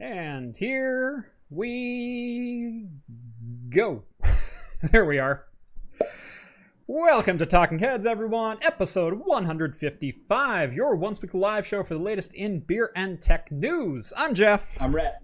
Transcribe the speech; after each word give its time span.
And 0.00 0.56
here 0.56 1.32
we 1.50 2.86
go. 3.68 4.04
there 4.92 5.04
we 5.04 5.18
are. 5.18 5.46
Welcome 6.86 7.36
to 7.38 7.46
Talking 7.46 7.80
Heads, 7.80 8.06
everyone. 8.06 8.58
Episode 8.62 9.14
155, 9.24 10.72
your 10.72 10.94
once 10.94 11.20
weekly 11.20 11.40
live 11.40 11.66
show 11.66 11.82
for 11.82 11.94
the 11.94 12.02
latest 12.02 12.34
in 12.34 12.60
beer 12.60 12.92
and 12.94 13.20
tech 13.20 13.50
news. 13.50 14.12
I'm 14.16 14.34
Jeff. 14.34 14.80
I'm 14.80 14.94
Rhett. 14.94 15.20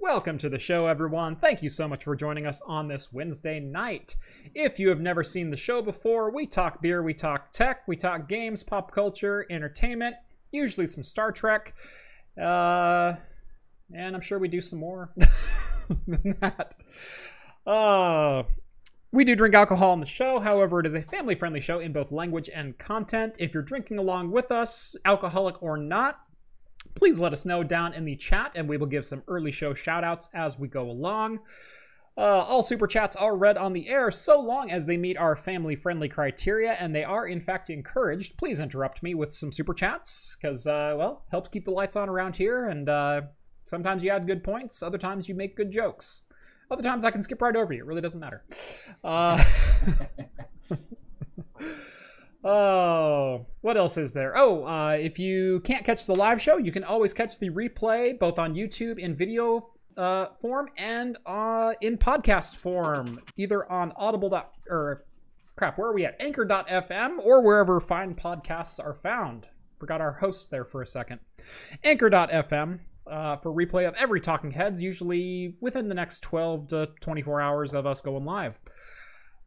Welcome 0.00 0.38
to 0.38 0.48
the 0.48 0.58
show, 0.58 0.86
everyone. 0.86 1.34
Thank 1.34 1.60
you 1.60 1.68
so 1.68 1.88
much 1.88 2.04
for 2.04 2.14
joining 2.14 2.46
us 2.46 2.60
on 2.60 2.86
this 2.86 3.12
Wednesday 3.12 3.58
night. 3.58 4.14
If 4.54 4.78
you 4.78 4.88
have 4.90 5.00
never 5.00 5.24
seen 5.24 5.50
the 5.50 5.56
show 5.56 5.82
before, 5.82 6.30
we 6.30 6.46
talk 6.46 6.80
beer, 6.80 7.02
we 7.02 7.12
talk 7.12 7.50
tech, 7.50 7.88
we 7.88 7.96
talk 7.96 8.28
games, 8.28 8.62
pop 8.62 8.92
culture, 8.92 9.46
entertainment, 9.50 10.14
usually 10.52 10.86
some 10.86 11.02
Star 11.02 11.32
Trek. 11.32 11.74
Uh, 12.40 13.16
and 13.94 14.14
I'm 14.14 14.20
sure 14.20 14.38
we 14.38 14.48
do 14.48 14.60
some 14.60 14.78
more 14.78 15.12
than 16.06 16.36
that. 16.40 16.74
Uh, 17.66 18.42
we 19.12 19.24
do 19.24 19.36
drink 19.36 19.54
alcohol 19.54 19.90
on 19.90 20.00
the 20.00 20.06
show, 20.06 20.38
however, 20.38 20.80
it 20.80 20.86
is 20.86 20.94
a 20.94 21.02
family 21.02 21.34
friendly 21.34 21.60
show 21.60 21.78
in 21.78 21.92
both 21.92 22.12
language 22.12 22.48
and 22.52 22.76
content. 22.78 23.36
If 23.38 23.54
you're 23.54 23.62
drinking 23.62 23.98
along 23.98 24.30
with 24.30 24.50
us, 24.50 24.96
alcoholic 25.04 25.62
or 25.62 25.76
not, 25.76 26.20
please 26.94 27.20
let 27.20 27.32
us 27.32 27.44
know 27.44 27.62
down 27.62 27.94
in 27.94 28.04
the 28.04 28.16
chat 28.16 28.52
and 28.54 28.68
we 28.68 28.76
will 28.76 28.86
give 28.86 29.04
some 29.04 29.22
early 29.28 29.52
show 29.52 29.74
shout 29.74 30.04
outs 30.04 30.28
as 30.34 30.58
we 30.58 30.68
go 30.68 30.90
along. 30.90 31.40
Uh, 32.16 32.44
all 32.46 32.62
super 32.62 32.86
chats 32.86 33.16
are 33.16 33.36
read 33.36 33.56
on 33.56 33.72
the 33.72 33.88
air 33.88 34.10
so 34.10 34.38
long 34.38 34.70
as 34.70 34.84
they 34.84 34.98
meet 34.98 35.16
our 35.16 35.34
family 35.34 35.74
friendly 35.74 36.08
criteria, 36.08 36.72
and 36.72 36.94
they 36.94 37.04
are 37.04 37.26
in 37.26 37.40
fact 37.40 37.70
encouraged. 37.70 38.36
Please 38.36 38.60
interrupt 38.60 39.02
me 39.02 39.14
with 39.14 39.32
some 39.32 39.50
super 39.50 39.72
chats 39.72 40.36
because, 40.36 40.66
uh, 40.66 40.94
well, 40.98 41.24
helps 41.30 41.48
keep 41.48 41.64
the 41.64 41.70
lights 41.70 41.96
on 41.96 42.10
around 42.10 42.36
here. 42.36 42.68
And 42.68 42.88
uh, 42.88 43.22
sometimes 43.64 44.02
you 44.04 44.10
add 44.10 44.26
good 44.26 44.42
points, 44.42 44.82
other 44.82 44.98
times 44.98 45.28
you 45.28 45.34
make 45.34 45.56
good 45.56 45.70
jokes. 45.70 46.22
Other 46.70 46.82
times 46.82 47.04
I 47.04 47.10
can 47.10 47.20
skip 47.20 47.42
right 47.42 47.54
over 47.54 47.74
you. 47.74 47.80
It 47.80 47.86
really 47.86 48.00
doesn't 48.00 48.20
matter. 48.20 48.42
Uh, 49.04 49.42
oh, 52.44 53.44
what 53.60 53.76
else 53.76 53.98
is 53.98 54.14
there? 54.14 54.32
Oh, 54.36 54.64
uh, 54.64 54.96
if 54.98 55.18
you 55.18 55.60
can't 55.60 55.84
catch 55.84 56.06
the 56.06 56.16
live 56.16 56.40
show, 56.40 56.56
you 56.56 56.72
can 56.72 56.84
always 56.84 57.12
catch 57.12 57.38
the 57.38 57.50
replay 57.50 58.18
both 58.18 58.38
on 58.38 58.54
YouTube 58.54 58.98
in 58.98 59.14
video 59.14 59.70
uh, 59.98 60.26
form 60.40 60.68
and 60.78 61.18
uh, 61.26 61.74
in 61.82 61.98
podcast 61.98 62.56
form, 62.56 63.20
either 63.36 63.70
on 63.70 63.92
Audible 63.96 64.30
dot, 64.30 64.52
or 64.68 65.04
crap, 65.56 65.76
where 65.76 65.88
are 65.88 65.94
we 65.94 66.06
at? 66.06 66.20
Anchor.fm 66.22 67.24
or 67.24 67.42
wherever 67.42 67.80
fine 67.80 68.14
podcasts 68.14 68.82
are 68.82 68.94
found. 68.94 69.46
Forgot 69.78 70.00
our 70.00 70.12
host 70.12 70.50
there 70.50 70.64
for 70.64 70.80
a 70.82 70.86
second. 70.86 71.20
Anchor.fm 71.84 72.78
uh, 73.06 73.36
for 73.36 73.52
replay 73.52 73.86
of 73.86 73.94
every 73.96 74.20
Talking 74.20 74.50
Heads, 74.50 74.80
usually 74.80 75.56
within 75.60 75.88
the 75.88 75.94
next 75.94 76.22
12 76.22 76.68
to 76.68 76.88
24 77.00 77.40
hours 77.40 77.74
of 77.74 77.86
us 77.86 78.00
going 78.00 78.24
live. 78.24 78.58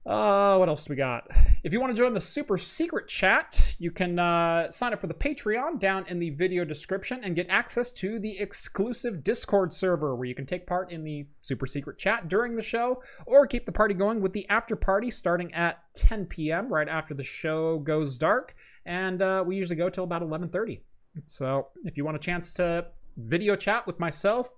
Uh, 0.06 0.58
what 0.58 0.70
else 0.70 0.86
do 0.86 0.92
we 0.92 0.96
got? 0.96 1.26
If 1.64 1.74
you 1.74 1.82
want 1.82 1.96
to 1.96 2.00
join 2.00 2.14
the 2.14 2.20
super 2.20 2.60
secret 2.60 3.08
chat, 3.08 3.76
you 3.80 3.90
can 3.90 4.20
uh, 4.20 4.70
sign 4.70 4.94
up 4.94 5.02
for 5.02 5.08
the 5.08 5.16
Patreon 5.16 5.80
down 5.80 6.06
in 6.08 6.20
the 6.20 6.30
video 6.30 6.64
description 6.64 7.22
and 7.24 7.36
get 7.36 7.50
access 7.50 7.92
to 7.94 8.20
the 8.20 8.40
exclusive 8.40 9.24
Discord 9.24 9.74
server 9.74 10.16
where 10.16 10.28
you 10.28 10.36
can 10.36 10.46
take 10.46 10.68
part 10.68 10.92
in 10.92 11.04
the 11.04 11.26
super 11.42 11.66
secret 11.66 11.98
chat 11.98 12.28
during 12.28 12.56
the 12.56 12.62
show 12.62 13.02
or 13.26 13.48
keep 13.48 13.66
the 13.66 13.72
party 13.72 13.96
going 13.96 14.22
with 14.22 14.32
the 14.32 14.48
after 14.48 14.76
party 14.76 15.10
starting 15.10 15.52
at 15.56 15.80
10 15.96 16.28
p.m. 16.28 16.72
right 16.72 16.88
after 16.88 17.16
the 17.16 17.24
show 17.24 17.80
goes 17.80 18.16
dark, 18.16 18.54
and 18.86 19.24
uh, 19.24 19.44
we 19.46 19.56
usually 19.56 19.76
go 19.76 19.90
till 19.90 20.04
about 20.04 20.22
11:30. 20.22 20.82
So 21.26 21.70
if 21.84 21.98
you 21.98 22.06
want 22.06 22.18
a 22.18 22.20
chance 22.20 22.54
to 22.54 22.86
video 23.18 23.56
chat 23.56 23.86
with 23.88 24.00
myself, 24.00 24.54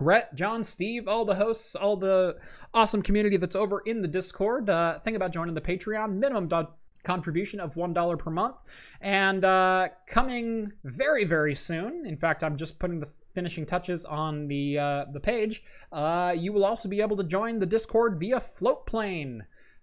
Rhett, 0.00 0.34
John, 0.34 0.64
Steve, 0.64 1.06
all 1.06 1.24
the 1.24 1.34
hosts, 1.34 1.76
all 1.76 1.96
the 1.96 2.36
awesome 2.72 3.02
community 3.02 3.36
that's 3.36 3.54
over 3.56 3.80
in 3.86 4.00
the 4.00 4.08
Discord. 4.08 4.68
Uh, 4.68 4.98
think 4.98 5.16
about 5.16 5.32
joining 5.32 5.54
the 5.54 5.60
Patreon. 5.60 6.14
Minimum 6.14 6.48
do- 6.48 6.68
contribution 7.04 7.60
of 7.60 7.74
$1 7.74 8.18
per 8.18 8.30
month. 8.30 8.56
And 9.00 9.44
uh, 9.44 9.88
coming 10.08 10.72
very, 10.84 11.24
very 11.24 11.54
soon, 11.54 12.06
in 12.06 12.16
fact, 12.16 12.42
I'm 12.42 12.56
just 12.56 12.78
putting 12.80 12.98
the 12.98 13.08
finishing 13.34 13.66
touches 13.66 14.04
on 14.04 14.48
the, 14.48 14.78
uh, 14.78 15.04
the 15.12 15.20
page, 15.20 15.62
uh, 15.92 16.34
you 16.36 16.52
will 16.52 16.64
also 16.64 16.88
be 16.88 17.00
able 17.00 17.16
to 17.16 17.24
join 17.24 17.58
the 17.58 17.66
Discord 17.66 18.18
via 18.18 18.38
Floatplane. 18.38 19.40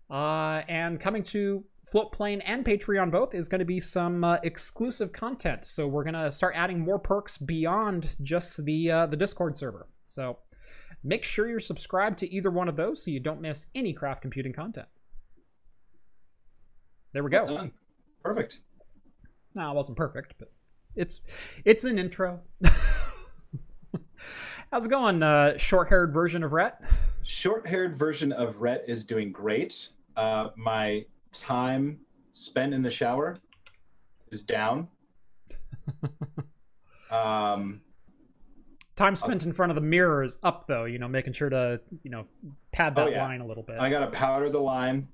Uh, 0.09 0.61
and 0.67 0.99
coming 0.99 1.23
to 1.23 1.63
Floatplane 1.89 2.41
and 2.45 2.63
Patreon 2.63 3.11
both 3.11 3.33
is 3.33 3.49
going 3.49 3.59
to 3.59 3.65
be 3.65 3.79
some 3.79 4.23
uh, 4.23 4.37
exclusive 4.43 5.11
content. 5.11 5.65
So 5.65 5.87
we're 5.87 6.03
going 6.03 6.13
to 6.13 6.31
start 6.31 6.53
adding 6.55 6.79
more 6.79 6.99
perks 6.99 7.37
beyond 7.37 8.15
just 8.21 8.63
the 8.65 8.91
uh, 8.91 9.05
the 9.07 9.17
Discord 9.17 9.57
server. 9.57 9.87
So 10.07 10.39
make 11.03 11.23
sure 11.23 11.49
you're 11.49 11.59
subscribed 11.59 12.19
to 12.19 12.33
either 12.33 12.51
one 12.51 12.67
of 12.67 12.75
those 12.75 13.03
so 13.03 13.11
you 13.11 13.19
don't 13.19 13.41
miss 13.41 13.67
any 13.73 13.93
craft 13.93 14.21
computing 14.21 14.53
content. 14.53 14.87
There 17.13 17.23
we 17.23 17.29
go. 17.29 17.69
Perfect. 18.23 18.59
No, 19.55 19.71
it 19.71 19.75
wasn't 19.75 19.97
perfect, 19.97 20.35
but 20.39 20.51
it's 20.95 21.19
it's 21.65 21.83
an 21.83 21.97
intro. 21.99 22.39
How's 24.71 24.85
it 24.85 24.89
going, 24.89 25.21
uh, 25.21 25.57
short-haired 25.57 26.13
version 26.13 26.43
of 26.43 26.53
Rhett? 26.53 26.81
Short-haired 27.23 27.99
version 27.99 28.31
of 28.31 28.55
Rhett 28.61 28.85
is 28.87 29.03
doing 29.03 29.33
great. 29.33 29.89
Uh, 30.15 30.49
my 30.55 31.05
time 31.31 31.99
spent 32.33 32.73
in 32.73 32.81
the 32.81 32.89
shower 32.89 33.37
is 34.31 34.43
down. 34.43 34.87
um, 37.11 37.81
Time 38.95 39.15
spent 39.15 39.45
in 39.45 39.53
front 39.53 39.71
of 39.71 39.75
the 39.75 39.81
mirror 39.81 40.21
is 40.21 40.37
up, 40.43 40.67
though. 40.67 40.85
You 40.85 40.99
know, 40.99 41.07
making 41.07 41.33
sure 41.33 41.49
to 41.49 41.81
you 42.03 42.11
know 42.11 42.25
pad 42.71 42.95
that 42.95 43.07
Oh, 43.07 43.09
yeah. 43.09 43.23
line 43.23 43.41
a 43.41 43.45
little 43.47 43.63
bit. 43.63 43.79
I 43.79 43.89
got 43.89 43.99
to 44.01 44.07
powder 44.07 44.49
the 44.49 44.59
line. 44.59 45.07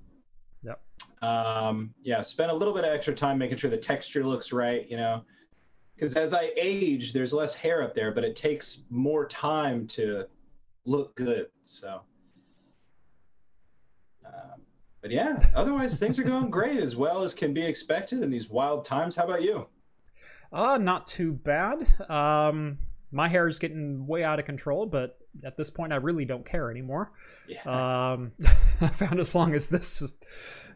Yep. 0.63 0.81
Um, 1.21 1.93
yeah, 2.01 2.21
spend 2.21 2.51
a 2.51 2.53
little 2.53 2.73
bit 2.73 2.83
of 2.83 2.91
extra 2.91 3.13
time 3.15 3.37
making 3.37 3.57
sure 3.57 3.69
the 3.69 3.77
texture 3.77 4.23
looks 4.25 4.51
right. 4.51 4.89
You 4.89 4.97
know, 4.97 5.23
because 5.95 6.15
as 6.15 6.33
I 6.33 6.51
age, 6.57 7.13
there's 7.13 7.33
less 7.33 7.55
hair 7.55 7.81
up 7.81 7.95
there, 7.95 8.11
but 8.11 8.23
it 8.23 8.35
takes 8.35 8.81
more 8.89 9.25
time 9.27 9.87
to 9.89 10.25
look 10.85 11.15
good. 11.15 11.47
So. 11.63 12.01
But 15.01 15.11
yeah, 15.11 15.37
otherwise 15.55 15.99
things 15.99 16.19
are 16.19 16.23
going 16.23 16.49
great 16.49 16.79
as 16.79 16.95
well 16.95 17.23
as 17.23 17.33
can 17.33 17.53
be 17.53 17.63
expected 17.63 18.23
in 18.23 18.29
these 18.29 18.49
wild 18.49 18.83
times. 18.83 19.15
How 19.15 19.25
about 19.25 19.43
you? 19.43 19.67
Uh, 20.51 20.77
not 20.81 21.05
too 21.05 21.33
bad. 21.33 21.87
Um, 22.09 22.79
my 23.11 23.27
hair 23.27 23.47
is 23.47 23.59
getting 23.59 24.05
way 24.07 24.23
out 24.23 24.39
of 24.39 24.45
control, 24.45 24.85
but 24.85 25.17
at 25.43 25.57
this 25.57 25.69
point, 25.69 25.93
I 25.93 25.97
really 25.97 26.25
don't 26.25 26.45
care 26.45 26.71
anymore. 26.71 27.11
Yeah. 27.47 27.61
Um, 27.63 28.31
I 28.81 28.87
found 28.87 29.19
as 29.19 29.35
long 29.35 29.53
as 29.53 29.67
this 29.67 30.01
is 30.01 30.15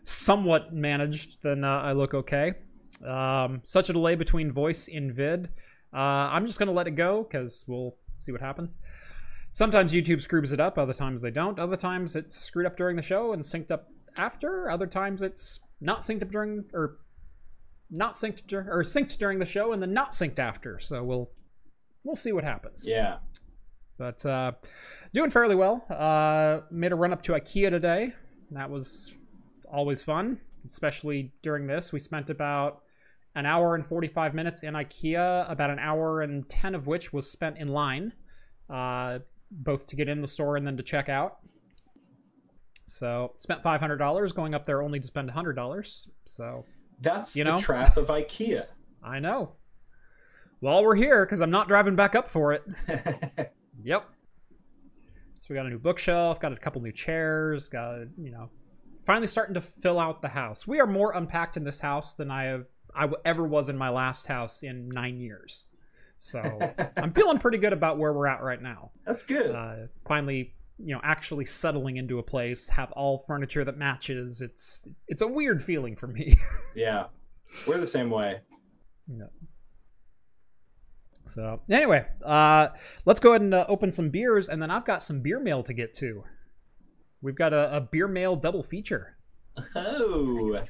somewhat 0.04 0.74
managed, 0.74 1.42
then 1.42 1.64
uh, 1.64 1.82
I 1.82 1.94
look 1.94 2.14
okay. 2.14 2.54
Um, 3.06 3.62
such 3.64 3.90
a 3.90 3.94
delay 3.94 4.16
between 4.16 4.52
voice 4.52 4.88
in 4.88 5.14
vid. 5.14 5.46
Uh, 5.94 6.30
I'm 6.32 6.46
just 6.46 6.60
gonna 6.60 6.72
let 6.72 6.88
it 6.88 6.92
go 6.92 7.24
because 7.24 7.66
we'll 7.68 7.96
see 8.20 8.32
what 8.32 8.42
happens. 8.42 8.78
Sometimes 9.52 9.92
YouTube 9.92 10.22
screws 10.22 10.54
it 10.54 10.62
up, 10.62 10.78
other 10.78 10.94
times 10.94 11.22
they 11.22 11.32
don't. 11.32 11.60
Other 11.60 11.76
times 11.76 12.16
it's 12.16 12.36
screwed 12.38 12.66
up 12.66 12.78
during 12.78 12.96
the 12.96 13.02
show 13.02 13.34
and 13.34 13.42
synced 13.42 13.72
up 13.72 13.90
after. 14.18 14.70
Other 14.70 14.88
times 14.88 15.22
it's 15.22 15.60
not 15.80 16.02
synced 16.02 16.22
up 16.24 16.32
during 16.32 16.66
or 16.74 16.98
not 17.90 18.14
synced 18.14 18.48
dur- 18.48 18.68
or 18.70 18.84
synced 18.84 19.18
during 19.18 19.40
the 19.40 19.46
show 19.46 19.74
and 19.74 19.82
then 19.82 19.94
not 19.94 20.12
synced 20.12 20.40
after. 20.40 20.80
So 20.80 21.04
we'll 21.04 21.32
we'll 22.04 22.16
see 22.16 22.32
what 22.32 22.44
happens. 22.44 22.88
yeah. 22.90 23.18
But 23.98 24.26
uh, 24.26 24.54
doing 25.14 25.30
fairly 25.30 25.56
well. 25.56 25.86
Uh, 25.88 26.62
made 26.72 26.92
a 26.92 26.96
run 26.96 27.14
up 27.14 27.22
to 27.24 27.34
IKEA 27.34 27.70
today. 27.70 28.14
That 28.50 28.70
was 28.70 29.18
always 29.72 30.02
fun, 30.02 30.40
especially 30.66 31.32
during 31.44 31.68
this. 31.68 31.94
We 31.94 32.00
spent 32.00 32.32
about 32.32 32.82
an 33.36 33.46
hour 33.46 33.76
and 33.76 33.86
45 33.86 34.34
minutes 34.34 34.64
in 34.64 34.74
IKEA, 34.74 35.50
about 35.50 35.70
an 35.70 35.78
hour 35.78 36.22
and 36.22 36.50
10 36.50 36.74
of 36.74 36.88
which 36.88 37.14
was 37.14 37.30
spent 37.30 37.58
in 37.60 37.68
line, 37.68 38.12
uh, 38.72 39.20
both 39.52 39.86
to 39.88 39.96
get 39.96 40.10
in 40.10 40.20
the 40.20 40.28
store 40.28 40.58
and 40.58 40.66
then 40.66 40.78
to 40.78 40.84
check 40.84 41.08
out. 41.08 41.38
So 42.92 43.34
spent 43.38 43.64
$500 43.64 44.36
going 44.36 44.54
up 44.54 44.66
there 44.66 44.82
only 44.82 45.00
to 45.00 45.06
spend 45.08 45.30
$100. 45.32 46.08
So 46.26 46.66
That's 47.00 47.36
You 47.36 47.44
the 47.44 47.52
know? 47.52 47.60
trap 47.60 47.98
of 47.98 48.08
IKEA. 48.08 48.66
I 49.04 49.20
know. 49.20 49.54
While 50.60 50.84
we're 50.84 50.96
here, 50.96 51.26
because 51.26 51.42
I'm 51.42 51.50
not 51.50 51.68
driving 51.68 51.96
back 51.96 52.16
up 52.16 52.28
for 52.28 52.54
it. 52.54 52.64
Yep. 53.84 54.08
So 55.40 55.48
we 55.50 55.56
got 55.56 55.66
a 55.66 55.70
new 55.70 55.80
bookshelf, 55.80 56.40
got 56.40 56.54
a 56.54 56.56
couple 56.58 56.82
new 56.82 56.92
chairs, 56.92 57.68
got 57.68 58.02
you 58.18 58.30
know, 58.32 58.50
finally 59.06 59.26
starting 59.28 59.56
to 59.56 59.62
fill 59.62 60.00
out 60.00 60.22
the 60.22 60.28
house. 60.28 60.68
We 60.68 60.80
are 60.80 60.86
more 60.86 61.14
unpacked 61.14 61.58
in 61.58 61.64
this 61.64 61.80
house 61.80 62.14
than 62.14 62.30
I 62.30 62.44
have 62.44 62.68
I 62.96 63.10
ever 63.26 63.48
was 63.48 63.70
in 63.70 63.78
my 63.78 63.90
last 63.90 64.28
house 64.28 64.62
in 64.62 64.88
nine 64.90 65.20
years. 65.20 65.66
So 66.20 66.42
I'm 66.98 67.12
feeling 67.12 67.40
pretty 67.40 67.58
good 67.58 67.74
about 67.74 67.98
where 67.98 68.14
we're 68.14 68.28
at 68.28 68.44
right 68.44 68.62
now. 68.62 68.92
That's 69.06 69.24
good. 69.24 69.56
Uh, 69.56 69.88
finally, 70.08 70.54
you 70.84 70.94
know, 70.94 71.02
actually 71.04 71.46
settling 71.46 71.98
into 71.98 72.20
a 72.20 72.24
place, 72.24 72.70
have 72.70 72.92
all 72.94 73.20
furniture 73.20 73.64
that 73.64 73.78
matches. 73.78 74.42
It's 74.42 74.88
it's 75.08 75.22
a 75.22 75.28
weird 75.28 75.62
feeling 75.62 75.96
for 75.96 76.08
me. 76.08 76.36
yeah. 76.76 77.06
We're 77.68 77.80
the 77.80 77.88
same 77.88 78.10
way. 78.10 78.40
No. 79.08 79.28
So 81.26 81.62
anyway, 81.70 82.06
uh, 82.24 82.70
let's 83.06 83.20
go 83.20 83.32
ahead 83.32 83.42
and 83.42 83.54
uh, 83.54 83.66
open 83.68 83.92
some 83.92 84.10
beers, 84.10 84.50
and 84.50 84.62
then 84.62 84.72
I've 84.72 84.86
got 84.86 85.04
some 85.04 85.22
beer 85.22 85.40
mail 85.40 85.64
to 85.64 85.74
get 85.74 85.94
to. 85.96 86.24
We've 87.22 87.36
got 87.36 87.54
a, 87.54 87.78
a 87.78 87.82
beer 87.82 88.08
mail 88.08 88.36
double 88.36 88.64
feature. 88.64 89.18
Oh, 89.76 90.64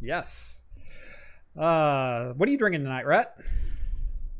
Yes. 0.00 0.60
Uh, 1.56 2.32
what 2.32 2.48
are 2.48 2.52
you 2.52 2.58
drinking 2.58 2.82
tonight, 2.82 3.06
Rhett? 3.06 3.34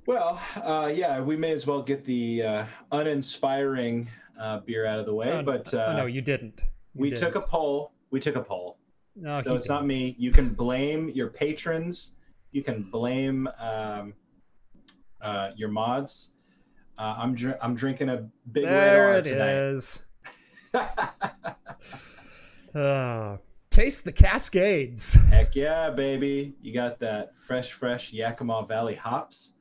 well, 0.06 0.40
uh, 0.56 0.92
yeah, 0.94 1.20
we 1.20 1.36
may 1.36 1.52
as 1.52 1.66
well 1.66 1.80
get 1.80 2.04
the 2.04 2.42
uh, 2.42 2.64
uninspiring 2.92 4.10
uh, 4.38 4.60
beer 4.60 4.86
out 4.86 4.98
of 4.98 5.06
the 5.06 5.14
way. 5.14 5.30
Oh, 5.30 5.42
but 5.42 5.72
oh, 5.74 5.78
uh, 5.78 5.96
no, 5.96 6.06
you 6.06 6.22
didn't. 6.22 6.64
You 6.94 7.00
we 7.00 7.10
didn't. 7.10 7.22
took 7.24 7.34
a 7.36 7.46
poll. 7.46 7.92
We 8.10 8.20
took 8.20 8.36
a 8.36 8.42
poll. 8.42 8.78
No, 9.16 9.40
so 9.42 9.54
it's 9.54 9.68
not 9.68 9.78
didn't. 9.80 9.88
me. 9.88 10.16
You 10.18 10.30
can 10.30 10.54
blame 10.54 11.08
your 11.10 11.28
patrons. 11.28 12.12
You 12.52 12.62
can 12.62 12.82
blame 12.90 13.48
um, 13.58 14.14
uh, 15.20 15.50
your 15.56 15.68
mods. 15.68 16.32
Uh, 16.98 17.16
I'm 17.18 17.34
dr- 17.34 17.58
I'm 17.60 17.74
drinking 17.74 18.08
a 18.08 18.28
big 18.52 18.64
There 18.64 19.08
red 19.10 19.26
it 19.26 19.32
R 19.32 19.38
tonight. 19.38 19.72
is. 19.72 20.02
Uh, 22.74 23.36
taste 23.70 24.04
the 24.04 24.12
Cascades. 24.12 25.14
Heck 25.30 25.56
yeah, 25.56 25.90
baby! 25.90 26.54
You 26.62 26.72
got 26.72 27.00
that 27.00 27.32
fresh, 27.38 27.72
fresh 27.72 28.12
Yakima 28.12 28.66
Valley 28.66 28.94
hops. 28.94 29.54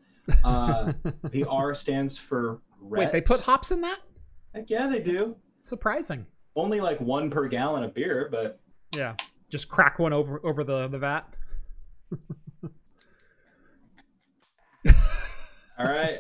Uh, 0.44 0.94
the 1.32 1.44
R 1.46 1.74
stands 1.74 2.18
for 2.18 2.62
red. 2.80 3.00
Wait, 3.00 3.12
they 3.12 3.22
put 3.22 3.40
hops 3.40 3.72
in 3.72 3.82
that? 3.82 4.00
Heck 4.54 4.70
yeah, 4.70 4.88
they 4.88 5.00
do. 5.00 5.36
Surprising. 5.60 6.26
Only 6.56 6.80
like 6.82 7.00
one 7.02 7.30
per 7.30 7.48
gallon 7.48 7.84
of 7.84 7.94
beer, 7.94 8.28
but 8.32 8.60
Yeah. 8.96 9.16
Just 9.50 9.70
crack 9.70 10.00
one 10.00 10.14
over 10.14 10.40
over 10.44 10.64
the, 10.64 10.88
the 10.88 11.00
vat. 11.00 11.22
all 15.78 15.86
right. 15.88 16.20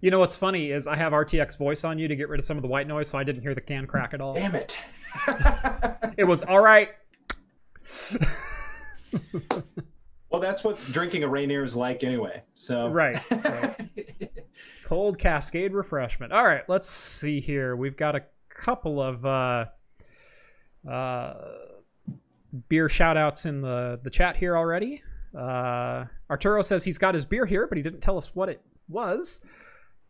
You 0.00 0.10
know 0.10 0.18
what's 0.18 0.36
funny 0.36 0.70
is 0.70 0.86
I 0.86 0.96
have 0.96 1.12
RTX 1.12 1.58
voice 1.58 1.84
on 1.84 1.98
you 1.98 2.08
to 2.08 2.16
get 2.16 2.28
rid 2.30 2.38
of 2.40 2.44
some 2.44 2.56
of 2.56 2.62
the 2.62 2.68
white 2.68 2.86
noise, 2.86 3.08
so 3.08 3.18
I 3.18 3.24
didn't 3.24 3.42
hear 3.42 3.54
the 3.54 3.60
can 3.60 3.86
crack 3.86 4.14
at 4.14 4.20
all. 4.20 4.34
Damn 4.34 4.54
it. 4.54 4.78
It 6.16 6.24
was 6.24 6.42
all 6.42 6.62
right. 6.62 6.90
well, 10.30 10.40
that's 10.40 10.64
what 10.64 10.76
drinking 10.92 11.24
a 11.24 11.28
Rainier 11.28 11.64
is 11.64 11.74
like 11.74 12.04
anyway. 12.04 12.42
So 12.54 12.88
Right. 12.88 13.18
right. 13.44 13.90
Cold 14.90 15.20
Cascade 15.20 15.72
refreshment. 15.72 16.32
All 16.32 16.42
right, 16.42 16.68
let's 16.68 16.90
see 16.90 17.38
here. 17.38 17.76
We've 17.76 17.96
got 17.96 18.16
a 18.16 18.24
couple 18.48 19.00
of 19.00 19.24
uh, 19.24 19.66
uh, 20.90 21.34
beer 22.68 22.88
shout 22.88 23.16
outs 23.16 23.46
in 23.46 23.60
the, 23.60 24.00
the 24.02 24.10
chat 24.10 24.34
here 24.34 24.56
already. 24.56 25.00
Uh, 25.32 26.06
Arturo 26.28 26.60
says 26.62 26.82
he's 26.82 26.98
got 26.98 27.14
his 27.14 27.24
beer 27.24 27.46
here, 27.46 27.68
but 27.68 27.78
he 27.78 27.82
didn't 27.82 28.00
tell 28.00 28.18
us 28.18 28.34
what 28.34 28.48
it 28.48 28.60
was. 28.88 29.44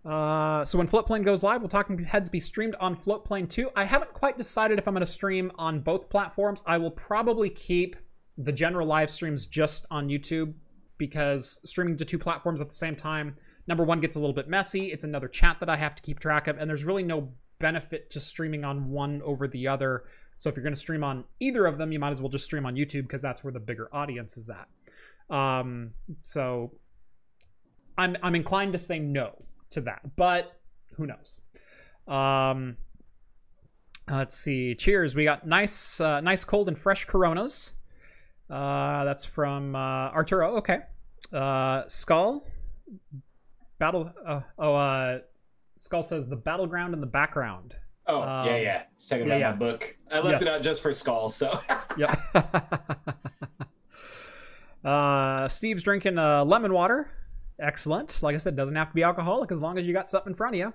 Uh, 0.03 0.65
so 0.65 0.79
when 0.79 0.89
Floatplane 0.89 1.25
goes 1.25 1.43
live, 1.43 1.61
will 1.61 1.69
Talking 1.69 2.03
Heads 2.03 2.31
be 2.31 2.41
streamed 2.41 2.75
on 2.81 2.97
Floatplane 2.97 3.51
too? 3.51 3.69
I 3.77 3.85
haven't 3.85 4.15
quite 4.15 4.39
decided 4.39 4.79
if 4.79 4.89
I'm 4.89 4.95
going 4.95 5.03
to 5.03 5.07
stream 5.07 5.53
on 5.59 5.81
both 5.81 6.09
platforms. 6.09 6.63
I 6.67 6.79
will 6.79 6.93
probably 6.93 7.51
keep 7.51 7.97
the 8.39 8.51
general 8.51 8.87
live 8.87 9.11
streams 9.11 9.47
just 9.47 9.85
on 9.91 10.09
YouTube 10.09 10.55
because 10.97 11.61
streaming 11.67 11.99
to 11.99 12.07
two 12.07 12.19
platforms 12.19 12.63
at 12.63 12.71
the 12.71 12.75
same 12.75 12.97
time, 12.97 13.37
number 13.71 13.85
one, 13.85 14.01
gets 14.01 14.17
a 14.17 14.21
little 14.21 14.35
bit 14.35 14.49
messy. 14.49 14.87
It's 14.87 15.05
another 15.05 15.29
chat 15.29 15.61
that 15.61 15.71
I 15.71 15.77
have 15.77 15.95
to 15.95 16.03
keep 16.03 16.19
track 16.19 16.49
of, 16.49 16.59
and 16.59 16.69
there's 16.69 16.85
really 16.85 17.05
no 17.05 17.33
benefit 17.61 18.11
to 18.11 18.21
streaming 18.21 18.65
on 18.65 18.91
one 18.91 19.23
over 19.23 19.47
the 19.47 19.69
other. 19.69 20.05
So 20.39 20.51
if 20.51 20.57
you're 20.57 20.65
going 20.65 20.75
to 20.75 20.81
stream 20.81 21.05
on 21.05 21.25
either 21.39 21.67
of 21.67 21.79
them, 21.79 21.93
you 21.93 22.01
might 22.01 22.11
as 22.11 22.21
well 22.21 22.31
just 22.31 22.45
stream 22.45 22.67
on 22.67 22.75
YouTube 22.75 23.03
because 23.03 23.23
that's 23.23 23.45
where 23.45 23.53
the 23.53 23.61
bigger 23.61 23.89
audience 23.93 24.37
is 24.37 24.51
at. 24.51 24.67
Um, 25.35 25.93
so 26.23 26.73
I'm 27.97 28.17
I'm 28.23 28.35
inclined 28.35 28.73
to 28.73 28.79
say 28.79 28.99
no 28.99 29.41
to 29.71 29.83
that, 29.83 30.17
but 30.17 30.61
who 30.97 31.07
knows? 31.07 31.41
Um, 32.09 32.77
let's 34.11 34.37
see. 34.37 34.75
Cheers. 34.75 35.15
We 35.15 35.23
got 35.23 35.47
nice, 35.47 36.01
uh, 36.01 36.21
nice 36.21 36.43
cold 36.43 36.67
and 36.67 36.77
fresh 36.77 37.05
Coronas. 37.05 37.73
Uh, 38.49 39.05
that's 39.05 39.25
from 39.25 39.77
uh, 39.77 40.11
Arturo. 40.11 40.57
Okay. 40.57 40.81
Uh, 41.33 41.85
Skull. 41.87 42.43
Battle. 43.81 44.13
Uh, 44.25 44.43
oh, 44.59 44.75
uh, 44.75 45.21
Skull 45.79 46.03
says 46.03 46.29
the 46.29 46.37
battleground 46.37 46.93
in 46.93 47.01
the 47.01 47.07
background. 47.07 47.75
Oh 48.07 48.21
Um, 48.23 48.47
yeah, 48.47 48.57
yeah. 48.59 48.83
It's 48.95 49.09
talking 49.09 49.27
yeah, 49.27 49.37
about 49.37 49.41
yeah. 49.41 49.51
my 49.53 49.57
book. 49.57 49.97
I 50.11 50.21
left 50.21 50.43
it 50.43 50.49
out 50.49 50.63
just 50.63 50.83
for 50.83 50.93
Skull. 50.93 51.31
So 51.31 51.59
Yep. 51.97 52.15
uh, 54.85 55.49
Steve's 55.49 55.83
drinking 55.83 56.19
uh, 56.19 56.45
lemon 56.45 56.75
water. 56.75 57.09
Excellent. 57.59 58.23
Like 58.23 58.35
I 58.35 58.39
said, 58.39 58.55
doesn't 58.55 58.77
have 58.77 58.91
to 58.91 58.95
be 58.95 59.03
alcoholic 59.03 59.51
as 59.51 59.63
long 59.63 59.79
as 59.79 59.87
you 59.87 59.95
got 59.95 60.07
something 60.07 60.33
in 60.33 60.35
front 60.35 60.57
of 60.57 60.59
you. 60.59 60.75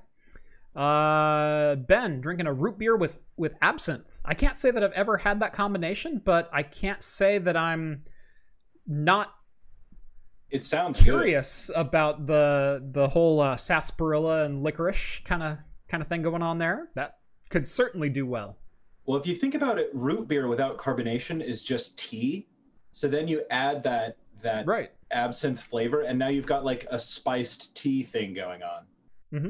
Uh, 0.80 1.76
ben 1.76 2.22
drinking 2.22 2.48
a 2.48 2.54
root 2.54 2.80
beer 2.80 2.98
with 2.98 3.22
with 3.38 3.54
absinthe. 3.62 4.20
I 4.26 4.34
can't 4.34 4.58
say 4.58 4.72
that 4.72 4.84
I've 4.84 4.92
ever 4.94 5.18
had 5.18 5.42
that 5.42 5.54
combination, 5.54 6.24
but 6.26 6.50
I 6.52 6.64
can't 6.64 7.04
say 7.04 7.38
that 7.38 7.56
I'm 7.56 8.04
not 8.88 9.35
it 10.56 10.66
sounds 10.66 10.98
good. 11.02 11.12
curious 11.12 11.70
about 11.76 12.26
the 12.28 12.82
the 12.92 13.08
whole 13.10 13.40
uh, 13.40 13.56
sarsaparilla 13.56 14.46
and 14.46 14.64
licorice 14.64 15.22
kind 15.24 15.44
of 15.44 15.58
kind 15.88 16.02
of 16.02 16.08
thing 16.08 16.22
going 16.22 16.42
on 16.42 16.58
there. 16.58 16.90
That 16.96 17.18
could 17.50 17.68
certainly 17.68 18.10
do 18.10 18.26
well. 18.26 18.58
Well, 19.06 19.20
if 19.20 19.28
you 19.28 19.36
think 19.36 19.54
about 19.54 19.78
it, 19.78 19.90
root 19.94 20.28
beer 20.28 20.48
without 20.48 20.78
carbonation 20.78 21.44
is 21.44 21.62
just 21.64 21.98
tea. 21.98 22.48
So 22.92 23.08
then 23.08 23.28
you 23.28 23.44
add 23.52 23.84
that 23.84 24.18
that 24.42 24.66
Right. 24.66 24.92
absinthe 25.12 25.60
flavor, 25.60 26.02
and 26.02 26.18
now 26.18 26.30
you've 26.30 26.46
got 26.48 26.64
like 26.66 26.86
a 26.90 27.00
spiced 27.00 27.76
tea 27.76 28.04
thing 28.04 28.34
going 28.34 28.62
on. 28.64 28.84
Mm-hmm. 29.34 29.50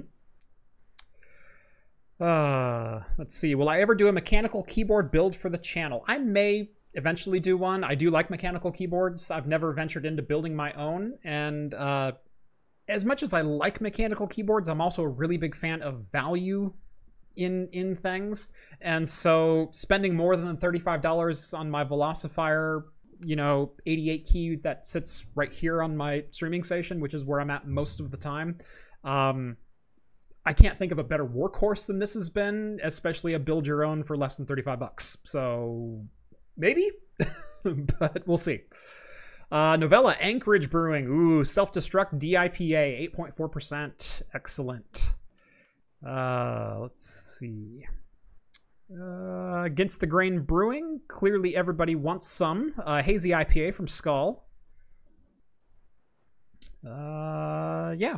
Uh, 2.19 3.02
let's 3.18 3.36
see. 3.36 3.56
Will 3.56 3.68
I 3.69 3.80
ever 3.81 3.94
do 3.94 4.07
a 4.07 4.12
mechanical 4.12 4.63
keyboard 4.63 5.12
build 5.12 5.36
for 5.36 5.50
the 5.50 5.57
channel? 5.57 6.04
I 6.07 6.18
may 6.18 6.69
eventually 6.95 7.39
do 7.39 7.57
one. 7.57 7.83
I 7.83 7.95
do 7.95 8.09
like 8.09 8.30
mechanical 8.30 8.71
keyboards. 8.71 9.31
I've 9.31 9.47
never 9.47 9.74
ventured 9.74 10.06
into 10.06 10.21
building 10.21 10.56
my 10.56 10.74
own, 10.74 11.18
and 11.24 11.74
uh, 11.74 12.13
as 12.88 13.06
much 13.06 13.24
as 13.24 13.33
I 13.33 13.42
like 13.42 13.81
mechanical 13.81 14.27
keyboards, 14.27 14.68
I'm 14.68 14.81
also 14.81 15.03
a 15.03 15.07
really 15.07 15.38
big 15.38 15.56
fan 15.56 15.81
of 15.81 16.12
value 16.12 16.74
in 17.36 17.68
in 17.71 17.95
things. 17.95 18.50
And 18.81 19.07
so, 19.07 19.69
spending 19.71 20.15
more 20.15 20.36
than 20.36 20.57
thirty 20.57 20.80
five 20.80 21.01
dollars 21.01 21.53
on 21.53 21.69
my 21.69 21.83
Velocifier, 21.83 22.83
you 23.24 23.36
know, 23.36 23.74
eighty 23.86 24.09
eight 24.09 24.25
key 24.25 24.56
that 24.57 24.86
sits 24.86 25.25
right 25.36 25.53
here 25.53 25.83
on 25.83 25.95
my 25.95 26.24
streaming 26.31 26.63
station, 26.63 27.00
which 27.00 27.13
is 27.13 27.25
where 27.25 27.39
I'm 27.39 27.50
at 27.50 27.68
most 27.68 28.00
of 28.00 28.12
the 28.12 28.18
time. 28.18 28.57
Um, 29.03 29.57
I 30.45 30.54
can't 30.54 30.78
think 30.78 30.92
of 30.92 30.99
a 30.99 31.04
better 31.04 31.25
workhorse 31.25 31.87
than 31.87 31.97
this 31.97 32.14
has 32.14 32.30
been, 32.30 32.80
especially 32.83 33.33
a 33.33 33.40
build 33.40 33.66
your 33.66 33.83
own 33.83 34.04
for 34.04 34.16
less 34.16 34.37
than 34.37 34.45
35 34.45 34.80
bucks. 34.80 35.18
So 35.23 36.06
maybe, 36.57 36.90
but 37.64 38.24
we'll 38.26 38.38
see. 38.38 38.62
Uh, 39.52 39.78
Novella 39.78 40.16
Anchorage 40.19 40.69
Brewing. 40.69 41.06
Ooh, 41.07 41.44
self 41.44 41.71
destruct 41.71 42.19
DIPA, 42.19 43.12
8.4%. 43.16 44.21
Excellent. 44.33 45.16
Uh, 46.06 46.78
let's 46.81 47.38
see. 47.40 47.85
Uh, 48.92 49.64
Against 49.64 50.00
the 50.00 50.07
Grain 50.07 50.40
Brewing. 50.40 51.02
Clearly, 51.07 51.56
everybody 51.56 51.95
wants 51.95 52.28
some. 52.28 52.74
Uh, 52.78 53.02
hazy 53.02 53.30
IPA 53.30 53.74
from 53.74 53.88
Skull. 53.88 54.45
Uh, 56.88 57.95
yeah. 57.97 58.18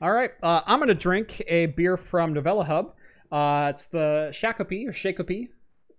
All 0.00 0.12
right, 0.12 0.30
uh, 0.44 0.62
I'm 0.64 0.78
gonna 0.78 0.94
drink 0.94 1.42
a 1.48 1.66
beer 1.66 1.96
from 1.96 2.32
Novella 2.32 2.62
Hub. 2.62 2.94
Uh, 3.32 3.66
it's 3.70 3.86
the 3.86 4.28
Shakopee 4.30 4.86
or 4.86 4.92
Shakopee, 4.92 5.48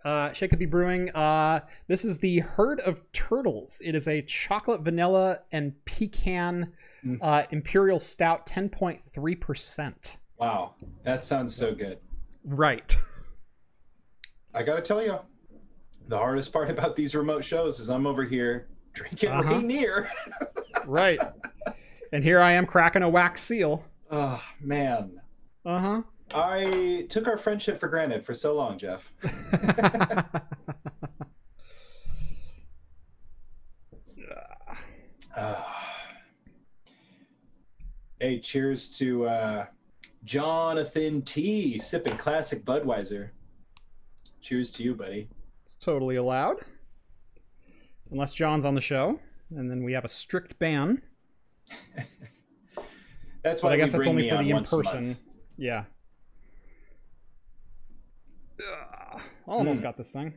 uh, 0.05 0.29
Shakopee 0.29 0.69
Brewing. 0.69 1.09
Uh, 1.11 1.59
this 1.87 2.05
is 2.05 2.17
the 2.19 2.39
Herd 2.39 2.79
of 2.81 3.01
Turtles. 3.11 3.81
It 3.83 3.95
is 3.95 4.07
a 4.07 4.21
chocolate, 4.23 4.81
vanilla, 4.81 5.39
and 5.51 5.73
pecan 5.85 6.73
Mm. 7.05 7.17
uh, 7.21 7.43
imperial 7.51 7.97
stout, 7.97 8.45
10.3 8.45 9.33
percent. 9.39 10.17
Wow, 10.37 10.75
that 11.03 11.23
sounds 11.23 11.55
so 11.55 11.73
good. 11.73 11.97
Right. 12.43 12.93
I 14.53 14.63
gotta 14.63 14.81
tell 14.81 15.01
you, 15.01 15.17
the 16.09 16.17
hardest 16.17 16.51
part 16.51 16.69
about 16.69 16.95
these 16.97 17.15
remote 17.15 17.43
shows 17.45 17.79
is 17.79 17.89
I'm 17.89 18.05
over 18.05 18.25
here 18.25 18.67
drinking 18.93 19.29
Uh-huh. 19.31 19.49
Rainier. 19.55 20.09
right. 20.87 21.19
And 22.11 22.21
here 22.23 22.41
I 22.41 22.51
am 22.53 22.65
cracking 22.65 23.03
a 23.03 23.07
wax 23.09 23.41
seal. 23.43 23.85
oh 24.11 24.43
man, 24.59 25.21
Uh 25.65 25.79
huh. 25.79 26.01
I 26.33 27.05
took 27.09 27.27
our 27.27 27.37
friendship 27.37 27.79
for 27.79 27.87
granted 27.87 28.25
for 28.25 28.33
so 28.33 28.53
long, 28.55 28.77
Jeff. 28.77 29.11
Ah. 35.37 36.05
hey, 38.19 38.39
cheers 38.39 38.97
to 38.97 39.25
uh, 39.27 39.65
Jonathan 40.25 41.21
T. 41.21 41.77
sipping 41.79 42.17
classic 42.17 42.65
Budweiser. 42.65 43.29
Cheers 44.41 44.71
to 44.73 44.83
you, 44.83 44.95
buddy. 44.95 45.29
It's 45.65 45.75
totally 45.75 46.17
allowed. 46.17 46.57
Unless 48.11 48.33
John's 48.33 48.65
on 48.65 48.75
the 48.75 48.81
show. 48.81 49.19
And 49.55 49.69
then 49.69 49.83
we 49.83 49.93
have 49.93 50.03
a 50.05 50.09
strict 50.09 50.59
ban. 50.59 51.01
That's 53.43 53.63
why 53.63 53.69
But 53.69 53.73
I 53.73 53.77
guess 53.77 53.93
we 53.93 53.99
that's 53.99 54.05
bring 54.05 54.09
only 54.09 54.29
for 54.29 54.35
on 54.35 54.43
the 54.43 54.49
in 54.49 54.55
once 54.57 54.73
a 54.73 54.75
month. 54.75 54.87
person. 54.87 55.17
Yeah. 55.57 55.83
Ugh, 58.59 59.21
almost 59.49 59.79
Hmm. 59.79 59.83
got 59.83 59.97
this 59.97 60.11
thing. 60.11 60.33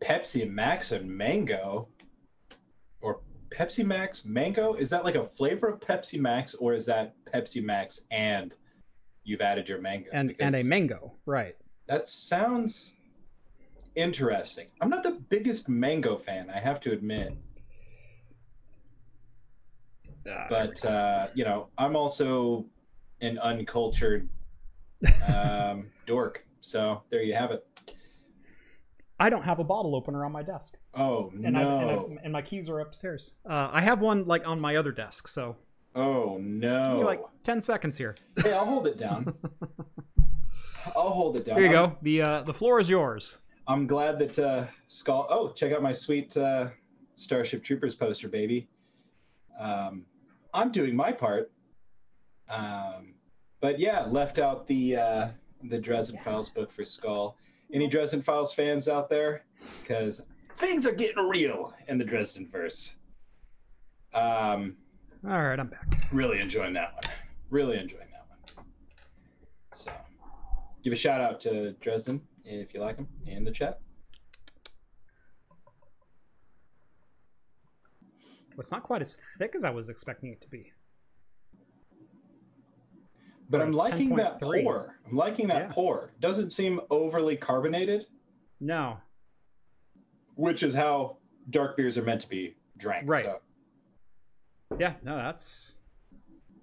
Pepsi 0.00 0.48
Max 0.48 0.92
and 0.92 1.08
mango, 1.10 1.88
or 3.00 3.20
Pepsi 3.50 3.84
Max 3.84 4.24
mango. 4.24 4.74
Is 4.74 4.90
that 4.90 5.04
like 5.04 5.16
a 5.16 5.24
flavor 5.24 5.68
of 5.68 5.80
Pepsi 5.80 6.20
Max, 6.20 6.54
or 6.54 6.72
is 6.74 6.86
that 6.86 7.14
Pepsi 7.24 7.62
Max 7.62 8.02
and 8.10 8.54
you've 9.24 9.40
added 9.40 9.68
your 9.68 9.80
mango? 9.80 10.10
And 10.12 10.36
and 10.38 10.54
a 10.54 10.62
mango, 10.62 11.14
right? 11.26 11.56
That 11.86 12.06
sounds 12.06 12.94
interesting. 13.96 14.68
I'm 14.80 14.90
not 14.90 15.02
the 15.02 15.12
biggest 15.30 15.68
mango 15.68 16.16
fan, 16.16 16.48
I 16.50 16.60
have 16.60 16.78
to 16.80 16.92
admit, 16.92 17.32
Ah, 20.30 20.46
but 20.48 20.84
uh, 20.84 21.28
you 21.34 21.44
know, 21.44 21.68
I'm 21.78 21.96
also 21.96 22.66
an 23.20 23.38
uncultured 23.38 24.28
um, 25.34 25.90
dork. 26.06 26.44
So 26.60 27.02
there 27.10 27.22
you 27.22 27.34
have 27.34 27.50
it. 27.50 27.66
I 29.20 29.30
don't 29.30 29.42
have 29.44 29.58
a 29.58 29.64
bottle 29.64 29.96
opener 29.96 30.24
on 30.24 30.32
my 30.32 30.42
desk, 30.42 30.76
Oh 30.94 31.32
and 31.44 31.56
I, 31.58 31.62
no! 31.62 31.78
and, 31.80 32.18
I, 32.18 32.22
and 32.24 32.32
my 32.32 32.42
keys 32.42 32.68
are 32.68 32.80
upstairs. 32.80 33.38
Uh, 33.44 33.68
I 33.72 33.80
have 33.80 34.00
one 34.00 34.24
like 34.26 34.46
on 34.46 34.60
my 34.60 34.76
other 34.76 34.92
desk, 34.92 35.26
so 35.28 35.56
oh 35.96 36.36
give 36.36 36.44
no! 36.44 36.98
me 36.98 37.04
like 37.04 37.22
ten 37.42 37.60
seconds 37.60 37.96
here. 37.98 38.14
Hey, 38.42 38.52
I'll 38.52 38.64
hold 38.66 38.86
it 38.86 38.96
down. 38.96 39.34
I'll 40.96 41.10
hold 41.10 41.36
it 41.36 41.44
down. 41.44 41.56
Here 41.56 41.66
you 41.66 41.72
go. 41.72 41.96
The 42.02 42.22
uh, 42.22 42.42
the 42.42 42.54
floor 42.54 42.78
is 42.80 42.88
yours. 42.88 43.38
I'm 43.66 43.86
glad 43.86 44.18
that 44.20 44.38
uh, 44.38 44.64
Skull. 44.86 45.26
Oh, 45.28 45.50
check 45.50 45.72
out 45.72 45.82
my 45.82 45.92
sweet 45.92 46.36
uh, 46.36 46.68
Starship 47.16 47.62
Troopers 47.62 47.94
poster, 47.94 48.28
baby. 48.28 48.68
Um, 49.58 50.04
I'm 50.54 50.70
doing 50.72 50.94
my 50.96 51.12
part. 51.12 51.50
Um, 52.48 53.14
but 53.60 53.78
yeah, 53.78 54.04
left 54.06 54.38
out 54.38 54.66
the 54.68 54.96
uh, 54.96 55.28
the 55.64 55.78
Dresden 55.78 56.18
Files 56.24 56.48
book 56.48 56.70
for 56.70 56.84
Skull. 56.84 57.36
Any 57.72 57.86
Dresden 57.86 58.22
Files 58.22 58.52
fans 58.52 58.88
out 58.88 59.10
there? 59.10 59.44
Because 59.82 60.22
things 60.58 60.86
are 60.86 60.92
getting 60.92 61.28
real 61.28 61.74
in 61.88 61.98
the 61.98 62.04
Dresden 62.04 62.48
verse. 62.50 62.94
Um, 64.14 64.76
All 65.26 65.42
right, 65.42 65.58
I'm 65.58 65.68
back. 65.68 66.08
really 66.12 66.40
enjoying 66.40 66.72
that 66.74 66.94
one. 66.94 67.14
Really 67.50 67.78
enjoying 67.78 68.08
that 68.12 68.26
one. 68.56 68.64
So, 69.74 69.92
give 70.82 70.92
a 70.92 70.96
shout 70.96 71.20
out 71.20 71.40
to 71.40 71.72
Dresden 71.74 72.22
if 72.44 72.72
you 72.72 72.80
like 72.80 72.96
him 72.96 73.06
in 73.26 73.44
the 73.44 73.50
chat. 73.50 73.80
It's 78.58 78.72
not 78.72 78.82
quite 78.82 79.02
as 79.02 79.16
thick 79.38 79.54
as 79.54 79.62
I 79.62 79.70
was 79.70 79.88
expecting 79.88 80.32
it 80.32 80.40
to 80.40 80.48
be. 80.48 80.72
But 83.50 83.62
I'm 83.62 83.72
liking 83.72 84.14
that 84.16 84.40
pour. 84.40 84.94
I'm 85.06 85.16
liking 85.16 85.46
that 85.48 85.66
Yeah. 85.66 85.72
pour. 85.72 86.10
Doesn't 86.20 86.50
seem 86.50 86.80
overly 86.90 87.36
carbonated, 87.36 88.06
No, 88.60 88.98
which 90.34 90.62
is 90.62 90.74
how 90.74 91.16
dark 91.50 91.76
beers 91.76 91.96
are 91.96 92.02
meant 92.02 92.20
to 92.22 92.28
be 92.28 92.56
drank. 92.76 93.08
Right. 93.08 93.24
So, 93.24 93.40
yeah, 94.78 94.94
no, 95.02 95.16
that's 95.16 95.76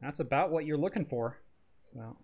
that's 0.01 0.19
about 0.19 0.51
what 0.51 0.65
you're 0.65 0.77
looking 0.77 1.05
for. 1.05 1.37
So 1.93 2.15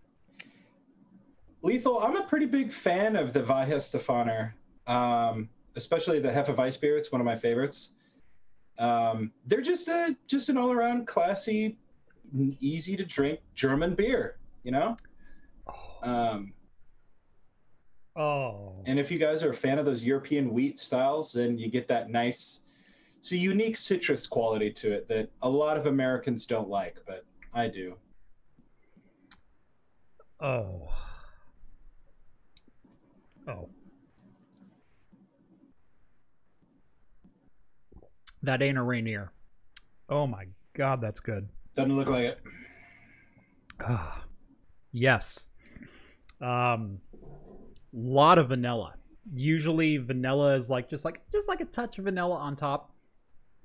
Lethal, 1.63 1.99
I'm 1.99 2.15
a 2.15 2.23
pretty 2.23 2.45
big 2.45 2.71
fan 2.73 3.15
of 3.15 3.33
the 3.33 3.41
Weihenstephaner, 3.41 4.53
um, 4.87 5.49
especially 5.75 6.19
the 6.19 6.29
Hefeweiss 6.29 6.79
beer. 6.79 6.97
It's 6.97 7.11
one 7.11 7.21
of 7.21 7.25
my 7.25 7.37
favorites. 7.37 7.91
Um, 8.77 9.31
they're 9.47 9.61
just 9.61 9.87
a 9.87 10.15
just 10.27 10.49
an 10.49 10.57
all 10.57 10.71
around 10.71 11.07
classy, 11.07 11.77
easy 12.59 12.95
to 12.95 13.05
drink 13.05 13.39
German 13.55 13.95
beer. 13.95 14.37
You 14.63 14.71
know. 14.71 14.97
Um, 16.01 16.53
oh, 18.15 18.83
And 18.85 18.99
if 18.99 19.11
you 19.11 19.19
guys 19.19 19.43
are 19.43 19.51
a 19.51 19.55
fan 19.55 19.79
of 19.79 19.85
those 19.85 20.03
European 20.03 20.51
wheat 20.51 20.79
styles, 20.79 21.33
then 21.33 21.57
you 21.57 21.69
get 21.69 21.87
that 21.87 22.09
nice, 22.09 22.61
it's 23.17 23.31
a 23.31 23.37
unique 23.37 23.77
citrus 23.77 24.25
quality 24.27 24.71
to 24.73 24.91
it 24.91 25.07
that 25.07 25.29
a 25.41 25.49
lot 25.49 25.77
of 25.77 25.85
Americans 25.85 26.45
don't 26.45 26.69
like, 26.69 26.97
but 27.05 27.25
I 27.53 27.67
do. 27.67 27.95
oh, 30.39 30.87
oh. 33.47 33.69
That 38.43 38.63
ain't 38.63 38.77
a 38.77 38.81
Rainier. 38.81 39.31
Oh 40.09 40.25
my 40.25 40.45
god, 40.73 40.99
that's 40.99 41.19
good. 41.19 41.47
Doesn't 41.75 41.95
look 41.95 42.09
like 42.09 42.25
it. 42.25 42.39
Ah, 43.79 44.23
yes. 44.91 45.47
Um, 46.39 46.99
lot 47.93 48.37
of 48.39 48.49
vanilla. 48.49 48.95
Usually, 49.33 49.97
vanilla 49.97 50.55
is 50.55 50.69
like 50.69 50.89
just 50.89 51.05
like 51.05 51.21
just 51.31 51.47
like 51.47 51.61
a 51.61 51.65
touch 51.65 51.97
of 51.99 52.05
vanilla 52.05 52.35
on 52.35 52.55
top. 52.55 52.93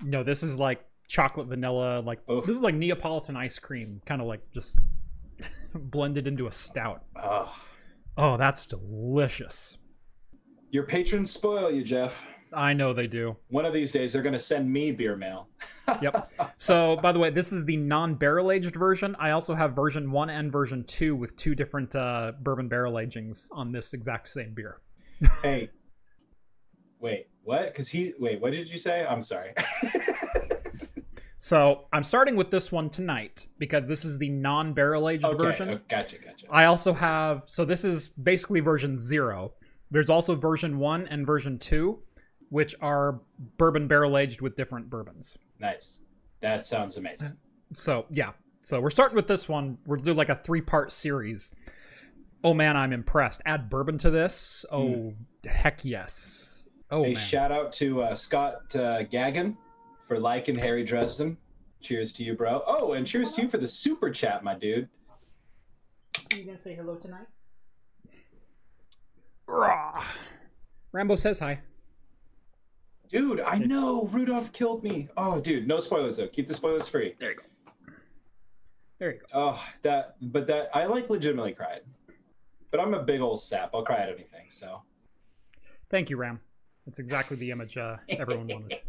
No, 0.02 0.22
this 0.22 0.42
is 0.42 0.58
like 0.58 0.84
chocolate 1.08 1.46
vanilla. 1.48 2.00
Like 2.00 2.20
Oof. 2.30 2.44
this 2.44 2.54
is 2.56 2.62
like 2.62 2.74
Neapolitan 2.74 3.36
ice 3.36 3.58
cream, 3.58 4.00
kind 4.04 4.20
of 4.20 4.26
like 4.26 4.40
just 4.52 4.78
blended 5.74 6.26
into 6.26 6.46
a 6.46 6.52
stout. 6.52 7.04
Oh, 7.16 7.54
Oh, 8.18 8.36
that's 8.38 8.66
delicious. 8.66 9.76
your 10.70 10.84
patrons 10.84 11.30
spoil 11.30 11.70
you, 11.70 11.82
Jeff. 11.84 12.22
I 12.52 12.72
know 12.72 12.92
they 12.92 13.06
do. 13.06 13.36
One 13.48 13.64
of 13.64 13.72
these 13.72 13.92
days, 13.92 14.12
they're 14.12 14.22
going 14.22 14.32
to 14.32 14.38
send 14.38 14.70
me 14.70 14.92
beer 14.92 15.16
mail. 15.16 15.48
Yep. 16.02 16.32
So, 16.56 16.96
by 16.96 17.12
the 17.12 17.20
way, 17.20 17.30
this 17.30 17.52
is 17.52 17.64
the 17.64 17.76
non-barrel 17.76 18.50
aged 18.50 18.74
version. 18.74 19.14
I 19.20 19.30
also 19.30 19.54
have 19.54 19.76
version 19.76 20.10
one 20.10 20.30
and 20.30 20.50
version 20.50 20.82
two 20.82 21.14
with 21.14 21.36
two 21.36 21.54
different 21.54 21.94
uh, 21.94 22.32
bourbon 22.40 22.66
barrel 22.66 22.94
agings 22.94 23.48
on 23.52 23.70
this 23.70 23.94
exact 23.94 24.28
same 24.28 24.52
beer. 24.52 24.80
hey, 25.44 25.70
wait, 26.98 27.28
what? 27.44 27.66
Because 27.66 27.88
he, 27.88 28.14
wait, 28.18 28.40
what 28.40 28.50
did 28.50 28.68
you 28.68 28.78
say? 28.78 29.06
I'm 29.06 29.22
sorry. 29.22 29.52
So 31.38 31.84
I'm 31.92 32.02
starting 32.02 32.34
with 32.34 32.50
this 32.50 32.72
one 32.72 32.88
tonight 32.88 33.46
because 33.58 33.86
this 33.86 34.04
is 34.04 34.18
the 34.18 34.30
non-barrel 34.30 35.08
aged 35.08 35.24
okay, 35.24 35.36
version. 35.36 35.68
oh, 35.68 35.80
gotcha, 35.88 36.18
gotcha. 36.18 36.46
I 36.50 36.64
also 36.64 36.92
have 36.94 37.44
so 37.46 37.64
this 37.64 37.84
is 37.84 38.08
basically 38.08 38.60
version 38.60 38.96
zero. 38.96 39.52
There's 39.90 40.10
also 40.10 40.34
version 40.34 40.78
one 40.78 41.06
and 41.08 41.26
version 41.26 41.58
two, 41.58 42.02
which 42.50 42.74
are 42.80 43.20
bourbon 43.56 43.88
barrel 43.88 44.16
aged 44.18 44.40
with 44.40 44.56
different 44.56 44.88
bourbons. 44.90 45.36
Nice. 45.58 45.98
That 46.40 46.64
sounds 46.66 46.96
amazing. 46.96 47.36
So 47.74 48.06
yeah, 48.10 48.32
so 48.60 48.80
we're 48.80 48.90
starting 48.90 49.16
with 49.16 49.26
this 49.26 49.48
one. 49.48 49.78
We're 49.86 49.96
doing 49.96 50.16
like 50.16 50.28
a 50.28 50.34
three 50.34 50.60
part 50.60 50.92
series. 50.92 51.54
Oh 52.44 52.54
man, 52.54 52.76
I'm 52.76 52.92
impressed. 52.92 53.42
Add 53.46 53.68
bourbon 53.68 53.98
to 53.98 54.10
this. 54.10 54.64
Oh 54.70 55.14
heck 55.44 55.84
yes. 55.84 56.66
Oh 56.90 57.02
Hey, 57.02 57.14
man. 57.14 57.22
shout 57.22 57.50
out 57.52 57.72
to 57.74 58.02
uh, 58.02 58.14
Scott 58.14 58.56
uh, 58.76 59.02
Gagan 59.04 59.56
for 60.06 60.18
liking 60.20 60.54
Harry 60.56 60.84
Dresden. 60.84 61.36
Cheers 61.80 62.12
to 62.14 62.22
you, 62.22 62.34
bro. 62.34 62.62
Oh, 62.66 62.92
and 62.92 63.06
cheers 63.06 63.32
to 63.32 63.42
you 63.42 63.48
for 63.48 63.58
the 63.58 63.66
super 63.68 64.10
chat, 64.10 64.44
my 64.44 64.54
dude. 64.54 64.88
Are 66.32 66.36
you 66.36 66.44
gonna 66.44 66.56
say 66.56 66.74
hello 66.74 66.94
tonight? 66.96 67.26
Rah. 69.48 70.04
Rambo 70.92 71.16
says 71.16 71.38
hi. 71.38 71.60
Dude, 73.08 73.40
I 73.40 73.58
know 73.58 74.08
Rudolph 74.12 74.52
killed 74.52 74.82
me. 74.82 75.08
Oh, 75.16 75.40
dude, 75.40 75.66
no 75.66 75.78
spoilers 75.80 76.16
though. 76.16 76.26
Keep 76.28 76.48
the 76.48 76.54
spoilers 76.54 76.88
free. 76.88 77.14
There 77.18 77.30
you 77.32 77.36
go. 77.36 77.42
There 78.98 79.12
you 79.12 79.18
go. 79.20 79.26
Oh, 79.32 79.64
that, 79.82 80.16
but 80.20 80.46
that 80.48 80.70
I 80.74 80.86
like 80.86 81.08
legitimately 81.10 81.52
cried. 81.52 81.82
But 82.70 82.80
I'm 82.80 82.94
a 82.94 83.02
big 83.02 83.20
old 83.20 83.40
sap. 83.40 83.70
I'll 83.74 83.84
cry 83.84 83.98
at 83.98 84.08
anything. 84.08 84.46
So 84.48 84.82
Thank 85.90 86.10
you, 86.10 86.16
Ram. 86.16 86.40
That's 86.84 86.98
exactly 86.98 87.36
the 87.36 87.50
image 87.50 87.76
uh, 87.76 87.96
everyone 88.08 88.48
wanted. 88.48 88.80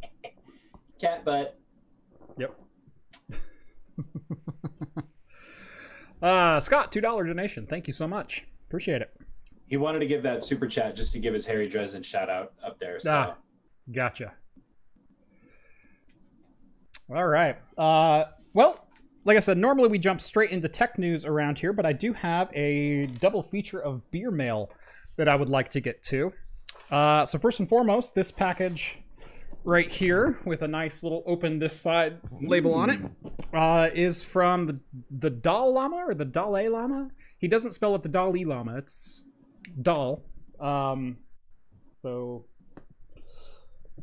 cat 1.00 1.24
butt. 1.24 1.60
Yep. 2.38 2.56
uh, 6.22 6.60
Scott, 6.60 6.92
two 6.92 7.02
dollar 7.02 7.26
donation. 7.26 7.66
Thank 7.68 7.88
you 7.88 7.94
so 7.94 8.08
much. 8.08 8.46
Appreciate 8.68 9.02
it. 9.02 9.14
He 9.68 9.78
wanted 9.78 10.00
to 10.00 10.08
give 10.08 10.24
that 10.24 10.44
super 10.44 10.68
chat 10.68 10.96
just 10.96 11.12
to 11.14 11.20
give 11.20 11.34
his 11.34 11.46
Harry 11.46 11.68
Dresden 11.68 12.02
shout 12.04 12.30
out 12.30 12.54
up 12.64 12.80
there. 12.80 13.00
So 13.00 13.12
Ah. 13.12 13.36
Gotcha. 13.92 14.34
All 17.10 17.26
right. 17.26 17.58
Uh, 17.78 18.26
well, 18.54 18.86
like 19.24 19.38
I 19.38 19.40
said, 19.40 19.58
normally 19.58 19.88
we 19.88 19.98
jump 19.98 20.20
straight 20.20 20.52
into 20.52 20.68
tech 20.68 20.98
news 20.98 21.26
around 21.26 21.60
here, 21.60 21.74
but 21.74 21.86
I 21.86 21.94
do 21.94 22.14
have 22.14 22.50
a 22.54 23.06
double 23.20 23.44
feature 23.44 23.80
of 23.80 24.10
beer 24.12 24.32
mail 24.32 24.72
that 25.18 25.28
I 25.28 25.36
would 25.36 25.50
like 25.50 25.70
to 25.72 25.80
get 25.80 26.04
to. 26.04 26.34
Uh, 26.92 27.26
so 27.26 27.38
first 27.38 27.60
and 27.60 27.68
foremost, 27.68 28.16
this 28.16 28.32
package 28.32 28.98
right 29.64 29.92
here 29.92 30.40
with 30.46 30.62
a 30.62 30.68
nice 30.68 31.04
little 31.04 31.24
open 31.26 31.60
this 31.60 31.78
side 31.78 32.18
label 32.42 32.74
on 32.74 32.90
it 32.90 33.00
uh, 33.54 33.90
is 33.94 34.24
from 34.24 34.64
the 34.64 34.80
the 35.12 35.30
Dalai 35.30 35.74
Lama 35.74 35.98
or 36.08 36.14
the 36.14 36.26
Dalai 36.26 36.70
Lama. 36.70 37.10
He 37.38 37.50
doesn't 37.50 37.74
spell 37.74 37.94
it 37.96 38.04
the 38.04 38.10
Dalai 38.10 38.46
Lama. 38.46 38.78
It's 38.78 39.26
Dal. 39.82 40.24
Um, 40.60 41.18
so 41.98 42.46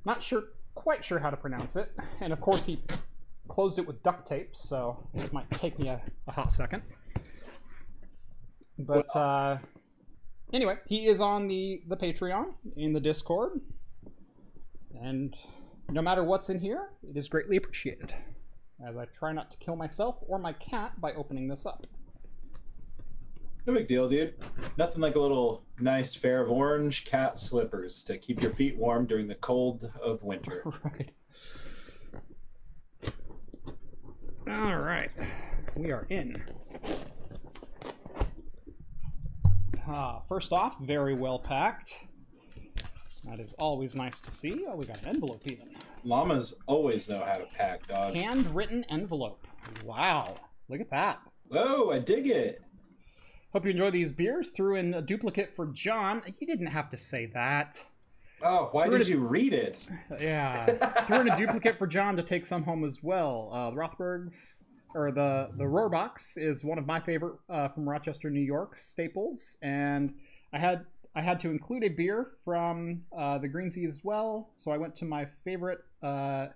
not 0.04 0.22
sure, 0.22 0.44
quite 0.74 1.04
sure 1.04 1.18
how 1.18 1.30
to 1.30 1.36
pronounce 1.36 1.76
it. 1.76 1.90
And 2.20 2.32
of 2.32 2.40
course, 2.40 2.66
he 2.66 2.80
closed 3.48 3.78
it 3.78 3.86
with 3.86 4.02
duct 4.02 4.26
tape, 4.26 4.56
so 4.56 5.06
this 5.14 5.32
might 5.32 5.50
take 5.50 5.78
me 5.78 5.88
a, 5.88 6.00
a 6.26 6.32
hot 6.32 6.52
second. 6.52 6.82
But 8.78 9.14
uh, 9.14 9.58
anyway, 10.52 10.78
he 10.86 11.06
is 11.06 11.20
on 11.20 11.48
the 11.48 11.82
the 11.86 11.96
Patreon 11.96 12.54
in 12.76 12.92
the 12.92 13.00
Discord, 13.00 13.60
and 15.00 15.36
no 15.90 16.02
matter 16.02 16.24
what's 16.24 16.50
in 16.50 16.60
here, 16.60 16.88
it 17.08 17.16
is 17.16 17.28
greatly 17.28 17.56
appreciated. 17.56 18.14
As 18.86 18.96
I 18.96 19.06
try 19.18 19.32
not 19.32 19.50
to 19.52 19.58
kill 19.58 19.76
myself 19.76 20.16
or 20.26 20.38
my 20.38 20.52
cat 20.54 21.00
by 21.00 21.12
opening 21.14 21.46
this 21.46 21.64
up. 21.64 21.86
No 23.66 23.72
big 23.72 23.88
deal, 23.88 24.08
dude. 24.08 24.34
Nothing 24.76 25.00
like 25.00 25.14
a 25.14 25.20
little 25.20 25.62
nice 25.80 26.14
pair 26.14 26.42
of 26.42 26.50
orange 26.50 27.04
cat 27.04 27.38
slippers 27.38 28.02
to 28.02 28.18
keep 28.18 28.42
your 28.42 28.52
feet 28.52 28.76
warm 28.76 29.06
during 29.06 29.26
the 29.26 29.36
cold 29.36 29.90
of 30.02 30.22
winter. 30.22 30.64
Right. 30.84 31.12
All 34.46 34.76
right, 34.76 35.10
we 35.74 35.90
are 35.90 36.06
in. 36.10 36.42
Ah, 39.88 40.20
first 40.28 40.52
off, 40.52 40.78
very 40.80 41.14
well 41.14 41.38
packed. 41.38 42.06
That 43.24 43.40
is 43.40 43.54
always 43.54 43.94
nice 43.96 44.20
to 44.20 44.30
see. 44.30 44.66
Oh, 44.68 44.76
we 44.76 44.84
got 44.84 45.00
an 45.02 45.08
envelope 45.08 45.40
even. 45.46 45.74
Llamas 46.04 46.54
always 46.66 47.08
know 47.08 47.24
how 47.24 47.38
to 47.38 47.46
pack, 47.46 47.86
dog. 47.88 48.14
Handwritten 48.14 48.84
envelope. 48.90 49.46
Wow, 49.82 50.36
look 50.68 50.80
at 50.80 50.90
that. 50.90 51.20
Whoa, 51.48 51.90
I 51.90 51.98
dig 51.98 52.26
it. 52.26 52.62
Hope 53.54 53.64
you 53.64 53.70
enjoy 53.70 53.90
these 53.92 54.10
beers. 54.10 54.50
Threw 54.50 54.74
in 54.74 54.94
a 54.94 55.00
duplicate 55.00 55.54
for 55.54 55.66
John. 55.66 56.22
You 56.40 56.46
didn't 56.46 56.66
have 56.66 56.90
to 56.90 56.96
say 56.96 57.26
that. 57.26 57.82
Oh, 58.42 58.68
why 58.72 58.88
We're 58.88 58.98
did 58.98 59.04
gonna- 59.06 59.20
you 59.20 59.26
read 59.26 59.54
it? 59.54 59.82
Yeah. 60.20 60.66
Threw 61.06 61.20
in 61.20 61.28
a 61.28 61.36
duplicate 61.38 61.78
for 61.78 61.86
John 61.86 62.16
to 62.16 62.22
take 62.24 62.44
some 62.44 62.64
home 62.64 62.84
as 62.84 63.02
well. 63.02 63.50
Uh, 63.52 63.70
the 63.70 63.76
Rothbergs, 63.76 64.58
or 64.94 65.12
the 65.12 65.50
the 65.56 65.64
Rohrbox, 65.64 66.36
is 66.36 66.64
one 66.64 66.78
of 66.78 66.86
my 66.86 66.98
favorite 66.98 67.36
uh, 67.48 67.68
from 67.68 67.88
Rochester, 67.88 68.28
New 68.28 68.40
York 68.40 68.76
staples, 68.76 69.56
and 69.62 70.12
I 70.52 70.58
had 70.58 70.84
I 71.14 71.22
had 71.22 71.38
to 71.40 71.50
include 71.50 71.84
a 71.84 71.88
beer 71.90 72.32
from 72.44 73.02
uh, 73.16 73.38
the 73.38 73.46
Genesee 73.48 73.86
as 73.86 74.00
well. 74.02 74.50
So 74.56 74.72
I 74.72 74.78
went 74.78 74.96
to 74.96 75.04
my 75.04 75.26
favorite 75.44 75.78
uh, 76.02 76.48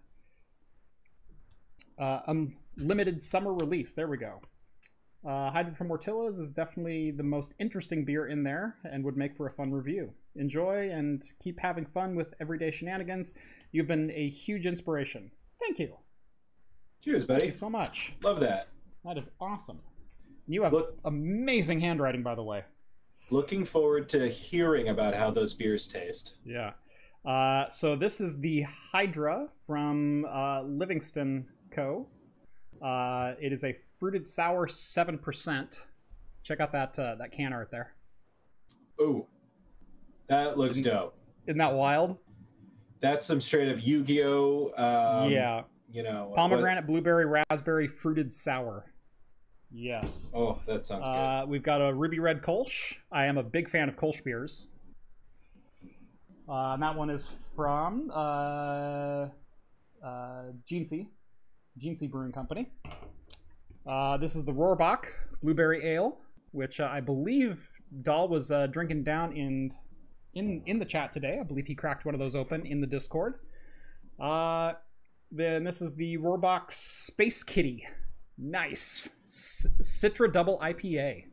uh, 1.97 2.21
unlimited 2.77 3.23
summer 3.23 3.55
release. 3.55 3.93
There 3.93 4.09
we 4.09 4.17
go. 4.19 4.41
Uh, 5.29 5.51
Hydra 5.51 5.75
from 5.75 5.89
Mortalis 5.89 6.39
is 6.39 6.49
definitely 6.49 7.11
the 7.11 7.23
most 7.23 7.55
interesting 7.59 8.03
beer 8.03 8.29
in 8.29 8.43
there 8.43 8.77
and 8.91 9.05
would 9.05 9.19
make 9.19 9.37
for 9.37 9.47
a 9.47 9.51
fun 9.51 9.71
review. 9.71 10.11
Enjoy 10.37 10.89
and 10.91 11.23
keep 11.39 11.61
having 11.61 11.85
fun 11.85 12.17
with 12.17 12.33
everyday 12.41 12.71
shenanigans. 12.71 13.35
You've 13.73 13.87
been 13.87 14.11
a 14.13 14.31
huge 14.31 14.65
inspiration. 14.65 15.31
Thank 15.61 15.81
you. 15.81 15.95
Cheers, 17.05 17.27
buddy. 17.27 17.41
Thank 17.41 17.53
you 17.53 17.59
so 17.59 17.69
much. 17.69 18.15
Love 18.23 18.41
that. 18.41 18.69
That 19.05 19.19
is 19.19 19.29
awesome. 19.39 19.81
You 20.47 20.63
have 20.63 20.73
Look- 20.73 20.97
amazing 21.05 21.81
handwriting, 21.81 22.23
by 22.23 22.35
the 22.35 22.43
way. 22.43 22.65
Looking 23.31 23.67
forward 23.67 24.09
to 24.11 24.29
hearing 24.29 24.89
about 24.89 25.15
how 25.15 25.31
those 25.31 25.53
beers 25.53 25.87
taste. 25.87 26.37
Yeah. 26.47 26.73
Uh, 27.27 27.69
so 27.69 27.97
this 27.97 28.23
is 28.23 28.41
the 28.41 28.63
Hydra 28.63 29.49
from 29.67 30.25
uh, 30.25 30.63
Livingston 30.63 31.47
Co. 31.71 32.09
Uh, 32.81 33.35
it 33.39 33.53
is 33.53 33.65
a 33.65 33.77
fruited 33.99 34.27
sour 34.27 34.69
seven 34.69 35.19
percent. 35.19 35.87
Check 36.43 36.61
out 36.61 36.73
that 36.73 36.99
uh, 36.99 37.15
that 37.17 37.33
can 37.33 37.53
art 37.53 37.71
there. 37.71 37.95
Ooh, 39.01 39.27
that 40.29 40.57
looks 40.59 40.79
Mm. 40.79 40.85
dope. 40.85 41.15
Isn't 41.47 41.59
that 41.59 41.75
wild? 41.75 42.19
That's 43.01 43.25
some 43.25 43.41
straight 43.41 43.71
up 43.73 43.79
Yu-Gi-Oh. 43.81 44.73
Um, 44.77 45.31
yeah. 45.31 45.63
You 45.91 46.03
know. 46.03 46.33
Pomegranate, 46.35 46.87
blueberry, 46.87 47.25
raspberry, 47.27 47.87
fruited 47.87 48.33
sour. 48.33 48.93
Yes. 49.71 50.31
oh, 50.35 50.59
that 50.67 50.85
sounds 50.85 51.05
good. 51.07 51.11
Uh, 51.13 51.45
we've 51.47 51.63
got 51.63 51.81
a 51.81 51.93
ruby 51.95 52.19
red 52.19 52.43
Kolsch. 52.43 52.97
I 53.13 53.27
am 53.27 53.39
a 53.39 53.43
big 53.43 53.69
fan 53.69 53.89
of 53.89 53.97
Kolsch 53.97 54.23
beers. 54.25 54.69
Uh, 56.49 56.77
that 56.79 56.97
one 56.97 57.11
is 57.11 57.31
from 57.55 58.11
uh, 58.13 59.27
uh, 60.03 60.43
Jeansy, 60.71 61.09
Jeansy 61.81 62.11
Brewing 62.11 62.33
Company. 62.33 62.71
Uh, 63.89 64.19
this 64.19 64.37
is 64.37 64.45
the 64.45 64.53
Rohrbach 64.53 65.07
Blueberry 65.43 65.83
Ale, 65.83 66.21
which 66.53 66.79
uh, 66.79 66.89
I 66.93 67.01
believe 67.01 67.73
Dahl 68.03 68.29
was 68.29 68.51
uh, 68.51 68.67
drinking 68.67 69.05
down 69.05 69.33
in 69.33 69.73
in 70.35 70.63
in 70.67 70.79
the 70.79 70.85
chat 70.85 71.11
today. 71.11 71.39
I 71.41 71.43
believe 71.43 71.67
he 71.67 71.75
cracked 71.75 72.05
one 72.05 72.15
of 72.15 72.21
those 72.21 72.35
open 72.35 72.67
in 72.67 72.83
the 72.83 72.87
Discord. 72.87 73.37
Uh, 74.21 74.73
then 75.31 75.65
this 75.65 75.81
is 75.81 75.95
the 75.95 76.19
Rohrbach 76.19 76.71
Space 76.71 77.43
Kitty. 77.43 77.87
Nice. 78.37 79.17
C- 79.25 79.69
Citra 79.81 80.31
Double 80.31 80.59
IPA. 80.59 81.25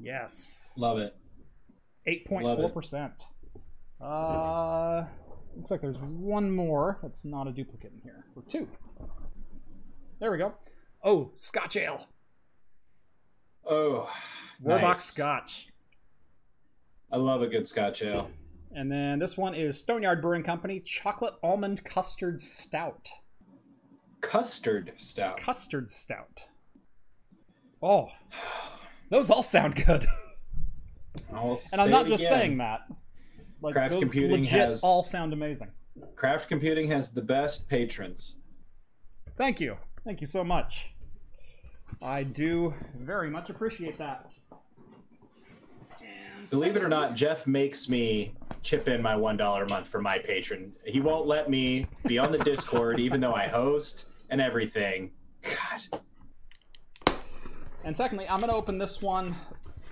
Yes. 0.00 0.72
Love 0.76 0.98
it. 0.98 1.14
8.4%. 2.08 3.12
Uh, 4.00 5.04
looks 5.56 5.70
like 5.70 5.80
there's 5.82 6.00
one 6.00 6.50
more 6.50 6.98
that's 7.02 7.24
not 7.24 7.46
a 7.46 7.52
duplicate 7.52 7.92
in 7.92 8.00
here. 8.02 8.24
Or 8.34 8.42
two. 8.48 8.66
There 10.18 10.32
we 10.32 10.38
go. 10.38 10.54
Oh, 11.02 11.30
Scotch 11.36 11.76
Ale. 11.76 12.06
Oh, 13.64 14.10
Rohrbach 14.64 14.80
nice. 14.82 15.04
Scotch. 15.04 15.68
I 17.12 17.16
love 17.16 17.42
a 17.42 17.46
good 17.46 17.66
Scotch 17.66 18.02
ale. 18.02 18.30
And 18.74 18.90
then 18.90 19.18
this 19.18 19.36
one 19.36 19.54
is 19.54 19.78
Stoneyard 19.78 20.22
Brewing 20.22 20.42
Company 20.42 20.80
Chocolate 20.80 21.34
Almond 21.42 21.82
Custard 21.84 22.40
Stout. 22.40 23.08
Custard 24.20 24.92
stout. 24.96 25.38
Custard 25.38 25.90
Stout. 25.90 26.44
Oh, 27.82 28.08
those 29.08 29.30
all 29.30 29.42
sound 29.42 29.74
good. 29.86 30.04
And 31.72 31.80
I'm 31.80 31.90
not 31.90 32.06
just 32.06 32.22
again. 32.24 32.38
saying 32.38 32.58
that. 32.58 32.80
Like 33.62 33.74
Craft 33.74 33.98
computing 34.00 34.44
has- 34.46 34.82
all 34.82 35.02
sound 35.02 35.32
amazing. 35.32 35.68
Craft 36.16 36.48
Computing 36.48 36.88
has 36.88 37.10
the 37.10 37.22
best 37.22 37.68
patrons. 37.68 38.38
Thank 39.36 39.60
you. 39.60 39.76
Thank 40.04 40.20
you 40.20 40.26
so 40.26 40.42
much. 40.42 40.92
I 42.02 42.22
do 42.22 42.74
very 42.98 43.30
much 43.30 43.50
appreciate 43.50 43.98
that. 43.98 44.30
And 46.00 46.48
Believe 46.48 46.76
it 46.76 46.82
or 46.82 46.88
not, 46.88 47.14
Jeff 47.14 47.46
makes 47.46 47.88
me 47.88 48.34
chip 48.62 48.88
in 48.88 49.02
my 49.02 49.14
one 49.14 49.36
dollar 49.36 49.64
a 49.64 49.68
month 49.68 49.88
for 49.88 50.00
my 50.00 50.18
patron. 50.18 50.72
He 50.84 51.00
won't 51.00 51.26
let 51.26 51.50
me 51.50 51.86
be 52.06 52.18
on 52.18 52.32
the 52.32 52.38
Discord, 52.38 52.98
even 53.06 53.20
though 53.20 53.34
I 53.34 53.46
host 53.46 54.06
and 54.30 54.40
everything. 54.40 55.10
God, 55.42 56.00
And 57.84 57.94
secondly, 57.94 58.26
I'm 58.28 58.40
going 58.40 58.50
to 58.50 58.56
open 58.56 58.78
this 58.78 59.02
one 59.02 59.34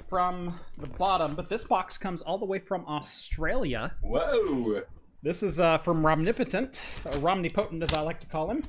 from 0.09 0.59
the 0.79 0.87
bottom, 0.87 1.35
but 1.35 1.49
this 1.49 1.64
box 1.64 1.99
comes 1.99 2.23
all 2.23 2.38
the 2.38 2.47
way 2.47 2.59
from 2.59 2.87
Australia. 2.87 3.94
whoa! 4.03 4.83
This 5.23 5.42
is 5.42 5.59
uh, 5.59 5.79
from 5.79 6.03
Romnipotent, 6.03 6.81
or 7.05 7.18
Romnipotent 7.18 7.83
as 7.83 7.92
I 7.92 8.01
like 8.01 8.21
to 8.21 8.27
call 8.27 8.51
him. 8.51 8.62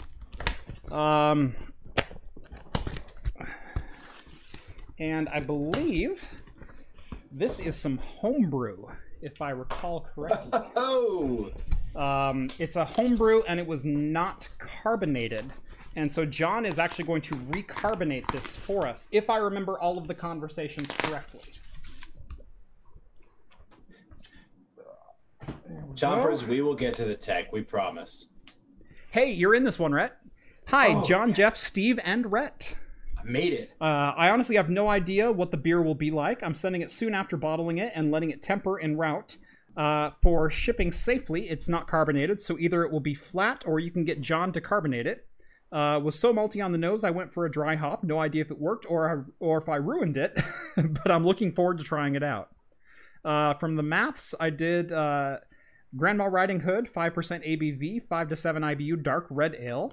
Um, 0.91 1.56
and 4.97 5.30
I 5.30 5.39
believe 5.39 6.23
this 7.32 7.60
is 7.60 7.75
some 7.75 7.97
homebrew, 7.97 8.86
if 9.21 9.41
I 9.41 9.52
recall 9.52 10.08
correctly. 10.15 10.60
Oh, 10.75 11.52
Um, 11.95 12.49
it's 12.60 12.75
a 12.75 12.86
homebrew 12.86 13.41
and 13.47 13.60
it 13.60 13.65
was 13.67 13.86
not 13.86 14.47
carbonated. 14.58 15.45
And 15.95 16.10
so 16.12 16.25
John 16.25 16.65
is 16.65 16.80
actually 16.80 17.06
going 17.06 17.21
to 17.23 17.36
recarbonate 17.52 18.28
this 18.30 18.56
for 18.56 18.88
us, 18.88 19.10
if 19.12 19.30
I 19.30 19.38
remember 19.38 19.80
all 19.80 19.97
of 19.97 20.08
the 20.08 20.13
conversations 20.13 20.91
correctly. 20.91 21.41
Chompers, 25.95 26.47
we 26.47 26.62
will 26.62 26.75
get 26.75 26.93
to 26.95 27.06
the 27.06 27.15
tech. 27.15 27.52
We 27.52 27.62
promise. 27.62 28.30
Hey, 29.12 29.32
you're 29.32 29.56
in 29.56 29.63
this 29.63 29.80
one, 29.80 29.91
Rhett. 29.91 30.15
Hi, 30.71 30.93
Oh, 30.93 31.03
John, 31.03 31.34
Jeff, 31.34 31.58
Steve, 31.58 31.99
and 32.03 32.32
Rhett. 32.32 32.75
I 33.17 33.23
made 33.23 33.53
it. 33.53 33.71
Uh, 33.82 34.13
I 34.15 34.29
honestly 34.29 34.55
have 34.55 34.69
no 34.69 34.88
idea 34.88 35.32
what 35.32 35.49
the 35.49 35.58
beer 35.58 35.82
will 35.82 35.95
be 35.95 36.12
like. 36.12 36.43
I'm 36.43 36.53
sending 36.53 36.84
it 36.84 36.91
soon 36.91 37.15
after 37.15 37.38
bottling 37.38 37.79
it 37.79 37.91
and 37.95 38.12
letting 38.12 38.29
it 38.29 38.43
temper 38.43 38.79
en 38.79 38.95
route. 38.95 39.38
Uh, 39.75 40.12
for 40.21 40.51
shipping 40.51 40.91
safely, 40.91 41.49
it's 41.49 41.67
not 41.67 41.88
carbonated, 41.88 42.39
so 42.39 42.60
either 42.60 42.84
it 42.84 42.91
will 42.91 42.99
be 42.99 43.15
flat 43.15 43.63
or 43.65 43.79
you 43.79 43.89
can 43.89 44.05
get 44.05 44.21
John 44.21 44.51
to 44.51 44.62
carbonate 44.62 45.08
it. 45.08 45.25
Uh, 45.71 45.99
was 46.03 46.19
so 46.19 46.32
malty 46.34 46.63
on 46.63 46.71
the 46.71 46.77
nose, 46.77 47.03
I 47.03 47.10
went 47.10 47.32
for 47.34 47.45
a 47.47 47.51
dry 47.51 47.75
hop. 47.75 48.03
No 48.03 48.19
idea 48.19 48.41
if 48.41 48.51
it 48.51 48.60
worked 48.60 48.86
or 48.88 49.25
or 49.39 49.58
if 49.58 49.67
I 49.69 49.77
ruined 49.77 50.17
it, 50.17 50.39
but 50.75 51.10
I'm 51.12 51.25
looking 51.25 51.51
forward 51.51 51.79
to 51.79 51.84
trying 51.84 52.13
it 52.13 52.23
out. 52.23 52.49
Uh, 53.25 53.55
from 53.55 53.75
the 53.75 53.84
maths, 53.84 54.36
I 54.39 54.51
did 54.51 54.91
uh, 54.91 55.38
Grandma 55.95 56.25
Riding 56.25 56.60
Hood, 56.60 56.88
5% 56.93 57.13
ABV, 57.13 58.08
5 58.08 58.29
to 58.29 58.36
7 58.36 58.62
IBU, 58.62 59.01
dark 59.01 59.25
red 59.32 59.55
ale. 59.60 59.91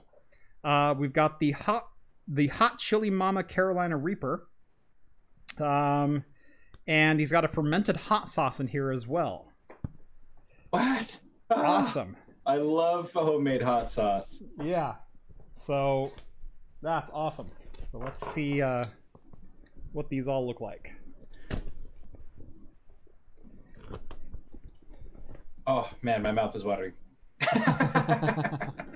Uh, 0.67 0.93
we've 0.99 1.13
got 1.13 1.39
the 1.39 1.53
hot 1.53 1.85
the 2.27 2.49
hot 2.49 2.81
chili 2.81 3.09
mama 3.09 3.45
Carolina 3.45 3.97
Reaper. 3.97 4.49
Um, 5.61 6.25
and 6.89 7.21
he's 7.21 7.31
got 7.31 7.45
a 7.45 7.49
fermented 7.49 7.97
hot 7.97 8.29
sauce 8.29 8.59
in 8.59 8.67
here 8.67 8.91
as 8.91 9.07
well. 9.07 9.53
What? 10.71 11.21
Ah, 11.51 11.63
Awesome. 11.79 12.17
I 12.45 12.57
love 12.57 13.13
homemade 13.13 13.63
hot 13.63 13.89
sauce. 13.89 14.43
Yeah. 14.61 14.95
So 15.55 16.13
that's 16.83 17.11
awesome. 17.15 17.47
So 17.93 17.99
let's 17.99 18.27
see 18.27 18.61
uh, 18.61 18.83
what 19.93 20.09
these 20.09 20.27
all 20.27 20.45
look 20.49 20.61
like. 20.61 20.93
Oh 25.65 25.89
man, 26.03 26.23
my 26.23 26.33
mouth 26.33 26.57
is 26.57 26.65
watering. 26.65 26.93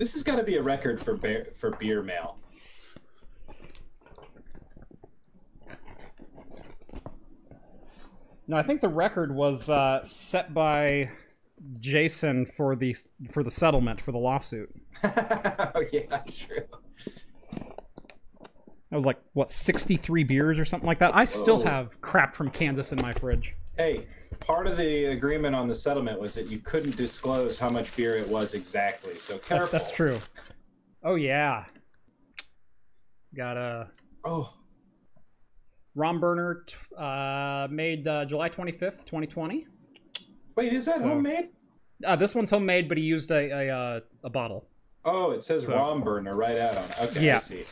this 0.00 0.14
has 0.14 0.22
got 0.22 0.36
to 0.36 0.42
be 0.42 0.56
a 0.56 0.62
record 0.62 0.98
for 0.98 1.14
bear, 1.14 1.48
for 1.54 1.72
beer 1.72 2.02
mail. 2.02 2.38
No, 8.48 8.56
I 8.56 8.62
think 8.62 8.80
the 8.80 8.88
record 8.88 9.32
was 9.32 9.68
uh, 9.68 10.02
set 10.02 10.54
by 10.54 11.10
Jason 11.78 12.46
for 12.46 12.74
the 12.74 12.96
for 13.30 13.44
the 13.44 13.50
settlement 13.50 14.00
for 14.00 14.10
the 14.10 14.18
lawsuit. 14.18 14.74
oh 15.04 15.84
yeah, 15.92 16.06
that's 16.08 16.36
true. 16.38 16.64
That 17.54 18.96
was 18.96 19.04
like 19.04 19.20
what 19.34 19.50
sixty 19.50 19.96
three 19.96 20.24
beers 20.24 20.58
or 20.58 20.64
something 20.64 20.86
like 20.86 20.98
that. 21.00 21.14
I 21.14 21.26
still 21.26 21.58
Whoa. 21.58 21.66
have 21.66 22.00
crap 22.00 22.34
from 22.34 22.50
Kansas 22.50 22.90
in 22.90 23.02
my 23.02 23.12
fridge. 23.12 23.54
Hey, 23.76 24.06
part 24.40 24.66
of 24.66 24.76
the 24.76 25.06
agreement 25.06 25.54
on 25.54 25.68
the 25.68 25.74
settlement 25.74 26.20
was 26.20 26.34
that 26.34 26.46
you 26.48 26.58
couldn't 26.58 26.96
disclose 26.96 27.58
how 27.58 27.70
much 27.70 27.94
beer 27.96 28.16
it 28.16 28.28
was 28.28 28.54
exactly. 28.54 29.14
So 29.14 29.38
careful. 29.38 29.66
That, 29.66 29.72
that's 29.72 29.92
true. 29.92 30.18
Oh 31.02 31.14
yeah. 31.14 31.64
Got 33.34 33.56
a 33.56 33.88
Oh, 34.24 34.52
Rom 35.94 36.20
Burner, 36.20 36.64
t- 36.66 36.76
uh, 36.96 37.68
made 37.70 38.06
uh, 38.06 38.24
July 38.26 38.48
twenty 38.48 38.72
fifth, 38.72 39.06
twenty 39.06 39.26
twenty. 39.26 39.66
wait, 40.56 40.72
is 40.72 40.84
that 40.86 40.98
So- 40.98 41.04
homemade? 41.08 41.48
Uh, 42.04 42.16
this 42.16 42.34
one's 42.34 42.50
homemade, 42.50 42.88
but 42.88 42.96
he 42.98 43.04
used 43.04 43.30
a 43.30 43.68
a, 43.68 43.74
uh, 43.74 44.00
a 44.24 44.30
bottle. 44.30 44.66
Oh, 45.04 45.30
it 45.30 45.42
says 45.42 45.64
So- 45.64 45.74
Rom 45.74 46.02
Burner 46.02 46.36
right 46.36 46.58
out 46.58 46.76
on 46.76 46.84
it. 46.84 46.98
Okay, 47.10 47.20
I 47.20 47.22
Yeah. 47.22 47.38
see. 47.38 47.64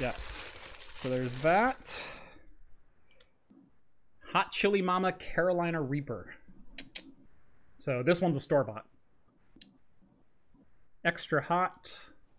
Yeah. 0.00 0.12
So 0.96 1.08
there's 1.08 1.40
that. 1.42 2.02
Hot 4.34 4.50
Chili 4.50 4.82
Mama 4.82 5.12
Carolina 5.12 5.80
Reaper. 5.80 6.34
So 7.78 8.02
this 8.02 8.20
one's 8.20 8.34
a 8.34 8.40
store 8.40 8.64
bought. 8.64 8.84
Extra 11.04 11.40
hot. 11.40 11.92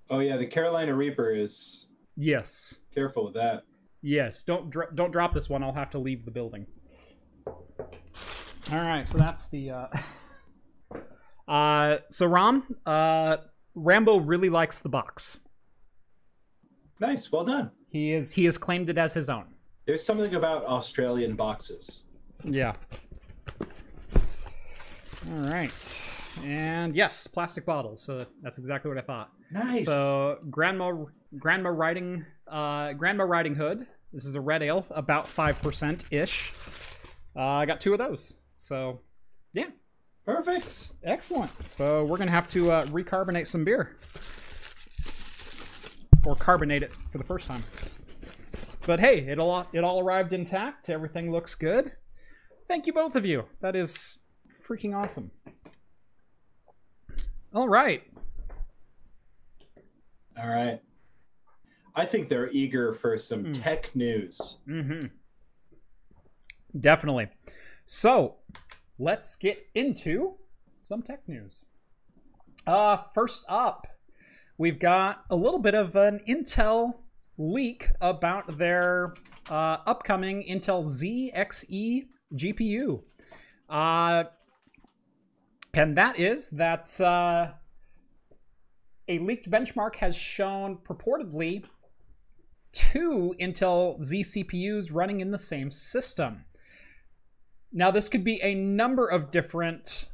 Oh 0.09 0.19
yeah, 0.19 0.35
the 0.35 0.45
Carolina 0.45 0.93
Reaper 0.93 1.31
is 1.31 1.87
Yes. 2.17 2.79
careful 2.93 3.25
with 3.25 3.33
that. 3.35 3.63
Yes. 4.01 4.43
Don't 4.43 4.69
dro- 4.69 4.91
don't 4.93 5.11
drop 5.11 5.33
this 5.33 5.49
one. 5.49 5.63
I'll 5.63 5.73
have 5.73 5.89
to 5.91 5.99
leave 5.99 6.25
the 6.25 6.31
building. 6.31 6.65
All 7.47 7.53
right. 8.71 9.07
So 9.07 9.17
that's 9.17 9.49
the. 9.49 9.71
Uh, 9.71 9.87
uh 11.47 11.97
so 12.09 12.27
Ram, 12.27 12.63
uh, 12.85 13.37
Rambo 13.73 14.17
really 14.17 14.49
likes 14.49 14.81
the 14.81 14.89
box. 14.89 15.39
Nice, 16.99 17.31
well 17.31 17.43
done. 17.45 17.71
He 17.89 18.13
is 18.13 18.31
he 18.31 18.45
has 18.45 18.57
claimed 18.57 18.89
it 18.89 18.97
as 18.97 19.13
his 19.13 19.29
own. 19.29 19.54
There's 19.85 20.03
something 20.03 20.33
about 20.35 20.65
Australian 20.65 21.35
boxes. 21.35 22.03
Yeah. 22.43 22.73
All 25.31 25.43
right. 25.43 25.71
And 26.43 26.95
yes, 26.95 27.27
plastic 27.27 27.65
bottles. 27.65 28.01
So 28.01 28.25
that's 28.41 28.57
exactly 28.57 28.89
what 28.89 28.97
I 28.97 29.01
thought. 29.01 29.31
Nice. 29.51 29.85
So 29.85 30.39
grandma 30.49 31.05
grandma 31.37 31.69
riding 31.69 32.25
uh 32.47 32.93
grandma 32.93 33.23
riding 33.23 33.55
hood. 33.55 33.85
This 34.11 34.25
is 34.25 34.35
a 34.35 34.41
red 34.41 34.63
ale, 34.63 34.85
about 34.91 35.27
five 35.27 35.61
percent 35.61 36.05
ish. 36.11 36.53
Uh, 37.35 37.41
I 37.41 37.65
got 37.65 37.81
two 37.81 37.93
of 37.93 37.99
those. 37.99 38.37
So 38.55 39.01
yeah, 39.53 39.67
Perfect. 40.25 40.89
excellent. 41.03 41.51
So 41.63 42.05
we're 42.05 42.17
gonna 42.17 42.31
have 42.31 42.49
to 42.49 42.71
uh, 42.71 42.85
recarbonate 42.91 43.47
some 43.47 43.63
beer, 43.65 43.95
or 46.25 46.35
carbonate 46.35 46.83
it 46.83 46.93
for 47.11 47.17
the 47.17 47.23
first 47.23 47.47
time. 47.47 47.63
But 48.85 48.99
hey, 48.99 49.19
it 49.27 49.39
all 49.39 49.67
it 49.73 49.83
all 49.83 49.99
arrived 49.99 50.33
intact. 50.33 50.89
Everything 50.89 51.31
looks 51.31 51.55
good. 51.55 51.91
Thank 52.67 52.85
you 52.87 52.93
both 52.93 53.15
of 53.15 53.25
you. 53.25 53.45
That 53.61 53.75
is 53.75 54.19
freaking 54.67 54.95
awesome. 54.95 55.31
All 57.53 57.67
right. 57.69 58.03
All 60.37 60.47
right. 60.49 60.81
I 61.95 62.05
think 62.05 62.27
they're 62.27 62.49
eager 62.51 62.93
for 62.93 63.17
some 63.17 63.45
Hmm. 63.45 63.51
tech 63.53 63.95
news. 63.95 64.57
Mm-hmm. 64.67 64.99
Definitely. 66.79 67.29
So 67.85 68.35
let's 68.99 69.35
get 69.35 69.65
into 69.75 70.35
some 70.79 71.01
tech 71.01 71.27
news. 71.27 71.63
Uh, 72.67 72.97
first 73.13 73.45
up, 73.47 73.87
we've 74.57 74.79
got 74.79 75.23
a 75.29 75.35
little 75.35 75.59
bit 75.59 75.73
of 75.75 75.95
an 75.95 76.19
Intel 76.27 76.95
leak 77.37 77.85
about 78.01 78.57
their 78.57 79.13
uh, 79.49 79.77
upcoming 79.85 80.43
Intel 80.43 80.83
ZXE 80.83 82.07
GPU. 82.33 83.03
Uh, 83.69 84.23
and 85.73 85.97
that 85.97 86.19
is 86.19 86.49
that 86.51 86.99
uh, 87.01 87.51
a 89.07 89.19
leaked 89.19 89.49
benchmark 89.49 89.95
has 89.97 90.15
shown 90.15 90.77
purportedly 90.77 91.65
two 92.71 93.33
Intel 93.39 93.99
Xe 93.99 94.21
CPUs 94.21 94.93
running 94.93 95.19
in 95.19 95.31
the 95.31 95.39
same 95.39 95.71
system. 95.71 96.45
Now, 97.71 97.91
this 97.91 98.07
could 98.07 98.23
be 98.23 98.39
a 98.41 98.55
number 98.55 99.07
of 99.07 99.31
different 99.31 100.07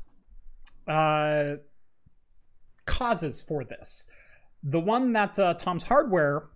uh, 0.88 1.56
causes 2.86 3.42
for 3.42 3.64
this. 3.64 4.08
The 4.64 4.80
one 4.80 5.14
that 5.14 5.38
uh, 5.38 5.54
Tom's 5.56 5.84
Hardware 5.84 6.50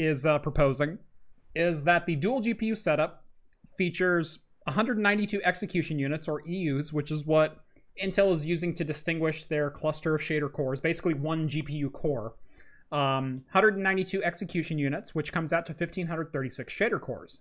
is 0.00 0.24
uh, 0.24 0.38
proposing 0.38 0.98
is 1.54 1.84
that 1.84 2.06
the 2.06 2.16
dual 2.16 2.40
GPU 2.40 2.76
setup 2.76 3.24
features 3.76 4.38
192 4.64 5.42
execution 5.44 5.98
units, 5.98 6.28
or 6.28 6.42
EUs, 6.46 6.92
which 6.92 7.10
is 7.10 7.26
what 7.26 7.58
Intel 8.02 8.32
is 8.32 8.46
using 8.46 8.72
to 8.74 8.84
distinguish 8.84 9.44
their 9.44 9.70
cluster 9.70 10.14
of 10.14 10.20
shader 10.20 10.50
cores, 10.50 10.80
basically 10.80 11.14
one 11.14 11.48
GPU 11.48 11.92
core. 11.92 12.34
Um, 12.92 13.44
192 13.52 14.24
execution 14.24 14.78
units, 14.78 15.14
which 15.14 15.32
comes 15.32 15.52
out 15.52 15.66
to 15.66 15.72
1536 15.72 16.74
shader 16.74 17.00
cores. 17.00 17.40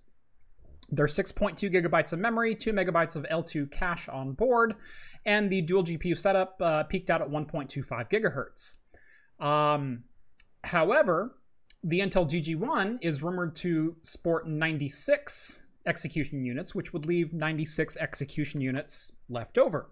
There's 0.92 1.16
6.2 1.16 1.72
gigabytes 1.74 2.14
of 2.14 2.20
memory, 2.20 2.56
2 2.56 2.74
megabytes 2.74 3.16
of 3.16 3.24
L2 3.32 3.72
cache 3.72 4.10
on 4.10 4.34
board, 4.34 4.76
and 5.26 5.50
the 5.50 5.62
dual 5.62 5.84
GPU 5.84 6.18
setup 6.18 6.62
uh, 6.62 6.84
peaked 6.84 7.10
out 7.10 7.22
at 7.22 7.30
1.25 7.30 8.10
gigahertz. 8.10 8.76
Um, 9.44 10.04
however, 10.64 11.36
the 11.84 12.00
Intel 12.00 12.30
DG1 12.30 13.00
is 13.02 13.24
rumored 13.24 13.56
to 13.58 13.96
sport 14.02 14.48
96 14.48 15.64
execution 15.86 16.44
units, 16.44 16.76
which 16.76 16.94
would 16.94 17.06
leave 17.06 17.34
96 17.34 17.98
execution 17.98 18.62
units 18.62 19.12
left 19.30 19.58
over. 19.58 19.90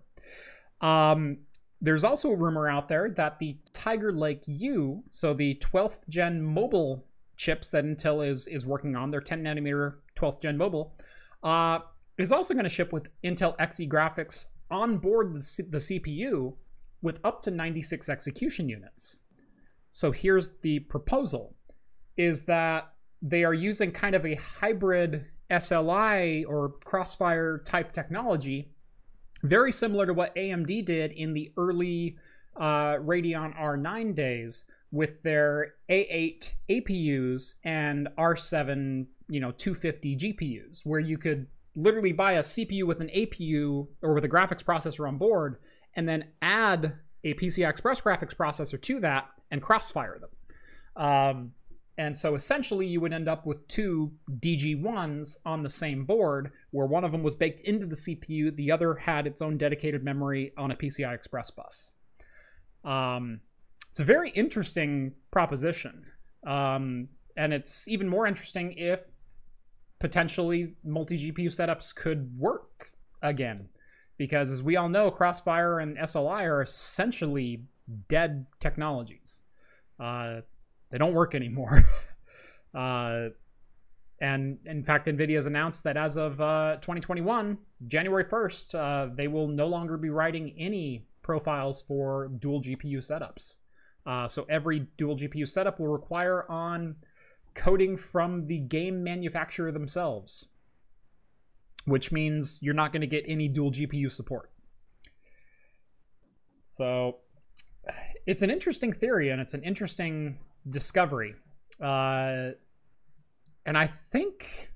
Um, 0.82 1.40
there's 1.82 2.04
also 2.04 2.32
a 2.32 2.36
rumor 2.36 2.68
out 2.68 2.88
there 2.88 3.10
that 3.10 3.40
the 3.40 3.58
Tiger 3.72 4.12
Lake 4.12 4.42
U, 4.48 5.04
so 5.12 5.34
the 5.34 5.56
12th 5.56 6.08
gen 6.10 6.42
mobile 6.42 7.06
chips 7.36 7.70
that 7.70 7.86
Intel 7.86 8.28
is 8.28 8.48
is 8.48 8.66
working 8.66 8.96
on, 8.96 9.12
their 9.12 9.22
10 9.22 9.44
nanometer 9.44 9.98
12th 10.16 10.42
gen 10.42 10.58
mobile, 10.58 10.96
uh, 11.44 11.80
is 12.18 12.32
also 12.32 12.54
going 12.54 12.64
to 12.64 12.70
ship 12.70 12.92
with 12.92 13.10
Intel 13.24 13.56
Xe 13.58 13.88
graphics 13.88 14.48
on 14.72 14.98
board 14.98 15.36
the, 15.36 15.42
C- 15.42 15.64
the 15.64 15.78
CPU 15.78 16.56
with 17.02 17.20
up 17.24 17.44
to 17.44 17.52
96 17.52 18.10
execution 18.10 18.68
units. 18.68 19.20
So 19.92 20.12
here's 20.12 20.58
the 20.58 20.80
proposal: 20.80 21.56
is 22.18 22.46
that 22.46 22.94
they 23.22 23.44
are 23.44 23.54
using 23.54 23.92
kind 23.92 24.16
of 24.16 24.26
a 24.26 24.36
hybrid 24.36 25.26
SLI 25.50 26.46
or 26.48 26.74
Crossfire 26.84 27.60
type 27.60 27.92
technology 27.92 28.72
very 29.44 29.72
similar 29.72 30.06
to 30.06 30.14
what 30.14 30.36
AMD 30.36 30.86
did 30.86 31.12
in 31.12 31.34
the 31.34 31.52
early 31.58 32.18
uh, 32.56 32.96
Radeon 32.96 33.58
R9 33.58 34.16
days 34.16 34.66
with 34.92 35.22
their 35.24 35.76
A8 35.90 36.54
APUs 36.70 37.56
and 37.64 38.08
R7, 38.18 39.06
you 39.30 39.40
know, 39.40 39.52
250 39.52 40.16
GPUs, 40.16 40.86
where 40.86 41.00
you 41.00 41.18
could 41.18 41.48
literally 41.76 42.14
buy 42.14 42.34
a 42.34 42.40
CPU 42.40 42.84
with 42.84 43.02
an 43.02 43.10
APU 43.10 43.88
or 44.02 44.14
with 44.14 44.26
a 44.26 44.30
graphics 44.30 44.64
processor 44.64 45.08
on 45.08 45.18
board 45.18 45.58
and 45.96 46.08
then 46.08 46.26
add 46.42 46.94
a 47.24 47.34
PCI 47.36 47.70
Express 47.70 48.02
graphics 48.02 48.36
processor 48.36 48.82
to 48.82 49.00
that 49.02 49.30
and 49.52 49.62
crossfire 49.62 50.20
them. 50.20 50.30
Um, 50.96 51.52
and 51.98 52.16
so 52.16 52.36
essentially, 52.36 52.86
you 52.86 53.02
would 53.02 53.14
end 53.14 53.28
up 53.28 53.46
with 53.46 53.68
two 53.68 54.12
DG1s 54.40 55.38
on 55.46 55.64
the 55.64 55.70
same 55.70 56.06
board, 56.06 56.52
where 56.70 56.86
one 56.86 57.04
of 57.04 57.12
them 57.12 57.24
was 57.24 57.36
baked 57.36 57.62
into 57.62 57.88
the 57.88 57.96
CPU, 57.96 58.56
the 58.56 58.72
other 58.72 58.94
had 58.94 59.26
its 59.26 59.42
own 59.42 59.58
dedicated 59.58 60.04
memory 60.04 60.54
on 60.58 60.70
a 60.70 60.76
PCI 60.76 61.14
Express 61.14 61.50
bus. 61.50 61.94
Um, 62.84 63.42
it's 63.90 64.00
a 64.00 64.06
very 64.06 64.30
interesting 64.30 65.14
proposition. 65.32 66.06
Um, 66.46 67.08
and 67.36 67.52
it's 67.52 67.88
even 67.88 68.08
more 68.08 68.28
interesting 68.28 68.74
if 68.74 69.02
potentially 69.98 70.76
multi 70.84 71.18
GPU 71.18 71.48
setups 71.48 71.96
could 71.96 72.38
work 72.38 72.92
again. 73.24 73.70
Because 74.18 74.52
as 74.52 74.62
we 74.62 74.76
all 74.76 74.90
know, 74.90 75.10
Crossfire 75.10 75.80
and 75.80 75.98
SLI 75.98 76.44
are 76.44 76.62
essentially 76.62 77.64
dead 78.08 78.46
technologies. 78.60 79.42
Uh, 80.00 80.42
they 80.90 80.98
don't 80.98 81.14
work 81.14 81.36
anymore. 81.36 81.84
uh, 82.74 83.30
and 84.20 84.58
in 84.66 84.84
fact, 84.84 85.08
NVIDIA 85.08 85.36
has 85.36 85.46
announced 85.46 85.84
that 85.84 85.96
as 85.96 86.16
of 86.16 86.42
uh, 86.42 86.78
2021, 86.82 87.58
January 87.88 88.26
1st, 88.26 88.76
uh, 88.76 89.14
they 89.14 89.28
will 89.28 89.48
no 89.48 89.68
longer 89.68 89.98
be 89.98 90.10
writing 90.10 90.54
any 90.58 91.06
profiles 91.22 91.82
for 91.82 92.30
dual 92.40 92.62
GPU 92.62 92.98
setups. 92.98 93.58
Uh, 94.06 94.28
so 94.28 94.46
every 94.50 94.88
dual 94.98 95.16
GPU 95.16 95.48
setup 95.48 95.80
will 95.80 95.90
require 95.90 96.50
on 96.50 96.96
coding 97.54 97.98
from 97.98 98.48
the 98.48 98.60
game 98.60 99.04
manufacturer 99.04 99.72
themselves, 99.72 100.48
which 101.86 102.12
means 102.12 102.60
you're 102.62 102.74
not 102.74 102.94
going 102.94 103.02
to 103.02 103.08
get 103.08 103.24
any 103.28 103.48
dual 103.48 103.72
GPU 103.72 104.10
support. 104.10 104.50
So 106.64 107.18
it's 108.26 108.42
an 108.42 108.50
interesting 108.50 108.94
theory 108.94 109.30
and 109.30 109.42
it's 109.42 109.54
an 109.54 109.64
interesting 109.64 110.38
discovery. 110.70 111.36
Uh, 111.82 112.52
and 113.66 113.78
I 113.78 113.88
think 113.88 114.72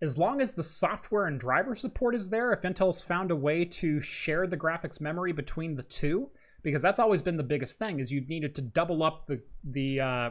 as 0.00 0.18
long 0.18 0.40
as 0.40 0.54
the 0.54 0.62
software 0.62 1.26
and 1.26 1.38
driver 1.38 1.74
support 1.74 2.14
is 2.14 2.28
there, 2.28 2.52
if 2.52 2.62
Intel's 2.62 3.00
found 3.00 3.30
a 3.30 3.36
way 3.36 3.64
to 3.64 4.00
share 4.00 4.46
the 4.46 4.56
graphics 4.56 5.00
memory 5.00 5.32
between 5.32 5.74
the 5.74 5.82
two, 5.84 6.28
because 6.62 6.82
that's 6.82 6.98
always 6.98 7.22
been 7.22 7.36
the 7.36 7.42
biggest 7.42 7.78
thing, 7.78 8.00
is 8.00 8.12
you 8.12 8.20
needed 8.22 8.54
to 8.56 8.62
double 8.62 9.02
up 9.02 9.26
the 9.26 9.40
the 9.64 10.00
uh, 10.00 10.30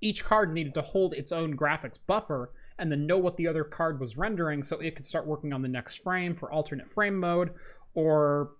each 0.00 0.24
card 0.24 0.52
needed 0.52 0.74
to 0.74 0.82
hold 0.82 1.14
its 1.14 1.32
own 1.32 1.56
graphics 1.56 1.98
buffer 2.06 2.52
and 2.78 2.90
then 2.90 3.06
know 3.06 3.18
what 3.18 3.36
the 3.36 3.46
other 3.46 3.64
card 3.64 4.00
was 4.00 4.16
rendering 4.16 4.62
so 4.62 4.78
it 4.78 4.96
could 4.96 5.06
start 5.06 5.26
working 5.26 5.52
on 5.52 5.62
the 5.62 5.68
next 5.68 6.02
frame 6.02 6.34
for 6.34 6.50
alternate 6.50 6.88
frame 6.88 7.18
mode 7.18 7.50
or 7.94 8.52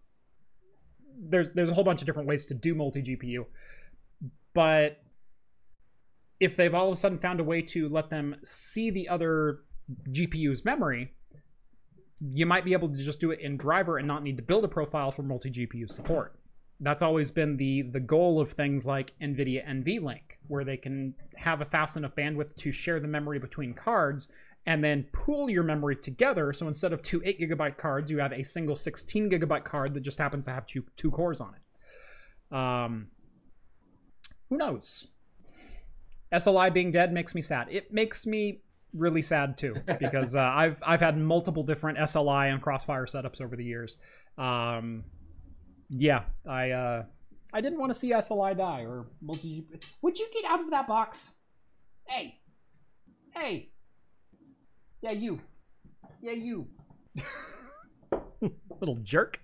there's 1.18 1.50
there's 1.52 1.70
a 1.70 1.74
whole 1.74 1.84
bunch 1.84 2.00
of 2.00 2.06
different 2.06 2.28
ways 2.28 2.46
to 2.46 2.54
do 2.54 2.74
multi 2.74 3.02
GPU. 3.02 3.44
But 4.54 5.01
if 6.42 6.56
they've 6.56 6.74
all 6.74 6.88
of 6.88 6.92
a 6.92 6.96
sudden 6.96 7.18
found 7.18 7.38
a 7.38 7.44
way 7.44 7.62
to 7.62 7.88
let 7.88 8.10
them 8.10 8.34
see 8.42 8.90
the 8.90 9.08
other 9.08 9.60
GPU's 10.10 10.64
memory, 10.64 11.14
you 12.20 12.46
might 12.46 12.64
be 12.64 12.72
able 12.72 12.88
to 12.88 12.98
just 12.98 13.20
do 13.20 13.30
it 13.30 13.38
in 13.38 13.56
driver 13.56 13.98
and 13.98 14.08
not 14.08 14.24
need 14.24 14.36
to 14.38 14.42
build 14.42 14.64
a 14.64 14.68
profile 14.68 15.12
for 15.12 15.22
multi 15.22 15.52
GPU 15.52 15.88
support. 15.88 16.40
That's 16.80 17.00
always 17.00 17.30
been 17.30 17.56
the 17.56 17.82
the 17.82 18.00
goal 18.00 18.40
of 18.40 18.50
things 18.50 18.84
like 18.84 19.14
NVIDIA 19.22 19.64
NVLink, 19.68 20.38
where 20.48 20.64
they 20.64 20.76
can 20.76 21.14
have 21.36 21.60
a 21.60 21.64
fast 21.64 21.96
enough 21.96 22.16
bandwidth 22.16 22.56
to 22.56 22.72
share 22.72 22.98
the 22.98 23.06
memory 23.06 23.38
between 23.38 23.72
cards 23.72 24.28
and 24.66 24.82
then 24.82 25.04
pool 25.12 25.48
your 25.48 25.62
memory 25.62 25.94
together. 25.94 26.52
So 26.52 26.66
instead 26.66 26.92
of 26.92 27.02
two 27.02 27.22
8 27.24 27.40
gigabyte 27.40 27.76
cards, 27.76 28.10
you 28.10 28.18
have 28.18 28.32
a 28.32 28.42
single 28.42 28.74
16 28.74 29.30
gigabyte 29.30 29.64
card 29.64 29.94
that 29.94 30.00
just 30.00 30.18
happens 30.18 30.46
to 30.46 30.52
have 30.52 30.66
two, 30.66 30.84
two 30.96 31.12
cores 31.12 31.40
on 31.40 31.54
it. 31.54 32.56
Um, 32.56 33.08
who 34.50 34.58
knows? 34.58 35.06
SLI 36.32 36.72
being 36.72 36.90
dead 36.90 37.12
makes 37.12 37.34
me 37.34 37.42
sad. 37.42 37.68
It 37.70 37.92
makes 37.92 38.26
me 38.26 38.62
really 38.94 39.22
sad 39.22 39.56
too 39.56 39.74
because 39.98 40.34
uh, 40.34 40.40
I've 40.40 40.82
I've 40.86 41.00
had 41.00 41.16
multiple 41.16 41.62
different 41.62 41.98
SLI 41.98 42.52
and 42.52 42.60
Crossfire 42.60 43.06
setups 43.06 43.40
over 43.40 43.56
the 43.56 43.64
years. 43.64 43.98
Um, 44.38 45.04
yeah, 45.90 46.24
I 46.48 46.70
uh, 46.70 47.04
I 47.52 47.60
didn't 47.60 47.78
want 47.78 47.90
to 47.90 47.98
see 47.98 48.12
SLI 48.12 48.56
die 48.56 48.84
or 48.84 49.06
multi. 49.20 49.66
Would 50.00 50.18
you 50.18 50.28
get 50.32 50.50
out 50.50 50.60
of 50.60 50.70
that 50.70 50.86
box? 50.86 51.34
Hey, 52.06 52.40
hey. 53.34 53.68
Yeah, 55.02 55.12
you. 55.12 55.40
Yeah, 56.22 56.32
you. 56.32 56.68
Little 58.80 58.96
jerk. 59.02 59.41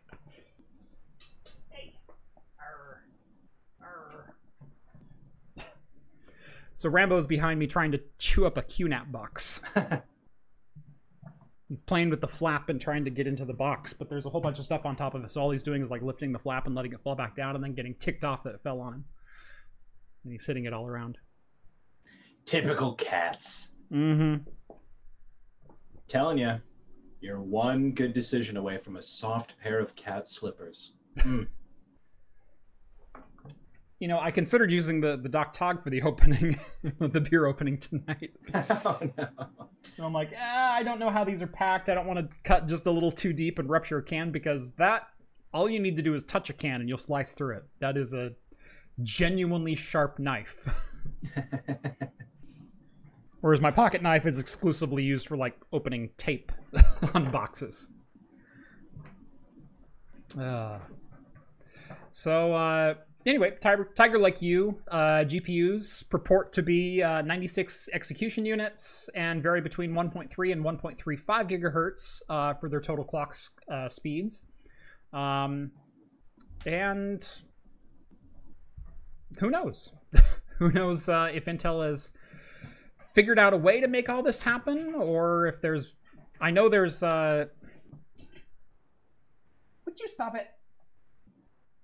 So 6.78 6.88
Rambo's 6.88 7.26
behind 7.26 7.58
me 7.58 7.66
trying 7.66 7.90
to 7.92 8.00
chew 8.18 8.46
up 8.46 8.56
a 8.56 8.62
QNAP 8.62 9.10
box. 9.10 9.60
he's 11.68 11.80
playing 11.80 12.08
with 12.08 12.20
the 12.20 12.28
flap 12.28 12.68
and 12.68 12.80
trying 12.80 13.04
to 13.04 13.10
get 13.10 13.26
into 13.26 13.44
the 13.44 13.52
box, 13.52 13.92
but 13.92 14.08
there's 14.08 14.26
a 14.26 14.30
whole 14.30 14.40
bunch 14.40 14.60
of 14.60 14.64
stuff 14.64 14.86
on 14.86 14.94
top 14.94 15.14
of 15.14 15.24
it. 15.24 15.30
So 15.30 15.40
all 15.40 15.50
he's 15.50 15.64
doing 15.64 15.82
is 15.82 15.90
like 15.90 16.02
lifting 16.02 16.30
the 16.30 16.38
flap 16.38 16.66
and 16.66 16.76
letting 16.76 16.92
it 16.92 17.00
fall 17.02 17.16
back 17.16 17.34
down 17.34 17.56
and 17.56 17.64
then 17.64 17.74
getting 17.74 17.94
ticked 17.94 18.22
off 18.22 18.44
that 18.44 18.54
it 18.54 18.60
fell 18.60 18.80
on 18.80 18.94
him. 18.94 19.04
And 20.22 20.32
he's 20.32 20.44
sitting 20.44 20.66
it 20.66 20.72
all 20.72 20.86
around. 20.86 21.18
Typical 22.46 22.94
cats. 22.94 23.68
Mm-hmm 23.92 24.48
telling 26.08 26.38
you, 26.38 26.54
you're 27.20 27.40
one 27.40 27.92
good 27.92 28.14
decision 28.14 28.56
away 28.56 28.78
from 28.78 28.96
a 28.96 29.02
soft 29.02 29.54
pair 29.62 29.78
of 29.78 29.94
cat 29.94 30.26
slippers. 30.26 30.94
Mm. 31.18 31.46
You 33.98 34.06
know, 34.06 34.20
I 34.20 34.30
considered 34.30 34.70
using 34.70 35.00
the 35.00 35.16
the 35.16 35.28
Doc 35.28 35.52
Tog 35.52 35.82
for 35.82 35.90
the 35.90 36.02
opening, 36.10 36.56
the 36.98 37.20
beer 37.20 37.46
opening 37.46 37.78
tonight. 37.78 38.32
Oh, 38.54 39.00
no. 39.16 39.28
So 39.96 40.04
I'm 40.04 40.12
like, 40.12 40.32
eh, 40.32 40.68
I 40.70 40.82
don't 40.82 40.98
know 40.98 41.10
how 41.10 41.24
these 41.24 41.42
are 41.42 41.46
packed. 41.46 41.88
I 41.88 41.94
don't 41.94 42.06
want 42.06 42.18
to 42.18 42.36
cut 42.44 42.66
just 42.66 42.86
a 42.86 42.90
little 42.90 43.10
too 43.10 43.32
deep 43.32 43.58
and 43.58 43.68
rupture 43.68 43.98
a 43.98 44.02
can 44.02 44.30
because 44.30 44.72
that 44.72 45.08
all 45.52 45.68
you 45.68 45.80
need 45.80 45.96
to 45.96 46.02
do 46.02 46.14
is 46.14 46.22
touch 46.24 46.50
a 46.50 46.52
can 46.52 46.80
and 46.80 46.88
you'll 46.88 46.98
slice 46.98 47.32
through 47.32 47.56
it. 47.56 47.64
That 47.80 47.96
is 47.96 48.14
a 48.14 48.32
genuinely 49.02 49.74
sharp 49.74 50.18
knife. 50.18 50.84
Whereas 53.40 53.60
my 53.60 53.70
pocket 53.70 54.02
knife 54.02 54.26
is 54.26 54.38
exclusively 54.38 55.02
used 55.02 55.28
for 55.28 55.36
like 55.36 55.56
opening 55.72 56.10
tape 56.16 56.52
on 57.14 57.30
boxes. 57.30 57.90
Uh, 60.38 60.78
so 62.10 62.52
uh, 62.52 62.94
anyway, 63.28 63.52
Tiger, 63.60 63.88
Tiger 63.94 64.18
Lake 64.18 64.40
U, 64.42 64.80
uh, 64.90 65.24
GPUs 65.26 66.08
purport 66.08 66.52
to 66.54 66.62
be 66.62 67.02
uh, 67.02 67.22
96 67.22 67.90
execution 67.92 68.44
units 68.44 69.08
and 69.14 69.42
vary 69.42 69.60
between 69.60 69.92
1.3 69.92 70.52
and 70.52 70.64
1.35 70.64 71.48
gigahertz 71.48 72.22
uh, 72.28 72.54
for 72.54 72.68
their 72.68 72.80
total 72.80 73.04
clock 73.04 73.34
uh, 73.70 73.88
speeds. 73.88 74.46
Um, 75.12 75.70
and 76.66 77.26
who 79.38 79.50
knows? 79.50 79.92
who 80.58 80.72
knows 80.72 81.08
uh, 81.08 81.30
if 81.32 81.44
Intel 81.44 81.86
has 81.86 82.12
figured 83.14 83.38
out 83.38 83.52
a 83.52 83.56
way 83.56 83.80
to 83.80 83.88
make 83.88 84.08
all 84.08 84.22
this 84.22 84.42
happen, 84.42 84.94
or 84.94 85.46
if 85.46 85.60
there's, 85.60 85.94
I 86.40 86.50
know 86.50 86.68
there's. 86.68 87.02
uh 87.02 87.46
Would 89.84 90.00
you 90.00 90.08
stop 90.08 90.34
it? 90.34 90.48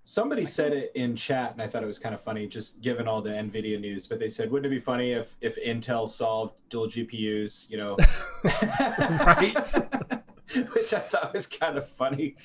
Somebody 0.07 0.45
said 0.45 0.75
it 0.75 0.93
in 0.95 1.17
chat, 1.17 1.53
and 1.53 1.63
I 1.63 1.67
thought 1.67 1.83
it 1.83 1.87
was 1.87 1.99
kind 1.99 2.15
of 2.15 2.21
funny, 2.21 2.47
just 2.47 2.83
given 2.83 3.09
all 3.09 3.23
the 3.23 3.31
NVIDIA 3.31 3.81
news. 3.81 4.07
But 4.07 4.19
they 4.19 4.29
said, 4.29 4.51
wouldn't 4.51 4.71
it 4.71 4.77
be 4.77 4.81
funny 4.81 5.13
if 5.13 5.35
if 5.41 5.57
Intel 5.65 6.07
solved 6.07 6.55
dual 6.69 6.89
GPUs? 6.89 7.71
You 7.71 7.79
know, 7.79 7.97
right? 9.25 10.23
Which 10.75 10.93
I 10.93 10.99
thought 10.99 11.33
was 11.33 11.47
kind 11.47 11.79
of 11.79 11.89
funny. 11.89 12.37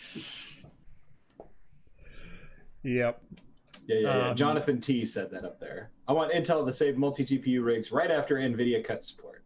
Yep. 2.84 3.22
Yeah, 3.88 3.98
yeah, 4.00 4.00
yeah. 4.00 4.30
Um, 4.30 4.36
Jonathan 4.36 4.80
T 4.80 5.06
said 5.06 5.30
that 5.32 5.44
up 5.44 5.60
there. 5.60 5.92
I 6.08 6.14
want 6.14 6.32
Intel 6.32 6.66
to 6.66 6.72
save 6.72 6.98
multi 6.98 7.26
GPU 7.26 7.64
rigs 7.64 7.92
right 7.92 8.10
after 8.10 8.36
NVIDIA 8.36 8.84
cut 8.84 9.04
support, 9.04 9.44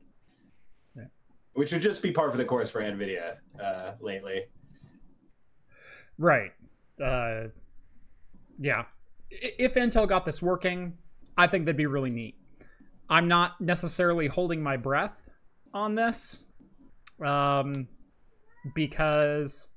yeah. 0.95 1.05
which 1.53 1.71
would 1.71 1.81
just 1.81 2.03
be 2.03 2.11
par 2.11 2.29
for 2.29 2.37
the 2.37 2.45
course 2.45 2.69
for 2.69 2.81
NVIDIA 2.81 3.37
uh, 3.61 3.93
lately. 3.99 4.43
Right. 6.17 6.51
Uh, 7.01 7.45
yeah. 8.63 8.85
If 9.29 9.75
Intel 9.75 10.07
got 10.07 10.25
this 10.25 10.41
working, 10.41 10.97
I 11.37 11.47
think 11.47 11.65
that'd 11.65 11.77
be 11.77 11.85
really 11.85 12.09
neat. 12.09 12.35
I'm 13.09 13.27
not 13.27 13.59
necessarily 13.59 14.27
holding 14.27 14.63
my 14.63 14.77
breath 14.77 15.29
on 15.73 15.95
this 15.95 16.45
um, 17.23 17.87
because 18.73 19.69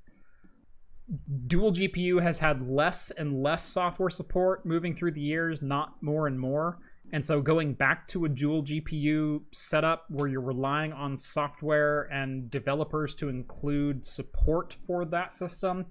dual 1.47 1.73
GPU 1.73 2.21
has 2.21 2.39
had 2.39 2.63
less 2.63 3.11
and 3.11 3.43
less 3.43 3.63
software 3.63 4.09
support 4.09 4.65
moving 4.65 4.95
through 4.95 5.11
the 5.11 5.21
years, 5.21 5.61
not 5.61 6.01
more 6.01 6.27
and 6.27 6.39
more. 6.39 6.79
And 7.11 7.23
so 7.23 7.41
going 7.41 7.73
back 7.73 8.07
to 8.09 8.25
a 8.25 8.29
dual 8.29 8.63
GPU 8.63 9.41
setup 9.51 10.05
where 10.09 10.27
you're 10.27 10.41
relying 10.41 10.93
on 10.93 11.17
software 11.17 12.03
and 12.11 12.49
developers 12.49 13.15
to 13.15 13.27
include 13.27 14.07
support 14.07 14.73
for 14.73 15.03
that 15.05 15.33
system, 15.33 15.85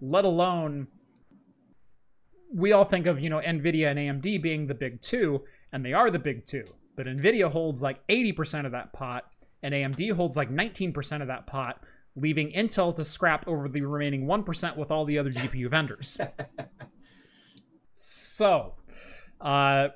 let 0.00 0.24
alone 0.24 0.88
we 2.52 2.72
all 2.72 2.84
think 2.84 3.06
of, 3.06 3.20
you 3.20 3.30
know, 3.30 3.40
Nvidia 3.40 3.90
and 3.90 3.98
AMD 3.98 4.42
being 4.42 4.66
the 4.66 4.74
big 4.74 5.00
2, 5.00 5.42
and 5.72 5.84
they 5.84 5.92
are 5.92 6.10
the 6.10 6.18
big 6.18 6.44
2. 6.44 6.64
But 6.96 7.06
Nvidia 7.06 7.50
holds 7.50 7.82
like 7.82 8.06
80% 8.08 8.66
of 8.66 8.72
that 8.72 8.92
pot 8.92 9.24
and 9.62 9.74
AMD 9.74 10.12
holds 10.12 10.36
like 10.36 10.50
19% 10.50 11.22
of 11.22 11.28
that 11.28 11.46
pot 11.46 11.82
leaving 12.14 12.52
Intel 12.52 12.94
to 12.94 13.04
scrap 13.04 13.48
over 13.48 13.68
the 13.68 13.80
remaining 13.80 14.26
1% 14.26 14.76
with 14.76 14.90
all 14.90 15.04
the 15.04 15.18
other 15.18 15.32
GPU 15.32 15.70
vendors. 15.70 16.18
so, 17.94 18.74
uh, 19.40 19.88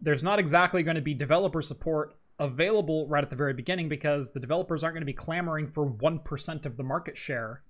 there's 0.00 0.22
not 0.22 0.38
exactly 0.38 0.82
going 0.82 0.96
to 0.96 1.02
be 1.02 1.14
developer 1.14 1.62
support 1.62 2.14
available 2.38 3.06
right 3.06 3.22
at 3.22 3.30
the 3.30 3.36
very 3.36 3.54
beginning 3.54 3.88
because 3.88 4.32
the 4.32 4.40
developers 4.40 4.82
aren't 4.82 4.94
going 4.94 5.02
to 5.02 5.06
be 5.06 5.12
clamoring 5.12 5.68
for 5.68 5.88
1% 5.88 6.66
of 6.66 6.76
the 6.76 6.82
market 6.82 7.16
share 7.16 7.62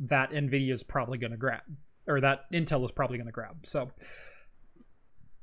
that 0.00 0.30
NVIDIA 0.30 0.72
is 0.72 0.82
probably 0.82 1.18
going 1.18 1.30
to 1.30 1.36
grab, 1.36 1.60
or 2.06 2.20
that 2.20 2.50
Intel 2.52 2.84
is 2.84 2.92
probably 2.92 3.18
going 3.18 3.26
to 3.26 3.32
grab. 3.32 3.64
So, 3.64 3.90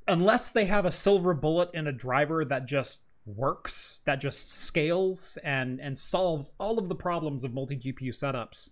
unless 0.07 0.51
they 0.51 0.65
have 0.65 0.85
a 0.85 0.91
silver 0.91 1.33
bullet 1.33 1.69
in 1.73 1.87
a 1.87 1.91
driver 1.91 2.45
that 2.45 2.65
just 2.65 3.01
works, 3.25 4.01
that 4.05 4.19
just 4.19 4.51
scales 4.51 5.37
and 5.43 5.79
and 5.79 5.97
solves 5.97 6.51
all 6.59 6.77
of 6.77 6.89
the 6.89 6.95
problems 6.95 7.43
of 7.43 7.53
multi 7.53 7.77
GPU 7.77 8.09
setups, 8.09 8.69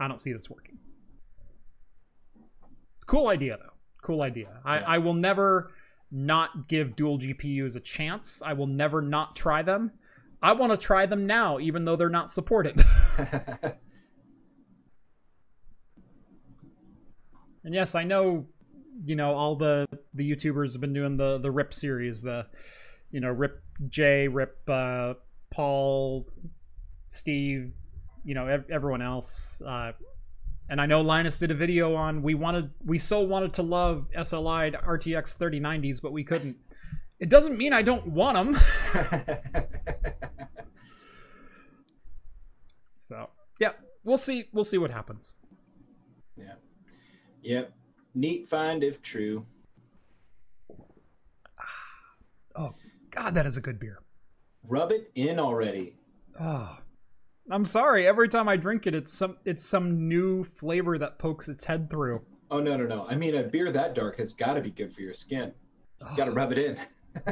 I 0.00 0.08
don't 0.08 0.20
see 0.20 0.32
this 0.32 0.50
working. 0.50 0.78
Cool 3.06 3.28
idea 3.28 3.58
though. 3.58 3.72
Cool 4.02 4.22
idea. 4.22 4.48
I, 4.64 4.78
I 4.78 4.98
will 4.98 5.14
never 5.14 5.72
not 6.10 6.68
give 6.68 6.96
dual 6.96 7.18
GPUs 7.18 7.76
a 7.76 7.80
chance. 7.80 8.42
I 8.44 8.52
will 8.52 8.66
never 8.66 9.00
not 9.00 9.36
try 9.36 9.62
them. 9.62 9.92
I 10.42 10.52
want 10.54 10.72
to 10.72 10.78
try 10.78 11.06
them 11.06 11.26
now, 11.26 11.60
even 11.60 11.84
though 11.84 11.94
they're 11.94 12.08
not 12.08 12.30
supported. 12.30 12.84
And 17.64 17.74
yes, 17.74 17.94
I 17.94 18.04
know, 18.04 18.46
you 19.04 19.16
know, 19.16 19.34
all 19.34 19.56
the 19.56 19.86
the 20.14 20.28
YouTubers 20.30 20.72
have 20.72 20.80
been 20.80 20.92
doing 20.92 21.16
the 21.16 21.38
the 21.38 21.50
Rip 21.50 21.72
series, 21.72 22.22
the 22.22 22.46
you 23.10 23.20
know, 23.20 23.30
Rip 23.30 23.62
J, 23.88 24.28
Rip 24.28 24.58
uh, 24.68 25.14
Paul, 25.50 26.26
Steve, 27.08 27.72
you 28.24 28.34
know, 28.34 28.46
ev- 28.46 28.70
everyone 28.70 29.02
else. 29.02 29.60
Uh, 29.66 29.92
and 30.68 30.80
I 30.80 30.86
know 30.86 31.00
Linus 31.02 31.38
did 31.38 31.50
a 31.50 31.54
video 31.54 31.94
on 31.94 32.22
we 32.22 32.34
wanted 32.34 32.70
we 32.84 32.98
so 32.98 33.20
wanted 33.20 33.52
to 33.54 33.62
love 33.62 34.08
SLI 34.16 34.82
RTX 34.82 35.38
3090s, 35.38 36.00
but 36.00 36.12
we 36.12 36.24
couldn't. 36.24 36.56
It 37.20 37.28
doesn't 37.28 37.56
mean 37.56 37.72
I 37.72 37.82
don't 37.82 38.06
want 38.08 38.34
them. 38.34 38.54
so 42.96 43.28
yeah, 43.60 43.72
we'll 44.02 44.16
see. 44.16 44.44
We'll 44.52 44.64
see 44.64 44.78
what 44.78 44.90
happens. 44.90 45.34
yeah. 46.36 46.54
Yep. 47.42 47.72
Neat 48.14 48.48
find 48.48 48.82
if 48.84 49.02
true. 49.02 49.44
Oh, 52.54 52.74
God, 53.10 53.34
that 53.34 53.46
is 53.46 53.56
a 53.56 53.62
good 53.62 53.80
beer. 53.80 53.96
Rub 54.68 54.92
it 54.92 55.10
in 55.14 55.38
already. 55.38 55.96
Oh, 56.38 56.78
I'm 57.50 57.64
sorry. 57.64 58.06
Every 58.06 58.28
time 58.28 58.46
I 58.46 58.56
drink 58.56 58.86
it, 58.86 58.94
it's 58.94 59.10
some 59.10 59.38
it's 59.46 59.64
some 59.64 60.06
new 60.06 60.44
flavor 60.44 60.98
that 60.98 61.18
pokes 61.18 61.48
its 61.48 61.64
head 61.64 61.88
through. 61.88 62.20
Oh 62.50 62.60
no 62.60 62.76
no 62.76 62.84
no! 62.84 63.06
I 63.08 63.14
mean, 63.14 63.36
a 63.36 63.42
beer 63.42 63.72
that 63.72 63.94
dark 63.94 64.18
has 64.18 64.34
got 64.34 64.52
to 64.54 64.60
be 64.60 64.70
good 64.70 64.94
for 64.94 65.00
your 65.00 65.14
skin. 65.14 65.52
Got 66.16 66.26
to 66.26 66.32
rub 66.32 66.52
it 66.52 66.58
in. 66.58 66.78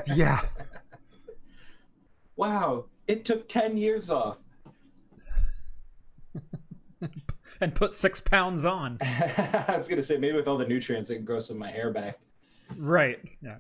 yeah. 0.17 0.41
Wow, 2.37 2.87
it 3.07 3.25
took 3.27 3.47
ten 3.49 3.77
years 3.77 4.11
off. 4.11 4.39
And 7.61 7.75
put 7.75 7.93
six 7.93 8.21
pounds 8.21 8.65
on. 8.65 8.99
I 9.03 9.75
was 9.77 9.87
gonna 9.89 10.03
say 10.03 10.17
maybe 10.17 10.37
with 10.37 10.49
all 10.49 10.57
the 10.57 10.67
nutrients, 10.67 11.11
it 11.11 11.17
can 11.17 11.25
grow 11.25 11.41
some 11.41 11.57
of 11.57 11.61
my 11.61 11.71
hair 11.71 11.93
back. 11.93 12.19
Right. 12.77 13.19
Yeah. 13.43 13.57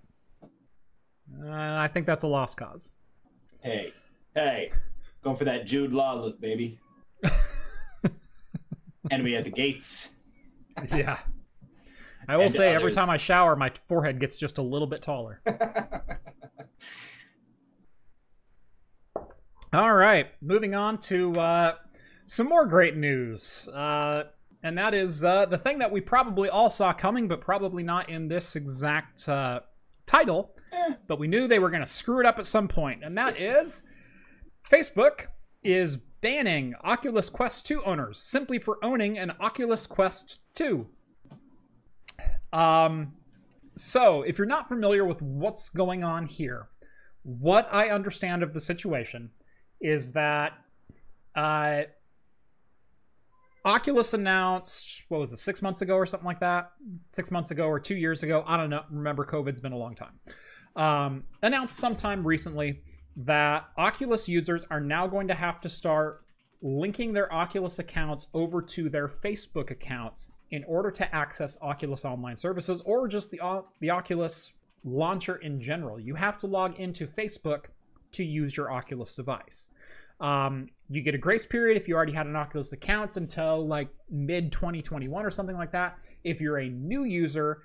Uh, 1.44 1.76
I 1.78 1.88
think 1.92 2.06
that's 2.06 2.24
a 2.24 2.26
lost 2.26 2.56
cause. 2.56 2.92
Hey, 3.62 3.90
hey, 4.34 4.70
going 5.22 5.36
for 5.36 5.44
that 5.44 5.66
Jude 5.66 5.92
Law 5.92 6.14
look, 6.14 6.40
baby. 6.40 6.78
Enemy 9.10 9.36
at 9.36 9.44
the 9.44 9.50
gates. 9.50 10.10
Yeah. 10.94 11.18
I 12.28 12.36
will 12.36 12.44
And 12.44 12.52
say, 12.52 12.74
every 12.74 12.92
time 12.92 13.10
I 13.10 13.16
shower, 13.16 13.56
my 13.56 13.72
forehead 13.88 14.20
gets 14.20 14.36
just 14.36 14.58
a 14.58 14.62
little 14.62 14.86
bit 14.86 15.02
taller. 15.02 15.40
All 19.72 19.94
right, 19.94 20.26
moving 20.40 20.74
on 20.74 20.98
to 20.98 21.32
uh, 21.38 21.74
some 22.30 22.48
more 22.48 22.64
great 22.64 22.96
news. 22.96 23.66
Uh, 23.74 24.22
and 24.62 24.78
that 24.78 24.94
is 24.94 25.24
uh, 25.24 25.46
the 25.46 25.58
thing 25.58 25.80
that 25.80 25.90
we 25.90 26.00
probably 26.00 26.48
all 26.48 26.70
saw 26.70 26.92
coming, 26.92 27.26
but 27.26 27.40
probably 27.40 27.82
not 27.82 28.08
in 28.08 28.28
this 28.28 28.54
exact 28.54 29.28
uh, 29.28 29.60
title. 30.06 30.54
Eh. 30.70 30.94
But 31.08 31.18
we 31.18 31.26
knew 31.26 31.48
they 31.48 31.58
were 31.58 31.70
going 31.70 31.82
to 31.82 31.88
screw 31.88 32.20
it 32.20 32.26
up 32.26 32.38
at 32.38 32.46
some 32.46 32.68
point, 32.68 33.02
and 33.02 33.18
that 33.18 33.40
is 33.40 33.82
Facebook 34.64 35.26
is 35.64 35.96
banning 36.20 36.74
Oculus 36.84 37.28
Quest 37.28 37.66
2 37.66 37.82
owners 37.82 38.20
simply 38.20 38.60
for 38.60 38.78
owning 38.80 39.18
an 39.18 39.32
Oculus 39.40 39.88
Quest 39.88 40.38
2. 40.54 40.86
Um, 42.52 43.12
so, 43.74 44.22
if 44.22 44.38
you're 44.38 44.46
not 44.46 44.68
familiar 44.68 45.04
with 45.04 45.20
what's 45.20 45.68
going 45.68 46.04
on 46.04 46.26
here, 46.26 46.68
what 47.24 47.68
I 47.72 47.88
understand 47.88 48.44
of 48.44 48.54
the 48.54 48.60
situation 48.60 49.30
is 49.80 50.12
that 50.12 50.52
uh, 51.34 51.82
Oculus 53.64 54.14
announced, 54.14 55.04
what 55.08 55.20
was 55.20 55.32
it, 55.32 55.36
six 55.36 55.60
months 55.62 55.82
ago 55.82 55.96
or 55.96 56.06
something 56.06 56.26
like 56.26 56.40
that? 56.40 56.72
Six 57.10 57.30
months 57.30 57.50
ago 57.50 57.66
or 57.66 57.78
two 57.78 57.96
years 57.96 58.22
ago? 58.22 58.42
I 58.46 58.56
don't 58.56 58.70
know. 58.70 58.84
Remember, 58.90 59.24
COVID's 59.24 59.60
been 59.60 59.72
a 59.72 59.78
long 59.78 59.94
time. 59.94 60.18
Um, 60.76 61.24
announced 61.42 61.76
sometime 61.76 62.26
recently 62.26 62.80
that 63.16 63.66
Oculus 63.76 64.28
users 64.28 64.64
are 64.70 64.80
now 64.80 65.06
going 65.06 65.28
to 65.28 65.34
have 65.34 65.60
to 65.60 65.68
start 65.68 66.24
linking 66.62 67.12
their 67.12 67.32
Oculus 67.32 67.78
accounts 67.78 68.28
over 68.34 68.62
to 68.62 68.88
their 68.88 69.08
Facebook 69.08 69.70
accounts 69.70 70.30
in 70.50 70.64
order 70.64 70.90
to 70.90 71.14
access 71.14 71.58
Oculus 71.62 72.04
online 72.04 72.36
services 72.36 72.80
or 72.82 73.08
just 73.08 73.30
the 73.30 73.40
the 73.80 73.90
Oculus 73.90 74.54
launcher 74.84 75.36
in 75.36 75.60
general. 75.60 75.98
You 76.00 76.14
have 76.14 76.38
to 76.38 76.46
log 76.46 76.78
into 76.78 77.06
Facebook 77.06 77.66
to 78.12 78.24
use 78.24 78.56
your 78.56 78.72
Oculus 78.72 79.14
device. 79.14 79.68
Um, 80.20 80.68
you 80.88 81.02
get 81.02 81.14
a 81.14 81.18
grace 81.18 81.46
period 81.46 81.76
if 81.76 81.88
you 81.88 81.94
already 81.94 82.12
had 82.12 82.26
an 82.26 82.37
Oculus 82.37 82.72
account 82.72 83.16
until 83.16 83.66
like 83.66 83.88
mid 84.11 84.52
2021 84.52 85.24
or 85.24 85.30
something 85.30 85.56
like 85.56 85.72
that. 85.72 85.98
If 86.24 86.40
you're 86.40 86.59
a 86.59 86.68
new 86.68 87.04
user, 87.04 87.62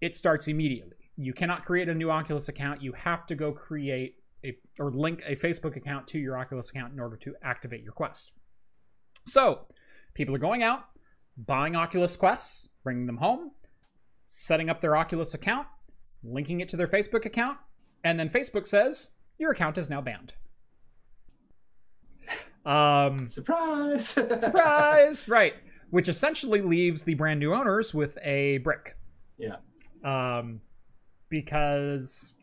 it 0.00 0.14
starts 0.14 0.48
immediately. 0.48 0.96
You 1.16 1.32
cannot 1.32 1.64
create 1.64 1.88
a 1.88 1.94
new 1.94 2.10
Oculus 2.10 2.48
account. 2.48 2.82
You 2.82 2.92
have 2.92 3.24
to 3.26 3.34
go 3.34 3.52
create 3.52 4.16
a 4.44 4.56
or 4.78 4.90
link 4.90 5.22
a 5.26 5.34
Facebook 5.34 5.76
account 5.76 6.06
to 6.08 6.18
your 6.18 6.36
Oculus 6.36 6.70
account 6.70 6.92
in 6.92 7.00
order 7.00 7.16
to 7.16 7.34
activate 7.42 7.82
your 7.82 7.92
Quest. 7.92 8.32
So, 9.24 9.66
people 10.14 10.34
are 10.34 10.38
going 10.38 10.62
out, 10.62 10.84
buying 11.36 11.74
Oculus 11.74 12.16
Quests, 12.16 12.68
bringing 12.84 13.06
them 13.06 13.16
home, 13.16 13.52
setting 14.26 14.68
up 14.68 14.80
their 14.80 14.96
Oculus 14.96 15.34
account, 15.34 15.66
linking 16.22 16.60
it 16.60 16.68
to 16.70 16.76
their 16.76 16.86
Facebook 16.86 17.24
account, 17.24 17.58
and 18.04 18.20
then 18.20 18.28
Facebook 18.28 18.66
says 18.66 19.14
your 19.38 19.52
account 19.52 19.78
is 19.78 19.88
now 19.88 20.00
banned. 20.00 20.34
Um, 22.66 23.28
Surprise! 23.28 24.08
surprise, 24.36 25.28
right? 25.28 25.54
Which 25.90 26.08
essentially 26.08 26.60
leaves 26.60 27.04
the 27.04 27.14
brand 27.14 27.40
new 27.40 27.54
owners 27.54 27.94
with 27.94 28.18
a 28.22 28.58
brick. 28.58 28.96
Yeah. 29.38 29.56
Um, 30.04 30.60
because 31.28 32.34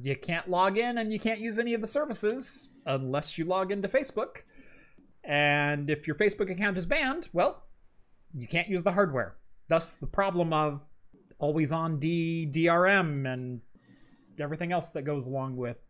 you 0.00 0.16
can't 0.16 0.48
log 0.48 0.78
in 0.78 0.98
and 0.98 1.12
you 1.12 1.18
can't 1.18 1.40
use 1.40 1.58
any 1.58 1.74
of 1.74 1.80
the 1.80 1.86
services 1.86 2.70
unless 2.86 3.38
you 3.38 3.44
log 3.44 3.70
into 3.70 3.88
Facebook. 3.88 4.42
And 5.24 5.90
if 5.90 6.06
your 6.06 6.16
Facebook 6.16 6.50
account 6.50 6.78
is 6.78 6.86
banned, 6.86 7.28
well, 7.32 7.64
you 8.34 8.46
can't 8.46 8.68
use 8.68 8.82
the 8.82 8.92
hardware. 8.92 9.36
Thus, 9.68 9.94
the 9.94 10.06
problem 10.06 10.52
of 10.52 10.88
always 11.38 11.72
on 11.72 11.98
D 11.98 12.48
DRM 12.50 13.30
and 13.30 13.60
everything 14.38 14.72
else 14.72 14.90
that 14.90 15.02
goes 15.02 15.26
along 15.26 15.56
with. 15.56 15.85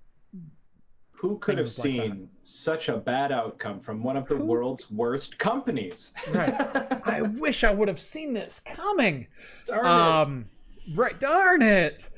Who 1.18 1.38
could 1.38 1.59
have 1.59 1.66
Things 1.72 1.79
like 1.79 2.02
seen 2.11 2.29
such 2.42 2.88
a 2.88 2.96
bad 2.98 3.33
outcome 3.33 3.81
from 3.81 4.02
one 4.02 4.16
of 4.16 4.29
the 4.29 4.37
Who- 4.37 4.46
world's 4.46 4.90
worst 4.90 5.38
companies? 5.38 6.12
Right. 6.33 6.55
I 7.07 7.22
wish 7.22 7.64
I 7.64 7.72
would 7.72 7.88
have 7.88 8.00
seen 8.00 8.33
this 8.35 8.61
coming. 8.61 9.26
Darn 9.66 9.81
it. 9.81 9.88
um 9.88 10.46
right 10.94 11.18
darn 11.18 11.62
it 11.62 12.09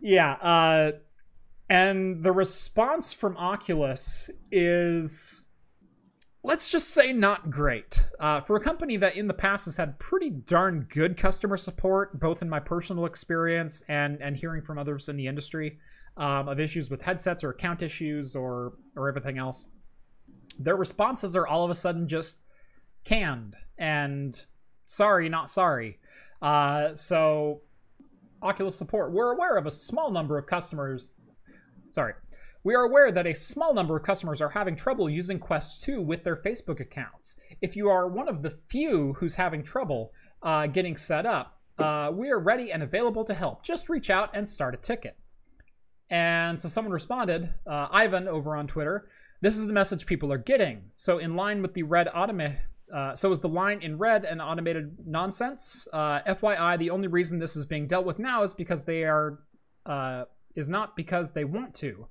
yeah 0.00 0.32
uh 0.40 0.90
and 1.68 2.24
the 2.24 2.32
response 2.32 3.12
from 3.12 3.36
oculus 3.36 4.28
is 4.50 5.46
let's 6.42 6.72
just 6.72 6.88
say 6.90 7.12
not 7.12 7.50
great 7.50 8.00
uh, 8.18 8.40
for 8.40 8.56
a 8.56 8.60
company 8.60 8.96
that 8.96 9.16
in 9.16 9.28
the 9.28 9.34
past 9.34 9.66
has 9.66 9.76
had 9.76 9.96
pretty 10.00 10.30
darn 10.30 10.86
good 10.88 11.16
customer 11.16 11.56
support 11.56 12.18
both 12.18 12.42
in 12.42 12.48
my 12.48 12.58
personal 12.58 13.04
experience 13.04 13.82
and 13.88 14.20
and 14.20 14.36
hearing 14.36 14.60
from 14.62 14.76
others 14.78 15.08
in 15.08 15.16
the 15.16 15.26
industry 15.28 15.78
um, 16.20 16.48
of 16.48 16.60
issues 16.60 16.88
with 16.90 17.02
headsets 17.02 17.42
or 17.42 17.50
account 17.50 17.82
issues 17.82 18.36
or 18.36 18.74
or 18.96 19.08
everything 19.08 19.38
else 19.38 19.66
their 20.60 20.76
responses 20.76 21.34
are 21.34 21.46
all 21.48 21.64
of 21.64 21.70
a 21.70 21.74
sudden 21.74 22.06
just 22.06 22.44
canned 23.04 23.56
and 23.78 24.46
sorry 24.84 25.28
not 25.28 25.50
sorry 25.50 25.98
uh, 26.42 26.94
so 26.94 27.60
Oculus 28.42 28.76
support. 28.76 29.12
We're 29.12 29.32
aware 29.32 29.56
of 29.56 29.66
a 29.66 29.70
small 29.70 30.10
number 30.10 30.38
of 30.38 30.46
customers. 30.46 31.12
Sorry. 31.88 32.14
We 32.62 32.74
are 32.74 32.84
aware 32.84 33.10
that 33.10 33.26
a 33.26 33.34
small 33.34 33.72
number 33.74 33.96
of 33.96 34.02
customers 34.02 34.40
are 34.40 34.48
having 34.48 34.76
trouble 34.76 35.08
using 35.08 35.38
Quest 35.38 35.82
2 35.82 36.00
with 36.00 36.24
their 36.24 36.36
Facebook 36.36 36.80
accounts. 36.80 37.36
If 37.60 37.74
you 37.74 37.88
are 37.88 38.08
one 38.08 38.28
of 38.28 38.42
the 38.42 38.50
few 38.50 39.14
who's 39.14 39.34
having 39.34 39.62
trouble 39.62 40.12
uh, 40.42 40.66
getting 40.66 40.96
set 40.96 41.26
up, 41.26 41.58
uh, 41.78 42.12
we 42.14 42.30
are 42.30 42.38
ready 42.38 42.72
and 42.72 42.82
available 42.82 43.24
to 43.24 43.34
help. 43.34 43.62
Just 43.62 43.88
reach 43.88 44.10
out 44.10 44.30
and 44.34 44.46
start 44.46 44.74
a 44.74 44.78
ticket. 44.78 45.16
And 46.10 46.60
so 46.60 46.68
someone 46.68 46.92
responded, 46.92 47.48
uh, 47.66 47.88
Ivan 47.90 48.26
over 48.26 48.56
on 48.56 48.66
Twitter, 48.66 49.08
this 49.40 49.56
is 49.56 49.66
the 49.66 49.72
message 49.72 50.06
people 50.06 50.32
are 50.32 50.38
getting. 50.38 50.90
So, 50.96 51.18
in 51.18 51.34
line 51.34 51.62
with 51.62 51.72
the 51.72 51.84
red 51.84 52.08
automate, 52.08 52.58
uh, 52.92 53.14
so 53.14 53.30
is 53.30 53.40
the 53.40 53.48
line 53.48 53.80
in 53.80 53.96
red 53.96 54.24
an 54.24 54.40
automated 54.40 54.96
nonsense? 55.06 55.88
Uh, 55.92 56.20
FYI, 56.20 56.78
the 56.78 56.90
only 56.90 57.08
reason 57.08 57.38
this 57.38 57.56
is 57.56 57.64
being 57.64 57.86
dealt 57.86 58.04
with 58.04 58.18
now 58.18 58.42
is 58.42 58.52
because 58.52 58.82
they 58.82 59.04
are 59.04 59.38
uh, 59.86 60.24
is 60.56 60.68
not 60.68 60.96
because 60.96 61.30
they 61.30 61.44
want 61.44 61.74
to, 61.74 62.06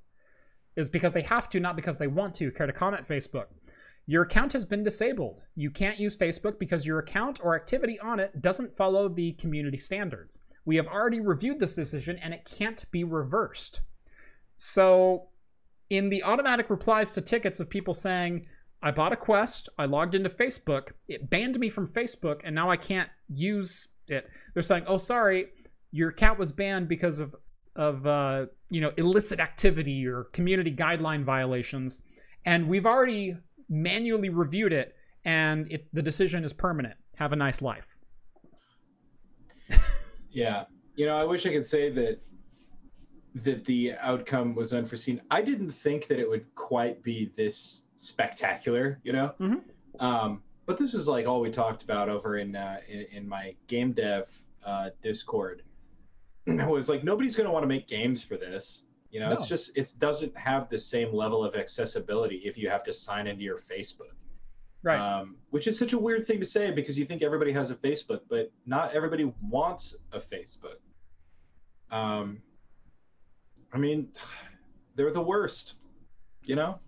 is 0.76 0.90
because 0.90 1.12
they 1.12 1.22
have 1.22 1.50
to, 1.50 1.60
not 1.60 1.76
because 1.76 1.98
they 1.98 2.08
want 2.08 2.34
to. 2.36 2.52
Care 2.52 2.68
to 2.68 2.74
comment, 2.74 3.08
Facebook? 3.08 3.48
Your 4.08 4.24
account 4.24 4.54
has 4.54 4.66
been 4.66 4.82
disabled. 4.82 5.44
You 5.56 5.70
can't 5.70 6.00
use 6.00 6.18
Facebook 6.18 6.58
because 6.58 6.84
your 6.84 6.98
account 6.98 7.42
or 7.44 7.56
activity 7.56 8.00
on 8.00 8.20
it 8.20 8.42
doesn't 8.42 8.76
follow 8.76 9.08
the 9.08 9.34
community 9.34 9.78
standards. 9.78 10.40
We 10.66 10.78
have 10.78 10.88
already 10.88 11.20
reviewed 11.20 11.60
this 11.60 11.76
decision 11.76 12.18
and 12.18 12.34
it 12.34 12.50
can't 12.58 12.84
be 12.90 13.04
reversed. 13.04 13.82
So, 14.60 15.30
in 15.90 16.10
the 16.10 16.22
automatic 16.24 16.70
replies 16.70 17.14
to 17.14 17.22
tickets 17.22 17.62
of 17.62 17.70
people 17.70 17.94
saying, 17.94 18.46
I 18.84 18.92
bought 18.92 19.14
a 19.14 19.16
Quest, 19.16 19.70
I 19.78 19.86
logged 19.86 20.16
into 20.16 20.30
Facebook, 20.30 20.92
it 21.08 21.30
banned 21.30 21.58
me 21.58 21.70
from 21.70 21.88
Facebook, 21.88 22.42
and 22.44 22.54
now 22.54 22.70
I 22.70 22.76
can't 22.76 23.10
use 23.30 23.88
it. 24.08 24.30
They're 24.54 24.64
saying, 24.64 24.84
"Oh, 24.86 24.98
sorry, 24.98 25.48
your 25.92 26.10
account 26.10 26.38
was 26.40 26.52
banned 26.52 26.88
because 26.88 27.20
of 27.20 27.36
of 27.76 28.06
uh, 28.06 28.48
you 28.70 28.82
know 28.82 28.92
illicit 28.98 29.40
activity 29.40 30.06
or 30.06 30.26
community 30.34 30.74
guideline 30.74 31.24
violations," 31.24 32.02
and 32.46 32.68
we've 32.68 32.86
already 32.86 33.38
manually 33.70 34.30
reviewed 34.30 34.74
it, 34.74 34.96
and 35.26 35.72
it, 35.72 35.88
the 35.94 36.02
decision 36.02 36.44
is 36.44 36.54
permanent. 36.54 36.96
Have 37.16 37.34
a 37.34 37.38
nice 37.38 37.62
life. 37.62 37.98
yeah, 40.32 40.66
you 40.96 41.06
know, 41.06 41.16
I 41.16 41.24
wish 41.24 41.46
I 41.46 41.52
could 41.52 41.68
say 41.68 41.90
that 41.92 42.22
that 43.36 43.66
the 43.66 43.94
outcome 44.00 44.56
was 44.56 44.74
unforeseen. 44.74 45.22
I 45.30 45.42
didn't 45.42 45.72
think 45.72 46.08
that 46.08 46.20
it 46.20 46.30
would 46.30 46.54
quite 46.56 47.04
be 47.04 47.32
this 47.36 47.84
spectacular, 47.96 49.00
you 49.04 49.14
know. 49.14 49.34
Mm-hmm. 49.40 50.04
Um, 50.04 50.44
but 50.66 50.78
this 50.78 50.94
is 50.94 51.08
like 51.08 51.28
all 51.28 51.42
we 51.42 51.50
talked 51.52 51.84
about 51.84 52.10
over 52.10 52.38
in 52.38 52.56
uh, 52.56 52.80
in, 52.88 53.06
in, 53.12 53.28
my 53.28 53.54
game 53.68 53.92
dev 53.92 54.30
uh, 54.66 54.92
Discord. 55.02 55.64
it 56.46 56.68
was 56.68 56.90
like 56.90 57.04
nobody's 57.04 57.36
going 57.36 57.46
to 57.46 57.52
want 57.52 57.64
to 57.64 57.68
make 57.68 57.88
games 57.88 58.24
for 58.24 58.38
this. 58.38 58.84
You 59.12 59.20
know, 59.20 59.28
no. 59.28 59.34
it's 59.34 59.48
just 59.48 59.78
it 59.78 59.94
doesn't 59.98 60.38
have 60.38 60.70
the 60.70 60.80
same 60.80 61.14
level 61.14 61.44
of 61.44 61.56
accessibility 61.56 62.38
if 62.38 62.58
you 62.58 62.70
have 62.70 62.84
to 62.84 62.94
sign 62.94 63.28
into 63.28 63.44
your 63.44 63.58
Facebook. 63.58 64.14
Right. 64.82 65.00
Um, 65.00 65.36
which 65.50 65.68
is 65.68 65.78
such 65.78 65.94
a 65.94 66.00
weird 66.00 66.26
thing 66.26 66.40
to 66.40 66.46
say 66.46 66.72
because 66.72 66.98
you 66.98 67.04
think 67.06 67.22
everybody 67.22 67.52
has 67.52 67.70
a 67.70 67.76
Facebook, 67.76 68.22
but 68.30 68.52
not 68.66 68.94
everybody 68.94 69.34
wants 69.42 69.96
a 70.14 70.20
Facebook. 70.20 70.78
Um, 71.92 72.42
I 73.74 73.78
mean, 73.78 74.10
they're 74.96 75.12
the 75.12 75.22
worst. 75.22 75.76
You 76.44 76.56
know, 76.56 76.80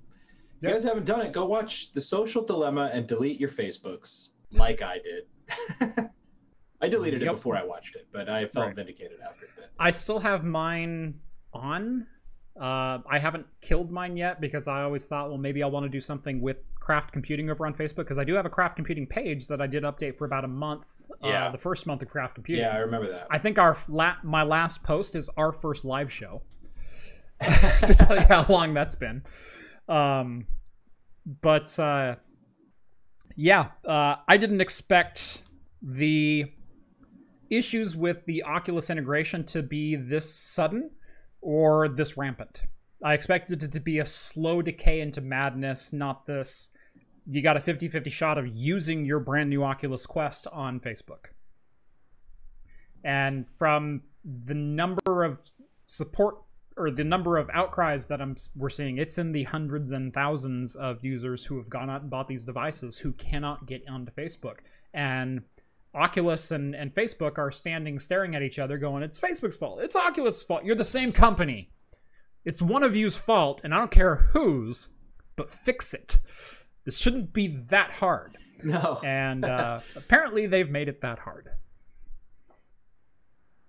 you 0.61 0.69
guys 0.69 0.83
haven't 0.83 1.05
done 1.05 1.21
it. 1.21 1.31
Go 1.33 1.45
watch 1.45 1.91
The 1.91 2.01
Social 2.01 2.43
Dilemma 2.43 2.89
and 2.93 3.07
delete 3.07 3.39
your 3.39 3.49
Facebooks, 3.49 4.29
like 4.51 4.81
I 4.81 4.99
did. 4.99 6.09
I 6.81 6.87
deleted 6.87 7.21
yep. 7.21 7.31
it 7.31 7.33
before 7.33 7.55
I 7.55 7.63
watched 7.63 7.95
it, 7.95 8.07
but 8.11 8.27
I 8.27 8.45
felt 8.47 8.67
right. 8.67 8.75
vindicated 8.75 9.19
after 9.21 9.47
that. 9.57 9.69
I 9.79 9.91
still 9.91 10.19
have 10.19 10.43
mine 10.43 11.19
on. 11.53 12.07
Uh, 12.59 12.99
I 13.07 13.19
haven't 13.19 13.45
killed 13.61 13.91
mine 13.91 14.17
yet 14.17 14.41
because 14.41 14.67
I 14.67 14.81
always 14.83 15.07
thought, 15.07 15.29
well, 15.29 15.37
maybe 15.37 15.63
I'll 15.63 15.71
want 15.71 15.85
to 15.85 15.89
do 15.89 16.01
something 16.01 16.41
with 16.41 16.67
craft 16.75 17.13
computing 17.13 17.49
over 17.49 17.65
on 17.65 17.73
Facebook 17.73 17.97
because 17.97 18.17
I 18.17 18.23
do 18.23 18.33
have 18.33 18.45
a 18.45 18.49
craft 18.49 18.75
computing 18.75 19.07
page 19.07 19.47
that 19.47 19.61
I 19.61 19.67
did 19.67 19.83
update 19.83 20.17
for 20.17 20.25
about 20.25 20.43
a 20.43 20.47
month. 20.47 21.03
Uh, 21.23 21.27
yeah. 21.27 21.47
Uh, 21.47 21.51
the 21.51 21.57
first 21.57 21.87
month 21.87 22.01
of 22.01 22.09
craft 22.09 22.35
computing. 22.35 22.65
Yeah, 22.65 22.75
I 22.75 22.79
remember 22.79 23.09
that. 23.09 23.27
I 23.29 23.37
think 23.37 23.57
our 23.57 23.77
la- 23.87 24.17
my 24.23 24.43
last 24.43 24.83
post 24.83 25.15
is 25.15 25.29
our 25.37 25.51
first 25.51 25.85
live 25.85 26.11
show. 26.11 26.41
to 27.85 27.93
tell 27.93 28.15
you 28.15 28.25
how 28.27 28.45
long 28.47 28.73
that's 28.73 28.95
been. 28.95 29.23
Um, 29.87 30.45
but 31.41 31.77
uh, 31.79 32.15
yeah, 33.35 33.69
uh, 33.85 34.15
I 34.27 34.37
didn't 34.37 34.61
expect 34.61 35.43
the 35.81 36.51
issues 37.49 37.95
with 37.95 38.25
the 38.25 38.43
Oculus 38.43 38.89
integration 38.89 39.43
to 39.45 39.63
be 39.63 39.95
this 39.95 40.33
sudden 40.33 40.91
or 41.41 41.89
this 41.89 42.17
rampant. 42.17 42.63
I 43.03 43.13
expected 43.13 43.63
it 43.63 43.71
to 43.71 43.79
be 43.79 43.99
a 43.99 44.05
slow 44.05 44.61
decay 44.61 45.01
into 45.01 45.21
madness, 45.21 45.91
not 45.91 46.25
this. 46.25 46.69
You 47.25 47.41
got 47.41 47.57
a 47.57 47.59
50 47.59 47.87
50 47.87 48.09
shot 48.09 48.37
of 48.37 48.47
using 48.47 49.05
your 49.05 49.19
brand 49.19 49.49
new 49.49 49.63
Oculus 49.63 50.05
Quest 50.05 50.47
on 50.51 50.79
Facebook. 50.79 51.25
And 53.03 53.47
from 53.57 54.03
the 54.23 54.53
number 54.53 55.23
of 55.23 55.49
support 55.87 56.35
or 56.77 56.89
the 56.89 57.03
number 57.03 57.37
of 57.37 57.49
outcries 57.53 58.07
that 58.07 58.21
I'm 58.21 58.35
we're 58.55 58.69
seeing, 58.69 58.97
it's 58.97 59.17
in 59.17 59.31
the 59.31 59.43
hundreds 59.43 59.91
and 59.91 60.13
thousands 60.13 60.75
of 60.75 61.03
users 61.03 61.45
who 61.45 61.57
have 61.57 61.69
gone 61.69 61.89
out 61.89 62.01
and 62.01 62.09
bought 62.09 62.27
these 62.27 62.45
devices 62.45 62.97
who 62.97 63.11
cannot 63.13 63.65
get 63.65 63.87
onto 63.89 64.11
Facebook. 64.11 64.59
And 64.93 65.43
Oculus 65.93 66.51
and, 66.51 66.73
and 66.73 66.93
Facebook 66.93 67.37
are 67.37 67.51
standing 67.51 67.99
staring 67.99 68.35
at 68.35 68.41
each 68.41 68.59
other, 68.59 68.77
going, 68.77 69.03
It's 69.03 69.19
Facebook's 69.19 69.57
fault. 69.57 69.81
It's 69.81 69.95
Oculus' 69.95 70.43
fault. 70.43 70.63
You're 70.63 70.75
the 70.75 70.83
same 70.83 71.11
company. 71.11 71.69
It's 72.45 72.61
one 72.61 72.83
of 72.83 72.95
you's 72.95 73.17
fault, 73.17 73.61
and 73.63 73.73
I 73.73 73.77
don't 73.77 73.91
care 73.91 74.15
whose, 74.15 74.89
but 75.35 75.51
fix 75.51 75.93
it. 75.93 76.17
This 76.85 76.97
shouldn't 76.97 77.33
be 77.33 77.47
that 77.69 77.91
hard. 77.91 78.37
No. 78.63 78.99
and 79.03 79.43
uh, 79.43 79.81
apparently 79.95 80.45
they've 80.45 80.69
made 80.69 80.87
it 80.87 81.01
that 81.01 81.19
hard. 81.19 81.49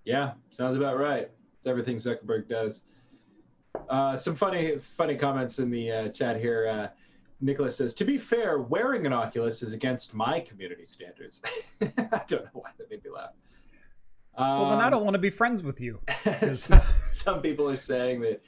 Yeah, 0.05 0.33
sounds 0.49 0.77
about 0.77 0.97
right. 0.97 1.29
It's 1.57 1.67
everything 1.67 1.97
Zuckerberg 1.97 2.47
does. 2.47 2.81
Uh, 3.89 4.15
some 4.15 4.35
funny 4.35 4.77
funny 4.77 5.15
comments 5.15 5.59
in 5.59 5.69
the 5.69 5.91
uh, 5.91 6.09
chat 6.09 6.39
here. 6.39 6.67
Uh, 6.67 6.87
Nicholas 7.41 7.75
says, 7.75 7.93
"To 7.95 8.05
be 8.05 8.17
fair, 8.17 8.59
wearing 8.59 9.05
an 9.05 9.13
Oculus 9.13 9.61
is 9.61 9.73
against 9.73 10.13
my 10.13 10.39
community 10.39 10.85
standards." 10.85 11.41
I 11.81 12.21
don't 12.27 12.45
know 12.45 12.49
why 12.53 12.69
that 12.77 12.89
made 12.89 13.03
me 13.03 13.09
laugh. 13.09 13.31
Um, 14.35 14.59
well, 14.61 14.69
then 14.71 14.79
I 14.79 14.85
um, 14.85 14.91
don't 14.91 15.03
want 15.03 15.15
to 15.15 15.19
be 15.19 15.29
friends 15.29 15.61
with 15.63 15.81
you. 15.81 15.99
some 16.53 17.41
people 17.41 17.69
are 17.69 17.75
saying 17.75 18.21
that 18.21 18.41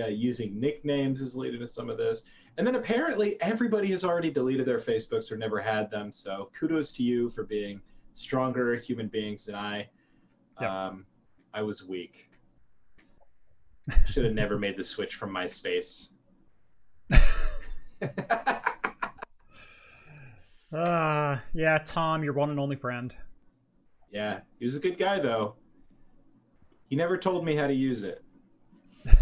uh, 0.00 0.06
using 0.06 0.58
nicknames 0.58 1.20
is 1.20 1.34
leading 1.34 1.60
to 1.60 1.66
some 1.66 1.90
of 1.90 1.98
this, 1.98 2.22
and 2.58 2.66
then 2.66 2.76
apparently 2.76 3.40
everybody 3.42 3.88
has 3.88 4.04
already 4.04 4.30
deleted 4.30 4.66
their 4.66 4.80
Facebooks 4.80 5.30
or 5.32 5.36
never 5.36 5.60
had 5.60 5.90
them. 5.90 6.12
So 6.12 6.50
kudos 6.58 6.92
to 6.92 7.02
you 7.02 7.28
for 7.30 7.44
being 7.44 7.80
stronger 8.14 8.76
human 8.76 9.08
beings 9.08 9.46
than 9.46 9.54
I. 9.54 9.88
Yep. 10.60 10.70
Um, 10.70 11.06
I 11.52 11.62
was 11.62 11.86
weak. 11.86 12.30
Should 14.08 14.24
have 14.24 14.34
never 14.34 14.58
made 14.58 14.76
the 14.76 14.82
switch 14.82 15.14
from 15.14 15.30
MySpace. 15.30 16.08
uh, 20.72 21.38
yeah, 21.54 21.78
Tom, 21.84 22.24
your 22.24 22.32
one 22.32 22.50
and 22.50 22.58
only 22.58 22.76
friend. 22.76 23.14
Yeah, 24.10 24.40
he 24.58 24.64
was 24.64 24.76
a 24.76 24.80
good 24.80 24.98
guy, 24.98 25.20
though. 25.20 25.54
He 26.88 26.96
never 26.96 27.16
told 27.16 27.44
me 27.44 27.54
how 27.54 27.66
to 27.66 27.74
use 27.74 28.02
it. 28.02 28.24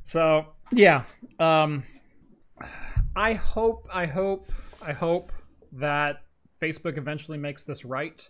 so, 0.00 0.46
yeah. 0.72 1.04
Um, 1.38 1.82
I 3.14 3.34
hope, 3.34 3.86
I 3.94 4.06
hope, 4.06 4.50
I 4.82 4.92
hope 4.92 5.32
that 5.72 6.22
Facebook 6.60 6.98
eventually 6.98 7.38
makes 7.38 7.64
this 7.64 7.84
right. 7.84 8.28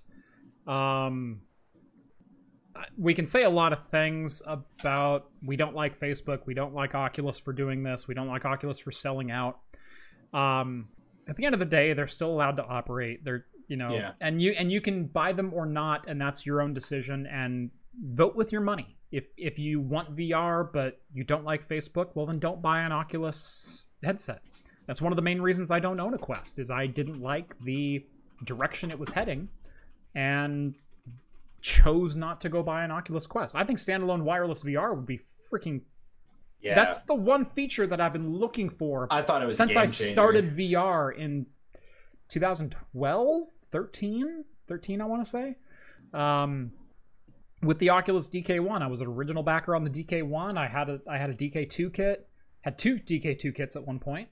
Um, 0.67 1.43
we 2.97 3.15
can 3.15 3.27
say 3.27 3.45
a 3.45 3.51
lot 3.51 3.73
of 3.73 3.87
things 3.89 4.43
about 4.47 5.31
we 5.45 5.57
don't 5.57 5.75
like 5.75 5.99
Facebook, 5.99 6.47
we 6.47 6.55
don't 6.55 6.75
like 6.75 6.95
Oculus 6.95 7.39
for 7.39 7.53
doing 7.53 7.83
this, 7.83 8.09
we 8.09 8.15
don't 8.15 8.29
like 8.29 8.45
Oculus 8.45 8.79
for 8.79 8.93
selling 8.93 9.31
out. 9.31 9.61
Um, 10.33 10.89
at 11.29 11.37
the 11.37 11.45
end 11.45 11.55
of 11.55 11.59
the 11.59 11.67
day, 11.67 11.93
they're 11.93 12.07
still 12.07 12.31
allowed 12.31 12.57
to 12.59 12.65
operate. 12.65 13.25
They're 13.25 13.47
you 13.69 13.77
know, 13.77 13.95
yeah. 13.95 14.13
and 14.21 14.41
you 14.41 14.53
and 14.59 14.71
you 14.71 14.81
can 14.81 15.07
buy 15.07 15.33
them 15.33 15.53
or 15.53 15.67
not, 15.67 16.09
and 16.09 16.21
that's 16.21 16.47
your 16.47 16.63
own 16.63 16.73
decision. 16.73 17.27
And 17.27 17.71
vote 18.01 18.37
with 18.37 18.53
your 18.53 18.61
money. 18.61 18.97
If 19.11 19.29
if 19.37 19.59
you 19.59 19.81
want 19.81 20.15
VR 20.15 20.71
but 20.73 21.01
you 21.13 21.25
don't 21.25 21.45
like 21.45 21.67
Facebook, 21.67 22.11
well 22.15 22.27
then 22.27 22.39
don't 22.39 22.63
buy 22.63 22.81
an 22.83 22.93
Oculus 22.93 23.87
headset. 24.03 24.43
That's 24.87 25.03
one 25.03 25.13
of 25.13 25.17
the 25.17 25.23
main 25.23 25.41
reasons 25.41 25.71
I 25.71 25.81
don't 25.81 25.99
own 25.99 26.15
a 26.15 26.19
Quest. 26.19 26.59
Is 26.59 26.71
I 26.71 26.87
didn't 26.87 27.21
like 27.21 27.59
the 27.61 28.05
direction 28.45 28.91
it 28.91 28.99
was 28.99 29.11
heading, 29.11 29.49
and 30.15 30.75
chose 31.67 32.15
not 32.15 32.41
to 32.41 32.49
go 32.49 32.63
buy 32.63 32.85
an 32.85 32.93
Oculus 32.93 33.27
Quest. 33.27 33.57
I 33.57 33.65
think 33.65 33.81
standalone 33.81 34.23
wireless 34.23 34.63
VR 34.63 34.95
would 34.95 35.05
be 35.05 35.19
freaking. 35.51 35.81
Yeah. 36.61 36.77
That's 36.77 37.03
the 37.03 37.15
one 37.15 37.45
feature 37.45 37.89
that 37.89 38.01
I've 38.01 38.13
been 38.13 38.31
looking 38.31 38.71
for. 38.71 39.09
I 39.11 39.21
thought 39.21 39.43
it 39.43 39.47
was 39.47 39.57
since 39.57 39.75
I 39.75 39.87
started 39.87 40.53
VR 40.53 41.17
in 41.17 41.47
2012, 42.29 43.47
13, 43.73 44.45
13. 44.69 45.01
I 45.01 45.05
want 45.05 45.25
to 45.25 45.29
say. 45.29 45.57
Um, 46.15 46.71
with 47.63 47.79
the 47.79 47.91
Oculus 47.91 48.29
DK1, 48.29 48.81
I 48.81 48.87
was 48.87 49.01
an 49.01 49.09
original 49.09 49.43
backer 49.43 49.75
on 49.75 49.83
the 49.83 49.91
DK1. 49.91 50.57
I 50.57 50.69
had 50.69 50.89
a 50.89 51.01
I 51.11 51.19
had 51.19 51.31
a 51.31 51.35
DK2 51.35 51.93
kit, 51.93 52.29
had 52.61 52.79
two 52.79 52.95
DK2 52.95 53.53
kits 53.53 53.75
at 53.75 53.85
one 53.85 53.99
point. 53.99 54.29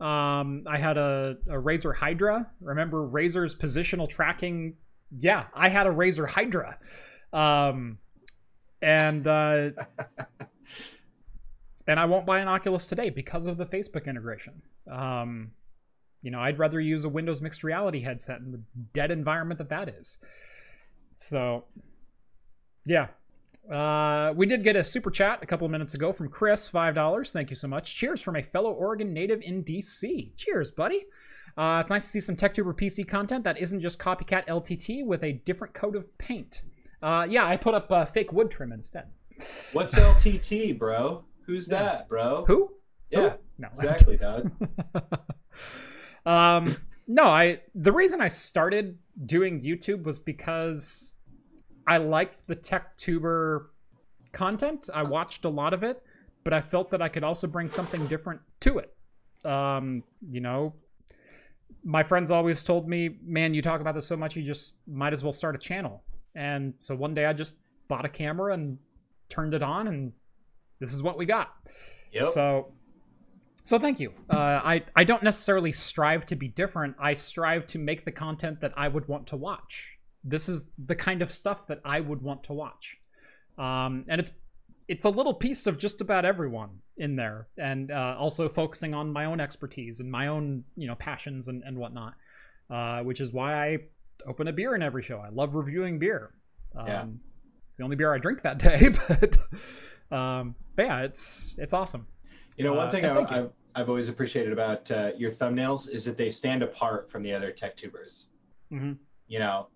Um, 0.00 0.64
I 0.66 0.78
had 0.78 0.96
a, 0.96 1.36
a 1.46 1.56
Razer 1.56 1.94
Hydra. 1.94 2.50
Remember 2.62 3.06
Razer's 3.06 3.54
positional 3.54 4.08
tracking 4.08 4.76
yeah, 5.16 5.46
I 5.54 5.68
had 5.68 5.86
a 5.86 5.90
Razer 5.90 6.28
Hydra. 6.28 6.78
Um, 7.32 7.98
and 8.82 9.26
uh, 9.26 9.70
and 11.86 12.00
I 12.00 12.04
won't 12.04 12.26
buy 12.26 12.40
an 12.40 12.48
Oculus 12.48 12.86
today 12.86 13.10
because 13.10 13.46
of 13.46 13.56
the 13.56 13.66
Facebook 13.66 14.06
integration. 14.06 14.62
Um, 14.90 15.52
you 16.22 16.30
know, 16.30 16.40
I'd 16.40 16.58
rather 16.58 16.80
use 16.80 17.04
a 17.04 17.08
Windows 17.08 17.40
mixed 17.40 17.64
reality 17.64 18.00
headset 18.00 18.40
in 18.40 18.52
the 18.52 18.60
dead 18.92 19.10
environment 19.10 19.58
that 19.58 19.70
that 19.70 19.88
is. 19.88 20.18
So, 21.14 21.64
Yeah. 22.84 23.08
Uh, 23.70 24.32
we 24.36 24.46
did 24.46 24.64
get 24.64 24.74
a 24.74 24.82
super 24.82 25.10
chat 25.10 25.38
a 25.42 25.46
couple 25.46 25.64
of 25.66 25.70
minutes 25.70 25.94
ago 25.94 26.12
from 26.12 26.28
Chris, 26.28 26.66
five 26.66 26.94
dollars. 26.94 27.30
Thank 27.30 27.50
you 27.50 27.56
so 27.56 27.68
much. 27.68 27.94
Cheers 27.94 28.22
from 28.22 28.36
a 28.36 28.42
fellow 28.42 28.72
Oregon 28.72 29.12
native 29.12 29.42
in 29.42 29.62
DC. 29.62 30.34
Cheers, 30.36 30.70
buddy. 30.70 31.04
Uh, 31.56 31.78
it's 31.80 31.90
nice 31.90 32.02
to 32.04 32.08
see 32.08 32.20
some 32.20 32.36
TechTuber 32.36 32.74
PC 32.76 33.06
content 33.06 33.44
that 33.44 33.58
isn't 33.58 33.80
just 33.80 33.98
copycat 33.98 34.46
LTT 34.46 35.04
with 35.04 35.24
a 35.24 35.32
different 35.44 35.74
coat 35.74 35.96
of 35.96 36.16
paint. 36.18 36.62
Uh, 37.02 37.26
yeah, 37.28 37.46
I 37.46 37.56
put 37.56 37.74
up 37.74 37.90
uh, 37.90 38.04
fake 38.04 38.32
wood 38.32 38.50
trim 38.50 38.72
instead. 38.72 39.06
What's 39.72 39.98
LTT, 39.98 40.78
bro? 40.78 41.24
Who's 41.46 41.68
Yeah. 41.68 41.82
that, 41.82 42.08
bro? 42.08 42.44
Who? 42.46 42.72
Yeah, 43.10 43.34
No. 43.58 43.68
exactly, 43.68 44.16
dog. 44.18 44.50
um, 46.26 46.76
no, 47.08 47.24
I 47.24 47.60
the 47.74 47.92
reason 47.92 48.20
I 48.20 48.28
started 48.28 48.98
doing 49.26 49.60
YouTube 49.60 50.04
was 50.04 50.18
because 50.18 51.12
I 51.86 51.96
liked 51.98 52.46
the 52.46 52.54
tech 52.54 52.96
tuber 52.96 53.70
content. 54.32 54.88
I 54.94 55.02
watched 55.02 55.44
a 55.44 55.48
lot 55.48 55.72
of 55.74 55.82
it, 55.82 56.02
but 56.44 56.52
I 56.52 56.60
felt 56.60 56.90
that 56.90 57.02
I 57.02 57.08
could 57.08 57.24
also 57.24 57.46
bring 57.46 57.68
something 57.68 58.06
different 58.06 58.40
to 58.60 58.78
it. 58.78 58.94
Um, 59.44 60.04
you 60.30 60.40
know, 60.40 60.74
my 61.84 62.02
friends 62.02 62.30
always 62.30 62.62
told 62.64 62.88
me, 62.88 63.16
"Man, 63.22 63.54
you 63.54 63.62
talk 63.62 63.80
about 63.80 63.94
this 63.94 64.06
so 64.06 64.16
much, 64.16 64.36
you 64.36 64.42
just 64.42 64.74
might 64.86 65.12
as 65.12 65.22
well 65.22 65.32
start 65.32 65.54
a 65.54 65.58
channel." 65.58 66.04
And 66.34 66.74
so 66.78 66.94
one 66.94 67.14
day 67.14 67.26
I 67.26 67.32
just 67.32 67.56
bought 67.88 68.04
a 68.04 68.08
camera 68.08 68.54
and 68.54 68.78
turned 69.28 69.54
it 69.54 69.62
on, 69.62 69.88
and 69.88 70.12
this 70.78 70.92
is 70.92 71.02
what 71.02 71.18
we 71.18 71.26
got. 71.26 71.54
Yep. 72.12 72.24
So, 72.24 72.72
so 73.64 73.78
thank 73.78 74.00
you. 74.00 74.12
Uh, 74.28 74.60
I 74.64 74.82
I 74.96 75.04
don't 75.04 75.22
necessarily 75.22 75.72
strive 75.72 76.26
to 76.26 76.36
be 76.36 76.48
different. 76.48 76.96
I 76.98 77.14
strive 77.14 77.66
to 77.68 77.78
make 77.78 78.04
the 78.04 78.12
content 78.12 78.60
that 78.60 78.72
I 78.76 78.88
would 78.88 79.08
want 79.08 79.26
to 79.28 79.36
watch. 79.36 79.98
This 80.24 80.48
is 80.48 80.70
the 80.86 80.96
kind 80.96 81.22
of 81.22 81.32
stuff 81.32 81.66
that 81.68 81.80
I 81.84 82.00
would 82.00 82.20
want 82.22 82.44
to 82.44 82.52
watch, 82.52 82.98
um, 83.58 84.04
and 84.08 84.20
it's 84.20 84.32
it's 84.88 85.04
a 85.04 85.10
little 85.10 85.34
piece 85.34 85.66
of 85.66 85.78
just 85.78 86.00
about 86.00 86.24
everyone 86.24 86.80
in 87.00 87.16
there, 87.16 87.48
and 87.58 87.90
uh, 87.90 88.14
also 88.18 88.48
focusing 88.48 88.94
on 88.94 89.12
my 89.12 89.24
own 89.24 89.40
expertise 89.40 89.98
and 90.00 90.10
my 90.10 90.28
own 90.28 90.62
you 90.76 90.86
know 90.86 90.94
passions 90.94 91.48
and 91.48 91.62
and 91.64 91.76
whatnot, 91.76 92.14
uh, 92.70 93.02
which 93.02 93.20
is 93.20 93.32
why 93.32 93.54
I 93.54 93.78
open 94.26 94.46
a 94.48 94.52
beer 94.52 94.74
in 94.74 94.82
every 94.82 95.02
show. 95.02 95.18
I 95.18 95.30
love 95.30 95.54
reviewing 95.54 95.98
beer. 95.98 96.34
Um, 96.76 96.86
Yeah. 96.86 97.06
It's 97.70 97.78
the 97.78 97.84
only 97.84 97.96
beer 97.96 98.12
I 98.12 98.18
drink 98.18 98.42
that 98.42 98.58
day, 98.58 98.90
but 99.08 99.36
um, 100.16 100.54
but 100.76 100.86
yeah, 100.86 101.02
it's 101.02 101.56
it's 101.58 101.72
awesome. 101.72 102.06
You 102.56 102.64
know, 102.64 102.74
one 102.74 102.88
Uh, 102.88 102.90
thing 102.90 103.04
I, 103.06 103.20
I've, 103.20 103.50
I've 103.76 103.88
always 103.88 104.08
appreciated 104.08 104.52
about 104.52 104.90
uh, 104.90 105.12
your 105.16 105.30
thumbnails 105.30 105.88
is 105.88 106.04
that 106.04 106.16
they 106.16 106.28
stand 106.28 106.62
apart 106.62 107.10
from 107.10 107.22
the 107.22 107.32
other 107.32 107.52
tech 107.52 107.76
tubers. 107.76 108.30
Mhm. 108.72 108.98
You 109.28 109.38
know, 109.38 109.68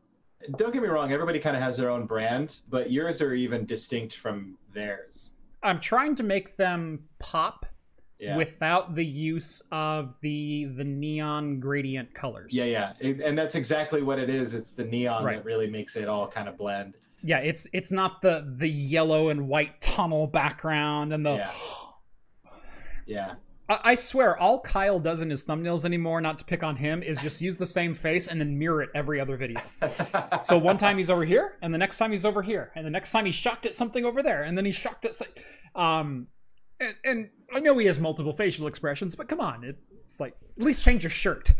don't 0.58 0.72
get 0.72 0.82
me 0.82 0.88
wrong, 0.88 1.12
everybody 1.12 1.38
kind 1.38 1.56
of 1.56 1.62
has 1.62 1.76
their 1.76 1.88
own 1.88 2.04
brand, 2.06 2.58
but 2.68 2.90
yours 2.90 3.22
are 3.22 3.32
even 3.32 3.64
distinct 3.64 4.16
from 4.16 4.58
theirs. 4.74 5.33
I'm 5.64 5.80
trying 5.80 6.14
to 6.16 6.22
make 6.22 6.56
them 6.56 7.04
pop 7.18 7.66
Yeah. 8.20 8.36
without 8.36 8.94
the 8.94 9.04
use 9.04 9.60
of 9.72 10.14
the 10.20 10.64
the 10.66 10.84
neon 10.84 11.58
gradient 11.58 12.14
colors. 12.14 12.52
yeah, 12.54 12.64
yeah. 12.64 12.92
It- 13.00 13.20
and 13.20 13.36
that's 13.36 13.54
exactly 13.56 14.02
what 14.02 14.18
it 14.18 14.30
is. 14.30 14.54
It's 14.54 14.72
the 14.72 14.84
neon 14.84 15.24
Right. 15.24 15.36
that 15.36 15.44
really 15.44 15.68
makes 15.68 15.96
it 15.96 16.06
all 16.08 16.28
kind 16.28 16.48
of 16.48 16.56
blend. 16.56 16.94
Yeah, 17.22 17.38
it's 17.38 17.66
it's 17.72 17.90
not 17.90 18.20
the 18.20 18.44
the 18.58 18.68
yellow 18.68 19.30
and 19.30 19.48
white 19.48 19.80
tunnel 19.80 20.26
background 20.26 21.12
and 21.12 21.24
the 21.26 21.34
Yeah. 21.36 21.50
Yeah. 23.06 23.34
I, 23.68 23.94
swear 23.94 24.38
all 24.38 24.60
Kyle 24.60 25.00
does 25.00 25.22
in 25.22 25.30
his 25.30 25.44
thumbnails 25.44 25.86
anymore, 25.86 26.20
not 26.20 26.38
to 26.38 26.44
pick 26.44 26.62
on 26.62 26.76
him, 26.76 27.02
is 27.02 27.18
just 27.22 27.40
use 27.40 27.56
the 27.56 27.64
same 27.66 27.94
face 27.94 28.28
and 28.28 28.38
then 28.38 28.58
mirror 28.58 28.82
it 28.82 28.90
every 28.94 29.18
other 29.20 29.36
video. 29.36 29.60
So 30.42 30.58
one 30.58 30.76
time 30.76 30.98
he's 30.98 31.08
over 31.08 31.24
here, 31.24 31.56
and 31.62 31.72
the 31.72 31.78
next 31.78 31.96
time 31.98 32.10
he's 32.10 32.26
over 32.26 32.42
here, 32.42 32.72
and 32.74 32.84
the 32.84 32.90
next 32.90 33.10
time 33.12 33.24
he's 33.24 33.34
shocked 33.34 33.64
at 33.64 33.74
something 33.74 34.04
over 34.04 34.22
there, 34.22 34.42
and 34.42 34.56
then 34.58 34.66
he's 34.66 34.74
shocked 34.74 35.06
at, 35.06 35.14
some- 35.14 35.28
um, 35.74 36.26
and, 36.78 36.94
and 37.04 37.30
I 37.54 37.60
know 37.60 37.78
he 37.78 37.86
has 37.86 37.98
multiple 37.98 38.32
facial 38.34 38.66
expressions, 38.66 39.14
but 39.14 39.28
come 39.28 39.40
on, 39.40 39.64
it's 39.64 40.20
like 40.20 40.34
at 40.58 40.62
least 40.62 40.84
change 40.84 41.02
your 41.02 41.10
shirt. 41.10 41.54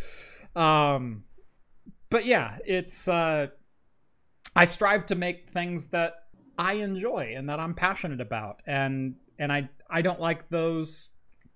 Um, 0.55 1.25
but 2.11 2.27
yeah, 2.27 2.59
it's 2.67 3.09
uh, 3.09 3.47
I 4.55 4.65
strive 4.67 5.07
to 5.07 5.15
make 5.15 5.49
things 5.49 5.87
that 5.89 6.15
I 6.59 6.75
enjoy 6.75 7.35
and 7.37 7.49
that 7.49 7.59
I'm 7.59 7.75
passionate 7.75 8.21
about, 8.21 8.61
and 8.67 9.15
and 9.39 9.51
I 9.53 9.69
I 9.89 10.03
don't 10.03 10.21
like 10.21 10.49
those 10.51 11.09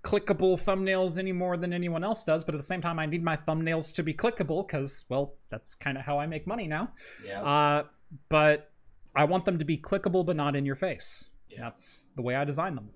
clickable 0.03 0.57
thumbnails 0.57 1.19
any 1.19 1.33
more 1.33 1.57
than 1.57 1.73
anyone 1.73 2.05
else 2.05 2.23
does 2.25 2.45
but 2.45 2.55
at 2.55 2.59
the 2.59 2.67
same 2.67 2.81
time 2.81 2.99
i 2.99 3.07
need 3.07 3.23
my 3.23 3.37
thumbnails 3.37 3.93
to 3.95 4.03
be 4.03 4.15
clickable 4.15 4.67
because 4.67 5.05
well 5.09 5.35
that's 5.51 5.75
kind 5.75 5.99
of 5.99 6.05
how 6.05 6.19
i 6.19 6.27
make 6.27 6.47
money 6.47 6.69
now 6.69 6.93
yeah. 7.27 7.43
uh, 7.43 7.83
but 8.29 8.71
I 9.15 9.25
want 9.25 9.45
them 9.45 9.59
to 9.59 9.65
be 9.65 9.77
clickable, 9.77 10.25
but 10.25 10.37
not 10.37 10.55
in 10.55 10.65
your 10.65 10.77
face. 10.77 11.31
Yeah. 11.51 11.63
That's 11.63 12.11
the 12.15 12.23
way 12.23 12.37
I 12.37 12.45
design 12.45 12.77
them. 12.77 12.91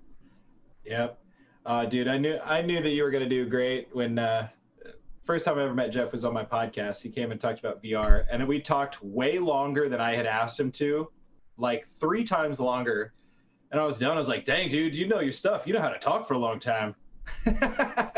Yep. 0.85 1.19
Uh, 1.65 1.85
dude, 1.85 2.07
I 2.07 2.17
knew 2.17 2.37
I 2.43 2.61
knew 2.61 2.81
that 2.81 2.89
you 2.89 3.03
were 3.03 3.11
gonna 3.11 3.27
do 3.27 3.45
great 3.45 3.89
when 3.93 4.19
uh, 4.19 4.47
first 5.23 5.45
time 5.45 5.57
I 5.57 5.63
ever 5.63 5.73
met 5.73 5.91
Jeff 5.91 6.11
was 6.11 6.23
on 6.23 6.33
my 6.33 6.43
podcast. 6.45 7.01
He 7.01 7.09
came 7.09 7.31
and 7.31 7.39
talked 7.39 7.59
about 7.59 7.83
VR, 7.83 8.25
and 8.29 8.45
we 8.47 8.61
talked 8.61 9.03
way 9.03 9.39
longer 9.39 9.89
than 9.89 10.01
I 10.01 10.15
had 10.15 10.25
asked 10.25 10.59
him 10.59 10.71
to, 10.73 11.09
like 11.57 11.87
three 11.87 12.23
times 12.23 12.59
longer. 12.59 13.13
And 13.73 13.81
I 13.81 13.85
was 13.85 13.99
done. 13.99 14.15
I 14.15 14.19
was 14.19 14.29
like, 14.29 14.45
"Dang, 14.45 14.69
dude, 14.69 14.95
you 14.95 15.07
know 15.07 15.19
your 15.19 15.31
stuff. 15.31 15.67
You 15.67 15.73
know 15.73 15.81
how 15.81 15.89
to 15.89 15.99
talk 15.99 16.27
for 16.27 16.35
a 16.35 16.39
long 16.39 16.59
time." 16.59 16.95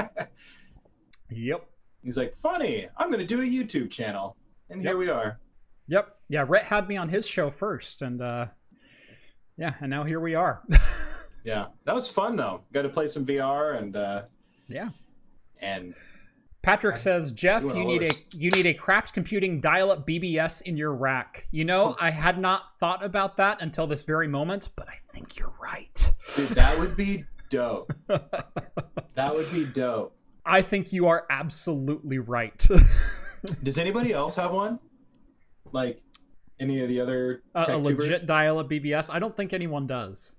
Yep. 1.32 1.68
He's 2.03 2.18
like, 2.18 2.38
"Funny. 2.38 2.88
I'm 2.97 3.10
gonna 3.10 3.26
do 3.26 3.41
a 3.41 3.45
YouTube 3.45 3.89
channel." 3.89 4.38
And 4.70 4.82
here 4.82 4.95
we 4.95 5.10
are. 5.10 5.39
Yep. 5.88 6.16
Yeah. 6.30 6.45
Rhett 6.47 6.64
had 6.64 6.88
me 6.88 6.97
on 6.97 7.10
his 7.10 7.28
show 7.28 7.49
first, 7.49 8.03
and 8.03 8.22
uh, 8.22 8.45
yeah, 9.58 9.74
and 9.82 9.89
now 9.89 10.03
here 10.03 10.20
we 10.20 10.36
are. 10.36 10.64
Yeah, 11.45 11.68
that 11.84 11.93
was 11.93 12.08
fun 12.08 12.36
though. 12.36 12.62
Got 12.74 12.82
to 12.82 12.89
play 12.89 13.08
some 13.08 13.24
VR 13.24 13.78
and 13.78 13.95
uh, 13.95 14.24
yeah. 14.68 14.89
and 15.62 15.93
Patrick 16.66 16.97
says, 16.97 17.32
Jeff, 17.32 17.61
You 17.61 17.68
went 17.68 17.78
you 17.78 17.84
all 17.86 17.91
need 17.91 18.01
a 18.09 18.13
you 18.36 18.49
need 18.49 18.66
a 18.66 18.74
craft 18.74 19.13
computing 19.13 19.61
dial-up 19.61 20.07
BBS 20.07 20.63
in 20.63 20.76
your 20.76 20.95
rack. 20.95 21.47
You 21.51 21.63
know, 21.63 21.95
I 22.01 22.09
had 22.09 22.39
not 22.39 22.80
thought 22.80 23.03
about 23.03 23.38
that 23.38 23.61
until 23.61 23.86
this 23.86 24.01
very 24.01 24.28
moment, 24.28 24.70
but 24.76 24.88
I 24.89 24.95
think 25.13 25.38
you're 25.38 25.53
right. 25.61 26.13
dude, 26.36 26.57
that 26.57 26.76
would 26.80 26.97
be 26.97 27.24
dope. 27.51 27.91
that 28.07 29.32
would 29.32 29.45
be 29.53 29.66
dope. 29.76 30.18
I 30.43 30.63
think 30.63 30.91
you 30.91 31.07
are 31.07 31.28
absolutely 31.30 32.18
right. 32.18 32.57
Does 33.63 33.78
anybody 33.78 34.11
else 34.11 34.36
have 34.36 34.51
one? 34.51 34.80
Like 35.72 36.01
any 36.59 36.82
of 36.82 36.89
the 36.89 36.99
other 36.99 37.43
a, 37.53 37.66
tech 37.66 37.76
a 37.76 37.78
legit 37.78 38.26
dial-up 38.26 38.70
BBS. 38.72 39.13
I 39.13 39.20
don't 39.20 39.36
think 39.36 39.53
anyone 39.53 39.86
does. 39.86 40.35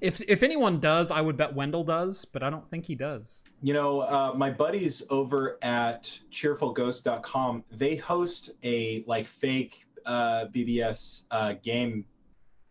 If 0.00 0.20
if 0.28 0.42
anyone 0.42 0.78
does, 0.78 1.10
I 1.10 1.20
would 1.20 1.36
bet 1.36 1.54
Wendell 1.54 1.84
does, 1.84 2.24
but 2.24 2.42
I 2.42 2.50
don't 2.50 2.68
think 2.68 2.84
he 2.86 2.94
does. 2.94 3.42
You 3.62 3.72
know, 3.74 4.00
uh, 4.00 4.34
my 4.36 4.50
buddies 4.50 5.02
over 5.10 5.58
at 5.62 6.10
cheerfulghost.com, 6.30 7.64
they 7.70 7.96
host 7.96 8.50
a 8.62 9.04
like 9.06 9.26
fake 9.26 9.86
uh, 10.04 10.46
BBS 10.54 11.24
uh, 11.30 11.54
game 11.62 12.04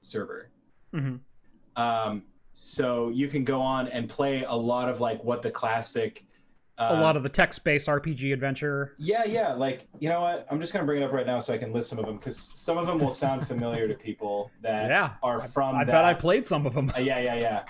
server. 0.01 0.51
hmm 0.93 1.15
Um, 1.75 2.23
so 2.53 3.09
you 3.09 3.27
can 3.27 3.43
go 3.43 3.59
on 3.59 3.87
and 3.89 4.07
play 4.07 4.43
a 4.43 4.53
lot 4.53 4.87
of 4.87 5.01
like 5.01 5.23
what 5.23 5.41
the 5.41 5.51
classic. 5.51 6.25
A 6.77 6.99
lot 6.99 7.15
of 7.15 7.23
the 7.23 7.29
text-based 7.29 7.87
RPG 7.87 8.33
adventure. 8.33 8.95
Yeah, 8.97 9.23
yeah. 9.23 9.53
Like, 9.53 9.87
you 9.99 10.09
know 10.09 10.19
what? 10.21 10.45
I'm 10.51 10.59
just 10.59 10.73
going 10.73 10.83
to 10.83 10.85
bring 10.85 11.01
it 11.01 11.05
up 11.05 11.13
right 11.13 11.25
now 11.25 11.39
so 11.39 11.53
I 11.53 11.57
can 11.57 11.71
list 11.71 11.89
some 11.89 11.99
of 11.99 12.05
them 12.05 12.17
because 12.17 12.37
some 12.37 12.77
of 12.77 12.85
them 12.85 12.99
will 12.99 13.13
sound 13.13 13.47
familiar 13.47 13.87
to 13.87 13.93
people 13.93 14.51
that 14.61 14.89
Yeah, 14.89 15.13
are 15.23 15.39
from 15.47 15.75
I 15.77 15.85
that. 15.85 15.91
bet 15.91 16.03
I 16.03 16.13
played 16.13 16.45
some 16.45 16.65
of 16.65 16.73
them. 16.73 16.91
Uh, 16.95 16.99
yeah, 16.99 17.19
yeah, 17.19 17.35
yeah. 17.35 17.63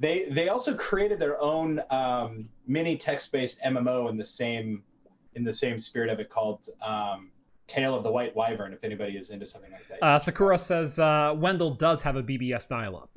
They 0.00 0.28
they 0.30 0.48
also 0.48 0.74
created 0.74 1.18
their 1.18 1.38
own 1.42 1.82
um, 1.90 2.48
mini 2.66 2.96
text-based 2.96 3.60
MMO 3.66 4.08
in 4.08 4.16
the 4.16 4.24
same 4.24 4.82
in 5.34 5.44
the 5.44 5.52
same 5.52 5.76
spirit 5.78 6.08
of 6.08 6.18
it 6.20 6.30
called 6.30 6.68
um, 6.80 7.30
Tale 7.66 7.94
of 7.94 8.02
the 8.02 8.10
White 8.10 8.34
Wyvern. 8.34 8.72
If 8.72 8.82
anybody 8.82 9.16
is 9.18 9.28
into 9.30 9.44
something 9.44 9.72
like 9.72 9.86
that. 9.88 10.02
Uh, 10.02 10.18
Sakura 10.18 10.56
says 10.56 10.98
uh, 10.98 11.34
Wendell 11.36 11.72
does 11.72 12.02
have 12.02 12.16
a 12.16 12.22
BBS 12.22 12.66
dial-up. 12.68 13.10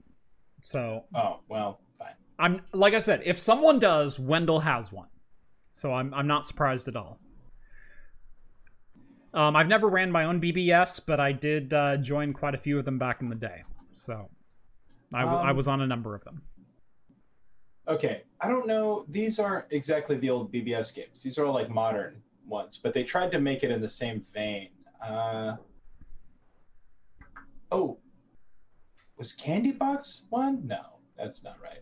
So 0.61 1.05
oh 1.15 1.39
well, 1.47 1.79
fine. 1.97 2.15
I'm 2.37 2.61
like 2.73 2.93
I 2.95 2.99
said, 2.99 3.21
if 3.23 3.39
someone 3.39 3.79
does, 3.79 4.19
Wendell 4.19 4.59
has 4.59 4.91
one. 4.91 5.07
So 5.71 5.93
I'm 5.93 6.13
I'm 6.13 6.27
not 6.27 6.45
surprised 6.45 6.87
at 6.87 6.95
all. 6.95 7.19
Um, 9.33 9.55
I've 9.55 9.69
never 9.69 9.87
ran 9.87 10.11
my 10.11 10.25
own 10.25 10.41
BBS, 10.41 10.99
but 11.05 11.19
I 11.21 11.31
did 11.31 11.73
uh, 11.73 11.95
join 11.97 12.33
quite 12.33 12.53
a 12.53 12.57
few 12.57 12.77
of 12.77 12.83
them 12.83 12.97
back 12.97 13.21
in 13.21 13.29
the 13.29 13.35
day. 13.35 13.63
So 13.93 14.29
I, 15.13 15.21
w- 15.21 15.39
I 15.39 15.51
Um, 15.51 15.55
was 15.55 15.69
on 15.69 15.79
a 15.81 15.87
number 15.87 16.13
of 16.15 16.23
them. 16.25 16.41
Okay, 17.87 18.23
I 18.41 18.49
don't 18.49 18.67
know. 18.67 19.05
These 19.07 19.39
aren't 19.39 19.65
exactly 19.71 20.17
the 20.17 20.29
old 20.29 20.51
BBS 20.51 20.93
games. 20.93 21.23
These 21.23 21.37
are 21.37 21.45
all 21.45 21.53
like 21.53 21.69
modern 21.69 22.21
ones, 22.45 22.77
but 22.77 22.93
they 22.93 23.03
tried 23.05 23.31
to 23.31 23.39
make 23.39 23.63
it 23.63 23.71
in 23.71 23.79
the 23.79 23.89
same 23.89 24.19
vein. 24.33 24.69
Uh, 25.01 25.55
oh, 27.71 27.97
was 29.17 29.31
Candy 29.33 29.71
Box 29.71 30.23
one? 30.29 30.65
No, 30.67 30.99
that's 31.17 31.41
not 31.43 31.57
right. 31.61 31.79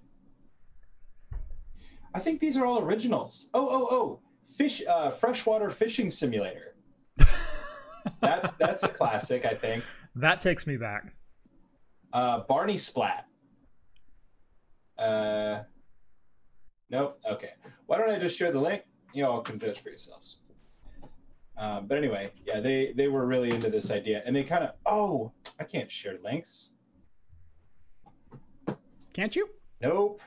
I 2.13 2.19
think 2.19 2.39
these 2.39 2.57
are 2.57 2.65
all 2.65 2.79
originals. 2.79 3.49
Oh, 3.53 3.67
oh, 3.69 3.87
oh, 3.91 4.19
fish, 4.57 4.81
uh, 4.87 5.11
freshwater 5.11 5.69
fishing 5.69 6.09
simulator. 6.09 6.75
That's 8.21 8.51
that's 8.53 8.83
a 8.83 8.87
classic, 8.87 9.45
I 9.45 9.53
think. 9.53 9.83
That 10.15 10.41
takes 10.41 10.65
me 10.65 10.77
back. 10.77 11.13
Uh, 12.11 12.39
Barney 12.47 12.77
Splat. 12.77 13.25
Uh, 14.97 15.63
nope. 16.89 17.19
Okay. 17.29 17.51
Why 17.85 17.97
don't 17.97 18.09
I 18.09 18.17
just 18.17 18.37
share 18.37 18.51
the 18.51 18.59
link? 18.59 18.83
You 19.13 19.25
all 19.25 19.41
can 19.41 19.59
judge 19.59 19.81
for 19.81 19.89
yourselves. 19.89 20.37
Um, 21.57 21.87
but 21.87 21.97
anyway, 21.97 22.31
yeah, 22.45 22.61
they 22.61 22.93
they 22.95 23.09
were 23.09 23.25
really 23.25 23.49
into 23.49 23.69
this 23.69 23.91
idea, 23.91 24.23
and 24.25 24.35
they 24.35 24.43
kind 24.43 24.63
of 24.63 24.71
oh, 24.85 25.31
I 25.59 25.65
can't 25.65 25.91
share 25.91 26.17
links. 26.23 26.71
Can't 29.13 29.35
you? 29.35 29.49
Nope. 29.81 30.21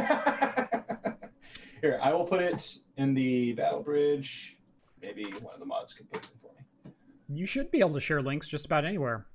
Here, 1.80 1.98
I 2.00 2.12
will 2.12 2.24
put 2.24 2.40
it 2.40 2.78
in 2.96 3.14
the 3.14 3.52
battle 3.54 3.82
bridge. 3.82 4.56
Maybe 5.00 5.24
one 5.40 5.54
of 5.54 5.60
the 5.60 5.66
mods 5.66 5.94
can 5.94 6.06
put 6.06 6.24
it 6.24 6.30
for 6.40 6.50
me. 6.54 6.92
You 7.28 7.46
should 7.46 7.70
be 7.70 7.80
able 7.80 7.94
to 7.94 8.00
share 8.00 8.22
links 8.22 8.46
just 8.48 8.66
about 8.66 8.84
anywhere. 8.84 9.26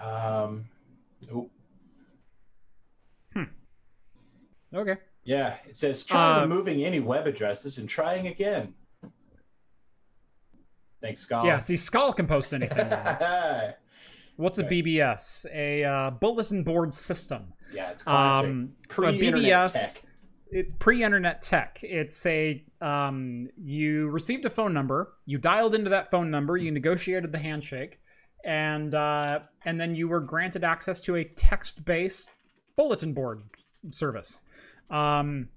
Um, 0.00 0.64
nope. 1.30 1.50
Okay. 4.74 4.96
Yeah, 5.24 5.56
it 5.66 5.76
says 5.76 6.04
try 6.04 6.38
Uh, 6.38 6.42
removing 6.42 6.84
any 6.84 7.00
web 7.00 7.26
addresses 7.26 7.78
and 7.78 7.88
trying 7.88 8.28
again. 8.28 8.74
Thanks, 11.00 11.20
Scott. 11.20 11.44
Yeah, 11.46 11.58
see, 11.58 11.76
Skull 11.76 12.12
can 12.12 12.26
post 12.26 12.52
anything. 12.52 12.86
What's 14.36 14.58
a 14.58 14.64
BBS? 14.64 15.46
A 15.52 15.84
uh, 15.84 16.10
bulletin 16.10 16.62
board 16.64 16.92
system. 16.92 17.52
Yeah, 17.72 17.90
it's 17.90 18.02
classic. 18.02 18.50
Um, 18.50 18.72
BBS, 18.90 20.06
it, 20.50 20.78
pre-internet 20.78 21.42
tech. 21.42 21.80
It's 21.82 22.24
a 22.26 22.64
um, 22.80 23.48
you 23.56 24.08
received 24.08 24.44
a 24.44 24.50
phone 24.50 24.72
number, 24.72 25.14
you 25.26 25.38
dialed 25.38 25.74
into 25.74 25.90
that 25.90 26.10
phone 26.10 26.30
number, 26.30 26.56
you 26.56 26.70
negotiated 26.70 27.32
the 27.32 27.38
handshake, 27.38 28.00
and 28.44 28.94
uh, 28.94 29.40
and 29.64 29.80
then 29.80 29.94
you 29.94 30.08
were 30.08 30.20
granted 30.20 30.64
access 30.64 31.00
to 31.02 31.16
a 31.16 31.24
text-based 31.24 32.30
bulletin 32.76 33.12
board 33.12 33.42
service. 33.90 34.42
Um, 34.90 35.48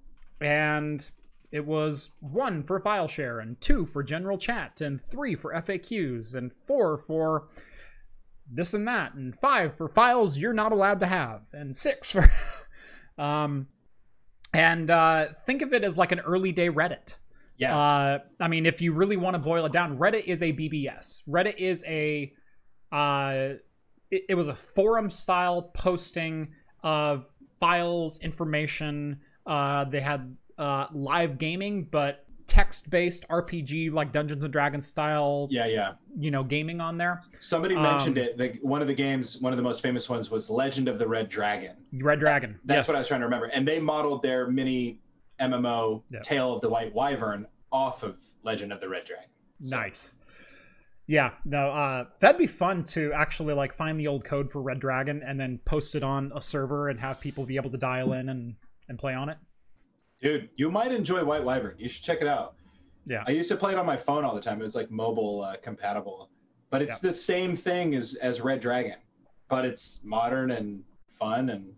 and 0.42 1.10
it 1.52 1.66
was 1.66 2.16
one 2.20 2.64
for 2.64 2.80
file 2.80 3.08
share, 3.08 3.40
and 3.40 3.60
two 3.62 3.86
for 3.86 4.04
general 4.04 4.38
chat, 4.38 4.82
and 4.82 5.02
three 5.02 5.36
for 5.36 5.54
FAQs, 5.54 6.36
and 6.36 6.52
four 6.66 6.98
for 6.98 7.48
this 8.52 8.74
and 8.74 8.88
that, 8.88 9.14
and 9.14 9.36
five 9.40 9.76
for 9.78 9.88
files 9.88 10.38
you're 10.38 10.54
not 10.54 10.72
allowed 10.72 11.00
to 11.00 11.06
have, 11.06 11.42
and 11.54 11.76
six 11.76 12.12
for. 12.12 12.26
um, 13.22 13.68
and 14.54 14.90
uh, 14.92 15.28
think 15.46 15.62
of 15.62 15.74
it 15.74 15.84
as 15.84 15.98
like 15.98 16.12
an 16.12 16.20
early 16.20 16.52
day 16.52 16.70
Reddit. 16.70 17.18
Yeah, 17.58 17.78
Uh, 17.78 18.20
I 18.40 18.48
mean, 18.48 18.66
if 18.66 18.82
you 18.82 18.94
really 18.94 19.18
want 19.18 19.36
to 19.36 19.40
boil 19.40 19.66
it 19.66 19.72
down, 19.72 19.98
Reddit 19.98 20.26
is 20.26 20.42
a 20.42 20.52
BBS. 20.52 21.22
Reddit 21.30 21.58
is 21.58 21.86
a, 21.88 22.34
uh, 22.92 23.50
it, 24.10 24.24
it 24.30 24.36
was 24.36 24.48
a 24.48 24.56
forum 24.56 25.10
style 25.12 25.62
posting 25.62 26.54
of 26.84 27.30
files, 27.60 28.20
information. 28.20 29.20
Uh, 29.46 29.86
they 29.86 30.02
had 30.02 30.36
uh, 30.58 30.88
live 30.92 31.38
gaming, 31.38 31.88
but 31.90 32.26
text 32.52 32.90
based 32.90 33.26
RPG 33.30 33.94
like 33.94 34.12
Dungeons 34.12 34.44
and 34.44 34.52
Dragons 34.52 34.86
style, 34.86 35.48
yeah, 35.50 35.68
yeah. 35.68 35.94
you 36.20 36.32
know, 36.32 36.44
gaming 36.44 36.82
on 36.82 36.98
there. 36.98 37.22
Somebody 37.40 37.76
mentioned 37.76 38.18
Um, 38.18 38.26
it. 38.26 38.38
The, 38.38 38.50
one 38.62 38.82
of 38.82 38.90
the 38.90 38.94
games, 38.94 39.40
one 39.40 39.54
of 39.54 39.58
the 39.58 39.64
most 39.64 39.82
famous 39.82 40.10
ones, 40.10 40.30
was 40.30 40.50
Legend 40.50 40.90
of 40.90 41.00
the 41.00 41.08
Red 41.08 41.30
Dragon. 41.30 41.78
Red 41.94 42.20
Dragon. 42.20 42.60
That's 42.66 42.80
yes. 42.80 42.88
what 42.90 42.96
I 42.98 43.00
was 43.00 43.08
trying 43.08 43.22
to 43.22 43.26
remember. 43.26 43.46
And 43.46 43.66
they 43.66 43.80
modeled 43.80 44.22
their 44.22 44.48
mini 44.48 45.00
MMO 45.40 46.04
Yeah. 46.12 46.20
Tale 46.24 46.54
of 46.54 46.60
the 46.62 46.68
White 46.68 46.94
Wyvern 46.94 47.48
off 47.72 48.04
of 48.04 48.18
Legend 48.44 48.74
of 48.74 48.82
the 48.82 48.90
Red 48.90 49.06
Dragon. 49.06 49.30
So- 49.62 49.78
Nice. 49.78 50.18
Yeah, 51.08 51.32
no, 51.46 51.72
uh, 51.72 52.06
that'd 52.20 52.38
be 52.38 52.48
fun 52.48 52.84
to 52.86 53.12
actually 53.14 53.54
like 53.54 53.72
find 53.74 53.98
the 54.00 54.08
old 54.08 54.24
code 54.26 54.50
for 54.50 54.62
Red 54.62 54.80
Dragon 54.80 55.24
and 55.26 55.40
then 55.40 55.60
post 55.64 55.96
it 55.96 56.04
on 56.04 56.32
a 56.36 56.42
server 56.42 56.90
and 56.90 57.00
have 57.00 57.20
people 57.22 57.46
be 57.46 57.56
able 57.56 57.70
to 57.72 57.78
dial 57.78 58.12
in 58.14 58.28
and 58.30 58.56
and 58.90 59.00
play 59.00 59.14
on 59.14 59.30
it. 59.30 59.38
Dude, 60.22 60.50
you 60.56 60.70
might 60.70 60.92
enjoy 60.92 61.24
White 61.24 61.44
Wyvern. 61.44 61.76
You 61.78 61.90
should 61.90 62.04
check 62.04 62.20
it 62.22 62.28
out. 62.28 62.56
Yeah. 63.08 63.24
I 63.28 63.32
used 63.32 63.50
to 63.50 63.58
play 63.58 63.72
it 63.72 63.80
on 63.80 63.86
my 63.86 63.98
phone 63.98 64.24
all 64.24 64.36
the 64.36 64.42
time. 64.42 64.60
It 64.60 64.64
was 64.64 64.76
like 64.76 64.92
mobile 64.92 65.42
uh, 65.42 65.56
compatible, 65.62 66.30
but 66.70 66.82
it's 66.82 67.00
the 67.00 67.12
same 67.12 67.58
thing 67.58 67.96
as 67.96 68.16
as 68.16 68.42
Red 68.42 68.62
Dragon, 68.62 68.98
but 69.50 69.66
it's 69.66 70.00
modern 70.04 70.52
and 70.52 70.84
fun 71.10 71.50
and 71.50 71.74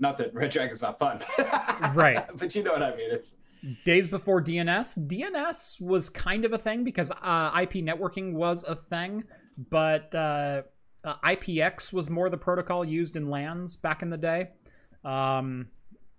not 0.00 0.18
that 0.18 0.34
Red 0.34 0.50
Dragon's 0.50 0.82
not 0.82 0.98
fun. 0.98 1.20
Right. 1.94 2.24
But 2.36 2.54
you 2.54 2.62
know 2.62 2.72
what 2.72 2.82
I 2.82 2.94
mean. 2.94 3.10
It's 3.10 3.36
Days 3.84 4.06
before 4.06 4.42
DNS, 4.42 5.08
DNS 5.08 5.80
was 5.80 6.10
kind 6.10 6.44
of 6.44 6.52
a 6.52 6.58
thing 6.58 6.84
because 6.84 7.10
uh, 7.10 7.58
IP 7.62 7.72
networking 7.74 8.34
was 8.34 8.62
a 8.64 8.74
thing, 8.74 9.24
but 9.70 10.14
uh, 10.14 10.62
uh, 11.02 11.14
IPX 11.24 11.90
was 11.90 12.10
more 12.10 12.28
the 12.28 12.36
protocol 12.36 12.84
used 12.84 13.16
in 13.16 13.24
LANs 13.24 13.76
back 13.78 14.02
in 14.02 14.10
the 14.10 14.18
day. 14.18 14.50
Um, 15.02 15.68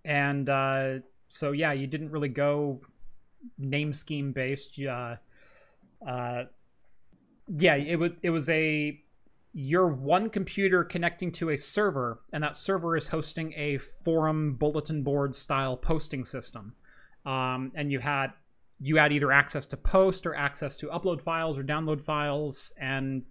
and 0.04 0.50
uh, 0.50 1.00
so, 1.36 1.52
yeah, 1.52 1.74
you 1.74 1.86
didn't 1.86 2.12
really 2.12 2.30
go 2.30 2.82
name 3.58 3.92
scheme 3.92 4.32
based. 4.32 4.80
Uh, 4.80 5.18
uh, 6.08 6.46
yeah, 7.58 7.76
it 7.76 8.00
was 8.00 8.12
it 8.22 8.30
was 8.30 8.50
a 8.50 9.00
your 9.54 9.88
one 9.88 10.30
computer 10.30 10.84
connecting 10.84 11.32
to 11.34 11.50
a 11.50 11.58
server, 11.58 12.22
and 12.32 12.44
that 12.44 12.56
server 12.56 12.96
is 12.96 13.08
hosting 13.08 13.54
a 13.58 13.78
forum 13.78 14.56
bulletin 14.56 15.04
board 15.04 15.36
style 15.36 15.78
posting 15.78 16.24
system. 16.24 16.74
Um, 17.26 17.72
and 17.76 17.92
you 17.92 18.00
had 18.00 18.28
you 18.80 18.96
had 18.96 19.12
either 19.12 19.32
access 19.32 19.66
to 19.68 19.78
post 19.78 20.26
or 20.26 20.36
access 20.36 20.78
to 20.78 20.88
upload 20.88 21.22
files 21.22 21.60
or 21.60 21.64
download 21.64 22.02
files, 22.02 22.74
and 22.80 23.24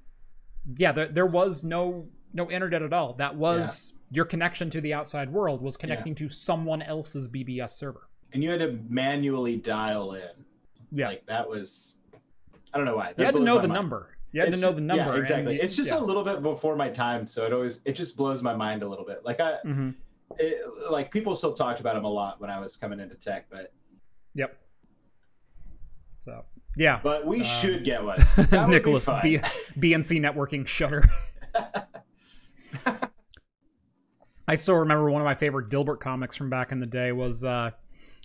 yeah, 0.76 0.92
there, 0.92 1.06
there 1.06 1.26
was 1.26 1.64
no 1.64 2.06
no 2.34 2.50
internet 2.50 2.82
at 2.82 2.92
all. 2.92 3.14
That 3.14 3.34
was 3.36 3.94
your 4.10 4.24
connection 4.26 4.68
to 4.70 4.80
the 4.80 4.92
outside 4.92 5.30
world 5.32 5.62
was 5.62 5.76
connecting 5.76 6.14
to 6.16 6.28
someone 6.28 6.82
else's 6.82 7.26
BBS 7.28 7.70
server. 7.70 8.08
and 8.32 8.42
you 8.42 8.50
had 8.50 8.58
to 8.60 8.78
manually 8.88 9.56
dial 9.56 10.12
in. 10.14 10.28
Yeah, 10.90 11.08
Like 11.08 11.24
that 11.26 11.48
was, 11.48 11.96
I 12.72 12.76
don't 12.78 12.84
know 12.86 12.96
why. 12.96 13.12
That 13.12 13.18
you 13.20 13.24
had 13.24 13.34
to 13.34 13.40
know 13.40 13.54
the 13.60 13.68
mind. 13.68 13.72
number. 13.74 14.16
You 14.32 14.40
had 14.40 14.48
It's- 14.48 14.60
to 14.60 14.66
know 14.66 14.72
the 14.74 14.80
number. 14.80 15.12
Yeah, 15.14 15.18
exactly. 15.20 15.60
it's 15.60 15.76
just 15.76 15.92
yeah. 15.92 15.98
a 15.98 16.02
little 16.02 16.24
bit 16.24 16.42
before 16.42 16.74
my 16.76 16.88
time, 16.90 17.26
so 17.28 17.46
it 17.46 17.52
always 17.52 17.80
it 17.84 17.92
just 17.92 18.16
blows 18.16 18.42
my 18.42 18.54
mind 18.54 18.82
a 18.82 18.88
little 18.88 19.04
bit. 19.04 19.24
Like 19.24 19.38
I, 19.40 19.58
Mhm. 19.64 19.94
it, 20.38 20.60
like 20.90 21.12
people 21.12 21.36
still 21.36 21.52
talked 21.52 21.78
about 21.80 21.96
him 21.96 22.04
a 22.04 22.08
lot 22.10 22.40
when 22.40 22.50
I 22.50 22.58
was 22.58 22.76
coming 22.76 22.98
into 23.00 23.14
tech, 23.14 23.46
but 23.50 23.72
Yep. 24.34 24.56
So 26.18 26.44
yeah, 26.76 26.98
but 27.02 27.24
we 27.26 27.38
Um, 27.40 27.44
should 27.46 27.84
get 27.84 28.02
one. 28.02 28.18
That 28.36 28.50
would 28.52 28.66
be 28.66 28.72
Nicholas. 28.72 29.08
B- 29.22 29.38
BNC 29.78 30.20
networking 30.20 30.66
shutter. 30.66 31.04
I 34.46 34.54
still 34.54 34.76
remember 34.76 35.10
one 35.10 35.22
of 35.22 35.26
my 35.26 35.34
favorite 35.34 35.70
Dilbert 35.70 36.00
comics 36.00 36.36
from 36.36 36.50
back 36.50 36.70
in 36.72 36.80
the 36.80 36.86
day 36.86 37.12
was 37.12 37.44
uh, 37.44 37.70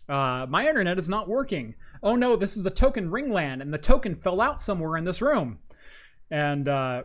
uh, 0.10 0.46
my 0.50 0.68
internet 0.68 0.98
is 0.98 1.08
not 1.08 1.30
working. 1.30 1.76
Oh 2.04 2.16
no, 2.16 2.36
this 2.36 2.58
is 2.58 2.66
a 2.66 2.72
token 2.72 3.10
ring 3.10 3.32
LAN, 3.32 3.62
and 3.62 3.74
the 3.74 3.78
token 3.78 4.16
fell 4.16 4.42
out 4.42 4.60
somewhere 4.60 4.98
in 4.98 5.06
this 5.06 5.22
room. 5.22 5.60
And 6.32 6.68
uh, 6.68 7.04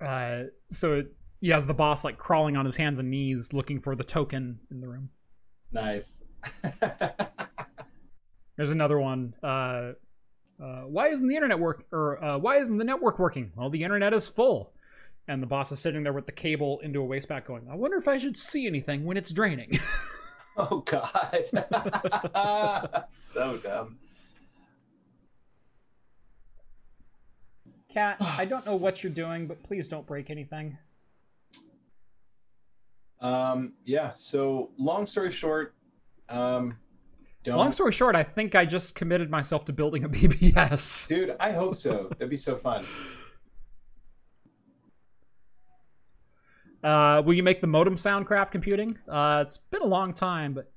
uh, 0.00 0.44
so 0.68 0.94
it, 0.94 1.12
he 1.40 1.50
has 1.50 1.66
the 1.66 1.74
boss 1.74 2.04
like 2.04 2.16
crawling 2.18 2.56
on 2.56 2.64
his 2.64 2.76
hands 2.76 2.98
and 2.98 3.10
knees 3.10 3.52
looking 3.52 3.80
for 3.80 3.94
the 3.94 4.04
token 4.04 4.58
in 4.70 4.80
the 4.80 4.88
room. 4.88 5.10
nice. 5.72 6.20
There's 8.56 8.70
another 8.70 8.98
one. 8.98 9.34
Uh, 9.42 9.92
uh, 10.60 10.82
why 10.82 11.06
isn't 11.08 11.28
the 11.28 11.36
internet 11.36 11.60
work 11.60 11.86
or 11.92 12.22
uh, 12.22 12.38
why 12.38 12.56
isn't 12.56 12.78
the 12.78 12.84
network 12.84 13.18
working? 13.18 13.52
Well, 13.54 13.70
the 13.70 13.84
internet 13.84 14.12
is 14.12 14.28
full, 14.28 14.72
and 15.28 15.42
the 15.42 15.46
boss 15.46 15.70
is 15.70 15.78
sitting 15.78 16.02
there 16.02 16.12
with 16.12 16.26
the 16.26 16.32
cable 16.32 16.80
into 16.80 17.02
a 17.02 17.06
wasteback, 17.06 17.44
going, 17.44 17.68
"I 17.70 17.76
wonder 17.76 17.98
if 17.98 18.08
I 18.08 18.18
should 18.18 18.36
see 18.36 18.66
anything 18.66 19.04
when 19.04 19.16
it's 19.16 19.30
draining." 19.30 19.78
oh 20.56 20.80
God, 20.80 21.44
so 23.12 23.58
dumb. 23.62 23.98
Cat, 27.88 28.16
I 28.20 28.44
don't 28.44 28.66
know 28.66 28.76
what 28.76 29.02
you're 29.02 29.12
doing, 29.12 29.46
but 29.46 29.62
please 29.62 29.88
don't 29.88 30.06
break 30.06 30.30
anything. 30.30 30.76
Um, 33.20 33.72
yeah. 33.84 34.10
So 34.10 34.70
long 34.78 35.06
story 35.06 35.32
short, 35.32 35.74
um, 36.28 36.76
don't. 37.44 37.56
Long 37.56 37.72
story 37.72 37.92
short, 37.92 38.14
I 38.14 38.22
think 38.22 38.54
I 38.54 38.64
just 38.64 38.94
committed 38.94 39.30
myself 39.30 39.64
to 39.66 39.72
building 39.72 40.04
a 40.04 40.08
BBS. 40.10 41.08
Dude, 41.08 41.36
I 41.40 41.52
hope 41.52 41.74
so. 41.74 42.08
That'd 42.10 42.30
be 42.30 42.36
so 42.36 42.56
fun. 42.56 42.84
Uh, 46.82 47.22
will 47.24 47.34
you 47.34 47.42
make 47.42 47.60
the 47.60 47.66
modem 47.66 47.96
soundcraft 47.96 48.52
computing? 48.52 48.96
Uh, 49.08 49.42
it's 49.46 49.58
been 49.58 49.82
a 49.82 49.86
long 49.86 50.12
time, 50.12 50.54
but. 50.54 50.70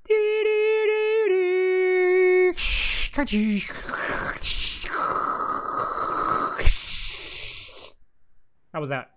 How 8.74 8.80
was 8.80 8.90
that? 8.90 9.12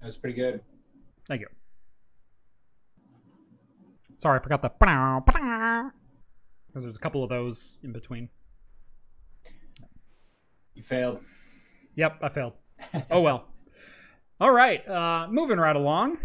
That 0.00 0.06
was 0.06 0.16
pretty 0.16 0.36
good. 0.36 0.60
Thank 1.26 1.42
you. 1.42 1.46
Sorry, 4.16 4.38
I 4.38 4.42
forgot 4.42 4.60
the. 4.60 4.68
Because 6.66 6.84
there's 6.84 6.96
a 6.96 7.00
couple 7.00 7.22
of 7.22 7.30
those 7.30 7.78
in 7.82 7.92
between. 7.92 8.28
You 10.74 10.82
failed. 10.82 11.20
Yep, 11.94 12.18
I 12.22 12.28
failed. 12.28 12.52
Oh 13.10 13.20
well. 13.20 13.46
All 14.40 14.52
right, 14.52 14.88
uh, 14.88 15.28
moving 15.30 15.58
right 15.58 15.76
along. 15.76 16.16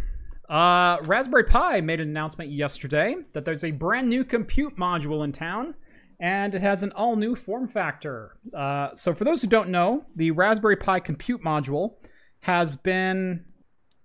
Uh, 0.47 0.99
Raspberry 1.03 1.43
Pi 1.43 1.82
made 1.82 1.99
an 1.99 2.07
announcement 2.07 2.49
yesterday 2.49 3.18
that 3.34 3.43
there's 3.43 3.66
a 3.66 3.72
brand 3.72 4.09
new 4.09 4.24
compute 4.24 4.78
module 4.78 5.26
in 5.26 5.34
town, 5.34 5.76
and 6.22 6.55
it 6.55 6.61
has 6.61 6.82
an 6.82 6.93
all 6.93 7.18
new 7.18 7.36
form 7.36 7.68
factor. 7.68 8.38
Uh, 8.53 8.95
so, 8.95 9.13
for 9.13 9.26
those 9.26 9.41
who 9.41 9.49
don't 9.49 9.68
know, 9.68 10.05
the 10.16 10.32
Raspberry 10.32 10.78
Pi 10.78 11.01
compute 11.01 11.41
module 11.41 11.95
has 12.39 12.78
been 12.78 13.43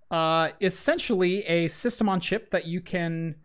uh, 0.09 0.49
essentially 0.59 1.45
a 1.45 1.69
system 1.69 2.09
on 2.09 2.19
chip 2.19 2.51
that 2.51 2.65
you 2.65 2.81
can 2.81 3.35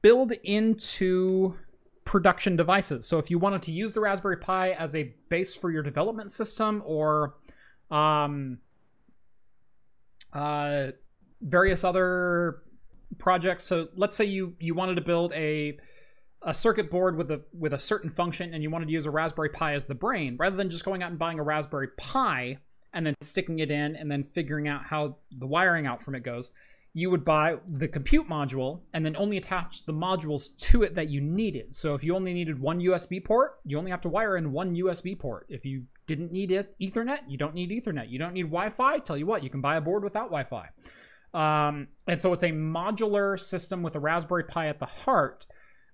build 0.00 0.32
into 0.42 1.56
production 2.04 2.56
devices. 2.56 3.06
So, 3.06 3.20
if 3.20 3.30
you 3.30 3.38
wanted 3.38 3.62
to 3.62 3.70
use 3.70 3.92
the 3.92 4.00
Raspberry 4.00 4.38
Pi 4.38 4.72
as 4.72 4.96
a 4.96 5.14
base 5.28 5.54
for 5.54 5.70
your 5.70 5.84
development 5.84 6.32
system 6.32 6.82
or 6.84 7.36
um, 7.92 8.58
uh, 10.32 10.88
various 11.40 11.84
other 11.84 12.62
projects. 13.18 13.64
So 13.64 13.88
let's 13.96 14.16
say 14.16 14.24
you 14.24 14.54
you 14.58 14.74
wanted 14.74 14.96
to 14.96 15.02
build 15.02 15.32
a 15.34 15.78
a 16.42 16.52
circuit 16.52 16.90
board 16.90 17.16
with 17.16 17.30
a 17.30 17.42
with 17.52 17.72
a 17.72 17.78
certain 17.78 18.10
function 18.10 18.52
and 18.52 18.62
you 18.62 18.70
wanted 18.70 18.86
to 18.86 18.92
use 18.92 19.06
a 19.06 19.10
Raspberry 19.10 19.50
Pi 19.50 19.74
as 19.74 19.86
the 19.86 19.94
brain, 19.94 20.36
rather 20.38 20.56
than 20.56 20.70
just 20.70 20.84
going 20.84 21.02
out 21.02 21.10
and 21.10 21.18
buying 21.18 21.38
a 21.38 21.42
Raspberry 21.42 21.88
Pi 21.96 22.58
and 22.92 23.06
then 23.06 23.14
sticking 23.20 23.60
it 23.60 23.70
in 23.70 23.96
and 23.96 24.10
then 24.10 24.22
figuring 24.22 24.68
out 24.68 24.84
how 24.84 25.16
the 25.38 25.46
wiring 25.46 25.86
out 25.86 26.02
from 26.02 26.14
it 26.14 26.22
goes, 26.22 26.50
you 26.94 27.08
would 27.08 27.24
buy 27.24 27.56
the 27.66 27.88
compute 27.88 28.28
module 28.28 28.82
and 28.92 29.04
then 29.04 29.16
only 29.16 29.38
attach 29.38 29.86
the 29.86 29.92
modules 29.92 30.56
to 30.58 30.82
it 30.82 30.94
that 30.94 31.08
you 31.08 31.20
needed. 31.22 31.74
So 31.74 31.94
if 31.94 32.04
you 32.04 32.14
only 32.14 32.34
needed 32.34 32.60
one 32.60 32.80
USB 32.80 33.24
port, 33.24 33.60
you 33.64 33.78
only 33.78 33.90
have 33.90 34.02
to 34.02 34.10
wire 34.10 34.36
in 34.36 34.52
one 34.52 34.76
USB 34.76 35.18
port. 35.18 35.46
If 35.48 35.64
you 35.64 35.84
didn't 36.06 36.32
need 36.32 36.50
Ethernet, 36.50 37.20
you 37.26 37.38
don't 37.38 37.54
need 37.54 37.70
Ethernet. 37.70 38.10
You 38.10 38.18
don't 38.18 38.34
need 38.34 38.42
Wi-Fi. 38.42 38.98
Tell 38.98 39.16
you 39.16 39.24
what, 39.24 39.42
you 39.42 39.48
can 39.48 39.62
buy 39.62 39.76
a 39.76 39.80
board 39.80 40.04
without 40.04 40.30
Wi-Fi. 40.30 40.68
Um, 41.32 41.88
and 42.06 42.20
so 42.20 42.34
it's 42.34 42.42
a 42.42 42.50
modular 42.50 43.40
system 43.40 43.82
with 43.82 43.96
a 43.96 44.00
Raspberry 44.00 44.44
Pi 44.44 44.68
at 44.68 44.78
the 44.78 44.86
heart 44.86 45.46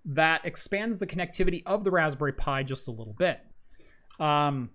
that 0.05 0.45
expands 0.45 0.99
the 0.99 1.07
connectivity 1.07 1.63
of 1.65 1.85
the 1.85 1.93
Raspberry 1.93 2.33
Pi 2.33 2.65
just 2.65 2.89
a 2.89 2.91
little 2.91 3.15
bit. 3.17 3.39
Um, 4.19 4.71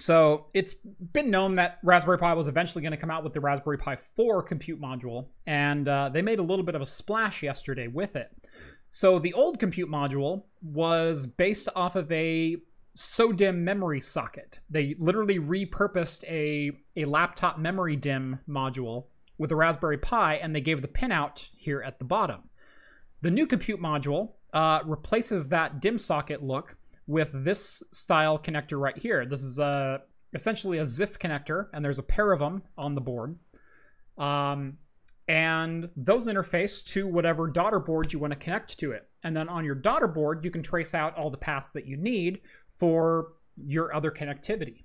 so 0.00 0.46
it's 0.54 0.74
been 1.12 1.30
known 1.30 1.56
that 1.56 1.78
Raspberry 1.82 2.18
Pi 2.18 2.32
was 2.32 2.48
eventually 2.48 2.80
going 2.82 2.92
to 2.92 2.96
come 2.96 3.10
out 3.10 3.22
with 3.22 3.34
the 3.34 3.40
Raspberry 3.40 3.76
Pi 3.76 3.96
4 3.96 4.42
compute 4.42 4.80
module, 4.80 5.26
and 5.46 5.86
uh, 5.86 6.08
they 6.08 6.22
made 6.22 6.38
a 6.38 6.42
little 6.42 6.64
bit 6.64 6.74
of 6.74 6.80
a 6.80 6.86
splash 6.86 7.42
yesterday 7.42 7.86
with 7.86 8.16
it. 8.16 8.30
So 8.88 9.18
the 9.18 9.34
old 9.34 9.58
compute 9.58 9.90
module 9.90 10.44
was 10.62 11.26
based 11.26 11.68
off 11.76 11.96
of 11.96 12.10
a 12.10 12.56
SODIMM 12.96 13.58
memory 13.58 14.00
socket. 14.00 14.60
They 14.68 14.96
literally 14.98 15.38
repurposed 15.38 16.24
a, 16.24 16.72
a 16.96 17.04
laptop 17.04 17.58
memory 17.58 17.96
DIMM 17.96 18.40
module 18.48 19.04
with 19.38 19.52
a 19.52 19.56
Raspberry 19.56 19.98
Pi, 19.98 20.34
and 20.36 20.56
they 20.56 20.60
gave 20.60 20.82
the 20.82 20.88
pinout 20.88 21.50
here 21.56 21.82
at 21.82 21.98
the 21.98 22.04
bottom. 22.04 22.48
The 23.20 23.30
new 23.30 23.46
compute 23.46 23.80
module 23.80 24.32
uh, 24.52 24.80
replaces 24.84 25.48
that 25.48 25.80
DIMM 25.80 26.00
socket 26.00 26.42
look 26.42 26.76
with 27.10 27.32
this 27.44 27.82
style 27.90 28.38
connector 28.38 28.80
right 28.80 28.96
here. 28.96 29.26
This 29.26 29.42
is 29.42 29.58
a, 29.58 30.02
essentially 30.32 30.78
a 30.78 30.82
ZIF 30.82 31.18
connector, 31.18 31.66
and 31.72 31.84
there's 31.84 31.98
a 31.98 32.04
pair 32.04 32.30
of 32.30 32.38
them 32.38 32.62
on 32.78 32.94
the 32.94 33.00
board. 33.00 33.36
Um, 34.16 34.78
and 35.26 35.88
those 35.96 36.28
interface 36.28 36.84
to 36.92 37.08
whatever 37.08 37.48
daughter 37.48 37.80
board 37.80 38.12
you 38.12 38.20
want 38.20 38.32
to 38.32 38.38
connect 38.38 38.78
to 38.78 38.92
it. 38.92 39.08
And 39.24 39.36
then 39.36 39.48
on 39.48 39.64
your 39.64 39.74
daughter 39.74 40.06
board, 40.06 40.44
you 40.44 40.52
can 40.52 40.62
trace 40.62 40.94
out 40.94 41.16
all 41.16 41.30
the 41.30 41.36
paths 41.36 41.72
that 41.72 41.84
you 41.84 41.96
need 41.96 42.42
for 42.70 43.32
your 43.56 43.92
other 43.92 44.12
connectivity. 44.12 44.84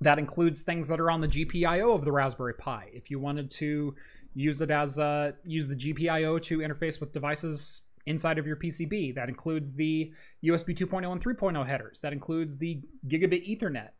That 0.00 0.18
includes 0.18 0.62
things 0.62 0.88
that 0.88 1.00
are 1.00 1.10
on 1.10 1.20
the 1.20 1.28
GPIO 1.28 1.94
of 1.94 2.06
the 2.06 2.12
Raspberry 2.12 2.54
Pi. 2.54 2.88
If 2.94 3.10
you 3.10 3.18
wanted 3.18 3.50
to 3.52 3.94
use 4.34 4.62
it 4.62 4.70
as 4.70 4.98
a, 4.98 5.34
use 5.44 5.68
the 5.68 5.76
GPIO 5.76 6.40
to 6.42 6.58
interface 6.58 6.98
with 6.98 7.12
devices 7.12 7.82
inside 8.06 8.38
of 8.38 8.46
your 8.46 8.56
PCB, 8.56 9.14
that 9.14 9.28
includes 9.28 9.74
the 9.74 10.12
USB 10.44 10.76
2.0 10.76 11.10
and 11.10 11.22
3.0 11.22 11.66
headers. 11.66 12.00
That 12.00 12.12
includes 12.12 12.56
the 12.56 12.80
gigabit 13.08 13.46
Ethernet, 13.46 13.90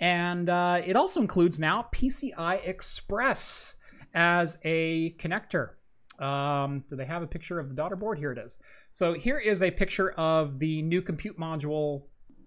and 0.00 0.48
uh, 0.48 0.82
it 0.84 0.96
also 0.96 1.20
includes 1.20 1.58
now 1.58 1.88
PCI 1.92 2.66
Express 2.66 3.76
as 4.14 4.58
a 4.64 5.14
connector. 5.18 5.70
Um, 6.18 6.84
do 6.88 6.96
they 6.96 7.04
have 7.04 7.22
a 7.22 7.26
picture 7.26 7.58
of 7.58 7.68
the 7.68 7.74
daughter 7.74 7.96
board? 7.96 8.18
Here 8.18 8.32
it 8.32 8.38
is. 8.38 8.58
So 8.90 9.12
here 9.12 9.38
is 9.38 9.62
a 9.62 9.70
picture 9.70 10.12
of 10.12 10.58
the 10.58 10.82
new 10.82 11.02
compute 11.02 11.38
module 11.38 12.04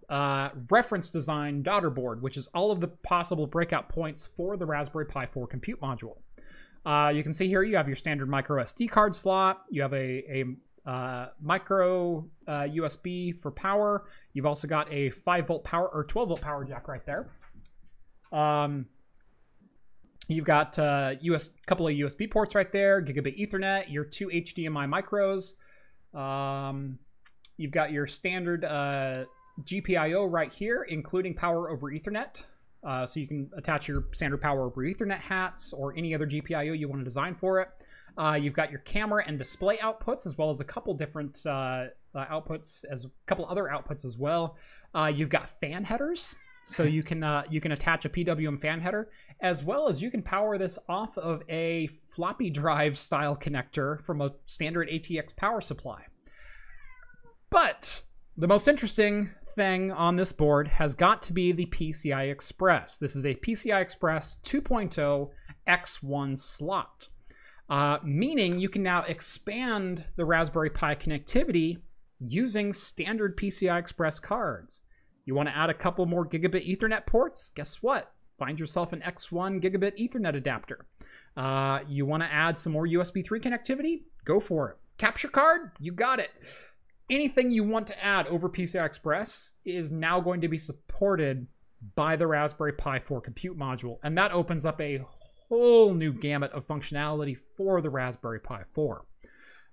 uh, 0.09 0.49
reference 0.71 1.11
design 1.11 1.61
daughter 1.61 1.89
board, 1.89 2.21
which 2.21 2.35
is 2.35 2.47
all 2.47 2.71
of 2.71 2.81
the 2.81 2.87
possible 2.87 3.45
breakout 3.45 3.89
points 3.89 4.27
for 4.27 4.57
the 4.57 4.65
Raspberry 4.65 5.05
Pi 5.05 5.27
4 5.27 5.47
compute 5.47 5.79
module. 5.81 6.17
Uh, 6.85 7.11
you 7.13 7.21
can 7.21 7.33
see 7.33 7.47
here 7.47 7.61
you 7.61 7.75
have 7.77 7.87
your 7.87 7.95
standard 7.95 8.27
micro 8.29 8.63
SD 8.63 8.89
card 8.89 9.15
slot. 9.15 9.65
You 9.69 9.81
have 9.83 9.93
a, 9.93 9.97
a 9.97 10.45
uh, 10.89 11.27
micro 11.39 12.25
USB 12.47 13.33
uh, 13.33 13.37
for 13.37 13.51
power. 13.51 14.05
You've 14.33 14.45
also 14.45 14.67
got 14.67 14.91
a 14.91 15.11
5 15.11 15.47
volt 15.47 15.63
power 15.63 15.87
or 15.87 16.03
12 16.03 16.29
volt 16.29 16.41
power 16.41 16.63
jack 16.63 16.87
right 16.87 17.05
there. 17.05 17.29
Um, 18.31 18.87
you've 20.27 20.45
got 20.45 20.77
a 20.77 21.17
US 21.21 21.49
couple 21.65 21.87
of 21.87 21.93
USB 21.93 22.29
ports 22.29 22.55
right 22.55 22.71
there, 22.71 23.01
gigabit 23.01 23.39
Ethernet, 23.39 23.91
your 23.91 24.03
two 24.03 24.27
HDMI 24.27 24.87
micros. 24.87 25.55
Um, 26.17 26.97
you've 27.57 27.71
got 27.71 27.91
your 27.91 28.07
standard 28.07 28.65
uh, 28.65 29.25
GPIO 29.63 30.31
right 30.31 30.51
here, 30.51 30.83
including 30.89 31.35
power 31.35 31.69
over 31.69 31.91
Ethernet. 31.91 32.45
Uh, 32.83 33.05
so 33.05 33.19
you 33.19 33.27
can 33.27 33.49
attach 33.57 33.87
your 33.87 34.05
standard 34.13 34.41
power 34.41 34.65
over 34.65 34.81
Ethernet 34.81 35.19
hats 35.19 35.73
or 35.73 35.93
any 35.97 36.15
other 36.15 36.25
GPIO 36.25 36.77
you 36.77 36.87
want 36.87 37.01
to 37.01 37.03
design 37.03 37.33
for 37.33 37.59
it. 37.59 37.69
Uh, 38.19 38.35
you've 38.35 38.53
got 38.53 38.69
your 38.69 38.81
camera 38.81 39.23
and 39.25 39.37
display 39.37 39.77
outputs, 39.77 40.25
as 40.25 40.37
well 40.37 40.49
as 40.49 40.59
a 40.59 40.65
couple 40.65 40.93
different 40.93 41.41
uh, 41.45 41.85
uh 42.13 42.25
outputs, 42.25 42.83
as 42.91 43.05
a 43.05 43.11
couple 43.25 43.45
other 43.45 43.69
outputs 43.73 44.03
as 44.03 44.17
well. 44.17 44.57
Uh, 44.93 45.11
you've 45.13 45.29
got 45.29 45.49
fan 45.49 45.85
headers, 45.85 46.35
so 46.63 46.83
you 46.83 47.01
can 47.01 47.23
uh, 47.23 47.43
you 47.49 47.61
can 47.61 47.71
attach 47.71 48.03
a 48.03 48.09
PWM 48.09 48.59
fan 48.59 48.81
header, 48.81 49.09
as 49.39 49.63
well 49.63 49.87
as 49.87 50.01
you 50.01 50.11
can 50.11 50.21
power 50.21 50.57
this 50.57 50.77
off 50.89 51.17
of 51.17 51.43
a 51.47 51.87
floppy 52.07 52.49
drive 52.49 52.97
style 52.97 53.37
connector 53.37 54.03
from 54.03 54.19
a 54.19 54.33
standard 54.45 54.89
ATX 54.89 55.35
power 55.35 55.61
supply. 55.61 56.03
But 57.49 58.01
the 58.37 58.47
most 58.47 58.67
interesting 58.67 59.29
thing 59.55 59.91
on 59.91 60.15
this 60.15 60.31
board 60.31 60.67
has 60.67 60.93
got 60.93 61.21
to 61.23 61.33
be 61.33 61.51
the 61.51 61.65
PCI 61.67 62.31
Express. 62.31 62.97
This 62.97 63.15
is 63.15 63.25
a 63.25 63.35
PCI 63.35 63.81
Express 63.81 64.35
2.0 64.43 65.29
X1 65.67 66.37
slot, 66.37 67.08
uh, 67.69 67.99
meaning 68.03 68.59
you 68.59 68.69
can 68.69 68.83
now 68.83 69.01
expand 69.03 70.05
the 70.15 70.25
Raspberry 70.25 70.69
Pi 70.69 70.95
connectivity 70.95 71.79
using 72.19 72.73
standard 72.73 73.37
PCI 73.37 73.79
Express 73.79 74.19
cards. 74.19 74.81
You 75.25 75.35
want 75.35 75.49
to 75.49 75.55
add 75.55 75.69
a 75.69 75.73
couple 75.73 76.05
more 76.05 76.25
gigabit 76.25 76.67
Ethernet 76.67 77.05
ports? 77.05 77.49
Guess 77.49 77.81
what? 77.83 78.11
Find 78.37 78.59
yourself 78.59 78.93
an 78.93 79.01
X1 79.01 79.61
gigabit 79.61 79.97
Ethernet 79.97 80.35
adapter. 80.35 80.85
Uh, 81.37 81.79
you 81.87 82.05
want 82.05 82.23
to 82.23 82.31
add 82.31 82.57
some 82.57 82.73
more 82.73 82.87
USB 82.87 83.23
3 83.23 83.39
connectivity? 83.39 84.03
Go 84.25 84.39
for 84.39 84.69
it. 84.71 84.77
Capture 84.97 85.27
card? 85.27 85.71
You 85.79 85.91
got 85.91 86.19
it 86.19 86.31
anything 87.09 87.51
you 87.51 87.63
want 87.63 87.87
to 87.87 88.05
add 88.05 88.27
over 88.27 88.49
PCI 88.49 88.85
Express 88.85 89.53
is 89.65 89.91
now 89.91 90.19
going 90.19 90.41
to 90.41 90.47
be 90.47 90.57
supported 90.57 91.47
by 91.95 92.15
the 92.15 92.27
Raspberry 92.27 92.73
Pi 92.73 92.99
4 92.99 93.21
compute 93.21 93.57
module. 93.57 93.97
And 94.03 94.17
that 94.17 94.31
opens 94.31 94.65
up 94.65 94.79
a 94.81 95.01
whole 95.49 95.93
new 95.93 96.13
gamut 96.13 96.51
of 96.51 96.65
functionality 96.65 97.37
for 97.57 97.81
the 97.81 97.89
Raspberry 97.89 98.39
Pi 98.39 98.63
4. 98.71 99.05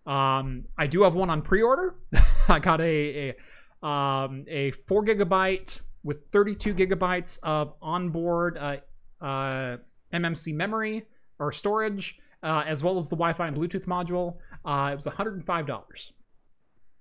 Um, 0.06 0.64
I 0.78 0.86
do 0.86 1.02
have 1.02 1.14
one 1.14 1.30
on 1.30 1.42
pre-order. 1.42 1.96
I 2.48 2.58
got 2.58 2.80
a 2.80 3.34
a, 3.82 3.86
um, 3.86 4.44
a 4.48 4.70
four 4.70 5.04
gigabyte 5.04 5.80
with 6.02 6.26
32 6.28 6.74
gigabytes 6.74 7.38
of 7.42 7.74
onboard 7.82 8.56
uh, 8.56 8.76
uh, 9.20 9.76
MMC 10.14 10.54
memory 10.54 11.04
or 11.38 11.50
storage, 11.50 12.18
uh, 12.42 12.62
as 12.66 12.82
well 12.84 12.96
as 12.96 13.08
the 13.08 13.16
Wi-Fi 13.16 13.48
and 13.48 13.56
Bluetooth 13.56 13.86
module. 13.86 14.36
Uh, 14.64 14.90
it 14.92 14.94
was 14.94 15.06
$105. 15.06 16.12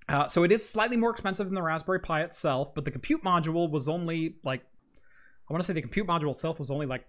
Uh, 0.08 0.28
so 0.28 0.44
it 0.44 0.52
is 0.52 0.68
slightly 0.68 0.98
more 0.98 1.12
expensive 1.12 1.48
than 1.48 1.56
the 1.56 1.62
Raspberry 1.62 2.00
Pi 2.00 2.24
itself, 2.24 2.74
but 2.76 2.86
the 2.86 2.92
compute 2.92 3.24
module 3.24 3.70
was 3.70 3.88
only 3.88 4.36
like, 4.44 4.62
I 5.50 5.54
want 5.54 5.62
to 5.62 5.68
say 5.68 5.74
the 5.74 5.82
compute 5.82 6.08
module 6.08 6.32
itself 6.32 6.58
was 6.60 6.72
only 6.72 6.86
like 6.88 7.06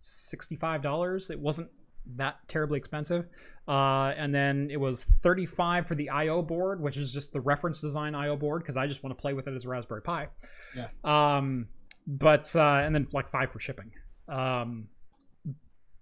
$65. 0.00 1.30
It 1.30 1.38
wasn't 1.38 1.70
that 2.16 2.36
terribly 2.48 2.78
expensive. 2.78 3.26
Uh, 3.68 4.12
and 4.16 4.34
then 4.34 4.68
it 4.70 4.78
was 4.78 5.04
35 5.04 5.86
for 5.86 5.94
the 5.94 6.10
IO 6.10 6.42
board, 6.42 6.80
which 6.80 6.96
is 6.96 7.12
just 7.12 7.32
the 7.32 7.40
reference 7.40 7.80
design 7.80 8.14
IO 8.14 8.36
board 8.36 8.62
because 8.62 8.76
I 8.76 8.86
just 8.86 9.02
want 9.04 9.16
to 9.16 9.20
play 9.20 9.32
with 9.32 9.46
it 9.46 9.54
as 9.54 9.64
a 9.64 9.68
Raspberry 9.68 10.02
Pi. 10.02 10.28
Yeah. 10.76 10.88
Um, 11.04 11.68
but 12.06 12.54
uh, 12.56 12.82
and 12.82 12.94
then 12.94 13.06
like 13.12 13.28
five 13.28 13.50
for 13.50 13.60
shipping. 13.60 13.92
Um, 14.28 14.88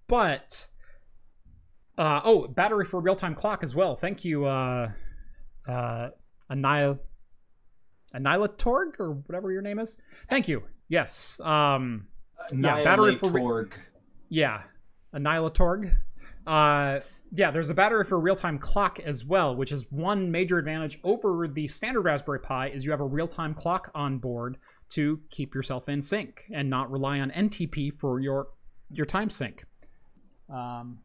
but 0.07 0.67
uh, 1.99 2.21
oh, 2.25 2.49
battery 2.49 2.85
for 2.85 3.01
real 3.01 3.17
time 3.17 3.35
clock 3.35 3.63
as 3.63 3.75
well. 3.75 3.97
Thank 3.97 4.25
you. 4.25 4.47
Uh, 4.47 4.93
uh, 5.67 6.11
Anil 6.51 6.99
Anilatorg 8.17 8.99
or 8.99 9.13
whatever 9.13 9.53
your 9.53 9.63
name 9.63 9.79
is. 9.79 10.01
Thank 10.31 10.49
you. 10.49 10.63
Yes. 10.89 11.41
Um, 11.41 12.07
yeah, 12.53 12.83
battery 12.83 13.15
for 13.15 13.31
re- 13.31 13.67
yeah. 14.29 14.63
Annihilatorg. 15.15 15.93
Uh, 16.47 17.01
yeah, 17.31 17.51
there's 17.51 17.71
a 17.71 17.75
battery 17.75 18.05
for 18.05 18.17
a 18.17 18.21
real-time 18.21 18.59
clock 18.59 19.01
as 19.01 19.25
well, 19.25 19.55
which 19.55 19.71
is 19.73 19.87
one 19.91 20.31
major 20.31 20.59
advantage 20.59 20.99
over 21.05 21.47
the 21.47 21.69
standard 21.69 22.03
Raspberry 22.03 22.41
Pi 22.41 22.69
is 22.69 22.85
you 22.85 22.91
have 22.91 23.01
a 23.01 23.07
real-time 23.07 23.55
clock 23.55 23.91
on 23.95 24.19
board 24.19 24.57
to 24.91 25.21
keep 25.31 25.55
yourself 25.55 25.89
in 25.89 26.01
sync 26.01 26.45
and 26.53 26.71
not 26.71 26.91
rely 26.91 27.21
on 27.21 27.31
NTP 27.31 27.93
for 27.93 28.21
your 28.21 28.49
your 28.91 29.05
time 29.05 29.29
sync. 29.29 29.65
Um, 30.49 31.01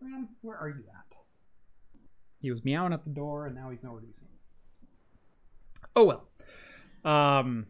man, 0.00 0.28
where 0.42 0.56
are 0.56 0.68
you 0.68 0.82
at? 0.88 1.16
He 2.40 2.50
was 2.50 2.64
meowing 2.64 2.92
at 2.92 3.04
the 3.04 3.10
door, 3.10 3.46
and 3.46 3.54
now 3.54 3.70
he's 3.70 3.84
nowhere 3.84 4.00
to 4.00 4.06
be 4.06 4.12
seen. 4.12 4.28
Oh 5.94 6.04
well. 6.04 6.28
Um. 7.04 7.66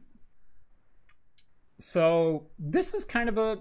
So 1.76 2.46
this 2.58 2.94
is 2.94 3.04
kind 3.04 3.28
of 3.28 3.36
a 3.36 3.58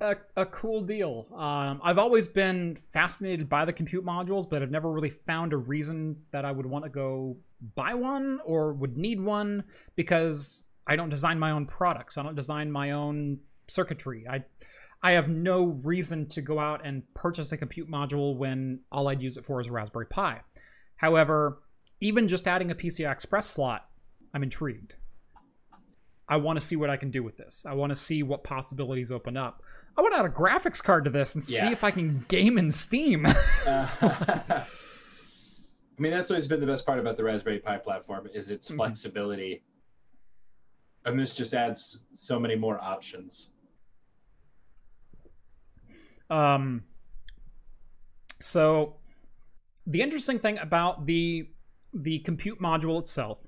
a, 0.00 0.16
a 0.36 0.46
cool 0.46 0.80
deal. 0.80 1.26
Um, 1.34 1.80
I've 1.82 1.98
always 1.98 2.26
been 2.26 2.76
fascinated 2.90 3.48
by 3.48 3.64
the 3.64 3.72
compute 3.72 4.04
modules, 4.04 4.48
but 4.48 4.62
I've 4.62 4.70
never 4.70 4.90
really 4.90 5.10
found 5.10 5.52
a 5.52 5.56
reason 5.56 6.16
that 6.32 6.44
I 6.44 6.52
would 6.52 6.66
want 6.66 6.84
to 6.84 6.90
go 6.90 7.36
buy 7.74 7.94
one 7.94 8.40
or 8.44 8.72
would 8.72 8.96
need 8.96 9.20
one 9.20 9.64
because 9.96 10.64
I 10.86 10.96
don't 10.96 11.10
design 11.10 11.38
my 11.38 11.50
own 11.50 11.66
products. 11.66 12.18
I 12.18 12.22
don't 12.22 12.34
design 12.34 12.70
my 12.70 12.92
own 12.92 13.38
circuitry. 13.68 14.26
I 14.28 14.44
I 15.02 15.12
have 15.12 15.28
no 15.28 15.64
reason 15.64 16.26
to 16.28 16.42
go 16.42 16.58
out 16.58 16.84
and 16.84 17.02
purchase 17.14 17.52
a 17.52 17.56
compute 17.56 17.90
module 17.90 18.36
when 18.36 18.80
all 18.92 19.08
I'd 19.08 19.22
use 19.22 19.38
it 19.38 19.44
for 19.44 19.58
is 19.60 19.66
a 19.66 19.72
Raspberry 19.72 20.06
Pi. 20.06 20.40
However, 20.96 21.62
even 22.00 22.28
just 22.28 22.46
adding 22.46 22.70
a 22.70 22.74
PCI 22.74 23.10
Express 23.10 23.46
slot, 23.46 23.88
I'm 24.34 24.42
intrigued. 24.42 24.94
I 26.30 26.36
want 26.36 26.60
to 26.60 26.64
see 26.64 26.76
what 26.76 26.90
I 26.90 26.96
can 26.96 27.10
do 27.10 27.24
with 27.24 27.36
this. 27.36 27.66
I 27.66 27.74
want 27.74 27.90
to 27.90 27.96
see 27.96 28.22
what 28.22 28.44
possibilities 28.44 29.10
open 29.10 29.36
up. 29.36 29.64
I 29.98 30.00
want 30.00 30.14
to 30.14 30.20
add 30.20 30.26
a 30.26 30.28
graphics 30.28 30.80
card 30.80 31.02
to 31.04 31.10
this 31.10 31.34
and 31.34 31.44
yeah. 31.48 31.62
see 31.62 31.72
if 31.72 31.82
I 31.82 31.90
can 31.90 32.20
game 32.28 32.56
in 32.56 32.70
Steam. 32.70 33.26
uh, 33.26 33.88
I 34.00 34.64
mean, 35.98 36.12
that's 36.12 36.30
always 36.30 36.46
been 36.46 36.60
the 36.60 36.66
best 36.66 36.86
part 36.86 37.00
about 37.00 37.16
the 37.16 37.24
Raspberry 37.24 37.58
Pi 37.58 37.78
platform 37.78 38.28
is 38.32 38.48
its 38.48 38.68
mm-hmm. 38.68 38.76
flexibility. 38.76 39.64
And 41.04 41.18
this 41.18 41.34
just 41.34 41.52
adds 41.52 42.04
so 42.14 42.38
many 42.38 42.54
more 42.54 42.80
options. 42.80 43.50
Um 46.30 46.84
so 48.38 48.94
the 49.84 50.00
interesting 50.00 50.38
thing 50.38 50.58
about 50.58 51.06
the 51.06 51.48
the 51.92 52.20
compute 52.20 52.60
module 52.60 53.00
itself 53.00 53.40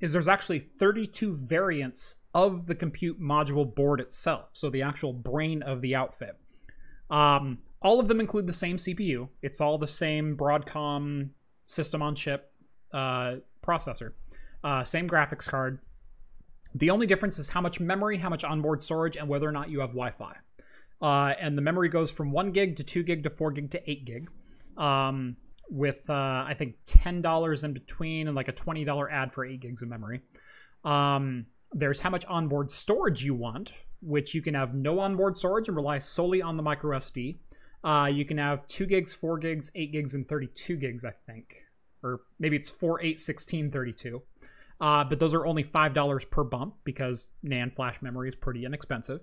is 0.00 0.14
there's 0.14 0.26
actually 0.26 0.58
32 0.58 1.34
variants 1.34 2.19
of 2.34 2.66
the 2.66 2.74
compute 2.74 3.20
module 3.20 3.74
board 3.74 4.00
itself, 4.00 4.50
so 4.52 4.70
the 4.70 4.82
actual 4.82 5.12
brain 5.12 5.62
of 5.62 5.80
the 5.80 5.94
outfit. 5.94 6.36
Um, 7.10 7.58
all 7.82 7.98
of 7.98 8.08
them 8.08 8.20
include 8.20 8.46
the 8.46 8.52
same 8.52 8.76
CPU. 8.76 9.28
It's 9.42 9.60
all 9.60 9.78
the 9.78 9.86
same 9.86 10.36
Broadcom 10.36 11.30
system 11.66 12.02
on 12.02 12.14
chip 12.14 12.52
uh, 12.92 13.36
processor, 13.62 14.12
uh, 14.62 14.84
same 14.84 15.08
graphics 15.08 15.48
card. 15.48 15.80
The 16.74 16.90
only 16.90 17.06
difference 17.06 17.38
is 17.38 17.48
how 17.48 17.60
much 17.60 17.80
memory, 17.80 18.16
how 18.18 18.28
much 18.28 18.44
onboard 18.44 18.82
storage, 18.82 19.16
and 19.16 19.28
whether 19.28 19.48
or 19.48 19.52
not 19.52 19.70
you 19.70 19.80
have 19.80 19.90
Wi 19.90 20.10
Fi. 20.10 20.36
Uh, 21.02 21.34
and 21.40 21.56
the 21.58 21.62
memory 21.62 21.88
goes 21.88 22.10
from 22.10 22.30
1 22.30 22.52
gig 22.52 22.76
to 22.76 22.84
2 22.84 23.02
gig 23.02 23.24
to 23.24 23.30
4 23.30 23.50
gig 23.52 23.70
to 23.70 23.90
8 23.90 24.04
gig. 24.04 24.30
Um, 24.76 25.36
with 25.70 26.10
uh, 26.10 26.44
I 26.46 26.54
think 26.58 26.76
ten 26.84 27.22
dollars 27.22 27.64
in 27.64 27.72
between 27.72 28.26
and 28.26 28.34
like 28.34 28.48
a 28.48 28.52
twenty 28.52 28.84
dollar 28.84 29.10
ad 29.10 29.32
for 29.32 29.44
eight 29.44 29.60
gigs 29.60 29.82
of 29.82 29.88
memory. 29.88 30.20
Um, 30.84 31.46
there's 31.72 32.00
how 32.00 32.10
much 32.10 32.24
onboard 32.26 32.70
storage 32.70 33.24
you 33.24 33.34
want, 33.34 33.72
which 34.02 34.34
you 34.34 34.42
can 34.42 34.54
have 34.54 34.74
no 34.74 34.98
onboard 34.98 35.36
storage 35.36 35.68
and 35.68 35.76
rely 35.76 35.98
solely 35.98 36.42
on 36.42 36.56
the 36.56 36.62
micro 36.62 36.96
SD. 36.96 37.38
Uh, 37.82 38.10
you 38.12 38.24
can 38.24 38.38
have 38.38 38.66
two 38.66 38.86
gigs, 38.86 39.14
four 39.14 39.38
gigs, 39.38 39.70
eight 39.74 39.92
gigs, 39.92 40.14
and 40.14 40.28
32 40.28 40.76
gigs, 40.76 41.04
I 41.04 41.12
think, 41.26 41.64
or 42.02 42.22
maybe 42.38 42.56
it's 42.56 42.68
4, 42.68 43.00
8, 43.02 43.18
16, 43.18 43.70
32. 43.70 44.22
Uh, 44.80 45.04
but 45.04 45.18
those 45.18 45.34
are 45.34 45.46
only 45.46 45.62
$5 45.62 46.30
per 46.30 46.44
bump 46.44 46.74
because 46.84 47.32
NAND 47.44 47.74
flash 47.74 48.00
memory 48.02 48.28
is 48.28 48.34
pretty 48.34 48.64
inexpensive. 48.64 49.20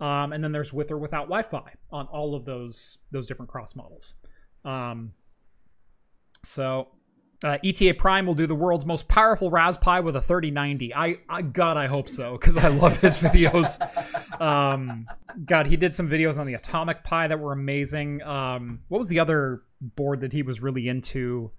Um, 0.00 0.32
and 0.32 0.42
then 0.42 0.52
there's 0.52 0.72
with 0.72 0.90
or 0.90 0.98
without 0.98 1.24
Wi-Fi 1.24 1.72
on 1.90 2.06
all 2.08 2.34
of 2.34 2.44
those 2.44 2.98
those 3.12 3.26
different 3.26 3.50
cross 3.50 3.74
models. 3.74 4.16
Um, 4.64 5.12
so 6.42 6.88
uh, 7.44 7.58
ETA 7.64 7.94
Prime 7.94 8.26
will 8.26 8.34
do 8.34 8.46
the 8.46 8.54
world's 8.54 8.86
most 8.86 9.08
powerful 9.08 9.50
Raspberry 9.50 10.00
with 10.00 10.16
a 10.16 10.22
3090. 10.22 10.94
I, 10.94 11.18
I 11.28 11.42
God, 11.42 11.76
I 11.76 11.86
hope 11.86 12.08
so 12.08 12.32
because 12.32 12.56
I 12.56 12.68
love 12.68 12.96
his 12.96 13.18
videos. 13.20 13.80
Um, 14.40 15.06
God, 15.44 15.66
he 15.66 15.76
did 15.76 15.92
some 15.92 16.08
videos 16.08 16.38
on 16.38 16.46
the 16.46 16.54
Atomic 16.54 17.02
Pi 17.04 17.28
that 17.28 17.38
were 17.38 17.52
amazing. 17.52 18.22
Um, 18.22 18.80
what 18.88 18.98
was 18.98 19.08
the 19.08 19.18
other 19.18 19.62
board 19.80 20.22
that 20.22 20.32
he 20.32 20.42
was 20.42 20.60
really 20.60 20.88
into 20.88 21.50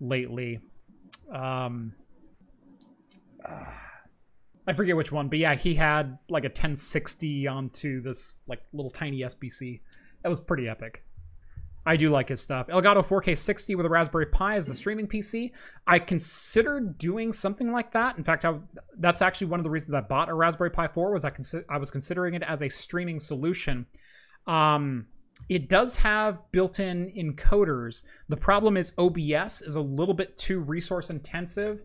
lately? 0.00 0.60
Um, 1.32 1.94
uh, 3.44 3.64
I 4.66 4.72
forget 4.72 4.96
which 4.96 5.10
one, 5.10 5.28
but 5.28 5.38
yeah, 5.38 5.54
he 5.54 5.74
had 5.74 6.18
like 6.28 6.44
a 6.44 6.48
1060 6.48 7.48
onto 7.48 8.00
this 8.00 8.36
like 8.46 8.62
little 8.72 8.90
tiny 8.90 9.20
SBC. 9.20 9.80
That 10.22 10.28
was 10.28 10.38
pretty 10.38 10.68
epic. 10.68 11.04
I 11.86 11.96
do 11.96 12.10
like 12.10 12.28
his 12.28 12.40
stuff. 12.40 12.66
Elgato 12.68 13.04
4K 13.04 13.36
60 13.36 13.74
with 13.74 13.86
a 13.86 13.88
Raspberry 13.88 14.26
Pi 14.26 14.56
as 14.56 14.66
the 14.66 14.74
streaming 14.74 15.06
PC. 15.06 15.52
I 15.86 15.98
considered 15.98 16.98
doing 16.98 17.32
something 17.32 17.72
like 17.72 17.92
that. 17.92 18.18
In 18.18 18.24
fact, 18.24 18.44
I, 18.44 18.58
that's 18.98 19.22
actually 19.22 19.48
one 19.48 19.60
of 19.60 19.64
the 19.64 19.70
reasons 19.70 19.94
I 19.94 20.02
bought 20.02 20.28
a 20.28 20.34
Raspberry 20.34 20.70
Pi 20.70 20.88
4 20.88 21.12
was 21.12 21.24
I, 21.24 21.30
consi- 21.30 21.64
I 21.70 21.78
was 21.78 21.90
considering 21.90 22.34
it 22.34 22.42
as 22.42 22.62
a 22.62 22.68
streaming 22.68 23.18
solution. 23.18 23.86
Um, 24.46 25.06
it 25.48 25.68
does 25.68 25.96
have 25.96 26.42
built-in 26.52 27.10
encoders. 27.16 28.04
The 28.28 28.36
problem 28.36 28.76
is 28.76 28.92
OBS 28.98 29.62
is 29.62 29.74
a 29.74 29.80
little 29.80 30.14
bit 30.14 30.36
too 30.36 30.60
resource 30.60 31.08
intensive 31.08 31.82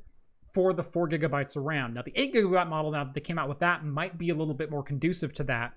for 0.56 0.72
the 0.72 0.82
four 0.82 1.10
gigabytes 1.10 1.58
of 1.58 1.64
RAM. 1.64 1.94
Now 1.94 2.02
the 2.02 2.14
eight 2.16 2.34
gigabyte 2.34 2.70
model 2.70 2.92
now 2.92 3.04
that 3.04 3.14
they 3.14 3.20
came 3.20 3.38
out 3.38 3.50
with 3.50 3.60
that 3.60 3.84
might 3.84 4.18
be 4.18 4.30
a 4.30 4.34
little 4.34 4.54
bit 4.54 4.72
more 4.72 4.82
conducive 4.82 5.34
to 5.34 5.44
that. 5.44 5.74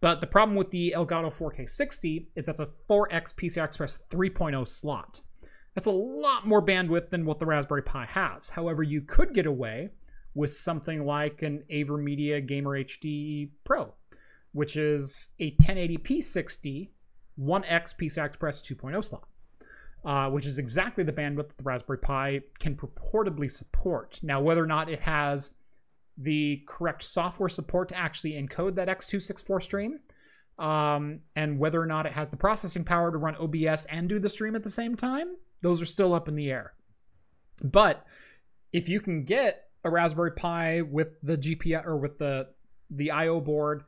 But 0.00 0.20
the 0.20 0.28
problem 0.28 0.56
with 0.56 0.70
the 0.70 0.94
Elgato 0.96 1.36
4K 1.36 1.68
60 1.68 2.28
is 2.36 2.46
that's 2.46 2.60
a 2.60 2.68
4x 2.88 3.34
PCI 3.34 3.64
Express 3.64 4.08
3.0 4.08 4.68
slot. 4.68 5.20
That's 5.74 5.88
a 5.88 5.90
lot 5.90 6.46
more 6.46 6.64
bandwidth 6.64 7.10
than 7.10 7.26
what 7.26 7.40
the 7.40 7.46
Raspberry 7.46 7.82
Pi 7.82 8.06
has. 8.06 8.50
However, 8.50 8.84
you 8.84 9.00
could 9.02 9.34
get 9.34 9.46
away 9.46 9.90
with 10.34 10.52
something 10.52 11.04
like 11.04 11.42
an 11.42 11.64
AverMedia 11.68 12.46
Gamer 12.46 12.84
HD 12.84 13.50
Pro, 13.64 13.92
which 14.52 14.76
is 14.76 15.30
a 15.40 15.50
1080p 15.56 16.22
60 16.22 16.92
1x 17.40 17.96
PCI 17.96 18.26
Express 18.26 18.62
2.0 18.62 19.04
slot, 19.04 19.26
uh, 20.04 20.30
which 20.30 20.46
is 20.46 20.58
exactly 20.58 21.04
the 21.04 21.12
bandwidth 21.12 21.48
that 21.48 21.58
the 21.58 21.64
Raspberry 21.64 21.98
Pi 21.98 22.40
can 22.58 22.74
purportedly 22.74 23.50
support. 23.50 24.20
Now, 24.22 24.40
whether 24.40 24.62
or 24.62 24.66
not 24.66 24.88
it 24.88 25.00
has 25.00 25.50
the 26.16 26.62
correct 26.66 27.02
software 27.02 27.48
support 27.48 27.88
to 27.90 27.98
actually 27.98 28.32
encode 28.32 28.74
that 28.76 28.88
X264 28.88 29.62
stream, 29.62 30.00
um, 30.58 31.20
and 31.36 31.58
whether 31.58 31.80
or 31.80 31.86
not 31.86 32.06
it 32.06 32.12
has 32.12 32.28
the 32.30 32.36
processing 32.36 32.84
power 32.84 33.10
to 33.10 33.18
run 33.18 33.36
OBS 33.36 33.86
and 33.86 34.08
do 34.08 34.18
the 34.18 34.28
stream 34.28 34.54
at 34.54 34.62
the 34.62 34.70
same 34.70 34.94
time, 34.94 35.36
those 35.62 35.80
are 35.80 35.86
still 35.86 36.12
up 36.12 36.28
in 36.28 36.34
the 36.34 36.50
air. 36.50 36.74
But 37.62 38.06
if 38.72 38.88
you 38.88 39.00
can 39.00 39.24
get 39.24 39.64
a 39.84 39.90
Raspberry 39.90 40.32
Pi 40.32 40.82
with 40.82 41.20
the 41.22 41.36
GPU 41.36 41.84
or 41.86 41.96
with 41.96 42.18
the 42.18 42.48
the 42.90 43.10
I/O 43.12 43.40
board, 43.40 43.84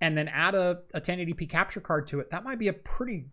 and 0.00 0.16
then 0.16 0.28
add 0.28 0.54
a, 0.54 0.82
a 0.92 1.00
1080p 1.00 1.48
capture 1.48 1.80
card 1.80 2.06
to 2.08 2.20
it, 2.20 2.30
that 2.30 2.44
might 2.44 2.58
be 2.58 2.68
a 2.68 2.72
pretty 2.72 3.26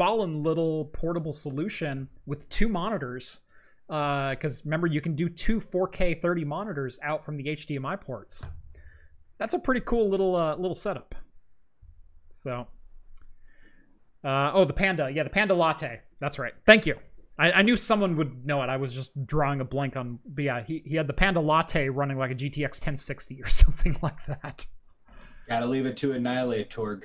ballin' 0.00 0.40
little 0.40 0.86
portable 0.86 1.30
solution 1.30 2.08
with 2.24 2.48
two 2.48 2.70
monitors 2.70 3.40
because 3.86 4.60
uh, 4.60 4.62
remember 4.64 4.86
you 4.86 5.02
can 5.02 5.14
do 5.14 5.28
two 5.28 5.60
4K 5.60 6.16
30 6.16 6.42
monitors 6.46 6.98
out 7.02 7.22
from 7.22 7.36
the 7.36 7.44
HDMI 7.44 8.00
ports. 8.00 8.42
That's 9.36 9.52
a 9.52 9.58
pretty 9.58 9.82
cool 9.82 10.08
little 10.08 10.34
uh, 10.34 10.56
little 10.56 10.74
setup. 10.74 11.14
So, 12.30 12.66
uh, 14.24 14.52
oh, 14.54 14.64
the 14.64 14.72
Panda, 14.72 15.10
yeah, 15.12 15.22
the 15.22 15.28
Panda 15.28 15.52
Latte. 15.52 16.00
That's 16.18 16.38
right. 16.38 16.54
Thank 16.64 16.86
you. 16.86 16.96
I, 17.38 17.52
I, 17.52 17.62
knew 17.62 17.76
someone 17.76 18.16
would 18.16 18.46
know 18.46 18.62
it. 18.62 18.70
I 18.70 18.78
was 18.78 18.94
just 18.94 19.26
drawing 19.26 19.60
a 19.60 19.66
blank 19.66 19.96
on. 19.96 20.18
But 20.26 20.44
yeah, 20.44 20.62
he, 20.62 20.82
he 20.82 20.96
had 20.96 21.08
the 21.08 21.12
Panda 21.12 21.40
Latte 21.40 21.90
running 21.90 22.16
like 22.16 22.30
a 22.30 22.34
GTX 22.34 22.80
1060 22.80 23.42
or 23.42 23.48
something 23.48 23.96
like 24.00 24.24
that. 24.24 24.64
Gotta 25.46 25.66
leave 25.66 25.84
it 25.84 25.98
to 25.98 26.12
Annihilate 26.12 26.70
Torg. 26.70 27.04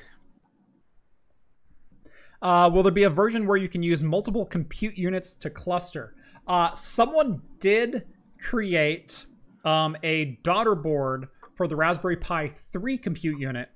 Uh, 2.46 2.70
will 2.70 2.84
there 2.84 2.92
be 2.92 3.06
a 3.06 3.10
version 3.10 3.48
where 3.48 3.58
you 3.58 3.68
can 3.68 3.82
use 3.82 4.04
multiple 4.04 4.46
compute 4.46 5.00
units 5.00 5.34
to 5.34 5.50
cluster? 5.50 6.14
Uh, 6.46 6.72
someone 6.74 7.42
did 7.60 8.06
create 8.40 9.26
um, 9.64 9.98
a 10.04 10.38
daughter 10.44 10.76
board 10.76 11.28
for 11.56 11.68
the 11.68 11.76
Raspberry 11.76 12.18
Pi 12.18 12.48
3 12.48 13.00
compute 13.00 13.40
unit, 13.40 13.70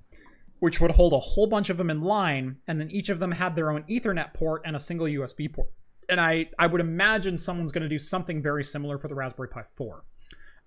which 0.59 0.80
would 0.80 0.91
hold 0.91 1.13
a 1.13 1.20
whole 1.20 1.47
bunch 1.47 1.72
of 1.72 1.78
them 1.78 1.89
in 1.89 2.03
line, 2.03 2.57
and 2.67 2.80
then 2.80 2.91
each 2.91 3.09
of 3.09 3.17
them 3.17 3.32
had 3.32 3.55
their 3.55 3.72
own 3.72 3.82
Ethernet 3.89 4.36
port 4.36 4.61
and 4.63 4.76
a 4.76 4.80
single 4.80 5.07
USB 5.07 5.51
port. 5.51 5.72
And 6.07 6.22
I, 6.22 6.51
I 6.59 6.67
would 6.67 6.80
imagine 6.80 7.39
someone's 7.39 7.72
going 7.72 7.82
to 7.82 7.89
do 7.89 7.97
something 7.97 8.39
very 8.39 8.63
similar 8.63 8.99
for 8.99 9.07
the 9.07 9.15
Raspberry 9.15 9.49
Pi 9.49 9.63
4. 9.63 10.03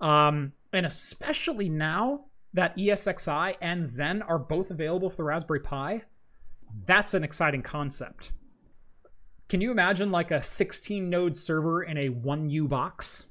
Um, 0.01 0.55
and 0.73 0.87
especially 0.87 1.69
now 1.69 2.25
that 2.53 2.77
ESXi 2.77 3.55
and 3.61 3.85
Xen 3.85 4.29
are 4.29 4.41
both 4.41 4.73
available 4.73 5.09
for 5.09 5.19
the 5.19 5.25
Raspberry 5.25 5.61
Pi, 5.61 6.03
that's 6.87 7.15
an 7.15 7.25
exciting 7.25 7.63
concept. 7.63 8.33
Can 9.49 9.61
you 9.61 9.71
imagine 9.71 10.11
like 10.11 10.31
a 10.31 10.41
16 10.41 11.11
node 11.11 11.37
server 11.37 11.83
in 11.83 11.99
a 11.99 12.09
1U 12.09 12.69
box? 12.69 13.27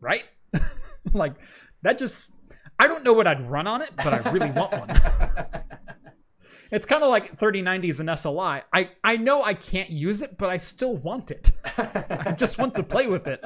Right? 0.00 0.24
like 1.12 1.34
that 1.82 1.98
just 1.98 2.32
I 2.78 2.88
don't 2.88 3.04
know 3.04 3.12
what 3.12 3.26
I'd 3.26 3.48
run 3.48 3.66
on 3.66 3.82
it, 3.82 3.90
but 3.96 4.08
I 4.08 4.30
really 4.30 4.50
want 4.50 4.72
one. 4.72 4.90
it's 6.72 6.86
kind 6.86 7.04
of 7.04 7.10
like 7.10 7.38
3090s 7.38 8.00
and 8.00 8.08
SLI. 8.08 8.62
I 8.72 8.90
I 9.04 9.16
know 9.16 9.42
I 9.42 9.54
can't 9.54 9.90
use 9.90 10.22
it, 10.22 10.36
but 10.36 10.50
I 10.50 10.56
still 10.56 10.96
want 10.96 11.30
it. 11.30 11.52
I 11.78 12.32
just 12.36 12.58
want 12.58 12.74
to 12.74 12.82
play 12.82 13.06
with 13.06 13.26
it. 13.28 13.44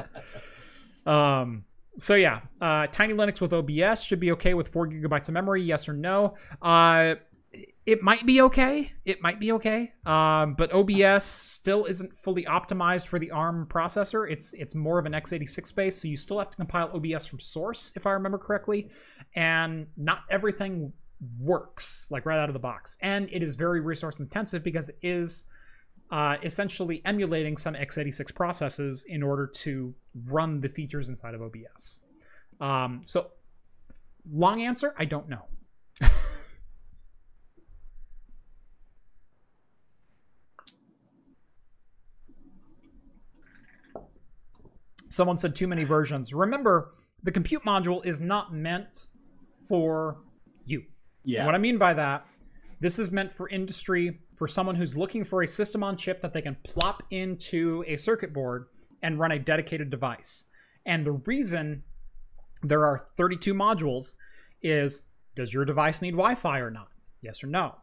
Um 1.06 1.64
so 1.98 2.14
yeah, 2.14 2.42
uh, 2.60 2.86
Tiny 2.86 3.12
Linux 3.12 3.40
with 3.40 3.52
OBS 3.52 4.04
should 4.04 4.20
be 4.20 4.30
okay 4.32 4.54
with 4.54 4.68
four 4.68 4.86
gigabytes 4.86 5.28
of 5.28 5.34
memory. 5.34 5.62
Yes 5.62 5.88
or 5.88 5.94
no? 5.94 6.34
Uh, 6.62 7.16
it 7.88 8.02
might 8.02 8.26
be 8.26 8.42
okay. 8.42 8.92
It 9.06 9.22
might 9.22 9.40
be 9.40 9.52
okay. 9.52 9.94
Um, 10.04 10.52
but 10.52 10.70
OBS 10.74 11.24
still 11.24 11.86
isn't 11.86 12.12
fully 12.12 12.44
optimized 12.44 13.06
for 13.06 13.18
the 13.18 13.30
ARM 13.30 13.66
processor. 13.66 14.30
It's 14.30 14.52
it's 14.52 14.74
more 14.74 14.98
of 14.98 15.06
an 15.06 15.12
x86 15.12 15.74
base, 15.74 16.02
so 16.02 16.06
you 16.06 16.18
still 16.18 16.38
have 16.38 16.50
to 16.50 16.56
compile 16.58 16.90
OBS 16.94 17.26
from 17.26 17.40
source, 17.40 17.94
if 17.96 18.06
I 18.06 18.10
remember 18.10 18.36
correctly. 18.36 18.90
And 19.34 19.86
not 19.96 20.24
everything 20.28 20.92
works 21.40 22.08
like 22.10 22.26
right 22.26 22.38
out 22.38 22.50
of 22.50 22.52
the 22.52 22.60
box, 22.60 22.98
and 23.00 23.26
it 23.32 23.42
is 23.42 23.56
very 23.56 23.80
resource 23.80 24.20
intensive 24.20 24.62
because 24.62 24.90
it 24.90 24.98
is 25.00 25.46
uh, 26.10 26.36
essentially 26.42 27.00
emulating 27.06 27.56
some 27.56 27.72
x86 27.72 28.34
processes 28.34 29.06
in 29.08 29.22
order 29.22 29.46
to 29.46 29.94
run 30.26 30.60
the 30.60 30.68
features 30.68 31.08
inside 31.08 31.32
of 31.32 31.40
OBS. 31.40 32.02
Um, 32.60 33.00
so, 33.04 33.30
long 34.30 34.60
answer, 34.60 34.94
I 34.98 35.06
don't 35.06 35.30
know. 35.30 35.46
Someone 45.08 45.36
said 45.36 45.54
too 45.54 45.66
many 45.66 45.84
versions. 45.84 46.34
Remember, 46.34 46.90
the 47.22 47.32
compute 47.32 47.64
module 47.64 48.04
is 48.04 48.20
not 48.20 48.54
meant 48.54 49.06
for 49.68 50.18
you. 50.64 50.84
Yeah. 51.24 51.40
And 51.40 51.46
what 51.46 51.54
I 51.54 51.58
mean 51.58 51.78
by 51.78 51.94
that, 51.94 52.26
this 52.80 52.98
is 52.98 53.10
meant 53.10 53.32
for 53.32 53.48
industry, 53.48 54.20
for 54.36 54.46
someone 54.46 54.76
who's 54.76 54.96
looking 54.96 55.24
for 55.24 55.42
a 55.42 55.48
system 55.48 55.82
on 55.82 55.96
chip 55.96 56.20
that 56.20 56.32
they 56.32 56.42
can 56.42 56.56
plop 56.62 57.02
into 57.10 57.84
a 57.86 57.96
circuit 57.96 58.32
board 58.32 58.66
and 59.02 59.18
run 59.18 59.32
a 59.32 59.38
dedicated 59.38 59.90
device. 59.90 60.44
And 60.86 61.04
the 61.04 61.12
reason 61.12 61.82
there 62.62 62.86
are 62.86 63.06
32 63.16 63.54
modules 63.54 64.14
is 64.62 65.02
does 65.34 65.54
your 65.54 65.64
device 65.64 66.02
need 66.02 66.12
Wi 66.12 66.34
Fi 66.34 66.58
or 66.58 66.70
not? 66.70 66.88
Yes 67.20 67.44
or 67.44 67.46
no? 67.46 67.76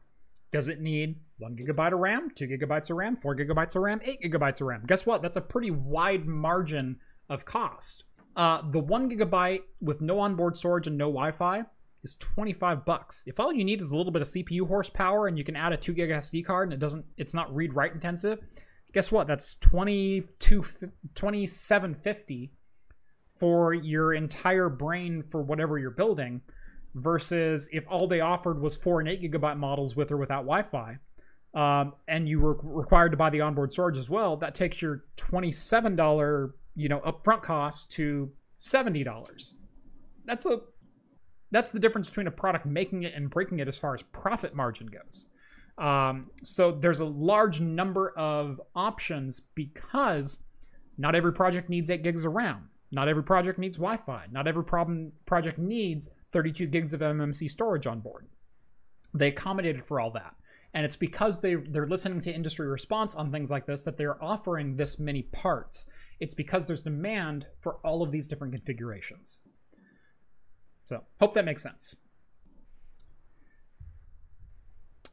Does 0.51 0.67
it 0.67 0.82
need 0.82 1.19
one 1.38 1.55
gigabyte 1.55 1.93
of 1.93 1.99
RAM, 1.99 2.32
two 2.34 2.47
gigabytes 2.47 2.89
of 2.89 2.97
RAM, 2.97 3.15
four 3.15 3.36
gigabytes 3.36 3.76
of 3.76 3.82
RAM, 3.82 3.99
eight 4.03 4.21
gigabytes 4.21 4.61
of 4.61 4.67
RAM? 4.67 4.84
Guess 4.88 5.05
what? 5.05 5.21
That's 5.21 5.38
a 5.38 5.41
pretty 5.41 5.71
wide 5.71 6.26
margin 6.26 6.97
of 7.30 7.45
cost. 7.45 8.05
Uh, 8.36 8.61
the 8.69 8.80
one 8.80 9.09
gigabyte 9.09 9.61
with 9.82 10.01
no 10.01 10.19
onboard 10.19 10.57
storage 10.57 10.88
and 10.88 10.97
no 10.97 11.05
Wi 11.05 11.32
Fi 11.32 11.63
is 12.03 12.15
25 12.15 12.86
bucks. 12.86 13.23
If 13.26 13.39
all 13.39 13.53
you 13.53 13.63
need 13.63 13.82
is 13.82 13.91
a 13.91 13.97
little 13.97 14.11
bit 14.11 14.21
of 14.21 14.28
CPU 14.28 14.67
horsepower 14.67 15.28
and 15.28 15.38
you 15.38 15.43
can 15.43 15.55
add 15.55 15.73
a 15.73 15.78
2 15.78 15.93
gig 15.93 16.09
SD 16.09 16.45
card 16.45 16.67
and 16.67 16.73
it 16.73 16.80
doesn't 16.80 17.05
it's 17.17 17.34
not 17.34 17.53
read 17.55 17.73
write 17.73 17.93
intensive, 17.93 18.39
guess 18.93 19.11
what? 19.11 19.28
That's 19.28 19.55
22 19.55 20.63
2750 21.15 22.51
for 23.38 23.73
your 23.73 24.13
entire 24.13 24.69
brain 24.69 25.21
for 25.21 25.41
whatever 25.41 25.78
you're 25.78 25.91
building 25.91 26.41
versus 26.93 27.67
if 27.73 27.84
all 27.89 28.07
they 28.07 28.21
offered 28.21 28.61
was 28.61 28.78
4 28.78 29.01
and 29.01 29.09
8 29.09 29.21
gigabyte 29.21 29.57
models 29.57 29.95
with 29.95 30.11
or 30.11 30.17
without 30.17 30.45
Wi-Fi. 30.45 30.97
Um, 31.53 31.93
and 32.07 32.28
you 32.28 32.39
were 32.39 32.57
required 32.63 33.11
to 33.11 33.17
buy 33.17 33.30
the 33.30 33.41
onboard 33.41 33.71
storage 33.71 33.97
as 33.97 34.09
well, 34.09 34.36
that 34.38 34.55
takes 34.55 34.82
your 34.82 35.05
$27, 35.17 36.51
you 36.76 36.89
know, 36.89 36.99
upfront 36.99 37.41
cost 37.41 37.91
to 37.93 38.32
$70. 38.59 39.53
That's 40.26 40.45
a 40.45 40.61
that's 41.51 41.71
the 41.71 41.80
difference 41.80 42.09
between 42.09 42.28
a 42.28 42.32
product 42.32 42.65
making 42.65 43.03
it 43.03 43.13
and 43.13 43.30
breaking 43.30 43.59
it 43.59 43.67
as 43.67 43.78
far 43.78 43.93
as 43.93 44.01
profit 44.01 44.55
margin 44.55 44.88
goes. 44.88 45.28
Um, 45.78 46.32
so 46.43 46.71
there's 46.71 46.99
a 46.99 47.05
large 47.05 47.61
number 47.61 48.09
of 48.17 48.59
options 48.76 49.39
because 49.39 50.43
not 50.97 51.15
every 51.15 51.34
project 51.34 51.69
needs 51.69 51.89
8 51.89 52.03
gigs 52.03 52.26
of 52.26 52.34
RAM. 52.34 52.69
Not 52.91 53.07
every 53.07 53.23
project 53.23 53.59
needs 53.59 53.78
Wi 53.78 53.97
Fi. 53.97 54.26
Not 54.32 54.47
every 54.47 54.63
problem 54.63 55.11
project 55.26 55.57
needs 55.57 56.09
32 56.32 56.67
gigs 56.67 56.93
of 56.93 57.01
MMC 57.01 57.49
storage 57.49 57.88
on 57.88 57.99
board. 57.99 58.28
They 59.13 59.30
accommodated 59.30 59.84
for 59.84 59.99
all 59.99 60.11
that. 60.11 60.36
And 60.76 60.84
it's 60.84 60.97
because 60.97 61.39
they, 61.39 61.55
they're 61.55 61.88
listening 61.88 62.19
to 62.19 62.36
industry 62.36 62.67
response 62.67 63.15
on 63.15 63.32
things 63.32 63.49
like 63.49 63.65
this 63.65 63.84
that 63.84 63.95
they're 63.95 64.21
offering 64.21 64.76
this 64.76 64.99
many 64.99 65.23
parts. 65.23 65.89
It's 66.19 66.34
because 66.34 66.67
there's 66.67 66.84
demand 66.84 67.47
for 67.61 67.78
all 67.86 68.03
of 68.03 68.11
these 68.11 68.28
different 68.28 68.53
configurations. 68.53 69.39
So, 70.84 71.01
hope 71.19 71.34
that 71.34 71.45
makes 71.45 71.63
sense. 71.63 71.95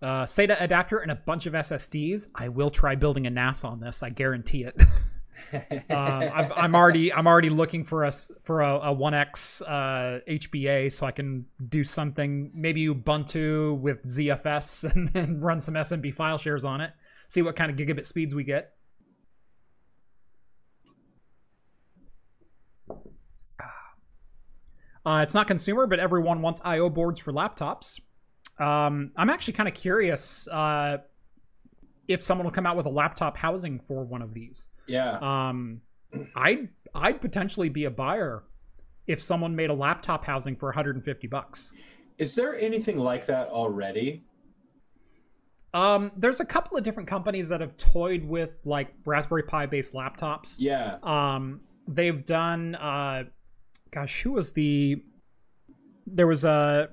Uh, 0.03 0.25
SATA 0.25 0.61
adapter 0.61 0.99
and 0.99 1.13
a 1.13 1.15
bunch 1.15 1.47
of 1.47 1.53
SSDs. 1.53 2.27
I 2.35 2.49
will 2.49 2.71
try 2.71 2.97
building 2.97 3.29
a 3.29 3.31
NAS 3.31 3.63
on 3.63 3.79
this. 3.79 4.03
I 4.03 4.09
guarantee 4.09 4.65
it. 4.65 4.83
uh, 5.53 5.61
i 5.90 6.64
am 6.64 6.74
already 6.74 7.12
I'm 7.12 7.26
already 7.26 7.51
looking 7.51 7.84
for 7.84 8.05
us 8.05 8.30
for 8.45 8.61
a, 8.61 8.76
a 8.76 8.95
1x 8.95 9.62
uh, 9.62 10.20
HBA 10.28 10.90
so 10.93 11.07
I 11.07 11.12
can 11.12 11.47
do 11.68 11.84
something 11.84 12.51
maybe 12.55 12.86
Ubuntu 12.86 13.78
with 13.78 14.05
ZFS 14.05 14.93
and 14.95 15.09
then 15.09 15.40
run 15.40 15.61
some 15.61 15.74
SMB 15.74 16.14
file 16.14 16.38
shares 16.38 16.64
on 16.64 16.80
it. 16.80 16.93
See 17.28 17.43
what 17.43 17.57
kind 17.57 17.70
of 17.70 17.76
gigabit 17.76 18.05
speeds 18.05 18.34
we 18.34 18.45
get. 18.45 18.74
Uh, 25.05 25.20
it's 25.22 25.34
not 25.34 25.47
consumer, 25.49 25.86
but 25.86 25.99
everyone 25.99 26.43
wants 26.43 26.61
I/O 26.64 26.88
boards 26.88 27.20
for 27.20 27.32
laptops. 27.32 28.01
Um, 28.59 29.11
I'm 29.16 29.30
actually 29.30 29.55
kind 29.55 29.68
of 29.68 29.74
curious 29.74 30.47
uh, 30.49 30.99
if 32.09 32.23
someone 32.23 32.45
will 32.45 32.53
come 32.53 32.67
out 32.67 32.77
with 32.77 32.87
a 32.87 32.91
laptop 32.91 33.37
housing 33.37 33.79
for 33.79 34.05
one 34.05 34.23
of 34.23 34.35
these. 34.35 34.69
Yeah. 34.87 35.19
Um, 35.19 35.83
I'd 36.35 36.69
I'd 36.95 37.21
potentially 37.21 37.69
be 37.69 37.85
a 37.85 37.91
buyer 37.91 38.45
if 39.07 39.23
someone 39.23 39.57
made 39.57 39.71
a 39.71 39.75
laptop 39.75 40.25
housing 40.25 40.57
for 40.57 40.69
150 40.69 41.27
bucks. 41.27 41.75
Is 42.19 42.35
there 42.35 42.59
anything 42.59 42.99
like 42.99 43.27
that 43.27 43.49
already? 43.49 44.25
Um, 45.75 46.13
there's 46.17 46.41
a 46.41 46.45
couple 46.45 46.77
of 46.77 46.85
different 46.85 47.09
companies 47.09 47.49
that 47.49 47.61
have 47.61 47.77
toyed 47.77 48.25
with 48.25 48.61
like 48.65 48.93
Raspberry 49.05 49.43
Pi 49.45 49.67
based 49.67 49.95
laptops. 49.95 50.57
Yeah. 50.59 50.99
Um, 51.03 51.61
they've 51.89 52.25
done. 52.25 52.75
Uh, 52.75 53.25
gosh, 53.91 54.23
who 54.23 54.33
was 54.33 54.53
the? 54.53 55.03
There 56.07 56.27
was 56.27 56.45
a. 56.45 56.91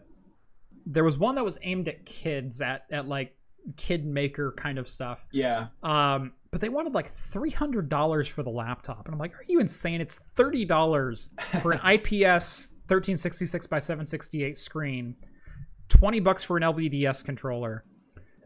There 0.86 1.04
was 1.04 1.18
one 1.18 1.36
that 1.36 1.44
was 1.44 1.60
aimed 1.62 1.88
at 1.88 2.06
kids 2.06 2.62
at 2.62 2.86
at 2.90 3.06
like 3.06 3.36
kid 3.78 4.06
maker 4.06 4.54
kind 4.58 4.78
of 4.78 4.88
stuff. 4.88 5.28
Yeah. 5.32 5.68
Um, 5.84 6.34
but 6.52 6.62
they 6.62 6.70
wanted 6.70 6.94
like 6.94 7.08
three 7.08 7.52
hundred 7.52 7.90
dollars 7.90 8.28
for 8.28 8.44
the 8.44 8.50
laptop, 8.50 9.06
and 9.06 9.14
I'm 9.14 9.20
like, 9.20 9.36
are 9.36 9.46
you 9.48 9.60
insane? 9.60 10.02
It's 10.02 10.18
thirty 10.18 10.66
dollars 10.66 11.34
for 11.62 11.72
an 11.72 11.80
IPS 11.86 12.74
thirteen 12.88 13.18
sixty 13.18 13.46
six 13.46 13.68
by 13.68 13.80
seven 13.80 14.06
sixty 14.06 14.44
eight 14.44 14.58
screen, 14.58 15.16
twenty 15.88 16.20
bucks 16.20 16.44
for 16.44 16.58
an 16.58 16.64
LVDS 16.64 17.24
controller. 17.24 17.84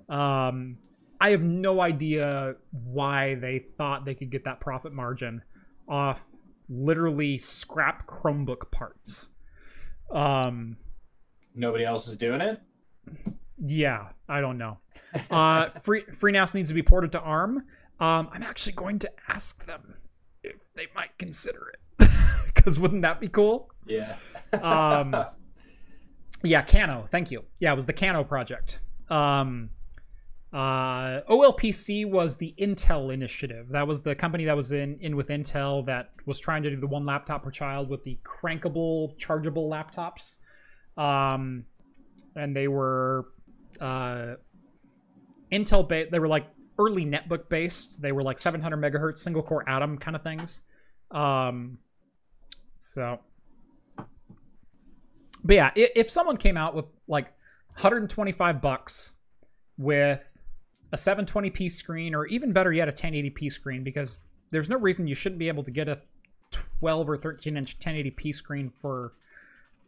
Um, 0.10 0.78
I 1.22 1.30
have 1.30 1.44
no 1.44 1.80
idea 1.80 2.56
why 2.72 3.36
they 3.36 3.60
thought 3.60 4.04
they 4.04 4.16
could 4.16 4.30
get 4.30 4.44
that 4.44 4.60
profit 4.60 4.92
margin 4.92 5.42
off 5.88 6.26
literally 6.70 7.38
scrap 7.38 8.08
Chromebook 8.08 8.72
parts. 8.72 9.30
Um, 10.12 10.78
Nobody 11.56 11.86
else 11.86 12.08
is 12.08 12.18
doing 12.18 12.42
it. 12.42 12.60
Yeah, 13.66 14.10
I 14.28 14.42
don't 14.42 14.58
know. 14.58 14.80
Uh, 15.30 15.70
free 15.70 16.02
FreeNAS 16.02 16.56
needs 16.56 16.70
to 16.70 16.76
be 16.76 16.84
ported 16.84 17.12
to 17.14 17.20
ARM. 17.22 17.58
Um, 18.00 18.30
I'm 18.32 18.44
actually 18.44 18.74
going 18.74 19.00
to 19.00 19.12
ask 19.30 19.66
them 19.66 19.96
if 20.44 20.74
they 20.74 20.88
might 20.96 21.18
consider 21.18 21.74
it, 21.74 22.10
because 22.54 22.80
wouldn't 22.80 23.04
that 23.04 23.20
be 23.20 23.28
cool? 23.28 23.70
Yeah. 23.86 24.16
um, 24.54 25.16
yeah, 26.44 26.62
Kano. 26.62 27.06
Thank 27.08 27.32
you. 27.32 27.44
Yeah, 27.60 27.72
it 27.72 27.76
was 27.76 27.86
the 27.86 27.94
Kano 27.94 28.24
project. 28.24 28.80
Um, 29.10 29.70
uh, 30.52 31.22
OLPC 31.22 32.08
was 32.08 32.38
the 32.38 32.54
Intel 32.60 33.12
initiative. 33.12 33.70
That 33.70 33.88
was 33.88 34.04
the 34.04 34.14
company 34.14 34.46
that 34.46 34.56
was 34.56 34.72
in 34.72 35.00
in 35.00 35.16
with 35.16 35.30
Intel 35.30 35.84
that 35.86 36.12
was 36.26 36.40
trying 36.40 36.62
to 36.64 36.70
do 36.70 36.76
the 36.76 36.88
one 36.88 37.06
laptop 37.06 37.44
per 37.44 37.52
child 37.52 37.90
with 37.90 38.04
the 38.04 38.20
crankable, 38.24 39.18
chargeable 39.18 39.70
laptops. 39.70 40.40
Um, 40.96 41.66
and 42.36 42.56
they 42.56 42.68
were 42.68 43.30
uh, 43.82 44.36
Intel 45.54 45.88
based. 45.88 46.12
They 46.12 46.20
were 46.20 46.28
like 46.28 46.48
early 46.80 47.06
netbook 47.06 47.50
based. 47.50 48.02
They 48.02 48.12
were 48.12 48.24
like 48.24 48.40
700 48.40 48.78
megahertz 48.78 49.20
single 49.20 49.44
core 49.44 49.68
Atom 49.70 49.98
kind 49.98 50.16
of 50.16 50.24
things. 50.24 50.64
Um, 51.12 51.78
so, 52.78 53.20
but 55.44 55.56
yeah, 55.56 55.72
if, 55.76 56.10
someone 56.10 56.38
came 56.38 56.58
out 56.58 56.74
with 56.74 56.86
like 57.08 57.26
125 57.76 58.62
bucks 58.62 59.16
with 59.78 60.42
a 60.92 60.96
720p 60.96 61.72
screen, 61.72 62.16
or 62.16 62.26
even 62.28 62.52
better 62.52 62.72
yet, 62.72 62.90
a 62.90 62.92
1080p 62.92 63.52
screen, 63.52 63.84
because 63.84 64.22
there's 64.52 64.70
no 64.70 64.78
reason 64.78 65.08
you 65.08 65.16
shouldn't 65.16 65.40
be 65.40 65.48
able 65.48 65.64
to 65.64 65.72
get 65.72 65.88
a 65.88 66.02
12 66.52 67.10
or 67.10 67.18
13 67.18 67.58
inch 67.58 67.80
1080p 67.80 68.34
screen 68.34 68.70
for 68.70 69.14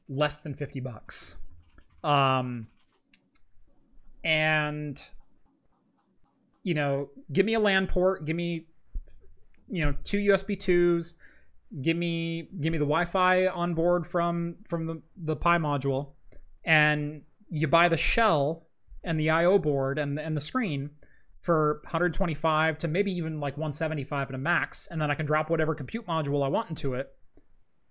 less 0.09 0.41
than 0.41 0.53
50 0.53 0.79
bucks. 0.79 1.37
Um, 2.03 2.67
and 4.23 5.03
you 6.65 6.73
know, 6.73 7.09
give 7.31 7.45
me 7.45 7.53
a 7.53 7.59
LAN 7.59 7.85
port, 7.85 8.25
give 8.25 8.35
me 8.35 8.65
you 9.69 9.85
know 9.85 9.93
two 10.03 10.17
USB 10.17 10.59
twos, 10.59 11.13
give 11.81 11.95
me 11.95 12.49
give 12.59 12.71
me 12.71 12.79
the 12.79 12.85
Wi-Fi 12.85 13.47
on 13.47 13.75
board 13.75 14.05
from 14.05 14.55
from 14.67 14.87
the 14.87 15.01
the 15.15 15.35
Pi 15.35 15.59
module, 15.59 16.13
and 16.65 17.21
you 17.49 17.67
buy 17.67 17.87
the 17.87 17.97
shell 17.97 18.67
and 19.03 19.19
the 19.19 19.29
I/O 19.29 19.59
board 19.59 19.99
and 19.99 20.19
and 20.19 20.35
the 20.35 20.41
screen 20.41 20.89
for 21.39 21.81
125 21.83 22.79
to 22.79 22.87
maybe 22.87 23.11
even 23.11 23.39
like 23.39 23.55
175 23.55 24.29
at 24.29 24.35
a 24.35 24.39
max, 24.39 24.87
and 24.87 24.99
then 24.99 25.11
I 25.11 25.15
can 25.15 25.27
drop 25.27 25.51
whatever 25.51 25.75
compute 25.75 26.07
module 26.07 26.43
I 26.43 26.47
want 26.47 26.69
into 26.69 26.95
it, 26.95 27.15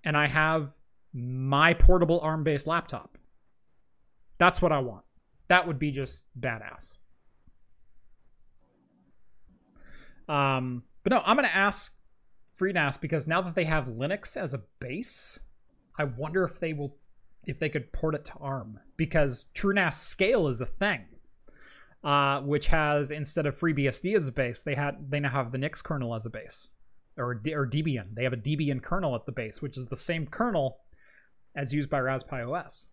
and 0.02 0.16
I 0.16 0.26
have 0.26 0.72
my 1.12 1.74
portable 1.74 2.18
ARM-based 2.18 2.66
laptop. 2.66 3.16
That's 4.38 4.60
what 4.60 4.72
I 4.72 4.80
want. 4.80 5.04
That 5.46 5.68
would 5.68 5.78
be 5.78 5.92
just 5.92 6.24
badass. 6.40 6.96
Um, 10.28 10.84
but 11.02 11.12
no, 11.12 11.22
I'm 11.24 11.36
going 11.36 11.48
to 11.48 11.56
ask 11.56 12.00
FreeNAS 12.58 13.00
because 13.00 13.26
now 13.26 13.40
that 13.42 13.54
they 13.54 13.64
have 13.64 13.86
Linux 13.86 14.36
as 14.36 14.54
a 14.54 14.62
base, 14.80 15.38
I 15.98 16.04
wonder 16.04 16.44
if 16.44 16.60
they 16.60 16.72
will 16.72 16.96
if 17.46 17.58
they 17.58 17.68
could 17.68 17.92
port 17.92 18.14
it 18.14 18.24
to 18.24 18.32
ARM 18.40 18.80
because 18.96 19.46
TrueNAS 19.54 19.94
Scale 19.94 20.48
is 20.48 20.62
a 20.62 20.66
thing, 20.66 21.04
uh, 22.02 22.40
which 22.40 22.68
has 22.68 23.10
instead 23.10 23.46
of 23.46 23.58
FreeBSD 23.58 24.16
as 24.16 24.28
a 24.28 24.32
base, 24.32 24.62
they 24.62 24.74
had 24.74 25.10
they 25.10 25.20
now 25.20 25.30
have 25.30 25.52
the 25.52 25.58
Nix 25.58 25.82
kernel 25.82 26.14
as 26.14 26.26
a 26.26 26.30
base, 26.30 26.70
or 27.18 27.32
or 27.52 27.66
Debian. 27.66 28.14
They 28.14 28.24
have 28.24 28.32
a 28.32 28.38
Debian 28.38 28.82
kernel 28.82 29.14
at 29.14 29.26
the 29.26 29.32
base, 29.32 29.60
which 29.60 29.76
is 29.76 29.88
the 29.88 29.96
same 29.96 30.26
kernel 30.26 30.78
as 31.54 31.72
used 31.72 31.90
by 31.90 32.00
Raspberry 32.00 32.44
OS. 32.44 32.88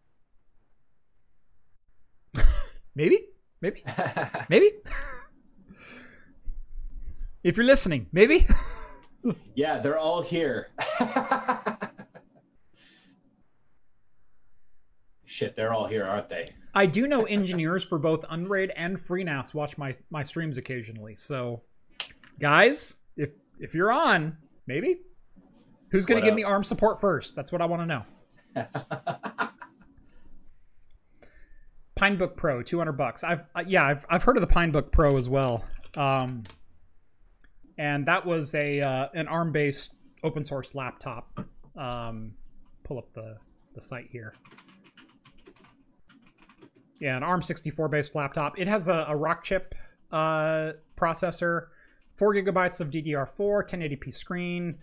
maybe, 2.95 3.27
maybe, 3.61 3.83
maybe. 4.49 4.69
If 7.43 7.57
you're 7.57 7.65
listening, 7.65 8.07
maybe. 8.11 8.45
yeah, 9.55 9.79
they're 9.79 9.97
all 9.97 10.21
here. 10.21 10.69
Shit, 15.25 15.55
they're 15.55 15.73
all 15.73 15.87
here, 15.87 16.05
aren't 16.05 16.29
they? 16.29 16.45
I 16.73 16.85
do 16.85 17.07
know 17.07 17.23
engineers 17.23 17.83
for 17.83 17.97
both 17.97 18.23
Unraid 18.29 18.71
and 18.75 18.97
FreeNAS 18.97 19.53
watch 19.53 19.77
my 19.77 19.95
my 20.09 20.23
streams 20.23 20.57
occasionally. 20.57 21.15
So, 21.15 21.61
guys, 22.39 22.97
if 23.15 23.31
if 23.59 23.73
you're 23.73 23.91
on, 23.91 24.37
maybe 24.67 25.01
who's 25.91 26.05
going 26.05 26.21
to 26.21 26.25
give 26.25 26.35
me 26.35 26.43
ARM 26.43 26.63
support 26.63 26.99
first? 27.01 27.35
That's 27.35 27.51
what 27.51 27.61
I 27.61 27.65
want 27.65 27.81
to 27.81 27.85
know. 27.85 28.05
Pinebook 31.95 32.35
Pro, 32.35 32.63
200 32.63 32.93
bucks. 32.93 33.23
I've 33.23 33.45
uh, 33.53 33.63
yeah, 33.67 33.85
I've 33.85 34.05
I've 34.09 34.23
heard 34.23 34.37
of 34.37 34.41
the 34.41 34.53
Pinebook 34.53 34.91
Pro 34.91 35.17
as 35.17 35.29
well. 35.29 35.63
Um, 35.95 36.43
and 37.81 38.05
that 38.05 38.23
was 38.23 38.53
a 38.53 38.79
uh, 38.79 39.07
an 39.15 39.27
ARM-based 39.27 39.95
open 40.23 40.45
source 40.45 40.75
laptop. 40.75 41.43
Um, 41.75 42.35
pull 42.83 42.99
up 42.99 43.11
the 43.13 43.37
the 43.73 43.81
site 43.81 44.07
here. 44.11 44.35
Yeah, 46.99 47.17
an 47.17 47.23
ARM64 47.23 47.89
based 47.89 48.13
laptop. 48.13 48.59
It 48.59 48.67
has 48.67 48.87
a, 48.87 49.07
a 49.09 49.15
Rockchip 49.15 49.71
uh, 50.11 50.73
processor, 50.95 51.69
four 52.13 52.35
gigabytes 52.35 52.79
of 52.79 52.91
DDR4, 52.91 53.67
1080p 53.67 54.13
screen. 54.13 54.77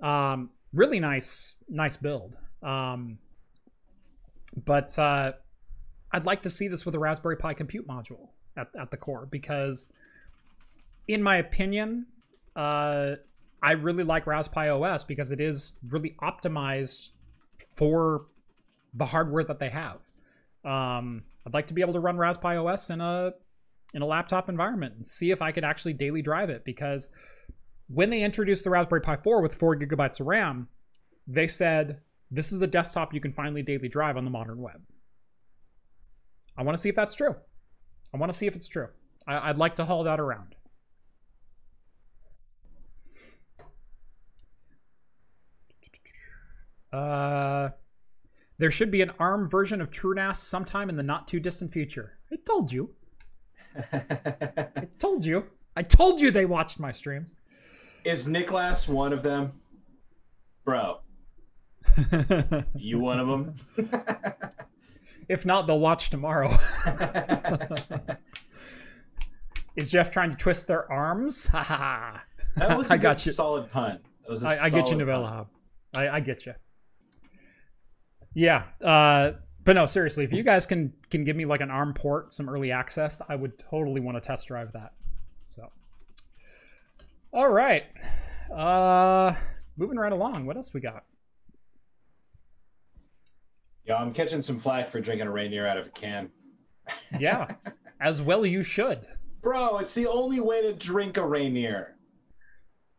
Um, 0.00 0.48
really 0.72 0.98
nice, 0.98 1.56
nice 1.68 1.98
build. 1.98 2.38
Um, 2.62 3.18
but 4.64 4.98
uh, 4.98 5.32
I'd 6.10 6.24
like 6.24 6.40
to 6.42 6.50
see 6.50 6.68
this 6.68 6.86
with 6.86 6.94
a 6.94 6.98
Raspberry 6.98 7.36
Pi 7.36 7.52
compute 7.52 7.86
module 7.86 8.28
at, 8.56 8.68
at 8.78 8.90
the 8.90 8.96
core 8.96 9.28
because, 9.30 9.92
in 11.06 11.22
my 11.22 11.36
opinion, 11.36 12.06
uh, 12.60 13.16
I 13.62 13.72
really 13.72 14.04
like 14.04 14.26
Raspberry 14.26 14.68
OS 14.68 15.02
because 15.04 15.32
it 15.32 15.40
is 15.40 15.72
really 15.88 16.14
optimized 16.20 17.10
for 17.74 18.26
the 18.92 19.06
hardware 19.06 19.44
that 19.44 19.58
they 19.58 19.70
have. 19.70 19.98
Um, 20.62 21.22
I'd 21.46 21.54
like 21.54 21.68
to 21.68 21.74
be 21.74 21.80
able 21.80 21.94
to 21.94 22.00
run 22.00 22.18
Raspberry 22.18 22.58
OS 22.58 22.90
in 22.90 23.00
a 23.00 23.32
in 23.94 24.02
a 24.02 24.06
laptop 24.06 24.48
environment 24.48 24.94
and 24.94 25.06
see 25.06 25.30
if 25.30 25.40
I 25.40 25.52
could 25.52 25.64
actually 25.64 25.94
daily 25.94 26.20
drive 26.22 26.50
it 26.50 26.64
because 26.64 27.08
when 27.88 28.10
they 28.10 28.22
introduced 28.22 28.62
the 28.62 28.70
Raspberry 28.70 29.00
Pi 29.00 29.16
4 29.16 29.40
with 29.40 29.54
4 29.54 29.76
gigabytes 29.76 30.20
of 30.20 30.26
RAM, 30.26 30.68
they 31.26 31.48
said 31.48 32.00
this 32.30 32.52
is 32.52 32.62
a 32.62 32.66
desktop 32.66 33.14
you 33.14 33.20
can 33.20 33.32
finally 33.32 33.62
daily 33.62 33.88
drive 33.88 34.16
on 34.18 34.24
the 34.24 34.30
modern 34.30 34.60
web. 34.60 34.82
I 36.58 36.62
want 36.62 36.76
to 36.76 36.80
see 36.80 36.90
if 36.90 36.94
that's 36.94 37.14
true. 37.14 37.34
I 38.14 38.18
want 38.18 38.30
to 38.30 38.36
see 38.38 38.46
if 38.46 38.54
it's 38.54 38.68
true. 38.68 38.88
I, 39.26 39.48
would 39.48 39.58
like 39.58 39.76
to 39.76 39.84
haul 39.84 40.04
that 40.04 40.20
around. 40.20 40.54
Uh, 46.92 47.70
there 48.58 48.70
should 48.70 48.90
be 48.90 49.02
an 49.02 49.10
ARM 49.18 49.48
version 49.48 49.80
of 49.80 49.90
TrueNAS 49.90 50.36
sometime 50.36 50.88
in 50.88 50.96
the 50.96 51.02
not 51.02 51.26
too 51.26 51.40
distant 51.40 51.72
future. 51.72 52.18
I 52.32 52.36
told 52.46 52.70
you. 52.70 52.94
I 53.92 54.88
told 54.98 55.24
you. 55.24 55.46
I 55.76 55.82
told 55.82 56.20
you 56.20 56.30
they 56.30 56.46
watched 56.46 56.78
my 56.78 56.92
streams. 56.92 57.36
Is 58.04 58.26
Niklas 58.26 58.88
one 58.88 59.12
of 59.12 59.22
them? 59.22 59.52
Bro. 60.64 61.00
you 62.74 62.98
one 62.98 63.20
of 63.20 63.28
them? 63.28 63.54
if 65.28 65.46
not, 65.46 65.66
they'll 65.66 65.80
watch 65.80 66.10
tomorrow. 66.10 66.50
Is 69.76 69.90
Jeff 69.90 70.10
trying 70.10 70.30
to 70.30 70.36
twist 70.36 70.66
their 70.66 70.90
arms? 70.92 71.46
that 71.46 72.22
was 72.76 72.90
a 72.90 72.94
I 72.94 72.96
got 72.98 73.24
you. 73.24 73.32
solid 73.32 73.70
pun. 73.70 74.00
I, 74.44 74.58
I 74.58 74.70
get 74.70 74.90
you, 74.90 74.96
Novella. 74.96 75.46
I, 75.94 76.08
I 76.08 76.20
get 76.20 76.44
you. 76.46 76.54
Yeah. 78.34 78.64
Uh, 78.82 79.32
but 79.64 79.74
no, 79.74 79.86
seriously, 79.86 80.24
if 80.24 80.32
you 80.32 80.42
guys 80.42 80.66
can 80.66 80.92
can 81.10 81.24
give 81.24 81.36
me 81.36 81.44
like 81.44 81.60
an 81.60 81.70
ARM 81.70 81.94
port, 81.94 82.32
some 82.32 82.48
early 82.48 82.72
access, 82.72 83.20
I 83.28 83.36
would 83.36 83.58
totally 83.58 84.00
want 84.00 84.16
to 84.16 84.20
test 84.20 84.48
drive 84.48 84.72
that. 84.72 84.92
So, 85.48 85.70
all 87.32 87.50
right, 87.50 87.84
uh, 88.54 89.34
moving 89.76 89.98
right 89.98 90.12
along. 90.12 90.46
What 90.46 90.56
else 90.56 90.72
we 90.72 90.80
got? 90.80 91.04
Yeah, 93.84 93.96
I'm 93.96 94.12
catching 94.12 94.40
some 94.40 94.58
flack 94.58 94.90
for 94.90 95.00
drinking 95.00 95.26
a 95.26 95.30
Rainier 95.30 95.66
out 95.66 95.76
of 95.76 95.86
a 95.86 95.90
can. 95.90 96.30
yeah, 97.18 97.46
as 98.00 98.22
well 98.22 98.46
you 98.46 98.62
should. 98.62 99.06
Bro, 99.42 99.78
it's 99.78 99.94
the 99.94 100.06
only 100.06 100.40
way 100.40 100.62
to 100.62 100.72
drink 100.72 101.16
a 101.16 101.26
Rainier. 101.26 101.96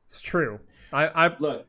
It's 0.04 0.22
true. 0.22 0.60
I, 0.94 1.08
I 1.08 1.38
look. 1.38 1.68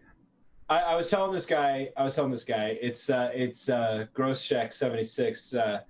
I, 0.73 0.93
I, 0.93 0.95
was 0.97 1.11
telling 1.11 1.33
this 1.33 1.45
guy, 1.45 1.91
I 1.99 2.03
was 2.03 2.15
telling 2.15 2.31
this 2.31 2.45
guy, 2.45 2.79
it's 2.81 3.11
uh, 3.11 3.31
it's 3.35 3.69
uh, 3.69 4.07
Gross 4.15 4.41
Shack 4.41 4.73
seventy 4.73 5.05
six. 5.05 5.53
Uh, 5.53 5.81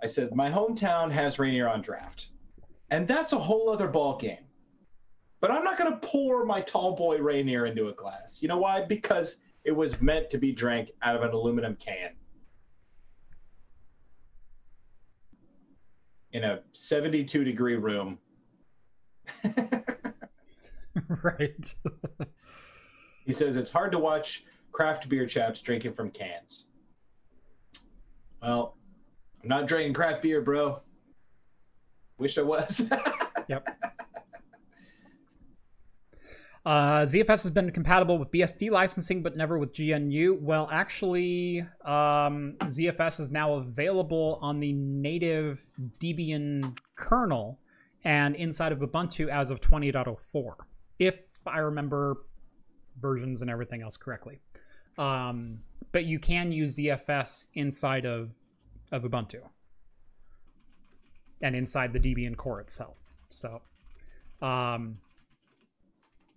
I 0.00 0.06
said 0.06 0.34
my 0.34 0.48
hometown 0.48 1.10
has 1.10 1.40
Rainier 1.40 1.68
on 1.68 1.82
draft, 1.82 2.28
and 2.90 3.08
that's 3.08 3.32
a 3.32 3.38
whole 3.38 3.68
other 3.68 3.88
ball 3.88 4.16
game. 4.16 4.44
But 5.40 5.50
I'm 5.50 5.64
not 5.64 5.76
going 5.76 5.90
to 5.90 5.98
pour 6.06 6.44
my 6.44 6.60
tall 6.60 6.94
boy 6.94 7.18
Rainier 7.18 7.66
into 7.66 7.88
a 7.88 7.92
glass. 7.92 8.40
You 8.40 8.46
know 8.46 8.58
why? 8.58 8.84
Because 8.84 9.38
it 9.64 9.72
was 9.72 10.00
meant 10.00 10.30
to 10.30 10.38
be 10.38 10.52
drank 10.52 10.90
out 11.02 11.16
of 11.16 11.22
an 11.22 11.30
aluminum 11.30 11.74
can. 11.76 12.10
In 16.32 16.44
a 16.44 16.60
72 16.74 17.42
degree 17.44 17.76
room. 17.76 18.18
right. 21.22 21.74
He 23.28 23.34
says 23.34 23.56
it's 23.56 23.70
hard 23.70 23.92
to 23.92 23.98
watch 23.98 24.46
craft 24.72 25.06
beer 25.10 25.26
chaps 25.26 25.60
drinking 25.60 25.92
from 25.92 26.10
cans. 26.10 26.68
Well, 28.40 28.78
I'm 29.42 29.50
not 29.50 29.68
drinking 29.68 29.92
craft 29.92 30.22
beer, 30.22 30.40
bro. 30.40 30.80
Wish 32.16 32.38
I 32.38 32.42
was. 32.42 32.90
yep. 33.48 33.68
Uh, 36.64 37.02
ZFS 37.02 37.26
has 37.26 37.50
been 37.50 37.70
compatible 37.70 38.16
with 38.16 38.30
BSD 38.30 38.70
licensing, 38.70 39.22
but 39.22 39.36
never 39.36 39.58
with 39.58 39.78
GNU. 39.78 40.38
Well, 40.40 40.66
actually, 40.72 41.60
um, 41.84 42.56
ZFS 42.62 43.20
is 43.20 43.30
now 43.30 43.56
available 43.56 44.38
on 44.40 44.58
the 44.58 44.72
native 44.72 45.66
Debian 46.00 46.78
kernel 46.96 47.60
and 48.04 48.34
inside 48.36 48.72
of 48.72 48.78
Ubuntu 48.78 49.28
as 49.28 49.50
of 49.50 49.60
20.04. 49.60 50.54
If 50.98 51.20
I 51.46 51.58
remember 51.58 52.16
versions 53.00 53.42
and 53.42 53.50
everything 53.50 53.82
else 53.82 53.96
correctly. 53.96 54.40
Um, 54.98 55.60
but 55.92 56.04
you 56.04 56.18
can 56.18 56.50
use 56.52 56.76
ZFS 56.78 57.46
inside 57.54 58.04
of 58.06 58.34
of 58.92 59.02
Ubuntu. 59.02 59.40
and 61.40 61.54
inside 61.54 61.92
the 61.92 62.00
Debian 62.00 62.36
core 62.36 62.60
itself. 62.60 62.98
So, 63.28 63.60
um, 64.42 64.98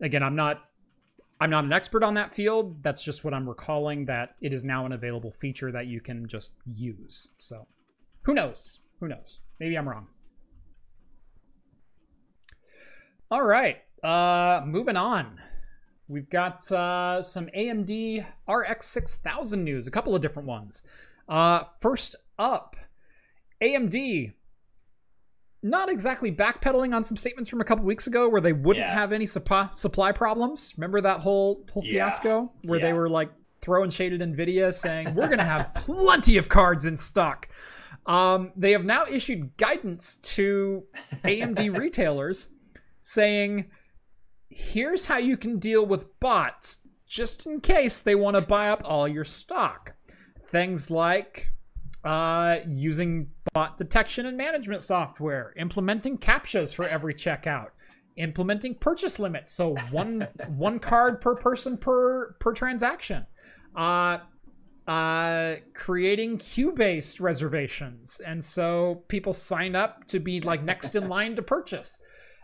again, 0.01 0.21
I'm 0.23 0.35
not 0.35 0.63
I'm 1.39 1.49
not 1.49 1.63
an 1.63 1.73
expert 1.73 2.03
on 2.03 2.13
that 2.15 2.31
field. 2.31 2.83
That's 2.83 3.03
just 3.03 3.23
what 3.23 3.33
I'm 3.33 3.49
recalling 3.49 4.05
that 4.05 4.35
it 4.41 4.53
is 4.53 4.63
now 4.63 4.85
an 4.85 4.91
available 4.91 5.31
feature 5.31 5.71
that 5.71 5.87
you 5.87 5.99
can 5.99 6.27
just 6.27 6.53
use. 6.75 7.29
So, 7.39 7.65
who 8.23 8.33
knows? 8.35 8.81
Who 8.99 9.07
knows? 9.07 9.39
Maybe 9.59 9.75
I'm 9.75 9.89
wrong. 9.89 10.07
All 13.31 13.43
right, 13.43 13.77
uh, 14.03 14.61
moving 14.65 14.97
on. 14.97 15.39
We've 16.11 16.29
got 16.29 16.69
uh, 16.73 17.21
some 17.21 17.47
AMD 17.57 18.25
RX 18.45 18.85
6000 18.87 19.63
news, 19.63 19.87
a 19.87 19.91
couple 19.91 20.13
of 20.13 20.21
different 20.21 20.45
ones. 20.49 20.83
Uh, 21.29 21.63
first 21.79 22.17
up, 22.37 22.75
AMD 23.61 24.33
not 25.63 25.89
exactly 25.89 26.29
backpedaling 26.31 26.93
on 26.93 27.03
some 27.05 27.15
statements 27.15 27.49
from 27.49 27.61
a 27.61 27.63
couple 27.63 27.85
weeks 27.85 28.07
ago 28.07 28.27
where 28.27 28.41
they 28.41 28.51
wouldn't 28.51 28.85
Yeah. 28.85 28.93
have 28.93 29.13
any 29.13 29.25
supply 29.25 29.69
supply 29.71 30.11
problems. 30.11 30.73
Remember 30.75 30.99
that 30.99 31.19
whole 31.21 31.63
whole 31.71 31.83
Yeah. 31.85 31.91
fiasco 32.09 32.51
where 32.63 32.79
they 32.79 32.91
were 32.93 33.07
like 33.07 33.29
throwing 33.61 33.89
shade 33.91 34.11
at 34.11 34.19
Nvidia, 34.27 34.73
saying 34.73 35.13
we're 35.15 35.29
gonna 35.29 35.43
have 35.45 35.73
plenty 35.75 36.35
of 36.37 36.49
cards 36.49 36.83
in 36.85 36.97
stock. 36.97 37.47
Um, 38.07 38.51
they 38.57 38.71
have 38.71 38.83
now 38.83 39.05
issued 39.09 39.55
guidance 39.55 40.15
to 40.15 40.83
AMD 41.23 41.69
retailers 41.77 42.49
saying, 43.01 43.69
here's 44.51 45.05
how 45.05 45.17
you 45.17 45.37
can 45.37 45.57
deal 45.57 45.85
with 45.85 46.19
bots 46.19 46.87
just 47.07 47.45
in 47.45 47.59
case 47.59 48.01
they 48.01 48.15
want 48.15 48.35
to 48.35 48.41
buy 48.41 48.69
up 48.69 48.81
all 48.85 49.07
your 49.07 49.23
stock. 49.23 49.93
Things 50.47 50.91
like 50.91 51.51
uh, 52.03 52.59
using 52.67 53.29
bot 53.53 53.77
detection 53.77 54.25
and 54.25 54.37
management 54.37 54.81
software, 54.81 55.53
implementing 55.57 56.17
captchas 56.17 56.73
for 56.73 56.85
every 56.85 57.13
checkout, 57.13 57.69
implementing 58.17 58.75
purchase 58.75 59.19
limits, 59.19 59.51
so 59.51 59.75
one 59.91 60.27
one 60.47 60.79
card 60.79 61.21
per 61.21 61.35
person 61.35 61.77
per 61.77 62.33
per 62.33 62.53
transaction. 62.53 63.25
Uh, 63.75 64.19
uh, 64.87 65.55
creating 65.73 66.37
queue-based 66.37 67.19
reservations, 67.19 68.19
and 68.25 68.43
so 68.43 69.03
people 69.07 69.31
sign 69.31 69.75
up 69.75 70.05
to 70.07 70.19
be 70.19 70.41
like 70.41 70.63
next 70.63 70.95
in 70.95 71.07
line 71.07 71.35
to 71.35 71.41
purchase. 71.41 72.03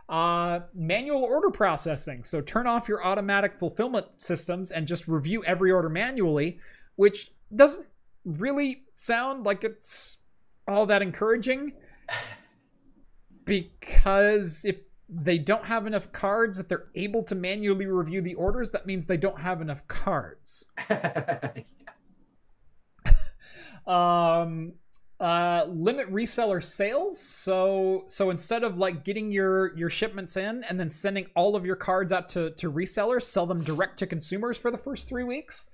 Uh, 0.09 0.61
manual 0.73 1.23
order 1.25 1.49
processing, 1.49 2.23
so 2.23 2.39
turn 2.39 2.65
off 2.65 2.87
your 2.87 3.03
automatic 3.03 3.57
fulfillment 3.57 4.05
systems 4.19 4.71
and 4.71 4.87
just 4.87 5.05
review 5.05 5.43
every 5.43 5.69
order 5.69 5.89
manually, 5.89 6.59
which 6.95 7.31
doesn't 7.53 7.87
really 8.23 8.83
sound 8.93 9.45
like 9.45 9.65
it's 9.65 10.17
all 10.67 10.85
that 10.85 11.01
encouraging 11.01 11.73
because 13.45 14.63
if 14.65 14.77
they 15.09 15.37
don't 15.37 15.65
have 15.65 15.87
enough 15.87 16.11
cards 16.11 16.57
that 16.57 16.67
they're 16.67 16.87
able 16.95 17.23
to 17.23 17.35
manually 17.35 17.85
review 17.85 18.21
the 18.21 18.33
orders 18.35 18.71
that 18.71 18.85
means 18.85 19.05
they 19.05 19.17
don't 19.17 19.39
have 19.39 19.61
enough 19.61 19.87
cards. 19.87 20.67
Um 23.85 24.73
uh 25.19 25.65
limit 25.69 26.11
reseller 26.11 26.63
sales. 26.63 27.19
So 27.19 28.03
so 28.07 28.29
instead 28.29 28.63
of 28.63 28.77
like 28.77 29.03
getting 29.03 29.31
your 29.31 29.75
your 29.75 29.89
shipments 29.89 30.37
in 30.37 30.63
and 30.69 30.79
then 30.79 30.89
sending 30.89 31.27
all 31.35 31.55
of 31.55 31.65
your 31.65 31.75
cards 31.75 32.13
out 32.13 32.29
to 32.29 32.51
to 32.51 32.71
resellers 32.71 33.23
sell 33.23 33.45
them 33.45 33.63
direct 33.63 33.97
to 33.99 34.07
consumers 34.07 34.57
for 34.57 34.69
the 34.69 34.77
first 34.77 35.09
three 35.09 35.23
weeks 35.23 35.69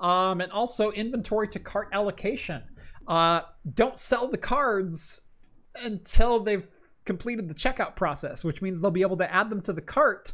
um 0.00 0.40
and 0.40 0.50
also 0.52 0.90
inventory 0.92 1.48
to 1.48 1.58
cart 1.58 1.88
allocation. 1.92 2.62
Uh 3.06 3.42
don't 3.74 3.98
sell 3.98 4.28
the 4.28 4.38
cards 4.38 5.28
until 5.84 6.40
they've 6.40 6.68
completed 7.04 7.48
the 7.48 7.54
checkout 7.54 7.96
process 7.96 8.44
which 8.44 8.62
means 8.62 8.80
they'll 8.80 8.90
be 8.90 9.02
able 9.02 9.16
to 9.16 9.32
add 9.32 9.50
them 9.50 9.60
to 9.60 9.74
the 9.74 9.82
cart 9.82 10.32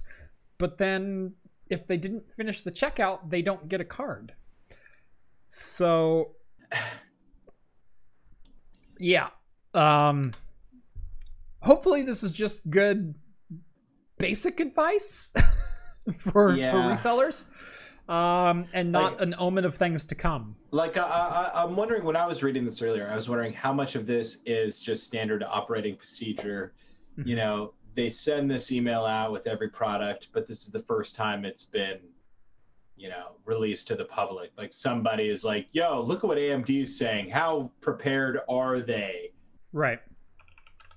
but 0.59 0.79
then 0.79 1.35
if 1.69 1.87
they 1.89 1.97
didn't 1.97 2.31
finish 2.33 2.63
the 2.63 2.71
checkout 2.71 3.29
they 3.29 3.43
don't 3.43 3.69
get 3.69 3.81
a 3.81 3.85
card. 3.85 4.35
So 5.43 6.37
yeah 9.03 9.29
um 9.75 10.31
hopefully 11.61 12.03
this 12.03 12.23
is 12.23 12.33
just 12.33 12.71
good 12.71 13.15
basic 14.19 14.61
advice 14.61 15.33
for 16.19 16.55
Yeah. 16.55 16.71
for 16.73 16.79
resellers 16.93 17.47
um 18.09 18.67
and 18.73 18.93
not 18.93 19.13
Like- 19.15 19.23
an 19.23 19.35
omen 19.39 19.65
of 19.65 19.75
things 19.75 20.05
to 20.07 20.15
come 20.15 20.55
Like 20.71 20.97
I, 20.97 21.03
I, 21.03 21.63
I'm 21.65 21.75
wondering 21.77 22.05
when 22.05 22.17
I 22.17 22.27
was 22.27 22.43
reading 22.43 22.65
this 22.65 22.81
earlier, 22.83 23.09
I 23.11 23.17
was 23.17 23.29
wondering 23.29 23.53
how 23.53 23.73
much 23.73 23.95
of 23.95 24.07
this 24.07 24.39
is 24.47 24.81
just 24.81 25.05
standard 25.05 25.43
operating 25.43 25.97
procedure. 25.97 26.73
Mm-hmm. 27.19 27.29
You 27.29 27.37
know, 27.37 27.75
they 27.95 28.09
send 28.11 28.51
this 28.51 28.73
email 28.73 29.05
out 29.05 29.33
with 29.33 29.47
every 29.47 29.69
product, 29.69 30.29
but 30.33 30.47
this 30.49 30.63
is 30.63 30.69
the 30.71 30.83
first 30.83 31.15
time 31.15 31.45
it's 31.45 31.65
been, 31.65 31.99
you 33.03 33.09
know, 33.09 33.33
released 33.45 33.89
to 33.89 33.97
the 33.97 34.05
public. 34.05 34.53
Like 34.57 34.73
somebody 34.73 35.29
is 35.29 35.45
like, 35.45 35.67
"Yo, 35.73 36.01
look 36.01 36.23
at 36.23 36.29
what 36.29 36.39
AMD 36.39 36.83
is 36.83 36.97
saying. 36.97 37.31
How 37.31 37.73
prepared 37.81 38.39
are 38.49 38.81
they?" 38.81 39.33
right 39.73 39.99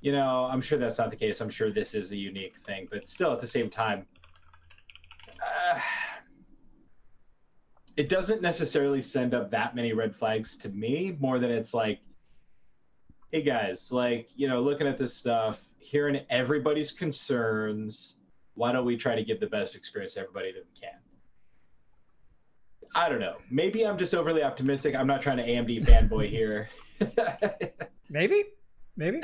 You 0.02 0.12
know, 0.12 0.46
I'm 0.46 0.62
sure 0.62 0.78
that's 0.78 1.00
not 1.00 1.10
the 1.10 1.16
case. 1.16 1.42
I'm 1.42 1.50
sure 1.50 1.72
this 1.72 1.96
is 1.96 2.12
a 2.12 2.16
unique 2.16 2.58
thing, 2.58 2.88
but 2.92 3.08
still, 3.08 3.34
at 3.34 3.40
the 3.40 3.48
same 3.48 3.72
time, 3.72 4.06
uh, 5.42 5.80
it 7.98 8.08
doesn't 8.08 8.44
necessarily 8.44 9.02
send 9.02 9.34
up 9.34 9.50
that 9.50 9.76
many 9.76 9.94
red 9.94 10.16
flags 10.16 10.56
to 10.58 10.70
me. 10.70 11.18
More 11.20 11.40
than 11.40 11.50
it's 11.50 11.74
like, 11.74 12.02
hey 13.32 13.42
guys, 13.42 13.92
like 13.92 14.30
you 14.36 14.48
know, 14.48 14.62
looking 14.62 14.86
at 14.86 15.00
this 15.00 15.16
stuff, 15.16 15.66
hearing 15.80 16.24
everybody's 16.30 16.92
concerns. 16.92 18.18
Why 18.54 18.72
don't 18.72 18.86
we 18.86 18.96
try 18.96 19.16
to 19.16 19.24
give 19.24 19.40
the 19.40 19.48
best 19.48 19.76
experience 19.76 20.14
to 20.14 20.20
everybody 20.20 20.52
that 20.52 20.64
we 20.64 20.80
can? 20.80 21.00
I 22.96 23.10
don't 23.10 23.20
know. 23.20 23.36
Maybe 23.52 23.86
I'm 23.86 23.98
just 23.98 24.16
overly 24.16 24.42
optimistic. 24.42 24.96
I'm 24.96 25.06
not 25.06 25.22
trying 25.22 25.38
to 25.38 25.44
AMD 25.44 25.86
fanboy 25.86 26.30
here. 26.30 26.70
maybe 28.10 28.42
maybe 28.96 29.20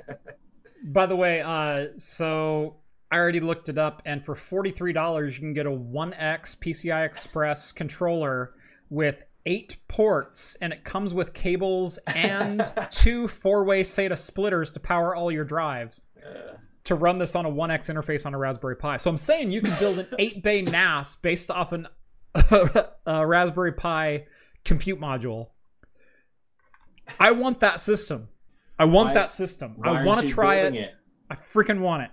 By 0.84 1.04
the 1.04 1.14
way, 1.16 1.42
uh, 1.42 1.88
so 1.96 2.76
I 3.10 3.18
already 3.18 3.40
looked 3.40 3.68
it 3.68 3.76
up, 3.76 4.00
and 4.06 4.24
for 4.24 4.34
forty-three 4.34 4.94
dollars, 4.94 5.36
you 5.36 5.40
can 5.42 5.52
get 5.52 5.66
a 5.66 5.70
One 5.70 6.14
X 6.14 6.54
PCI 6.54 7.04
Express 7.04 7.72
controller 7.72 8.54
with 8.88 9.22
eight 9.44 9.76
ports, 9.88 10.56
and 10.62 10.72
it 10.72 10.84
comes 10.84 11.12
with 11.12 11.34
cables 11.34 11.98
and 12.06 12.62
two 12.90 13.28
four-way 13.28 13.82
SATA 13.82 14.16
splitters 14.16 14.70
to 14.72 14.80
power 14.80 15.14
all 15.14 15.30
your 15.30 15.44
drives 15.44 16.06
Uh, 16.24 16.56
to 16.84 16.94
run 16.94 17.18
this 17.18 17.36
on 17.36 17.44
a 17.44 17.50
One 17.50 17.70
X 17.70 17.90
interface 17.90 18.24
on 18.24 18.32
a 18.32 18.38
Raspberry 18.38 18.76
Pi. 18.76 18.96
So 18.96 19.10
I'm 19.10 19.18
saying 19.18 19.50
you 19.50 19.60
can 19.60 19.78
build 19.78 19.98
an 19.98 20.06
eight-bay 20.18 20.62
NAS 20.62 21.16
based 21.16 21.50
off 21.50 21.72
an 21.72 21.86
a 23.06 23.26
Raspberry 23.26 23.72
Pi 23.72 24.26
compute 24.64 25.00
module. 25.00 25.48
I 27.18 27.32
want 27.32 27.60
that 27.60 27.80
system. 27.80 28.28
I 28.78 28.84
want 28.84 29.08
Why- 29.08 29.14
that 29.14 29.30
system. 29.30 29.76
I 29.82 30.04
want 30.04 30.20
to 30.26 30.28
try 30.28 30.56
it. 30.56 30.74
it. 30.74 30.94
I 31.30 31.34
freaking 31.34 31.80
want 31.80 32.02
it. 32.04 32.10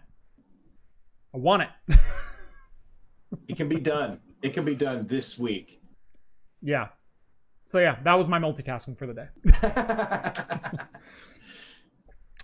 I 1.33 1.37
want 1.37 1.63
it. 1.63 1.69
It 3.49 3.57
can 3.57 3.67
be 3.67 3.79
done. 3.79 4.19
It 4.41 4.53
can 4.53 4.63
be 4.63 4.75
done 4.75 5.05
this 5.07 5.37
week. 5.37 5.81
yeah. 6.61 6.87
So 7.65 7.79
yeah, 7.79 7.97
that 8.03 8.13
was 8.13 8.27
my 8.29 8.39
multitasking 8.39 8.97
for 8.97 9.07
the 9.07 9.13
day. 9.13 9.27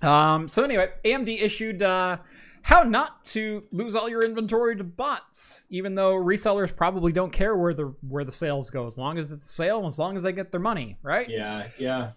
Um, 0.08 0.48
so 0.48 0.64
anyway, 0.64 0.90
AMD 1.06 1.30
issued 1.42 1.84
uh, 1.84 2.18
how 2.64 2.84
not 2.84 3.24
to 3.26 3.64
lose 3.72 3.96
all 3.96 4.10
your 4.10 4.24
inventory 4.24 4.76
to 4.76 4.84
bots, 4.84 5.66
even 5.70 5.96
though 5.96 6.14
resellers 6.14 6.76
probably 6.76 7.12
don't 7.12 7.32
care 7.32 7.56
where 7.56 7.74
the 7.74 7.96
where 8.08 8.24
the 8.24 8.32
sales 8.32 8.70
go, 8.70 8.86
as 8.86 8.96
long 8.98 9.18
as 9.18 9.32
it's 9.32 9.46
a 9.46 9.50
sale, 9.50 9.88
as 9.88 9.98
long 9.98 10.16
as 10.16 10.22
they 10.24 10.32
get 10.32 10.52
their 10.52 10.62
money, 10.62 10.98
right? 11.02 11.28
yeah, 11.30 11.66
yeah. 11.80 12.12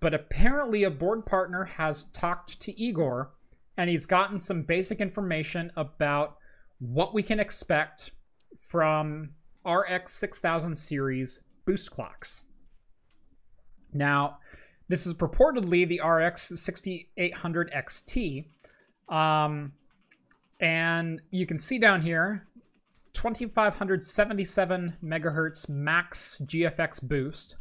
but 0.00 0.14
apparently 0.14 0.84
a 0.84 0.90
board 0.90 1.24
partner 1.26 1.64
has 1.64 2.04
talked 2.04 2.60
to 2.60 2.80
Igor 2.80 3.30
and 3.76 3.88
he's 3.88 4.06
gotten 4.06 4.38
some 4.38 4.62
basic 4.62 5.00
information 5.00 5.72
about 5.76 6.36
what 6.78 7.14
we 7.14 7.22
can 7.22 7.40
expect 7.40 8.10
from 8.60 9.30
RX 9.64 10.12
6000 10.14 10.74
series 10.74 11.44
boost 11.64 11.90
clocks. 11.90 12.42
Now, 13.92 14.38
this 14.88 15.06
is 15.06 15.14
purportedly 15.14 15.86
the 15.88 16.00
RX 16.06 16.60
6800 16.60 17.70
XT, 17.72 18.46
Um, 19.08 19.72
and 20.60 21.22
you 21.30 21.46
can 21.46 21.58
see 21.58 21.78
down 21.78 22.00
here 22.00 22.46
2577 23.12 24.96
megahertz 25.02 25.68
max 25.68 26.40
GFX 26.44 27.02
boost. 27.02 27.56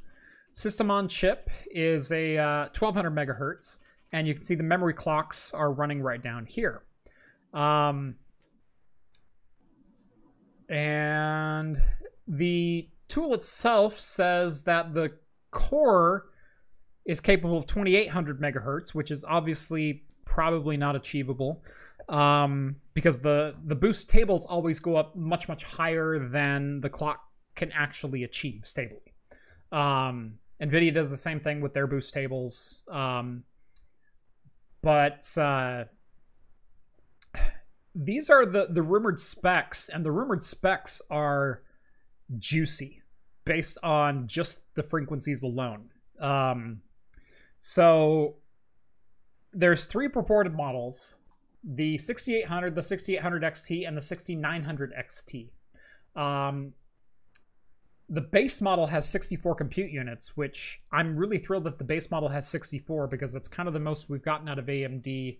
System 0.52 0.90
on 0.90 1.08
chip 1.08 1.50
is 1.72 2.12
a 2.12 2.38
uh, 2.38 2.70
1200 2.78 3.14
megahertz, 3.14 3.80
and 4.12 4.28
you 4.28 4.34
can 4.34 4.42
see 4.42 4.56
the 4.56 4.64
memory 4.64 4.94
clocks 4.94 5.54
are 5.54 5.72
running 5.72 6.02
right 6.02 6.22
down 6.22 6.46
here. 6.46 6.84
Um, 7.54 8.16
and 10.70 11.78
the 12.28 12.90
tool 13.08 13.34
itself 13.34 14.00
says 14.00 14.64
that 14.64 14.94
the 14.94 15.14
core 15.52 16.26
is 17.06 17.22
capable 17.22 17.58
of 17.58 17.68
2800 17.68 18.42
megahertz, 18.42 18.94
which 18.94 19.12
is 19.12 19.24
obviously 19.26 20.04
probably 20.26 20.76
not 20.76 20.96
achievable 20.96 21.64
um, 22.10 22.76
because 22.98 23.20
the 23.20 23.54
the 23.64 23.76
boost 23.76 24.10
tables 24.10 24.48
always 24.48 24.80
go 24.80 24.96
up 24.96 25.16
much 25.16 25.48
much 25.48 25.64
higher 25.64 26.18
than 26.18 26.82
the 26.82 26.90
clock 26.90 27.20
can 27.54 27.72
actually 27.72 28.24
achieve 28.24 28.66
stably. 28.66 29.14
Um, 29.72 30.40
NVIDIA 30.60 30.92
does 30.92 31.12
the 31.12 31.16
same 31.16 31.40
thing 31.40 31.62
with 31.62 31.74
their 31.74 31.86
boost 31.86 32.12
tables, 32.12 32.82
um, 32.90 33.44
but 34.82 35.24
uh, 35.38 35.84
these 37.94 38.32
are 38.32 38.48
the 38.48 38.66
the 38.72 38.82
rumored 38.82 39.20
specs, 39.20 39.90
and 39.90 40.04
the 40.04 40.12
rumored 40.12 40.42
specs 40.42 41.00
are 41.12 41.62
juicy 42.40 43.04
based 43.46 43.78
on 43.84 44.26
just 44.26 44.74
the 44.74 44.82
frequencies 44.82 45.44
alone. 45.44 45.92
Um, 46.20 46.82
so 47.60 48.38
there's 49.54 49.86
three 49.86 50.08
purported 50.08 50.56
models: 50.56 51.18
the 51.64 51.98
6800, 51.98 52.76
the 52.76 52.82
6800 52.82 53.44
XT, 53.44 53.88
and 53.88 53.98
the 53.98 54.02
6900 54.02 54.94
XT. 54.94 55.50
Um, 56.16 56.74
the 58.10 58.22
base 58.22 58.62
model 58.62 58.88
has 58.88 59.08
64 59.08 59.56
compute 59.56 59.92
units, 59.92 60.38
which 60.38 60.82
I'm 60.92 61.18
really 61.18 61.38
thrilled 61.38 61.66
that 61.66 61.78
the 61.78 61.84
base 61.84 62.10
model 62.10 62.30
has 62.30 62.48
64 62.48 63.08
because 63.08 63.34
that's 63.34 63.48
kind 63.48 63.68
of 63.68 63.74
the 63.74 63.80
most 63.80 64.10
we've 64.10 64.24
gotten 64.24 64.48
out 64.48 64.60
of 64.60 64.66
AMD 64.66 65.38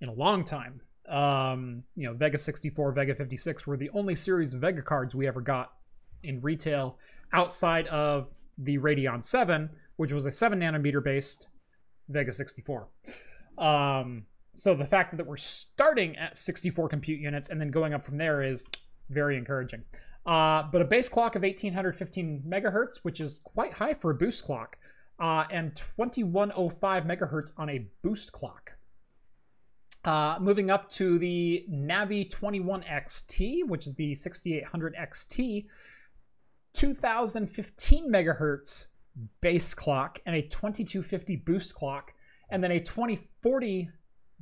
in 0.00 0.08
a 0.08 0.12
long 0.12 0.44
time. 0.44 0.80
Um, 1.08 1.82
you 1.94 2.06
know, 2.06 2.14
Vega 2.14 2.38
64, 2.38 2.92
Vega 2.92 3.14
56 3.14 3.66
were 3.66 3.76
the 3.76 3.90
only 3.90 4.14
series 4.14 4.54
of 4.54 4.60
Vega 4.60 4.82
cards 4.82 5.14
we 5.14 5.26
ever 5.26 5.40
got 5.40 5.72
in 6.22 6.40
retail 6.40 6.98
outside 7.32 7.86
of 7.88 8.30
the 8.56 8.78
Radeon 8.78 9.22
7, 9.22 9.70
which 9.96 10.12
was 10.12 10.26
a 10.26 10.30
7 10.30 10.60
nanometer 10.60 11.02
based 11.02 11.48
Vega 12.08 12.32
64. 12.32 12.88
Um, 13.58 14.24
so 14.58 14.74
the 14.74 14.84
fact 14.84 15.16
that 15.16 15.24
we're 15.24 15.36
starting 15.36 16.16
at 16.16 16.36
64 16.36 16.88
compute 16.88 17.20
units 17.20 17.48
and 17.48 17.60
then 17.60 17.70
going 17.70 17.94
up 17.94 18.02
from 18.02 18.16
there 18.16 18.42
is 18.42 18.64
very 19.08 19.36
encouraging. 19.36 19.84
Uh, 20.26 20.64
but 20.72 20.82
a 20.82 20.84
base 20.84 21.08
clock 21.08 21.36
of 21.36 21.42
1815 21.42 22.42
megahertz, 22.46 22.98
which 23.02 23.20
is 23.20 23.38
quite 23.44 23.72
high 23.72 23.94
for 23.94 24.10
a 24.10 24.14
boost 24.14 24.44
clock, 24.44 24.76
uh, 25.20 25.44
and 25.50 25.76
2105 25.76 27.04
megahertz 27.04 27.52
on 27.56 27.70
a 27.70 27.86
boost 28.02 28.32
clock. 28.32 28.72
Uh, 30.04 30.38
moving 30.40 30.70
up 30.70 30.88
to 30.88 31.18
the 31.18 31.64
Navi 31.70 32.28
21XT, 32.28 33.66
which 33.66 33.86
is 33.86 33.94
the 33.94 34.14
6800 34.14 34.96
XT, 34.96 35.66
2015 36.72 38.10
megahertz 38.10 38.88
base 39.40 39.72
clock 39.72 40.18
and 40.26 40.34
a 40.34 40.42
2250 40.42 41.36
boost 41.36 41.74
clock, 41.74 42.12
and 42.50 42.62
then 42.62 42.72
a 42.72 42.80
2040 42.80 43.90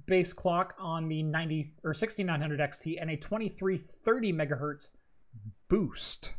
base 0.06 0.32
clock 0.32 0.74
on 0.78 1.08
the 1.08 1.22
90 1.22 1.72
or 1.84 1.94
6900 1.94 2.60
XT 2.60 2.98
and 3.00 3.10
a 3.10 3.16
2330 3.16 4.32
megahertz 4.32 4.90
boost. 5.68 6.34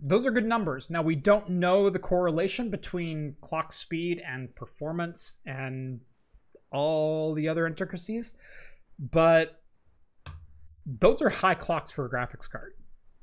Those 0.00 0.26
are 0.26 0.30
good 0.30 0.44
numbers. 0.44 0.90
Now, 0.90 1.02
we 1.02 1.14
don't 1.14 1.48
know 1.48 1.88
the 1.88 1.98
correlation 1.98 2.68
between 2.68 3.36
clock 3.40 3.72
speed 3.72 4.22
and 4.26 4.54
performance 4.54 5.38
and 5.46 6.00
all 6.70 7.32
the 7.32 7.48
other 7.48 7.66
intricacies, 7.66 8.34
but 8.98 9.62
those 10.84 11.22
are 11.22 11.30
high 11.30 11.54
clocks 11.54 11.90
for 11.90 12.04
a 12.04 12.10
graphics 12.10 12.50
card. 12.50 12.74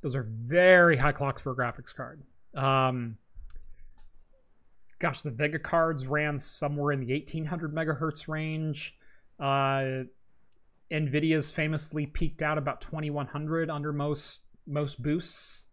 Those 0.01 0.15
are 0.15 0.23
very 0.23 0.97
high 0.97 1.11
clocks 1.11 1.41
for 1.41 1.51
a 1.51 1.55
graphics 1.55 1.93
card. 1.95 2.23
Um, 2.55 3.17
gosh, 5.01 5.23
the 5.23 5.31
Vega 5.31 5.59
cards 5.59 6.07
ran 6.07 6.37
somewhere 6.37 6.91
in 6.91 6.99
the 6.99 7.11
1800 7.11 7.73
megahertz 7.73 8.27
range. 8.27 8.95
Uh, 9.39 10.03
Nvidia's 10.91 11.51
famously 11.51 12.05
peaked 12.05 12.43
out 12.43 12.57
about 12.57 12.79
2100 12.81 13.69
under 13.69 13.91
most 13.91 14.43
most 14.67 15.01
boosts. 15.01 15.67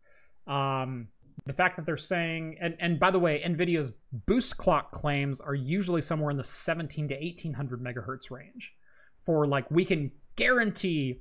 Um, 0.46 1.08
the 1.44 1.52
fact 1.52 1.76
that 1.76 1.84
they're 1.84 1.96
saying, 1.98 2.56
and 2.60 2.74
and 2.80 2.98
by 2.98 3.10
the 3.10 3.18
way, 3.18 3.42
Nvidia's 3.44 3.92
boost 4.26 4.56
clock 4.56 4.92
claims 4.92 5.40
are 5.40 5.54
usually 5.54 6.00
somewhere 6.00 6.30
in 6.30 6.38
the 6.38 6.44
17 6.44 7.08
to 7.08 7.14
1800 7.14 7.82
megahertz 7.82 8.30
range. 8.30 8.74
For 9.24 9.46
like, 9.46 9.70
we 9.70 9.84
can 9.84 10.10
guarantee 10.36 11.20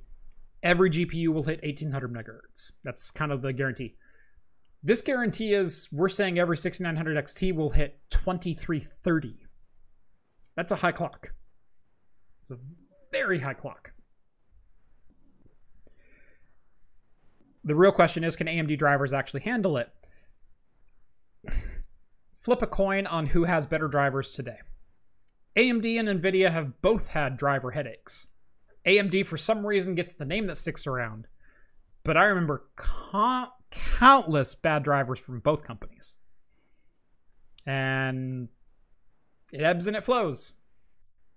every 0.62 0.88
GPU 0.88 1.28
will 1.28 1.42
hit 1.42 1.62
1800 1.62 2.12
megahertz. 2.12 2.72
That's 2.82 3.10
kind 3.10 3.32
of 3.32 3.42
the 3.42 3.52
guarantee. 3.52 3.96
This 4.82 5.02
guarantee 5.02 5.54
is 5.54 5.88
we're 5.92 6.08
saying 6.08 6.38
every 6.38 6.56
6900 6.56 7.24
XT 7.24 7.54
will 7.54 7.70
hit 7.70 7.98
2330. 8.10 9.36
That's 10.54 10.72
a 10.72 10.76
high 10.76 10.92
clock. 10.92 11.32
It's 12.40 12.50
a 12.50 12.58
very 13.12 13.40
high 13.40 13.54
clock. 13.54 13.92
The 17.64 17.74
real 17.74 17.92
question 17.92 18.24
is 18.24 18.36
can 18.36 18.46
AMD 18.46 18.78
drivers 18.78 19.12
actually 19.12 19.40
handle 19.40 19.76
it? 19.76 19.90
Flip 22.36 22.62
a 22.62 22.66
coin 22.66 23.06
on 23.06 23.26
who 23.26 23.44
has 23.44 23.66
better 23.66 23.88
drivers 23.88 24.30
today. 24.30 24.58
AMD 25.56 25.98
and 25.98 26.08
Nvidia 26.08 26.50
have 26.50 26.80
both 26.82 27.08
had 27.08 27.36
driver 27.36 27.72
headaches. 27.72 28.28
AMD, 28.86 29.26
for 29.26 29.36
some 29.36 29.66
reason, 29.66 29.96
gets 29.96 30.14
the 30.14 30.24
name 30.24 30.46
that 30.46 30.56
sticks 30.56 30.86
around, 30.86 31.26
but 32.04 32.16
I 32.16 32.24
remember 32.24 32.68
countless 33.70 34.54
bad 34.54 34.82
drivers 34.82 35.18
from 35.18 35.40
both 35.40 35.64
companies. 35.64 36.18
And 37.66 38.48
it 39.52 39.62
ebbs 39.62 39.86
and 39.86 39.96
it 39.96 40.04
flows. 40.04 40.54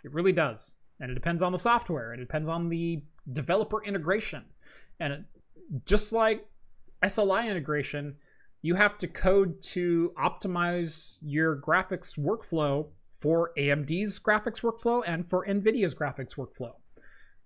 It 0.03 0.13
really 0.13 0.31
does 0.31 0.75
and 1.01 1.09
it 1.09 1.15
depends 1.15 1.41
on 1.41 1.51
the 1.51 1.57
software. 1.57 2.13
It 2.13 2.17
depends 2.17 2.47
on 2.47 2.69
the 2.69 3.03
developer 3.33 3.83
integration, 3.83 4.45
and 4.99 5.13
it, 5.13 5.23
just 5.85 6.13
like 6.13 6.45
SLI 7.03 7.49
integration, 7.49 8.15
you 8.61 8.75
have 8.75 8.97
to 8.99 9.07
code 9.07 9.61
to 9.63 10.13
optimize 10.17 11.17
your 11.21 11.57
graphics 11.57 12.17
workflow 12.17 12.87
for 13.17 13.51
AMD's 13.57 14.19
graphics 14.19 14.61
workflow 14.61 15.01
and 15.05 15.27
for 15.27 15.45
NVIDIA's 15.45 15.95
graphics 15.95 16.35
workflow. 16.35 16.73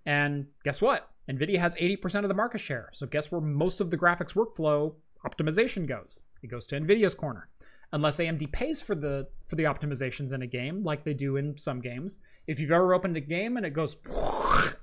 And 0.05 0.47
guess 0.63 0.81
what? 0.81 1.09
NVIDIA 1.29 1.57
has 1.57 1.75
80% 1.77 2.23
of 2.23 2.29
the 2.29 2.35
market 2.35 2.59
share. 2.59 2.89
So 2.91 3.07
guess 3.07 3.31
where 3.31 3.41
most 3.41 3.81
of 3.81 3.89
the 3.89 3.97
graphics 3.97 4.35
workflow 4.35 4.93
optimization 5.25 5.87
goes? 5.87 6.21
It 6.43 6.47
goes 6.47 6.67
to 6.67 6.79
NVIDIA's 6.79 7.15
corner 7.15 7.49
unless 7.91 8.17
AMD 8.17 8.51
pays 8.51 8.81
for 8.81 8.95
the 8.95 9.27
for 9.47 9.55
the 9.55 9.63
optimizations 9.63 10.33
in 10.33 10.41
a 10.41 10.47
game, 10.47 10.81
like 10.81 11.03
they 11.03 11.13
do 11.13 11.37
in 11.37 11.57
some 11.57 11.81
games. 11.81 12.19
If 12.45 12.59
you've 12.59 12.71
ever 12.71 12.93
opened 12.93 13.17
a 13.17 13.21
game 13.21 13.57
and 13.57 13.65
it 13.65 13.71
goes 13.71 13.95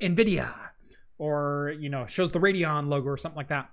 NVIDIA, 0.01 0.51
or 1.19 1.75
you 1.79 1.89
know 1.89 2.07
shows 2.07 2.31
the 2.31 2.41
Radeon 2.41 2.89
logo 2.89 3.09
or 3.09 3.17
something 3.17 3.37
like 3.37 3.49
that, 3.49 3.71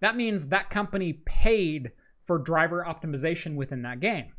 that 0.00 0.16
means 0.16 0.48
that 0.48 0.68
company 0.68 1.14
paid 1.24 1.92
for 2.24 2.38
driver 2.38 2.84
optimization 2.86 3.54
within 3.54 3.82
that 3.82 4.00
game. 4.00 4.32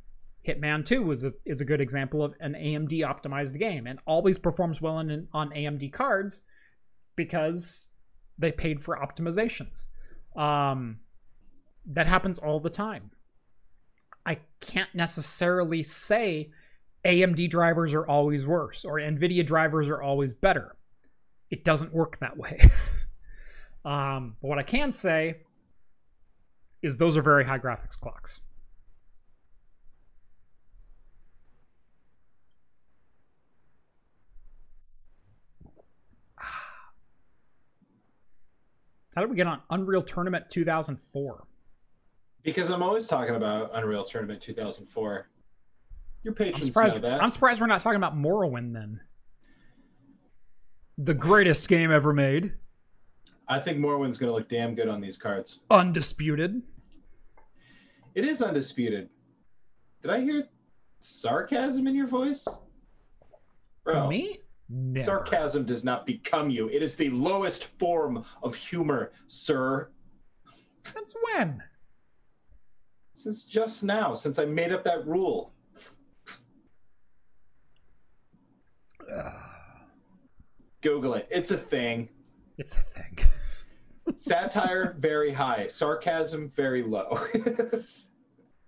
Hitman 0.47 0.83
2 0.83 1.09
is 1.11 1.23
a 1.23 1.33
is 1.45 1.61
a 1.61 1.65
good 1.65 1.81
example 1.81 2.23
of 2.23 2.35
an 2.41 2.53
AMD 2.53 2.91
optimized 2.99 3.57
game 3.57 3.87
and 3.87 3.99
always 4.05 4.37
performs 4.37 4.81
well 4.81 4.99
in, 4.99 5.27
on 5.31 5.51
AMD 5.51 5.91
cards 5.93 6.41
because 7.15 7.89
they 8.37 8.51
paid 8.51 8.81
for 8.81 8.97
optimizations. 8.97 9.87
Um, 10.35 10.99
that 11.85 12.07
happens 12.07 12.39
all 12.39 12.59
the 12.59 12.69
time. 12.69 13.11
I 14.25 14.39
can't 14.61 14.93
necessarily 14.95 15.83
say 15.83 16.51
AMD 17.05 17.49
drivers 17.49 17.93
are 17.93 18.07
always 18.07 18.47
worse 18.47 18.85
or 18.85 18.95
NVIDIA 18.95 19.45
drivers 19.45 19.89
are 19.89 20.01
always 20.01 20.33
better. 20.33 20.75
It 21.49 21.63
doesn't 21.63 21.93
work 21.93 22.17
that 22.19 22.37
way. 22.37 22.59
um, 23.85 24.37
but 24.41 24.47
what 24.47 24.59
I 24.59 24.63
can 24.63 24.91
say 24.91 25.41
is 26.81 26.97
those 26.97 27.17
are 27.17 27.21
very 27.21 27.45
high 27.45 27.59
graphics 27.59 27.99
clocks. 27.99 28.41
How 39.15 39.21
did 39.21 39.29
we 39.29 39.35
get 39.35 39.47
on 39.47 39.61
Unreal 39.69 40.01
Tournament 40.01 40.49
2004? 40.49 41.43
Because 42.43 42.69
I'm 42.69 42.81
always 42.83 43.07
talking 43.07 43.35
about 43.35 43.69
Unreal 43.73 44.03
Tournament 44.03 44.41
2004. 44.41 45.29
Your 46.23 46.31
I'm 46.31 46.35
patrons 46.35 46.65
surprised. 46.67 46.95
know 46.95 47.01
that. 47.01 47.21
I'm 47.21 47.29
surprised 47.29 47.61
we're 47.61 47.67
not 47.67 47.81
talking 47.81 47.97
about 47.97 48.15
Morrowind 48.15 48.73
then. 48.73 48.99
The 50.97 51.13
greatest 51.13 51.67
game 51.69 51.91
ever 51.91 52.13
made, 52.13 52.53
I 53.47 53.59
think 53.59 53.79
Morrowind's 53.79 54.17
going 54.17 54.29
to 54.29 54.33
look 54.33 54.47
damn 54.47 54.73
good 54.75 54.87
on 54.87 55.01
these 55.01 55.17
cards. 55.17 55.59
undisputed. 55.69 56.61
It 58.15 58.25
is 58.25 58.41
undisputed. 58.41 59.09
Did 60.01 60.11
I 60.11 60.21
hear 60.21 60.41
sarcasm 60.99 61.87
in 61.87 61.95
your 61.95 62.07
voice? 62.07 62.45
For 63.83 64.07
me, 64.07 64.37
never. 64.69 65.05
sarcasm 65.05 65.65
does 65.65 65.83
not 65.83 66.05
become 66.05 66.49
you. 66.49 66.69
It 66.69 66.81
is 66.81 66.95
the 66.95 67.09
lowest 67.09 67.65
form 67.79 68.23
of 68.41 68.55
humor, 68.55 69.11
sir. 69.27 69.89
Since 70.77 71.13
when? 71.23 71.61
Since 73.13 73.45
just 73.45 73.83
now, 73.83 74.13
since 74.13 74.39
I 74.39 74.45
made 74.45 74.71
up 74.71 74.83
that 74.83 75.05
rule. 75.07 75.53
Google 80.81 81.13
it. 81.13 81.27
It's 81.31 81.51
a 81.51 81.57
thing. 81.57 82.09
It's 82.57 82.75
a 82.75 82.81
thing. 82.81 83.17
Satire 84.17 84.95
very 84.99 85.31
high, 85.31 85.67
sarcasm 85.67 86.51
very 86.55 86.83
low. 86.83 87.19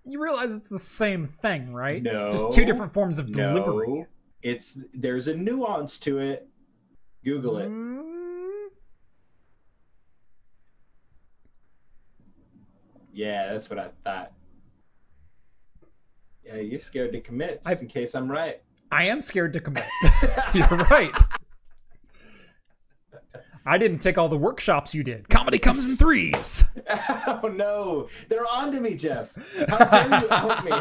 You 0.08 0.22
realize 0.22 0.54
it's 0.54 0.70
the 0.70 0.78
same 0.78 1.26
thing, 1.26 1.74
right? 1.74 2.02
No. 2.02 2.32
Just 2.32 2.52
two 2.52 2.64
different 2.64 2.94
forms 2.94 3.18
of 3.18 3.32
delivery. 3.32 3.88
no, 3.88 4.08
it's 4.46 4.78
there's 4.94 5.28
a 5.28 5.36
nuance 5.36 5.98
to 6.00 6.20
it. 6.20 6.48
Google 7.24 7.58
it. 7.58 7.68
Mm, 7.68 8.68
Yeah, 13.12 13.52
that's 13.52 13.70
what 13.70 13.80
I 13.80 13.90
thought. 14.04 14.32
Yeah, 16.46 16.58
you're 16.58 16.80
scared 16.80 17.12
to 17.14 17.22
commit 17.22 17.64
just 17.66 17.80
I- 17.80 17.82
in 17.82 17.88
case 17.90 18.14
I'm 18.14 18.30
right. 18.32 18.62
I 18.92 19.06
am 19.06 19.20
scared 19.20 19.52
to 19.54 19.60
commit. 19.60 19.86
You're 20.54 20.68
right. 20.68 21.18
I 23.66 23.80
didn't 23.80 23.98
take 23.98 24.20
all 24.20 24.30
the 24.30 24.38
workshops 24.38 24.94
you 24.94 25.04
did. 25.04 25.28
Comedy 25.28 25.58
comes 25.58 25.88
in 25.88 25.96
threes. 25.98 26.64
Oh 27.28 27.48
no, 27.52 28.08
they're 28.30 28.46
on 28.46 28.72
to 28.72 28.80
me, 28.80 28.94
Jeff. 28.94 29.32
How 29.70 29.78
dare 30.06 30.22
you 30.22 30.28
out 30.30 30.64
me? 30.64 30.72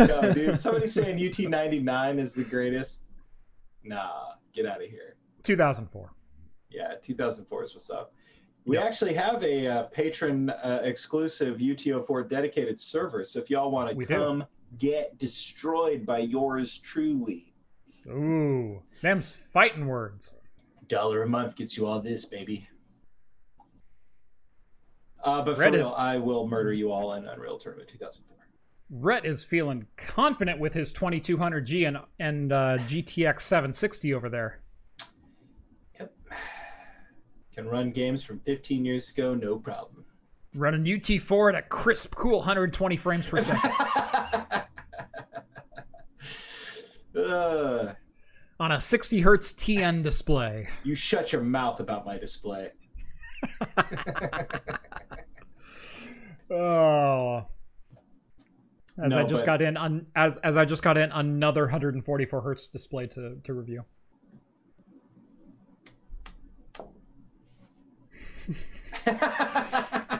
No, 0.00 0.32
dude. 0.32 0.60
Somebody's 0.60 0.92
saying 0.94 1.26
UT 1.26 1.38
ninety 1.50 1.78
nine 1.80 2.18
is 2.18 2.32
the 2.34 2.44
greatest. 2.44 3.04
Nah, 3.84 4.32
get 4.54 4.66
out 4.66 4.82
of 4.82 4.88
here. 4.90 5.16
2004. 5.44 6.10
Yeah, 6.70 6.94
2004 7.02 7.64
is 7.64 7.74
what's 7.74 7.88
up. 7.90 8.12
We 8.66 8.76
actually 8.76 9.14
have 9.14 9.42
a 9.42 9.66
uh, 9.66 9.82
patron 9.84 10.50
uh, 10.50 10.80
exclusive 10.82 11.56
UTO4 11.58 12.28
dedicated 12.28 12.78
server. 12.78 13.24
So 13.24 13.38
if 13.38 13.48
y'all 13.48 13.70
want 13.70 13.88
to 13.88 13.94
do. 13.94 14.04
come 14.06 14.44
get 14.78 15.16
destroyed 15.16 16.04
by 16.04 16.18
yours 16.18 16.76
truly, 16.78 17.54
Ooh, 18.08 18.82
them's 19.00 19.34
fighting 19.34 19.86
words. 19.86 20.36
dollar 20.88 21.22
a 21.22 21.28
month 21.28 21.56
gets 21.56 21.76
you 21.76 21.86
all 21.86 22.00
this, 22.00 22.24
baby. 22.26 22.68
Uh, 25.24 25.42
but 25.42 25.54
for 25.56 25.60
Red 25.62 25.74
is- 25.74 25.80
real, 25.80 25.94
I 25.96 26.16
will 26.18 26.46
murder 26.46 26.72
you 26.72 26.90
all 26.92 27.14
in 27.14 27.26
Unreal 27.26 27.58
Tournament 27.58 27.88
2004. 27.88 28.37
Rhett 28.90 29.26
is 29.26 29.44
feeling 29.44 29.86
confident 29.96 30.58
with 30.58 30.72
his 30.72 30.92
2200G 30.92 31.86
and 31.86 31.98
and 32.18 32.52
uh, 32.52 32.78
GTX 32.86 33.40
760 33.40 34.14
over 34.14 34.28
there. 34.28 34.60
Yep. 35.98 36.12
Can 37.54 37.66
run 37.68 37.90
games 37.90 38.22
from 38.22 38.40
15 38.40 38.84
years 38.84 39.10
ago, 39.10 39.34
no 39.34 39.56
problem. 39.58 40.04
Run 40.54 40.72
Running 40.74 40.98
UT4 41.00 41.50
at 41.54 41.58
a 41.58 41.62
crisp, 41.62 42.14
cool 42.14 42.38
120 42.38 42.96
frames 42.96 43.26
per 43.28 43.40
second 43.40 43.70
Ugh. 47.16 47.94
on 48.58 48.72
a 48.72 48.80
60 48.80 49.20
hertz 49.20 49.52
TN 49.52 50.02
display. 50.02 50.68
you 50.84 50.94
shut 50.94 51.32
your 51.32 51.42
mouth 51.42 51.80
about 51.80 52.06
my 52.06 52.16
display. 52.18 52.70
Oh. 56.50 57.44
As 59.00 59.12
I 59.14 59.22
just 59.24 59.46
got 59.46 59.62
in 59.62 59.76
on 59.76 60.06
as 60.16 60.38
as 60.38 60.56
I 60.56 60.64
just 60.64 60.82
got 60.82 60.96
in 60.96 61.10
another 61.12 61.62
144 61.62 62.40
hertz 62.40 62.66
display 62.66 63.06
to 63.08 63.36
to 63.44 63.54
review. 63.54 63.84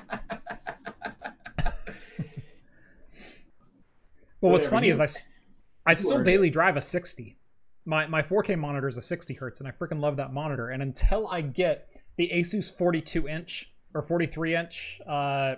Well, 4.41 4.53
what's 4.53 4.69
funny 4.69 4.89
is 4.89 5.01
I 5.87 5.95
still 5.95 6.23
daily 6.23 6.51
drive 6.51 6.77
a 6.77 6.81
60. 6.81 7.37
My 7.85 8.07
my 8.07 8.23
4K 8.23 8.59
monitor 8.59 8.87
is 8.89 8.97
a 8.97 9.03
60 9.03 9.35
hertz, 9.35 9.61
and 9.61 9.69
I 9.69 9.73
freaking 9.73 10.01
love 10.01 10.17
that 10.17 10.33
monitor. 10.33 10.69
And 10.69 10.83
until 10.83 11.27
I 11.29 11.41
get 11.41 11.89
the 12.17 12.31
Asus 12.33 12.73
42 12.73 13.29
inch 13.29 13.73
or 13.95 14.03
43 14.03 14.55
inch, 14.55 15.01
uh, 15.07 15.57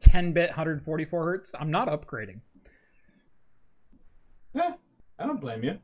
10 0.00 0.32
bit 0.32 0.50
144 0.50 1.24
hertz, 1.24 1.54
I'm 1.58 1.70
not 1.70 1.88
upgrading. 1.88 2.40
Eh, 4.54 4.72
I 5.18 5.26
don't 5.26 5.40
blame 5.40 5.64
you. 5.64 5.78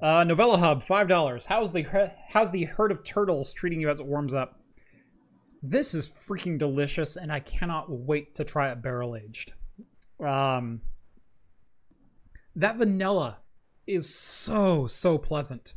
Uh, 0.00 0.24
Novella 0.24 0.58
Hub, 0.58 0.82
five 0.82 1.06
dollars. 1.06 1.46
How's 1.46 1.72
the 1.72 1.82
how's 2.28 2.50
the 2.50 2.64
herd 2.64 2.90
of 2.90 3.04
turtles 3.04 3.52
treating 3.52 3.80
you 3.80 3.88
as 3.88 4.00
it 4.00 4.06
warms 4.06 4.34
up? 4.34 4.60
This 5.62 5.94
is 5.94 6.08
freaking 6.08 6.58
delicious, 6.58 7.16
and 7.16 7.30
I 7.30 7.38
cannot 7.38 7.88
wait 7.88 8.34
to 8.34 8.44
try 8.44 8.70
it 8.72 8.82
barrel 8.82 9.14
aged. 9.14 9.52
Um, 10.18 10.80
that 12.56 12.76
vanilla 12.76 13.38
is 13.86 14.12
so 14.12 14.88
so 14.88 15.18
pleasant. 15.18 15.74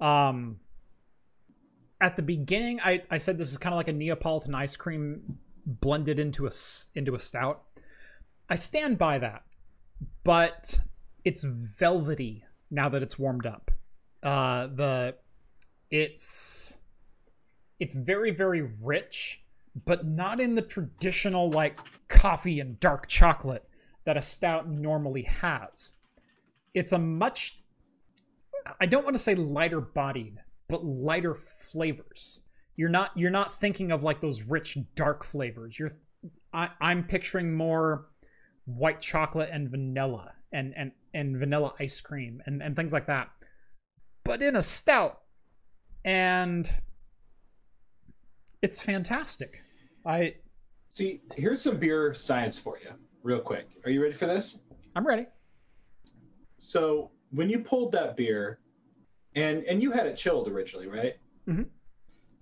Um, 0.00 0.60
at 2.00 2.16
the 2.16 2.22
beginning, 2.22 2.80
I 2.82 3.02
I 3.10 3.18
said 3.18 3.36
this 3.36 3.52
is 3.52 3.58
kind 3.58 3.74
of 3.74 3.76
like 3.76 3.88
a 3.88 3.92
Neapolitan 3.92 4.54
ice 4.54 4.74
cream 4.74 5.38
blended 5.66 6.18
into 6.18 6.46
a 6.46 6.50
into 6.94 7.14
a 7.14 7.18
stout. 7.18 7.62
I 8.48 8.54
stand 8.54 8.96
by 8.96 9.18
that, 9.18 9.42
but 10.24 10.80
it's 11.24 11.44
velvety 11.44 12.44
now 12.70 12.88
that 12.88 13.02
it's 13.02 13.18
warmed 13.18 13.46
up. 13.46 13.70
Uh, 14.22 14.66
the 14.68 15.14
it's 15.90 16.78
it's 17.78 17.94
very 17.94 18.30
very 18.30 18.62
rich, 18.82 19.42
but 19.84 20.06
not 20.06 20.40
in 20.40 20.54
the 20.54 20.62
traditional 20.62 21.50
like 21.50 21.78
coffee 22.08 22.60
and 22.60 22.80
dark 22.80 23.06
chocolate 23.06 23.68
that 24.04 24.16
a 24.16 24.22
stout 24.22 24.68
normally 24.68 25.22
has. 25.22 25.92
It's 26.72 26.92
a 26.92 26.98
much 26.98 27.60
I 28.80 28.86
don't 28.86 29.04
want 29.04 29.14
to 29.14 29.22
say 29.22 29.34
lighter 29.34 29.80
bodied, 29.80 30.38
but 30.68 30.84
lighter 30.84 31.34
flavors. 31.34 32.40
You're 32.76 32.88
not 32.88 33.10
you're 33.14 33.30
not 33.30 33.54
thinking 33.54 33.92
of 33.92 34.02
like 34.02 34.20
those 34.20 34.42
rich 34.42 34.78
dark 34.94 35.24
flavors. 35.24 35.78
You're 35.78 35.92
I, 36.52 36.70
I'm 36.80 37.04
picturing 37.04 37.54
more 37.54 38.06
white 38.66 39.00
chocolate 39.00 39.50
and 39.52 39.70
vanilla 39.70 40.32
and 40.52 40.72
and 40.76 40.92
and 41.12 41.36
vanilla 41.36 41.72
ice 41.78 42.00
cream 42.00 42.42
and 42.46 42.62
and 42.62 42.74
things 42.76 42.92
like 42.92 43.06
that 43.06 43.28
but 44.24 44.42
in 44.42 44.56
a 44.56 44.62
stout 44.62 45.20
and 46.04 46.70
it's 48.62 48.82
fantastic 48.82 49.62
i 50.06 50.34
See, 50.94 51.22
here's 51.34 51.60
some 51.60 51.76
beer 51.76 52.14
science 52.14 52.56
for 52.56 52.78
you, 52.78 52.88
real 53.24 53.40
quick. 53.40 53.66
Are 53.84 53.90
you 53.90 54.00
ready 54.00 54.14
for 54.14 54.26
this? 54.26 54.60
i'm 54.94 55.04
ready 55.04 55.26
So 56.58 57.10
when 57.32 57.50
you 57.50 57.58
pulled 57.58 57.90
that 57.92 58.16
beer, 58.16 58.60
and 59.34 59.64
and 59.64 59.82
you 59.82 59.90
had 59.90 60.06
it 60.06 60.16
chilled 60.16 60.46
originally, 60.46 60.86
right? 60.86 61.14
mm-hmm. 61.48 61.64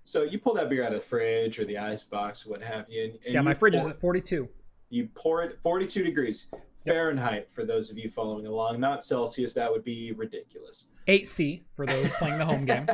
So 0.04 0.22
you 0.24 0.38
pull 0.38 0.52
that 0.54 0.68
beer 0.68 0.84
out 0.84 0.92
of 0.92 1.00
the 1.00 1.06
fridge 1.06 1.58
or 1.58 1.64
the 1.64 1.78
ice 1.78 2.02
box, 2.02 2.44
what 2.44 2.60
have 2.60 2.84
you. 2.90 3.04
And, 3.04 3.12
and 3.24 3.34
yeah 3.34 3.40
my 3.40 3.54
fridge 3.54 3.72
pour, 3.72 3.82
is 3.84 3.88
at 3.88 3.96
42 3.96 4.46
You 4.92 5.08
pour 5.14 5.42
it 5.42 5.58
42 5.62 6.04
degrees 6.04 6.48
Fahrenheit 6.86 7.48
for 7.50 7.64
those 7.64 7.90
of 7.90 7.96
you 7.96 8.10
following 8.10 8.46
along, 8.46 8.78
not 8.78 9.02
Celsius. 9.02 9.54
That 9.54 9.72
would 9.72 9.84
be 9.84 10.12
ridiculous. 10.12 10.88
8c 11.08 11.62
for 11.70 11.86
those 11.86 12.12
playing 12.12 12.36
the 12.36 12.44
home 12.44 12.66
game 12.66 12.86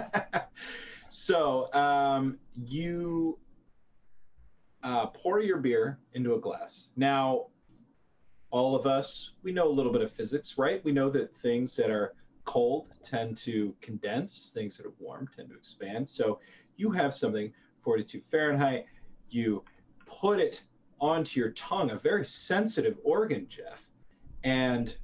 so 1.08 1.72
um, 1.74 2.38
you 2.66 3.36
uh, 4.84 5.06
pour 5.06 5.40
your 5.40 5.58
beer 5.58 5.98
into 6.14 6.34
a 6.34 6.38
glass. 6.38 6.90
Now, 6.94 7.46
all 8.50 8.76
of 8.76 8.86
us, 8.86 9.32
we 9.42 9.50
know 9.50 9.66
a 9.66 9.74
little 9.74 9.92
bit 9.92 10.00
of 10.00 10.12
physics, 10.12 10.56
right? 10.56 10.82
We 10.84 10.92
know 10.92 11.10
that 11.10 11.34
things 11.34 11.74
that 11.76 11.90
are 11.90 12.14
cold 12.44 12.90
tend 13.02 13.36
to 13.38 13.74
condense, 13.80 14.52
things 14.54 14.76
that 14.76 14.86
are 14.86 14.92
warm 15.00 15.28
tend 15.34 15.50
to 15.50 15.56
expand. 15.56 16.08
So 16.08 16.38
you 16.76 16.92
have 16.92 17.12
something 17.12 17.52
42 17.82 18.22
Fahrenheit, 18.30 18.86
you 19.30 19.64
put 20.06 20.38
it 20.38 20.62
onto 21.00 21.40
your 21.40 21.50
tongue, 21.50 21.90
a 21.90 21.96
very 21.96 22.24
sensitive 22.24 22.98
organ, 23.04 23.46
Jeff. 23.48 23.86
And 24.44 24.96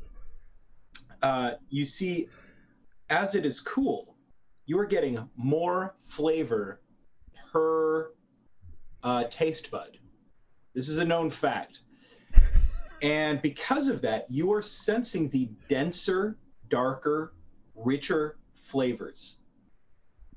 uh, 1.22 1.52
you 1.70 1.84
see, 1.84 2.28
as 3.10 3.34
it 3.34 3.44
is 3.44 3.60
cool, 3.60 4.16
you 4.66 4.78
are 4.78 4.86
getting 4.86 5.28
more 5.36 5.94
flavor 6.00 6.80
per 7.52 8.12
uh, 9.02 9.24
taste 9.30 9.70
bud. 9.70 9.98
This 10.74 10.88
is 10.88 10.98
a 10.98 11.04
known 11.04 11.30
fact. 11.30 11.80
And 13.02 13.42
because 13.42 13.88
of 13.88 14.00
that, 14.02 14.26
you 14.30 14.52
are 14.52 14.62
sensing 14.62 15.28
the 15.28 15.50
denser, 15.68 16.38
darker, 16.68 17.34
richer 17.74 18.38
flavors. 18.54 19.38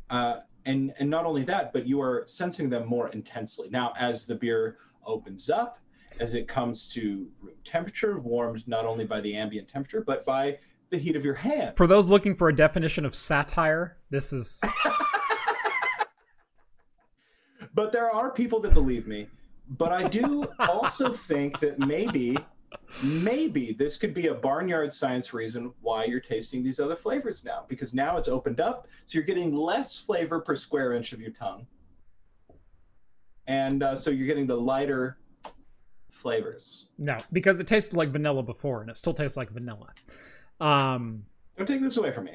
Uh, 0.09 0.39
and, 0.65 0.93
and 0.99 1.09
not 1.09 1.25
only 1.25 1.43
that, 1.43 1.71
but 1.71 1.88
you 1.88 2.01
are 2.01 2.23
sensing 2.27 2.69
them 2.69 2.85
more 2.85 3.07
intensely. 3.09 3.69
Now, 3.69 3.93
as 3.97 4.25
the 4.25 4.35
beer 4.35 4.77
opens 5.07 5.49
up, 5.49 5.79
as 6.19 6.35
it 6.35 6.47
comes 6.47 6.91
to 6.93 7.27
room 7.41 7.55
temperature, 7.65 8.19
warmed 8.19 8.67
not 8.67 8.85
only 8.85 9.05
by 9.05 9.19
the 9.21 9.35
ambient 9.35 9.67
temperature, 9.67 10.03
but 10.05 10.23
by 10.25 10.59
the 10.89 10.97
heat 10.97 11.15
of 11.15 11.25
your 11.25 11.34
hand. 11.34 11.75
For 11.75 11.88
those 11.88 12.09
looking 12.09 12.35
for 12.35 12.49
a 12.49 12.55
definition 12.55 13.05
of 13.05 13.15
satire, 13.15 13.97
this 14.09 14.31
is. 14.31 14.61
but 17.73 17.91
there 17.91 18.13
are 18.13 18.31
people 18.31 18.59
that 18.61 18.73
believe 18.73 19.07
me. 19.07 19.27
But 19.71 19.91
I 19.91 20.07
do 20.07 20.45
also 20.59 21.11
think 21.11 21.59
that 21.59 21.79
maybe, 21.79 22.38
maybe 23.23 23.73
this 23.73 23.97
could 23.97 24.13
be 24.13 24.27
a 24.27 24.34
barnyard 24.34 24.93
science 24.93 25.34
reason 25.34 25.73
why 25.81 26.05
you're 26.05 26.21
tasting 26.21 26.63
these 26.63 26.79
other 26.79 26.95
flavors 26.95 27.43
now, 27.43 27.65
because 27.67 27.93
now 27.93 28.17
it's 28.17 28.29
opened 28.29 28.61
up, 28.61 28.88
so 29.03 29.17
you're 29.17 29.25
getting 29.25 29.53
less 29.53 29.97
flavor 29.97 30.39
per 30.39 30.55
square 30.55 30.93
inch 30.93 31.11
of 31.11 31.19
your 31.19 31.31
tongue, 31.31 31.67
and 33.48 33.84
uh, 33.84 33.95
so 33.95 34.10
you're 34.10 34.28
getting 34.28 34.48
the 34.48 34.57
lighter 34.57 35.18
flavors. 36.11 36.88
No, 36.98 37.18
because 37.32 37.60
it 37.60 37.68
tasted 37.68 37.95
like 37.95 38.10
vanilla 38.10 38.44
before, 38.44 38.82
and 38.82 38.90
it 38.90 38.98
still 38.98 39.14
tastes 39.14 39.38
like 39.38 39.49
vanilla. 39.49 39.94
Um, 40.60 41.26
Don't 41.57 41.68
take 41.68 41.82
this 41.82 41.98
away 41.98 42.11
from 42.11 42.26
me. 42.26 42.34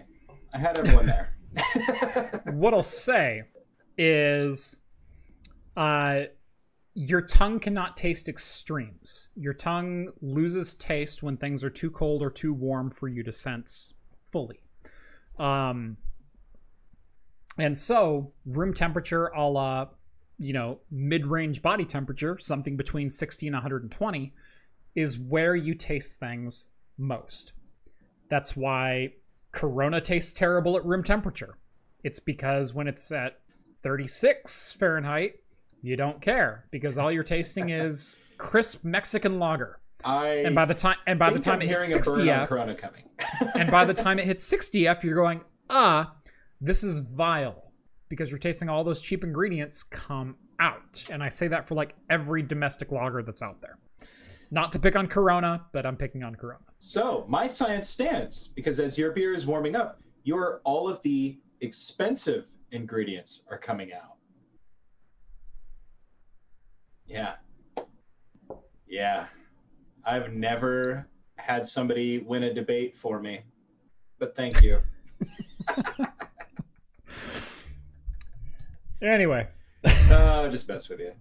I 0.54 0.58
had 0.58 0.76
everyone 0.76 1.06
there. 1.06 1.36
what 2.52 2.72
I'll 2.72 2.82
say 2.82 3.42
is, 3.98 4.82
uh, 5.76 6.24
your 6.94 7.22
tongue 7.22 7.58
cannot 7.58 7.96
taste 7.96 8.28
extremes. 8.28 9.30
Your 9.34 9.54
tongue 9.54 10.08
loses 10.20 10.74
taste 10.74 11.22
when 11.22 11.36
things 11.36 11.64
are 11.64 11.70
too 11.70 11.90
cold 11.90 12.22
or 12.22 12.30
too 12.30 12.52
warm 12.52 12.90
for 12.90 13.08
you 13.08 13.22
to 13.22 13.32
sense 13.32 13.94
fully. 14.30 14.60
Um, 15.38 15.96
and 17.58 17.76
so, 17.76 18.32
room 18.44 18.74
temperature, 18.74 19.26
a 19.28 19.48
la, 19.48 19.88
you 20.38 20.52
know, 20.52 20.78
mid 20.90 21.26
range 21.26 21.62
body 21.62 21.84
temperature, 21.84 22.38
something 22.38 22.76
between 22.76 23.10
60 23.10 23.46
and 23.46 23.54
120, 23.54 24.32
is 24.94 25.18
where 25.18 25.54
you 25.54 25.74
taste 25.74 26.18
things 26.18 26.68
most. 26.98 27.52
That's 28.28 28.56
why 28.56 29.12
Corona 29.52 30.00
tastes 30.00 30.32
terrible 30.32 30.76
at 30.76 30.84
room 30.84 31.04
temperature. 31.04 31.58
It's 32.02 32.18
because 32.18 32.74
when 32.74 32.88
it's 32.88 33.12
at 33.12 33.40
36 33.82 34.72
Fahrenheit, 34.72 35.36
you 35.82 35.96
don't 35.96 36.20
care 36.20 36.66
because 36.70 36.98
all 36.98 37.12
you're 37.12 37.24
tasting 37.24 37.68
is 37.70 38.16
crisp 38.38 38.84
Mexican 38.84 39.38
lager. 39.38 39.78
I 40.04 40.42
And 40.44 40.54
by 40.54 40.64
the 40.64 40.74
time 40.74 40.96
and 41.06 41.18
by 41.18 41.30
the 41.30 41.38
time 41.38 41.56
I'm 41.56 41.62
it 41.62 41.68
hits 41.68 41.92
hearing 41.92 42.02
a 42.02 42.04
burn 42.04 42.28
on 42.28 42.46
60F, 42.46 42.48
Corona 42.48 42.74
coming. 42.74 43.04
and 43.54 43.70
by 43.70 43.84
the 43.84 43.94
time 44.04 44.18
it 44.18 44.24
hits 44.24 44.50
60F, 44.50 45.04
you're 45.04 45.14
going, 45.14 45.42
ah, 45.70 46.14
this 46.60 46.82
is 46.82 46.98
vile 46.98 47.71
because 48.12 48.28
you're 48.28 48.36
tasting 48.36 48.68
all 48.68 48.84
those 48.84 49.00
cheap 49.00 49.24
ingredients 49.24 49.82
come 49.82 50.36
out. 50.60 51.02
And 51.10 51.22
I 51.22 51.30
say 51.30 51.48
that 51.48 51.66
for 51.66 51.74
like 51.74 51.94
every 52.10 52.42
domestic 52.42 52.92
lager 52.92 53.22
that's 53.22 53.40
out 53.40 53.62
there. 53.62 53.78
Not 54.50 54.70
to 54.72 54.78
pick 54.78 54.96
on 54.96 55.06
Corona, 55.06 55.64
but 55.72 55.86
I'm 55.86 55.96
picking 55.96 56.22
on 56.22 56.34
Corona. 56.34 56.60
So 56.78 57.24
my 57.26 57.46
science 57.46 57.88
stands 57.88 58.50
because 58.54 58.80
as 58.80 58.98
your 58.98 59.12
beer 59.12 59.32
is 59.32 59.46
warming 59.46 59.76
up, 59.76 60.02
your 60.24 60.60
all 60.64 60.90
of 60.90 61.00
the 61.00 61.38
expensive 61.62 62.52
ingredients 62.70 63.40
are 63.50 63.56
coming 63.56 63.94
out. 63.94 64.16
Yeah. 67.06 67.36
Yeah. 68.86 69.24
I've 70.04 70.34
never 70.34 71.08
had 71.36 71.66
somebody 71.66 72.18
win 72.18 72.42
a 72.42 72.52
debate 72.52 72.94
for 72.94 73.22
me. 73.22 73.40
But 74.18 74.36
thank 74.36 74.62
you. 74.62 74.80
Anyway, 79.02 79.48
uh, 79.84 80.48
just 80.48 80.68
mess 80.68 80.88
with 80.88 81.00
you. 81.00 81.12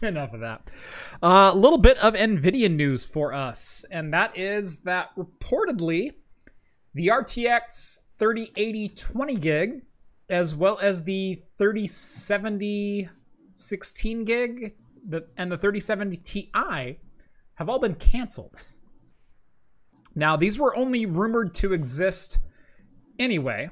enough 0.02 0.32
of 0.32 0.40
that. 0.40 0.70
A 1.22 1.54
little 1.54 1.78
bit 1.78 1.98
of 1.98 2.14
NVIDIA 2.14 2.70
news 2.74 3.04
for 3.04 3.32
us, 3.32 3.84
and 3.90 4.12
that 4.12 4.36
is 4.36 4.78
that 4.82 5.10
reportedly 5.16 6.12
the 6.94 7.08
RTX 7.08 7.98
3080 8.18 8.88
20 8.90 9.36
gig, 9.36 9.82
as 10.28 10.54
well 10.54 10.78
as 10.80 11.02
the 11.04 11.38
3070 11.58 13.08
16 13.54 14.24
gig 14.24 14.74
the, 15.06 15.26
and 15.36 15.50
the 15.50 15.56
3070 15.56 16.16
Ti 16.18 16.50
have 17.54 17.68
all 17.68 17.78
been 17.78 17.94
canceled. 17.94 18.54
Now, 20.14 20.36
these 20.36 20.58
were 20.58 20.74
only 20.76 21.06
rumored 21.06 21.54
to 21.56 21.72
exist 21.72 22.38
anyway, 23.18 23.70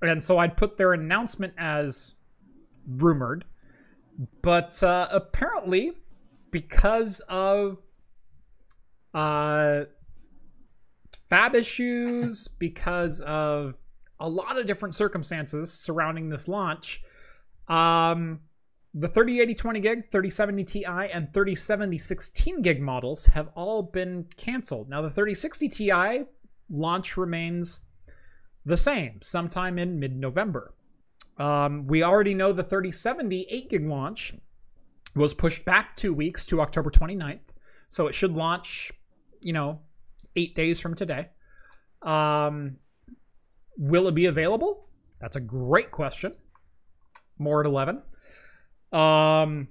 and 0.00 0.22
so 0.22 0.38
I'd 0.38 0.56
put 0.56 0.76
their 0.76 0.92
announcement 0.92 1.54
as 1.58 2.14
rumored. 2.86 3.44
But 4.42 4.82
uh, 4.82 5.08
apparently, 5.10 5.92
because 6.50 7.20
of 7.28 7.78
uh, 9.14 9.84
fab 11.28 11.54
issues, 11.54 12.48
because 12.48 13.20
of 13.22 13.76
a 14.20 14.28
lot 14.28 14.58
of 14.58 14.66
different 14.66 14.94
circumstances 14.94 15.72
surrounding 15.72 16.28
this 16.28 16.46
launch, 16.46 17.02
um, 17.68 18.40
the 18.94 19.08
3080 19.08 19.54
20 19.54 19.80
gig, 19.80 20.10
3070 20.10 20.64
Ti, 20.64 20.84
and 20.84 21.32
3070 21.32 21.96
16 21.98 22.62
gig 22.62 22.80
models 22.80 23.26
have 23.26 23.48
all 23.54 23.82
been 23.82 24.26
canceled. 24.36 24.88
Now, 24.88 25.00
the 25.00 25.08
3060 25.08 25.68
Ti 25.68 26.24
launch 26.70 27.16
remains 27.16 27.80
the 28.64 28.76
same, 28.76 29.20
sometime 29.22 29.78
in 29.78 29.98
mid 29.98 30.16
November. 30.16 30.74
Um, 31.38 31.86
we 31.86 32.02
already 32.02 32.34
know 32.34 32.52
the 32.52 32.62
3070 32.62 33.46
8 33.48 33.70
gig 33.70 33.86
launch 33.86 34.34
was 35.14 35.34
pushed 35.34 35.64
back 35.64 35.96
two 35.96 36.14
weeks 36.14 36.46
to 36.46 36.60
October 36.60 36.90
29th. 36.90 37.52
So 37.88 38.06
it 38.06 38.14
should 38.14 38.32
launch, 38.32 38.92
you 39.40 39.52
know, 39.52 39.80
eight 40.36 40.54
days 40.54 40.80
from 40.80 40.94
today. 40.94 41.28
Um, 42.02 42.76
will 43.76 44.08
it 44.08 44.14
be 44.14 44.26
available? 44.26 44.88
That's 45.20 45.36
a 45.36 45.40
great 45.40 45.90
question. 45.90 46.34
More 47.38 47.60
at 47.60 47.66
11. 47.66 48.02
Um, 48.92 49.68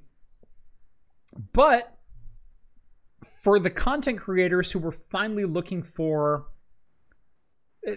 but 1.53 1.97
for 3.23 3.59
the 3.59 3.69
content 3.69 4.19
creators 4.19 4.71
who 4.71 4.79
were 4.79 4.91
finally 4.91 5.45
looking 5.45 5.83
for, 5.83 6.47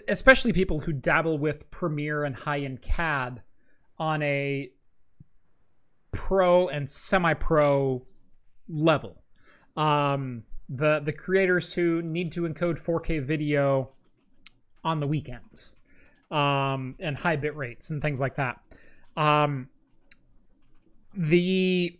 especially 0.07 0.53
people 0.53 0.79
who 0.79 0.93
dabble 0.93 1.37
with 1.37 1.69
Premiere 1.71 2.23
and 2.23 2.35
high 2.35 2.59
end 2.59 2.81
CAD 2.81 3.41
on 3.97 4.21
a 4.23 4.69
pro 6.11 6.67
and 6.67 6.89
semi 6.89 7.33
pro 7.33 8.05
level, 8.67 9.23
um, 9.77 10.43
the, 10.69 10.99
the 10.99 11.13
creators 11.13 11.73
who 11.73 12.01
need 12.01 12.31
to 12.31 12.41
encode 12.41 12.81
4K 12.81 13.21
video 13.21 13.91
on 14.83 14.99
the 14.99 15.07
weekends 15.07 15.75
um, 16.31 16.95
and 16.99 17.17
high 17.17 17.35
bit 17.35 17.55
rates 17.55 17.89
and 17.89 18.01
things 18.01 18.19
like 18.19 18.35
that. 18.35 18.59
Um, 19.17 19.69
the 21.15 21.99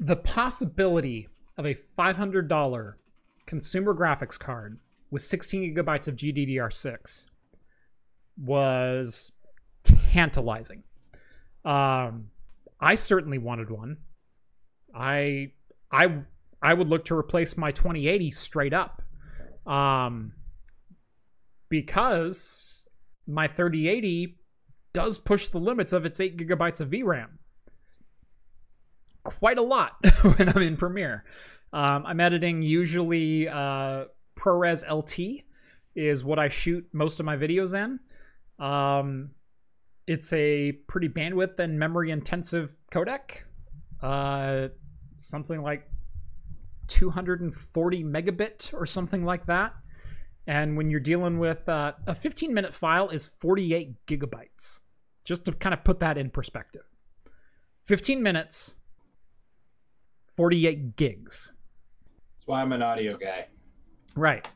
the 0.00 0.16
possibility 0.16 1.28
of 1.58 1.66
a 1.66 1.74
$500 1.74 2.94
consumer 3.44 3.94
graphics 3.94 4.38
card 4.38 4.78
with 5.10 5.20
16 5.20 5.74
gigabytes 5.74 6.08
of 6.08 6.16
GDDR6 6.16 7.26
was 8.40 9.32
tantalizing. 9.82 10.82
Um, 11.64 12.30
I 12.80 12.94
certainly 12.94 13.38
wanted 13.38 13.70
one. 13.70 13.98
I 14.94 15.52
I 15.92 16.22
I 16.62 16.74
would 16.74 16.88
look 16.88 17.04
to 17.06 17.16
replace 17.16 17.56
my 17.56 17.70
2080 17.70 18.30
straight 18.30 18.72
up. 18.72 19.02
Um, 19.66 20.32
because 21.68 22.86
my 23.26 23.46
3080 23.46 24.36
does 24.92 25.18
push 25.18 25.48
the 25.48 25.58
limits 25.58 25.92
of 25.92 26.04
its 26.04 26.20
8 26.20 26.36
gigabytes 26.36 26.80
of 26.80 26.90
VRAM. 26.90 27.28
Quite 29.22 29.58
a 29.58 29.62
lot 29.62 29.92
when 30.36 30.48
I'm 30.48 30.62
in 30.62 30.76
Premiere. 30.76 31.24
Um, 31.72 32.04
I'm 32.04 32.20
editing 32.20 32.62
usually 32.62 33.48
uh, 33.48 34.06
ProRes 34.36 34.82
LT 34.90 35.44
is 35.94 36.24
what 36.24 36.38
I 36.38 36.48
shoot 36.48 36.86
most 36.92 37.20
of 37.20 37.26
my 37.26 37.36
videos 37.36 37.74
in. 37.74 38.00
Um, 38.60 39.30
it's 40.06 40.32
a 40.32 40.72
pretty 40.86 41.08
bandwidth 41.08 41.58
and 41.58 41.78
memory 41.78 42.10
intensive 42.10 42.74
codec. 42.92 43.42
Uh, 44.02 44.68
something 45.16 45.62
like 45.62 45.90
240 46.88 48.04
megabit 48.04 48.74
or 48.74 48.86
something 48.86 49.24
like 49.24 49.46
that. 49.46 49.72
And 50.46 50.76
when 50.76 50.90
you're 50.90 51.00
dealing 51.00 51.38
with 51.38 51.68
uh, 51.68 51.92
a 52.06 52.14
15 52.14 52.52
minute 52.52 52.74
file 52.74 53.08
is 53.08 53.28
48 53.28 54.06
gigabytes, 54.06 54.80
just 55.24 55.44
to 55.44 55.52
kind 55.52 55.72
of 55.72 55.84
put 55.84 56.00
that 56.00 56.18
in 56.18 56.30
perspective. 56.30 56.82
15 57.82 58.22
minutes, 58.22 58.76
48 60.36 60.96
gigs. 60.96 61.52
That's 62.36 62.46
why 62.46 62.62
I'm 62.62 62.72
an 62.72 62.82
audio 62.82 63.16
guy. 63.16 63.46
Right. 64.16 64.48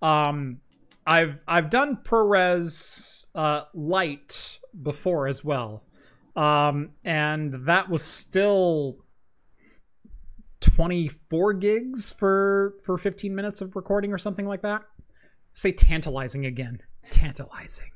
Um, 0.00 0.60
I've 1.06 1.42
I've 1.46 1.70
done 1.70 1.98
ProRes 2.04 3.19
uh, 3.34 3.64
Lite 3.74 4.58
before 4.82 5.26
as 5.26 5.44
well, 5.44 5.84
um, 6.36 6.90
and 7.04 7.66
that 7.66 7.88
was 7.88 8.02
still 8.02 8.98
24 10.60 11.54
gigs 11.54 12.12
for 12.12 12.74
for 12.82 12.98
15 12.98 13.34
minutes 13.34 13.60
of 13.60 13.76
recording 13.76 14.12
or 14.12 14.18
something 14.18 14.46
like 14.46 14.62
that. 14.62 14.82
Say 15.52 15.72
tantalizing 15.72 16.46
again, 16.46 16.80
tantalizing. 17.10 17.90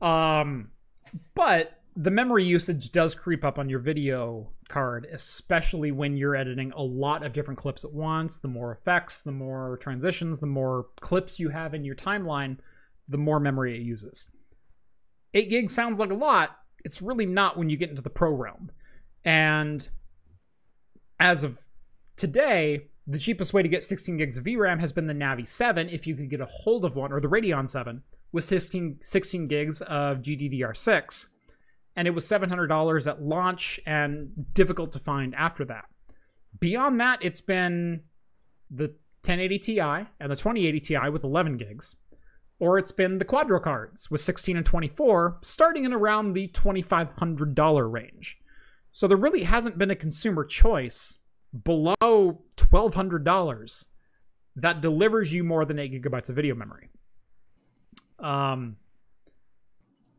Um, 0.00 0.70
but 1.34 1.80
the 1.96 2.10
memory 2.10 2.44
usage 2.44 2.92
does 2.92 3.14
creep 3.14 3.44
up 3.44 3.58
on 3.58 3.68
your 3.68 3.78
video 3.78 4.50
card, 4.68 5.06
especially 5.10 5.92
when 5.92 6.16
you're 6.16 6.36
editing 6.36 6.72
a 6.72 6.82
lot 6.82 7.24
of 7.24 7.32
different 7.32 7.58
clips 7.58 7.84
at 7.84 7.92
once. 7.92 8.38
The 8.38 8.48
more 8.48 8.72
effects, 8.72 9.22
the 9.22 9.32
more 9.32 9.78
transitions, 9.78 10.38
the 10.38 10.46
more 10.46 10.86
clips 11.00 11.40
you 11.40 11.48
have 11.48 11.74
in 11.74 11.84
your 11.84 11.94
timeline, 11.94 12.58
the 13.08 13.18
more 13.18 13.40
memory 13.40 13.76
it 13.76 13.82
uses. 13.82 14.28
8 15.34 15.50
gigs 15.50 15.74
sounds 15.74 15.98
like 15.98 16.10
a 16.10 16.14
lot. 16.14 16.58
It's 16.84 17.02
really 17.02 17.26
not 17.26 17.56
when 17.56 17.68
you 17.68 17.76
get 17.76 17.90
into 17.90 18.02
the 18.02 18.10
pro 18.10 18.32
realm. 18.32 18.70
And 19.24 19.88
as 21.18 21.42
of 21.42 21.66
today, 22.16 22.88
the 23.06 23.18
cheapest 23.18 23.52
way 23.52 23.62
to 23.62 23.68
get 23.68 23.84
16 23.84 24.16
gigs 24.16 24.38
of 24.38 24.44
VRAM 24.44 24.80
has 24.80 24.92
been 24.92 25.06
the 25.06 25.14
Navi 25.14 25.46
7 25.46 25.88
if 25.90 26.06
you 26.06 26.14
could 26.14 26.30
get 26.30 26.40
a 26.40 26.46
hold 26.46 26.84
of 26.84 26.96
one, 26.96 27.12
or 27.12 27.20
the 27.20 27.28
Radeon 27.28 27.68
7 27.68 28.02
with 28.32 28.44
16, 28.44 28.98
16 29.00 29.48
gigs 29.48 29.80
of 29.82 30.18
GDDR6 30.18 31.28
and 31.96 32.06
it 32.06 32.12
was 32.12 32.26
$700 32.26 33.06
at 33.06 33.22
launch 33.22 33.80
and 33.86 34.30
difficult 34.54 34.92
to 34.92 34.98
find 34.98 35.34
after 35.34 35.64
that. 35.64 35.86
Beyond 36.60 37.00
that, 37.00 37.24
it's 37.24 37.40
been 37.40 38.02
the 38.70 38.88
1080 39.24 39.58
Ti 39.58 39.80
and 39.80 40.30
the 40.30 40.36
2080 40.36 40.80
Ti 40.80 41.08
with 41.10 41.24
11 41.24 41.56
gigs, 41.56 41.96
or 42.58 42.78
it's 42.78 42.92
been 42.92 43.18
the 43.18 43.24
Quadro 43.24 43.62
cards 43.62 44.10
with 44.10 44.20
16 44.20 44.56
and 44.56 44.66
24, 44.66 45.38
starting 45.42 45.84
in 45.84 45.92
around 45.92 46.32
the 46.32 46.48
$2,500 46.48 47.92
range. 47.92 48.38
So 48.92 49.06
there 49.06 49.18
really 49.18 49.44
hasn't 49.44 49.78
been 49.78 49.90
a 49.90 49.96
consumer 49.96 50.44
choice 50.44 51.18
below 51.64 51.94
$1,200 52.56 53.86
that 54.56 54.80
delivers 54.80 55.34
you 55.34 55.44
more 55.44 55.64
than 55.64 55.78
8 55.78 56.02
gigabytes 56.02 56.30
of 56.30 56.36
video 56.36 56.54
memory. 56.54 56.88
Um, 58.18 58.76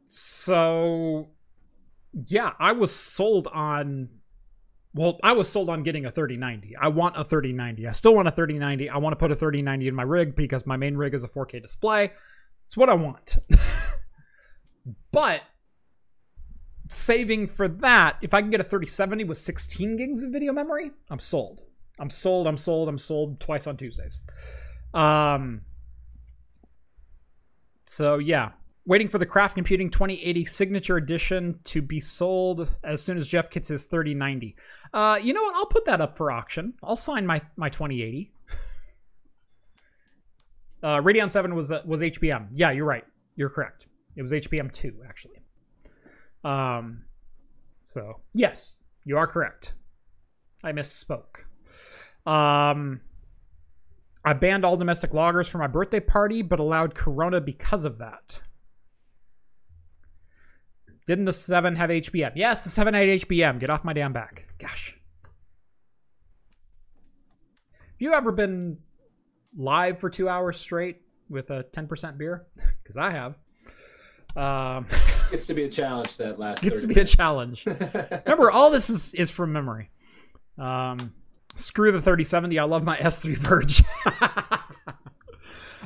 so 0.06 1.30
yeah, 2.26 2.54
I 2.60 2.72
was 2.72 2.94
sold 2.94 3.48
on. 3.48 4.10
Well, 4.98 5.20
I 5.22 5.34
was 5.34 5.48
sold 5.48 5.70
on 5.70 5.84
getting 5.84 6.06
a 6.06 6.12
3090. 6.12 6.76
I 6.76 6.88
want 6.88 7.16
a 7.18 7.24
3090. 7.24 7.88
I 7.88 7.92
still 7.92 8.16
want 8.16 8.28
a 8.28 8.32
3090. 8.32 8.90
I 8.90 8.98
want 8.98 9.14
to 9.14 9.18
put 9.18 9.32
a 9.32 9.36
3090 9.36 9.88
in 9.88 9.94
my 9.94 10.02
rig 10.02 10.36
because 10.36 10.66
my 10.66 10.76
main 10.76 10.98
rig 10.98 11.14
is 11.14 11.24
a 11.24 11.28
4K 11.28 11.62
display. 11.62 12.12
It's 12.66 12.76
what 12.76 12.90
I 12.90 12.96
want. 12.96 13.38
but 15.12 15.44
saving 16.90 17.46
for 17.46 17.68
that, 17.68 18.18
if 18.24 18.34
I 18.34 18.42
can 18.42 18.50
get 18.50 18.60
a 18.60 18.64
3070 18.64 19.26
with 19.26 19.38
16 19.38 19.98
gigs 19.98 20.24
of 20.24 20.32
video 20.32 20.52
memory, 20.52 20.90
I'm 21.12 21.20
sold. 21.20 21.62
I'm 22.00 22.10
sold. 22.10 22.48
I'm 22.48 22.58
sold. 22.58 22.90
I'm 22.90 22.98
sold 22.98 23.40
twice 23.40 23.68
on 23.68 23.78
Tuesdays. 23.78 24.24
Um. 24.96 25.62
So 27.86 28.18
yeah, 28.18 28.52
waiting 28.88 29.10
for 29.10 29.20
the 29.20 29.26
Craft 29.26 29.56
Computing 29.56 29.90
2080 29.90 30.46
Signature 30.46 30.98
Edition 30.98 31.60
to 31.66 31.82
be 31.82 32.00
sold 32.00 32.80
as 32.84 33.04
soon 33.04 33.18
as 33.18 33.28
Jeff 33.28 33.52
gets 33.52 33.68
his 33.68 33.84
3090. 33.84 34.56
Uh, 34.94 35.20
you 35.22 35.34
know 35.34 35.44
what? 35.44 35.56
I'll 35.56 35.68
put 35.68 35.86
that 35.86 36.02
up 36.02 36.18
for 36.18 36.32
auction. 36.32 36.74
I'll 36.82 36.96
sign 36.96 37.28
my 37.28 37.42
my 37.56 37.70
2080. 37.70 38.32
Uh, 40.84 41.02
Radeon 41.02 41.30
7 41.30 41.56
was 41.56 41.72
uh, 41.72 41.82
was 41.86 42.02
HBM. 42.02 42.48
Yeah, 42.52 42.70
you're 42.72 42.86
right. 42.86 43.04
You're 43.36 43.50
correct. 43.50 43.88
It 44.16 44.22
was 44.22 44.32
HBM 44.32 44.72
2 44.72 45.04
actually. 45.08 45.42
Um, 46.44 47.04
so 47.84 48.22
yes, 48.34 48.84
you 49.04 49.18
are 49.18 49.26
correct. 49.26 49.74
I 50.64 50.72
misspoke. 50.72 51.46
Um, 52.28 53.02
I 54.24 54.34
banned 54.34 54.66
all 54.66 54.78
domestic 54.78 55.14
loggers 55.16 55.50
for 55.50 55.58
my 55.58 55.68
birthday 55.68 56.00
party, 56.00 56.42
but 56.42 56.60
allowed 56.60 56.94
Corona 56.94 57.42
because 57.42 57.84
of 57.84 57.98
that. 57.98 58.42
Didn't 61.08 61.24
the 61.24 61.34
7 61.34 61.76
have 61.78 61.90
HBM? 61.90 62.34
Yes, 62.36 62.66
the 62.66 62.70
7 62.70 62.94
had 62.94 63.08
HBM. 63.08 63.60
Get 63.60 63.70
off 63.70 63.86
my 63.86 63.94
damn 63.94 64.12
back. 64.12 64.46
Gosh. 64.60 65.00
Have 67.72 67.82
you 68.00 68.14
ever 68.14 68.34
been 68.34 68.78
live 69.58 70.00
for 70.00 70.10
two 70.10 70.28
hours 70.28 70.58
straight 70.58 71.02
with 71.30 71.50
a 71.50 71.66
10% 71.74 72.18
beer? 72.18 72.46
Because 72.84 72.98
I 72.98 73.10
have. 73.10 73.36
Um, 74.38 74.86
gets 75.32 75.46
to 75.48 75.54
be 75.54 75.64
a 75.64 75.70
challenge 75.70 76.16
that 76.18 76.40
last. 76.40 76.62
Gets 76.62 76.82
to 76.82 76.88
be 76.88 76.94
minutes. 76.96 77.14
a 77.14 77.18
challenge. 77.18 77.66
Remember, 77.66 78.50
all 78.50 78.72
this 78.72 78.90
is, 78.90 79.14
is 79.14 79.30
from 79.30 79.52
memory. 79.52 79.90
Um, 80.58 81.14
screw 81.56 81.92
the 81.92 82.02
3070. 82.02 82.58
I 82.60 82.64
love 82.64 82.86
my 82.86 82.96
S3 82.96 83.36
ViRGE. 83.36 84.62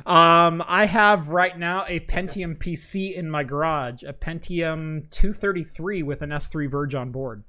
Um, 0.04 0.64
I 0.66 0.86
have 0.86 1.28
right 1.28 1.56
now 1.56 1.84
a 1.86 2.00
Pentium 2.00 2.56
PC 2.58 3.14
in 3.14 3.30
my 3.30 3.44
garage, 3.44 4.02
a 4.02 4.12
Pentium 4.12 5.08
233 5.10 6.02
with 6.02 6.22
an 6.22 6.30
S3 6.30 6.68
ViRGE 6.68 6.98
on 6.98 7.12
board. 7.12 7.44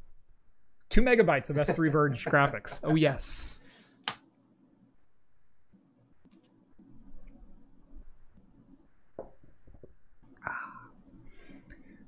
Two 0.90 1.02
megabytes 1.02 1.50
of 1.50 1.56
S3 1.56 1.92
ViRGE 1.92 2.26
graphics. 2.32 2.82
Oh, 2.84 2.96
yes. 2.96 3.64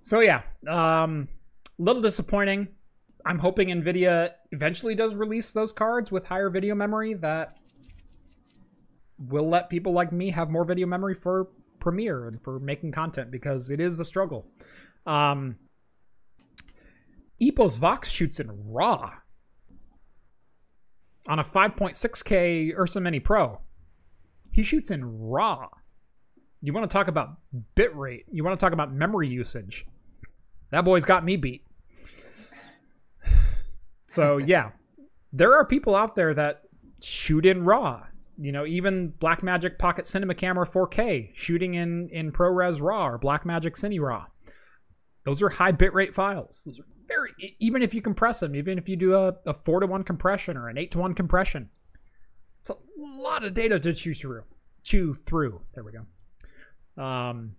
So, 0.02 0.20
yeah, 0.20 0.44
um, 0.68 1.28
a 1.80 1.82
little 1.82 2.04
disappointing. 2.04 2.68
I'm 3.26 3.40
hoping 3.40 3.70
NVIDIA 3.70 4.34
eventually 4.52 4.94
does 4.94 5.16
release 5.16 5.52
those 5.52 5.72
cards 5.72 6.12
with 6.12 6.28
higher 6.28 6.52
video 6.52 6.76
memory 6.76 7.16
that 7.16 7.58
will 9.18 9.48
let 9.48 9.70
people 9.70 9.94
like 9.94 10.12
me 10.12 10.30
have 10.32 10.50
more 10.50 10.66
video 10.66 10.88
memory 10.88 11.14
for 11.14 11.50
Premiere 11.80 12.28
and 12.28 12.42
for 12.42 12.60
making 12.60 12.92
content 12.92 13.32
because 13.32 13.70
it 13.70 13.80
is 13.80 14.00
a 14.00 14.06
struggle. 14.06 14.48
Um, 15.06 15.58
Epos 17.42 17.78
Vox 17.78 18.10
shoots 18.10 18.40
in 18.40 18.50
RAW 18.72 19.12
on 21.28 21.40
a 21.40 21.44
5.6K 21.44 22.78
Ursa 22.78 23.02
Mini 23.02 23.20
Pro. 23.20 23.62
He 24.52 24.64
shoots 24.64 24.90
in 24.90 25.06
RAW. 25.06 25.70
You 26.62 26.74
want 26.74 26.90
to 26.90 26.94
talk 26.94 27.08
about 27.08 27.38
bitrate? 27.76 28.24
You 28.32 28.44
want 28.44 28.58
to 28.58 28.64
talk 28.64 28.74
about 28.74 28.94
memory 28.94 29.28
usage? 29.28 29.86
That 30.72 30.86
boy's 30.86 31.06
got 31.06 31.24
me 31.24 31.36
beat. 31.36 31.64
So 34.08 34.38
yeah, 34.38 34.72
there 35.34 35.56
are 35.56 35.66
people 35.66 35.96
out 35.96 36.16
there 36.16 36.34
that 36.34 36.64
shoot 37.02 37.46
in 37.46 37.66
RAW 37.66 38.02
you 38.38 38.52
know, 38.52 38.66
even 38.66 39.14
Blackmagic 39.20 39.78
Pocket 39.78 40.06
Cinema 40.08 40.34
Camera 40.34 40.66
4K 40.66 41.32
shooting 41.34 41.76
in 41.76 42.10
in 42.10 42.32
ProRes 42.32 42.82
RAW 42.82 43.08
or 43.08 43.20
Blackmagic 43.20 43.72
Cine 43.72 44.02
RAW. 44.02 44.26
Those 45.24 45.42
are 45.42 45.50
high 45.50 45.72
bitrate 45.72 46.14
files. 46.14 46.64
Those 46.66 46.80
are 46.80 46.86
very 47.08 47.32
even 47.60 47.82
if 47.82 47.94
you 47.94 48.02
compress 48.02 48.40
them, 48.40 48.56
even 48.56 48.78
if 48.78 48.90
you 48.90 48.96
do 48.96 49.16
a, 49.16 49.36
a 49.46 49.54
four 49.54 49.80
to 49.80 49.88
one 49.88 50.04
compression 50.04 50.58
or 50.58 50.70
an 50.70 50.78
eight 50.78 50.92
to 50.92 51.00
one 51.00 51.14
compression, 51.14 51.70
it's 52.62 52.70
a 52.70 52.76
lot 52.98 53.44
of 53.44 53.54
data 53.54 53.80
to 53.80 53.94
chew 53.94 54.14
through. 54.14 54.44
Chew 54.84 55.14
through. 55.14 55.62
There 55.74 55.84
we 55.84 55.92
go. 55.92 57.04
Um, 57.04 57.56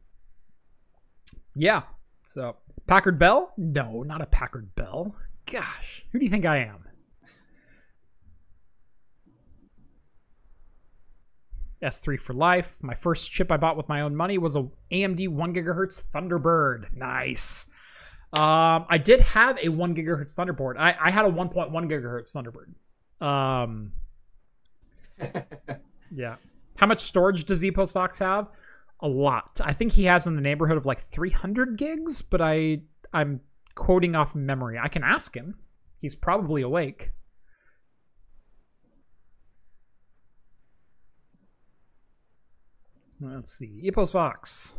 yeah. 1.55 1.82
So 2.27 2.57
Packard 2.86 3.19
Bell? 3.19 3.53
No, 3.57 4.03
not 4.03 4.20
a 4.20 4.27
Packard 4.27 4.74
Bell. 4.74 5.16
Gosh, 5.51 6.05
who 6.12 6.19
do 6.19 6.24
you 6.24 6.31
think 6.31 6.44
I 6.44 6.59
am? 6.59 6.85
S3 11.82 12.19
for 12.19 12.32
life. 12.32 12.82
My 12.82 12.94
first 12.94 13.31
chip 13.31 13.53
I 13.53 13.57
bought 13.57 13.77
with 13.77 13.89
my 13.89 14.01
own 14.01 14.16
money 14.16 14.39
was 14.39 14.57
a 14.57 14.69
AMD 14.90 15.28
1 15.28 15.55
gigahertz 15.55 16.03
Thunderbird. 16.15 16.94
Nice. 16.94 17.66
Um, 18.32 18.86
I 18.89 18.98
did 18.98 19.20
have 19.20 19.59
a 19.62 19.69
1 19.69 19.94
gigahertz 19.94 20.35
Thunderbird. 20.36 20.77
I, 20.78 20.97
I 21.01 21.11
had 21.11 21.24
a 21.24 21.31
1.1 21.31 21.70
gigahertz 21.73 22.35
Thunderbird. 22.35 23.24
Um, 23.24 23.93
yeah. 26.11 26.36
How 26.77 26.86
much 26.86 27.01
storage 27.01 27.44
does 27.44 27.65
Epos 27.65 27.93
Vox 27.93 28.19
have? 28.19 28.48
A 29.01 29.09
lot. 29.09 29.61
I 29.62 29.73
think 29.73 29.93
he 29.93 30.05
has 30.05 30.27
in 30.27 30.36
the 30.36 30.43
neighborhood 30.43 30.77
of 30.77 30.86
like 30.86 30.98
300 30.98 31.77
gigs, 31.77 32.23
but 32.23 32.40
I 32.40 32.82
I'm 33.12 33.40
quoting 33.74 34.16
off 34.16 34.35
memory. 34.35 34.78
I 34.78 34.89
can 34.89 35.05
ask 35.05 35.35
him. 35.35 35.59
He's 36.01 36.15
probably 36.15 36.62
awake. 36.62 37.12
Let's 43.20 43.52
see. 43.52 43.80
Epos 43.84 44.12
Vox. 44.12 44.78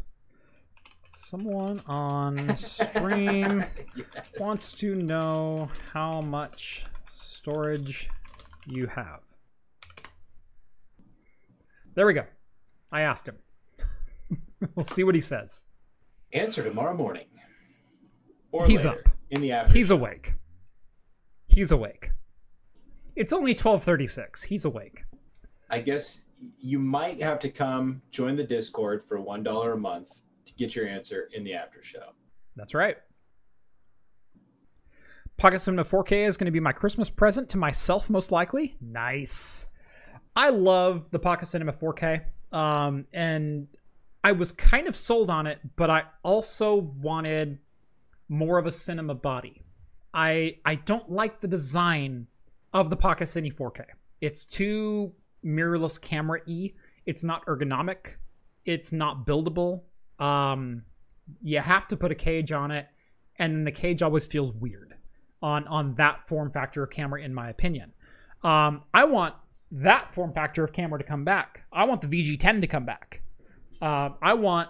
Someone 1.06 1.82
on 1.88 2.56
stream 2.56 3.64
yes. 3.96 4.08
wants 4.40 4.72
to 4.74 4.96
know 4.96 5.70
how 5.94 6.22
much 6.22 6.86
storage 7.10 8.10
you 8.68 8.88
have. 8.88 9.22
There 11.96 12.06
we 12.06 12.14
go. 12.14 12.26
I 12.92 13.02
asked 13.02 13.28
him. 13.28 13.38
we'll 14.76 14.86
see 14.86 15.04
what 15.04 15.16
he 15.16 15.22
says. 15.22 15.66
Answer 16.34 16.64
tomorrow 16.64 16.96
morning. 16.96 17.26
Or 18.52 18.66
He's 18.66 18.86
up. 18.86 18.98
in 19.32 19.42
the 19.42 19.52
afternoon. 19.52 19.76
He's 19.78 19.92
awake. 19.92 20.34
He's 21.48 21.72
awake. 21.72 22.12
It's 23.16 23.34
only 23.34 23.56
12:36. 23.56 24.46
He's 24.46 24.66
awake. 24.66 25.06
I 25.70 25.80
guess 25.80 26.22
you 26.58 26.80
might 26.80 27.22
have 27.22 27.40
to 27.40 27.50
come 27.50 28.02
join 28.12 28.36
the 28.36 28.44
Discord 28.44 29.04
for 29.08 29.20
one 29.20 29.44
dollar 29.44 29.74
a 29.74 29.78
month 29.78 30.20
to 30.46 30.54
get 30.54 30.76
your 30.76 30.88
answer 30.88 31.30
in 31.34 31.44
the 31.44 31.54
after 31.54 31.84
show. 31.84 32.14
That's 32.56 32.74
right. 32.74 32.98
Pocket 35.38 35.60
Cinema 35.60 35.84
4K 35.84 36.28
is 36.28 36.36
going 36.36 36.48
to 36.48 36.52
be 36.52 36.60
my 36.60 36.72
Christmas 36.72 37.12
present 37.12 37.50
to 37.50 37.60
myself, 37.60 38.10
most 38.10 38.32
likely. 38.32 38.76
Nice. 38.82 39.68
I 40.36 40.50
love 40.50 41.12
the 41.12 41.20
Pocket 41.20 41.46
Cinema 41.46 41.74
4K, 41.74 42.24
um, 42.52 43.06
and 43.14 43.68
I 44.24 44.32
was 44.32 44.52
kind 44.52 44.88
of 44.88 44.96
sold 44.96 45.30
on 45.30 45.46
it, 45.46 45.60
but 45.76 45.90
I 45.90 46.04
also 46.24 46.76
wanted 46.76 47.60
more 48.30 48.58
of 48.58 48.66
a 48.66 48.72
cinema 48.72 49.16
body. 49.16 49.64
I 50.14 50.58
I 50.66 50.76
don't 50.76 51.10
like 51.10 51.40
the 51.40 51.48
design 51.48 52.28
of 52.74 52.90
the 52.90 52.98
Pocket 52.98 53.26
Cine 53.26 53.54
4K. 53.54 53.86
It's 54.22 54.46
too 54.46 55.14
mirrorless 55.46 56.02
camera 56.02 56.42
e. 56.46 56.74
It's 57.06 57.24
not 57.24 57.46
ergonomic. 57.46 58.16
It's 58.66 58.92
not 58.92 59.26
buildable. 59.26 59.84
Um, 60.20 60.84
you 61.42 61.60
have 61.60 61.88
to 61.90 61.98
put 61.98 62.12
a 62.12 62.16
cage 62.16 62.52
on 62.52 62.72
it, 62.72 62.88
and 63.38 63.66
the 63.66 63.72
cage 63.72 64.02
always 64.02 64.26
feels 64.26 64.52
weird 64.52 64.96
on 65.42 65.68
on 65.68 65.94
that 65.96 66.28
form 66.28 66.52
factor 66.52 66.84
of 66.84 66.90
camera, 66.90 67.22
in 67.22 67.34
my 67.34 67.50
opinion. 67.50 67.94
Um, 68.44 68.84
I 68.94 69.06
want 69.06 69.36
that 69.72 70.12
form 70.12 70.32
factor 70.32 70.64
of 70.64 70.74
camera 70.74 71.00
to 71.00 71.06
come 71.06 71.24
back. 71.24 71.64
I 71.72 71.86
want 71.86 72.02
the 72.02 72.08
VG10 72.08 72.62
to 72.62 72.68
come 72.68 72.86
back. 72.86 73.22
Uh, 73.82 74.10
I 74.22 74.34
want 74.34 74.70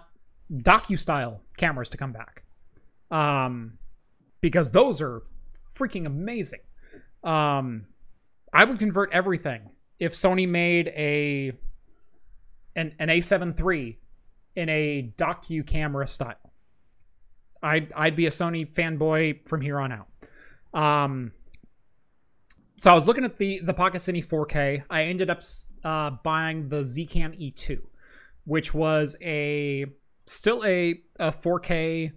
docu 0.52 0.98
style 0.98 1.42
cameras 1.56 1.88
to 1.90 1.96
come 1.96 2.12
back, 2.12 2.44
um, 3.10 3.78
because 4.40 4.70
those 4.70 5.00
are 5.00 5.22
freaking 5.74 6.06
amazing. 6.06 6.60
Um, 7.24 7.86
I 8.52 8.64
would 8.64 8.78
convert 8.78 9.12
everything 9.12 9.70
if 9.98 10.12
Sony 10.12 10.48
made 10.48 10.88
a 10.88 11.52
an, 12.76 12.94
an 12.98 13.08
A7 13.08 13.58
III 13.58 13.98
in 14.56 14.68
a 14.68 15.12
docu 15.16 15.66
camera 15.66 16.06
style. 16.06 16.34
I'd 17.62 17.92
I'd 17.94 18.16
be 18.16 18.26
a 18.26 18.30
Sony 18.30 18.72
fanboy 18.72 19.46
from 19.48 19.60
here 19.60 19.80
on 19.80 19.92
out. 19.92 20.08
Um, 20.72 21.32
so 22.78 22.90
I 22.90 22.94
was 22.94 23.06
looking 23.06 23.24
at 23.24 23.36
the 23.36 23.60
the 23.60 23.74
Pocket 23.74 23.98
Cine 23.98 24.24
4K. 24.24 24.84
I 24.88 25.04
ended 25.04 25.30
up 25.30 25.42
uh, 25.82 26.10
buying 26.22 26.68
the 26.68 26.80
Zcam 26.80 27.36
E2, 27.38 27.80
which 28.44 28.72
was 28.72 29.16
a 29.20 29.86
still 30.26 30.64
a, 30.64 31.02
a 31.18 31.30
4K 31.30 32.12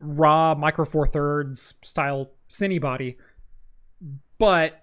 raw 0.00 0.54
micro 0.54 0.84
four 0.84 1.06
thirds 1.06 1.74
style 1.82 2.30
cine 2.48 2.80
body, 2.80 3.18
but 4.38 4.79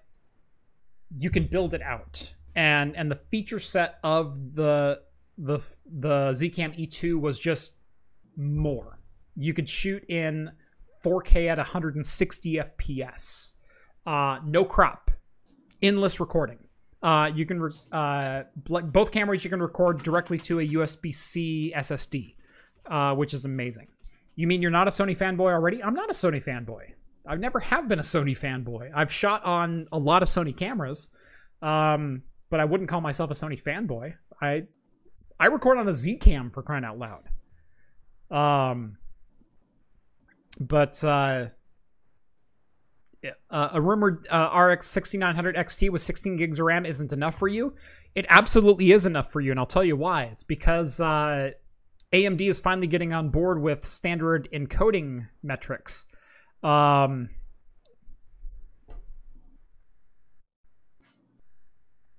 you 1.16 1.30
can 1.30 1.46
build 1.46 1.74
it 1.74 1.82
out 1.82 2.34
and 2.58 2.96
and 2.96 3.08
the 3.08 3.14
feature 3.14 3.60
set 3.60 3.98
of 4.02 4.54
the 4.54 5.00
the 5.38 5.58
the 5.86 6.30
Zcam 6.30 6.76
E2 6.76 7.20
was 7.20 7.38
just 7.38 7.74
more. 8.36 8.98
You 9.36 9.54
could 9.54 9.68
shoot 9.68 10.04
in 10.08 10.50
4K 11.04 11.46
at 11.46 11.58
160 11.58 12.54
FPS, 12.54 13.54
uh, 14.04 14.40
no 14.44 14.64
crop, 14.64 15.12
endless 15.80 16.18
recording. 16.18 16.58
Uh, 17.00 17.30
you 17.32 17.46
can 17.46 17.62
re- 17.62 17.70
uh, 17.92 18.42
both 18.66 19.12
cameras 19.12 19.44
you 19.44 19.50
can 19.50 19.62
record 19.62 20.02
directly 20.02 20.38
to 20.38 20.58
a 20.58 20.66
USB-C 20.66 21.72
SSD, 21.76 22.34
uh, 22.86 23.14
which 23.14 23.32
is 23.32 23.44
amazing. 23.44 23.86
You 24.34 24.48
mean 24.48 24.60
you're 24.60 24.72
not 24.72 24.88
a 24.88 24.90
Sony 24.90 25.16
fanboy 25.16 25.52
already? 25.52 25.80
I'm 25.82 25.94
not 25.94 26.10
a 26.10 26.12
Sony 26.12 26.42
fanboy. 26.44 26.94
I 27.28 27.36
never 27.36 27.60
have 27.60 27.88
been 27.88 27.98
a 27.98 28.02
Sony 28.02 28.36
fanboy. 28.36 28.90
I've 28.94 29.12
shot 29.12 29.44
on 29.44 29.86
a 29.92 29.98
lot 29.98 30.22
of 30.22 30.28
Sony 30.28 30.56
cameras, 30.56 31.10
um, 31.60 32.22
but 32.50 32.58
I 32.58 32.64
wouldn't 32.64 32.88
call 32.88 33.02
myself 33.02 33.30
a 33.30 33.34
Sony 33.34 33.62
fanboy. 33.62 34.14
I 34.40 34.64
I 35.38 35.46
record 35.46 35.78
on 35.78 35.86
a 35.86 35.92
Zcam 35.92 36.52
for 36.52 36.62
crying 36.62 36.84
out 36.84 36.98
loud. 36.98 37.28
Um, 38.30 38.96
but 40.58 41.02
uh, 41.04 41.46
uh, 43.50 43.68
a 43.72 43.80
rumored 43.80 44.26
uh, 44.30 44.50
RX 44.58 44.86
6900 44.86 45.56
XT 45.56 45.90
with 45.90 46.02
16 46.02 46.36
gigs 46.36 46.58
of 46.58 46.66
RAM 46.66 46.86
isn't 46.86 47.12
enough 47.12 47.38
for 47.38 47.48
you. 47.48 47.74
It 48.14 48.26
absolutely 48.28 48.92
is 48.92 49.06
enough 49.06 49.30
for 49.30 49.40
you, 49.40 49.50
and 49.50 49.60
I'll 49.60 49.66
tell 49.66 49.84
you 49.84 49.96
why. 49.96 50.24
It's 50.24 50.42
because 50.42 50.98
uh, 50.98 51.50
AMD 52.12 52.40
is 52.40 52.58
finally 52.58 52.86
getting 52.86 53.12
on 53.12 53.28
board 53.28 53.60
with 53.60 53.84
standard 53.84 54.48
encoding 54.52 55.28
metrics. 55.42 56.06
Um, 56.62 57.28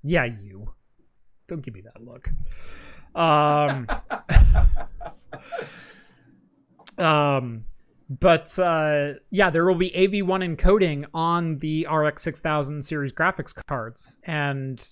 yeah, 0.04 0.26
you. 0.26 0.74
Don't 1.48 1.62
give 1.62 1.74
me 1.74 1.82
that 1.82 2.02
look. 2.02 2.30
Um, 3.16 3.88
um, 7.06 7.66
but 8.10 8.58
uh, 8.58 9.14
yeah, 9.30 9.50
there 9.50 9.66
will 9.66 9.76
be 9.76 9.92
AV1 9.92 10.56
encoding 10.56 11.06
on 11.14 11.58
the 11.60 11.88
RX 11.92 12.22
6000 12.24 12.82
series 12.84 13.12
graphics 13.12 13.54
cards, 13.68 14.20
and 14.24 14.90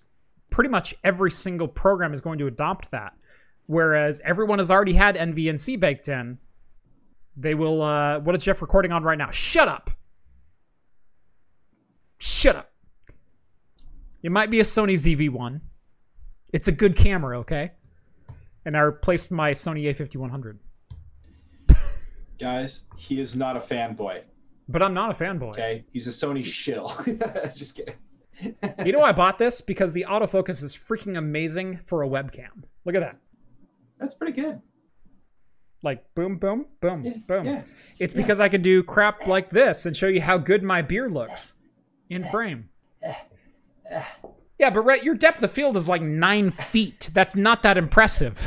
pretty 0.49 0.69
much 0.69 0.95
every 1.03 1.31
single 1.31 1.67
program 1.67 2.13
is 2.13 2.21
going 2.21 2.39
to 2.39 2.47
adopt 2.47 2.91
that. 2.91 3.13
Whereas 3.65 4.21
everyone 4.23 4.59
has 4.59 4.71
already 4.71 4.93
had 4.93 5.15
NVENC 5.15 5.79
baked 5.79 6.07
in. 6.07 6.37
They 7.37 7.53
will. 7.53 7.81
Uh, 7.81 8.19
what 8.19 8.35
is 8.35 8.43
Jeff 8.43 8.61
recording 8.61 8.91
on 8.91 9.03
right 9.03 9.17
now? 9.17 9.29
Shut 9.29 9.67
up. 9.67 9.91
Shut 12.17 12.55
up. 12.55 12.71
It 14.23 14.31
might 14.31 14.49
be 14.49 14.59
a 14.59 14.63
Sony 14.63 14.93
ZV1. 14.93 15.61
It's 16.51 16.67
a 16.67 16.71
good 16.71 16.95
camera, 16.95 17.39
okay? 17.39 17.71
And 18.65 18.75
I 18.75 18.81
replaced 18.81 19.31
my 19.31 19.51
Sony 19.51 19.83
A5100. 19.83 20.57
Guys, 22.39 22.83
he 22.95 23.19
is 23.19 23.35
not 23.35 23.55
a 23.55 23.59
fanboy. 23.59 24.21
But 24.69 24.83
I'm 24.83 24.93
not 24.93 25.09
a 25.09 25.23
fanboy. 25.23 25.51
Okay, 25.51 25.85
he's 25.93 26.07
a 26.07 26.09
Sony 26.09 26.43
shill. 26.43 26.91
Just 27.55 27.75
kidding. 27.75 27.95
you 28.85 28.91
know 28.91 29.01
I 29.03 29.11
bought 29.11 29.37
this 29.37 29.61
because 29.61 29.93
the 29.93 30.05
autofocus 30.09 30.63
is 30.63 30.75
freaking 30.75 31.17
amazing 31.17 31.79
for 31.85 32.03
a 32.03 32.07
webcam. 32.07 32.63
Look 32.85 32.95
at 32.95 33.01
that. 33.01 33.17
That's 33.99 34.13
pretty 34.13 34.39
good. 34.39 34.61
Like 35.83 36.03
boom, 36.15 36.37
boom, 36.37 36.65
boom, 36.81 37.03
Yeah, 37.05 37.13
boom. 37.27 37.45
yeah, 37.45 37.61
it's 37.99 38.13
because 38.13 38.39
I 38.39 38.49
can 38.49 38.61
do 38.61 38.81
crap 38.83 39.27
like 39.27 39.49
this 39.51 39.85
and 39.85 39.95
show 39.95 40.07
you 40.07 40.21
how 40.21 40.37
good 40.37 40.63
my 40.63 40.81
beer 40.81 41.07
looks 41.09 41.53
in 42.09 42.23
frame. 42.25 42.69
Yeah, 44.59 44.71
but 44.71 44.81
Rhett, 44.81 45.03
your 45.03 45.13
depth 45.15 45.43
of 45.43 45.51
field 45.51 45.77
is 45.77 45.87
like 45.87 46.01
nine 46.01 46.49
feet. 46.51 47.11
That's 47.13 47.35
not 47.35 47.61
that 47.63 47.77
impressive. 47.77 48.45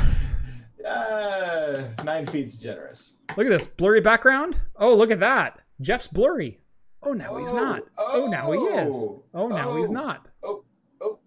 Uh, 0.85 1.83
nine 2.03 2.27
feet's 2.27 2.57
generous. 2.59 3.13
Look 3.37 3.47
at 3.47 3.49
this 3.49 3.65
blurry 3.67 4.01
background. 4.01 4.59
Oh, 4.75 4.93
look 4.93 5.09
at 5.11 5.21
that. 5.21 5.59
Jeff's 5.79 6.07
blurry. 6.07 6.59
Oh, 7.03 7.13
now 7.13 7.37
he's 7.37 7.53
Oh, 7.53 7.57
not. 7.57 7.83
Oh, 7.97 8.27
now 8.27 8.51
he 8.51 8.59
is. 8.59 8.93
oh, 8.95 9.23
Oh, 9.33 9.47
now 9.47 9.77
he's 9.77 9.89
oh. 9.89 9.93
not. 9.93 10.27
Oh, 10.43 10.63
oh. 11.01 11.19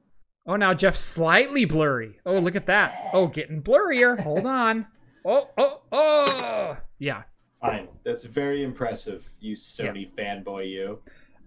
Oh, 0.47 0.57
now 0.57 0.75
Jeff's 0.75 1.01
slightly 1.01 1.65
blurry. 1.65 2.19
Oh, 2.27 2.35
look 2.39 2.55
at 2.57 2.67
that. 2.67 2.95
Oh, 3.13 3.27
getting 3.27 3.63
blurrier. 3.63 4.21
Hold 4.21 4.47
on. 4.47 4.87
Oh, 5.25 5.49
oh, 5.57 5.81
oh. 5.93 6.77
Yeah. 6.99 7.23
Fine. 7.61 7.89
That's 8.05 8.25
very 8.25 8.63
impressive, 8.63 9.29
you 9.41 9.55
Sony 9.57 10.11
fanboy, 10.15 10.71
you. 10.71 11.01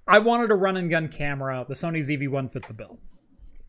I 0.08 0.20
wanted 0.20 0.52
a 0.52 0.56
run 0.56 0.78
and 0.78 0.90
gun 0.90 1.10
camera. 1.10 1.66
The 1.68 1.74
Sony 1.76 2.00
ZV-1 2.00 2.52
fit 2.52 2.66
the 2.68 2.74
bill. 2.74 2.98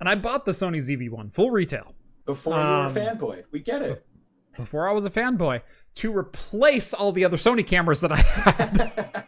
And 0.01 0.09
I 0.09 0.15
bought 0.15 0.45
the 0.45 0.53
Sony 0.53 0.79
ZV-1 0.79 1.33
full 1.33 1.51
retail 1.51 1.95
Before 2.25 2.55
Um, 2.55 2.95
you 2.95 2.95
were 2.95 3.01
a 3.01 3.15
fanboy. 3.17 3.45
We 3.51 3.61
get 3.61 3.83
it. 3.83 4.05
before 4.57 4.89
I 4.89 4.93
was 4.93 5.05
a 5.05 5.11
fanboy 5.11 5.61
to 5.97 6.17
replace 6.17 6.95
all 6.95 7.13
the 7.13 7.25
other 7.25 7.37
Sony 7.37 7.67
cameras 7.67 8.01
that 8.01 8.13
I 8.13 8.17
had. 8.17 9.25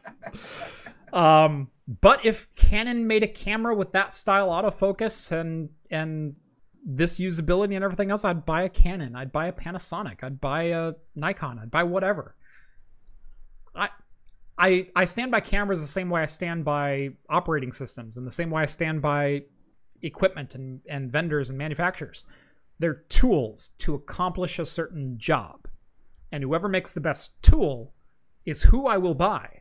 um, 1.13 1.69
but 2.01 2.25
if 2.25 2.53
Canon 2.55 3.07
made 3.07 3.23
a 3.23 3.29
camera 3.29 3.75
with 3.75 3.93
that 3.93 4.13
style 4.13 4.49
autofocus 4.49 5.33
and 5.33 5.71
and 5.91 6.37
this 6.85 7.21
usability 7.21 7.75
and 7.75 7.85
everything 7.85 8.11
else, 8.11 8.25
I'd 8.25 8.47
buy 8.47 8.63
a 8.63 8.69
Canon. 8.69 9.15
I'd 9.15 9.33
buy 9.33 9.47
a 9.47 9.53
Panasonic. 9.53 10.23
I'd 10.23 10.41
buy 10.41 10.65
a 10.65 10.95
Nikon. 11.15 11.59
I'd 11.59 11.71
buy 11.71 11.83
whatever. 11.83 12.35
I 13.75 13.89
I 14.59 14.89
I 14.97 15.05
stand 15.05 15.31
by 15.31 15.41
cameras 15.41 15.81
the 15.81 15.87
same 15.87 16.11
way 16.11 16.23
I 16.23 16.27
stand 16.27 16.65
by 16.65 17.11
operating 17.29 17.73
systems 17.73 18.17
and 18.17 18.27
the 18.27 18.31
same 18.31 18.51
way 18.51 18.63
I 18.63 18.67
stand 18.67 19.03
by 19.03 19.45
equipment 20.03 20.55
and, 20.55 20.81
and 20.89 21.11
vendors 21.11 21.51
and 21.51 21.59
manufacturers. 21.59 22.25
They're 22.79 22.95
tools 22.95 23.71
to 23.79 23.95
accomplish 23.95 24.59
a 24.59 24.65
certain 24.65 25.19
job. 25.19 25.69
And 26.33 26.43
whoever 26.43 26.69
makes 26.69 26.93
the 26.93 27.01
best 27.01 27.43
tool 27.43 27.93
is 28.47 28.63
who 28.63 28.87
I 28.87 28.97
will 28.97 29.15
buy. 29.15 29.61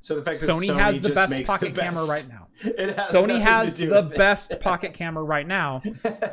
so 0.00 0.16
the 0.16 0.22
fact 0.22 0.40
that 0.40 0.48
Sony, 0.48 0.74
has 0.74 1.00
the 1.00 1.10
best 1.10 1.44
pocket 1.44 1.74
the 1.74 1.80
camera 1.80 2.04
right 2.06 2.26
now. 2.28 2.45
It 2.64 2.96
has 2.96 3.12
Sony 3.12 3.40
has 3.40 3.74
the 3.74 4.02
best 4.16 4.58
pocket 4.60 4.94
camera 4.94 5.22
right 5.22 5.46
now, 5.46 5.82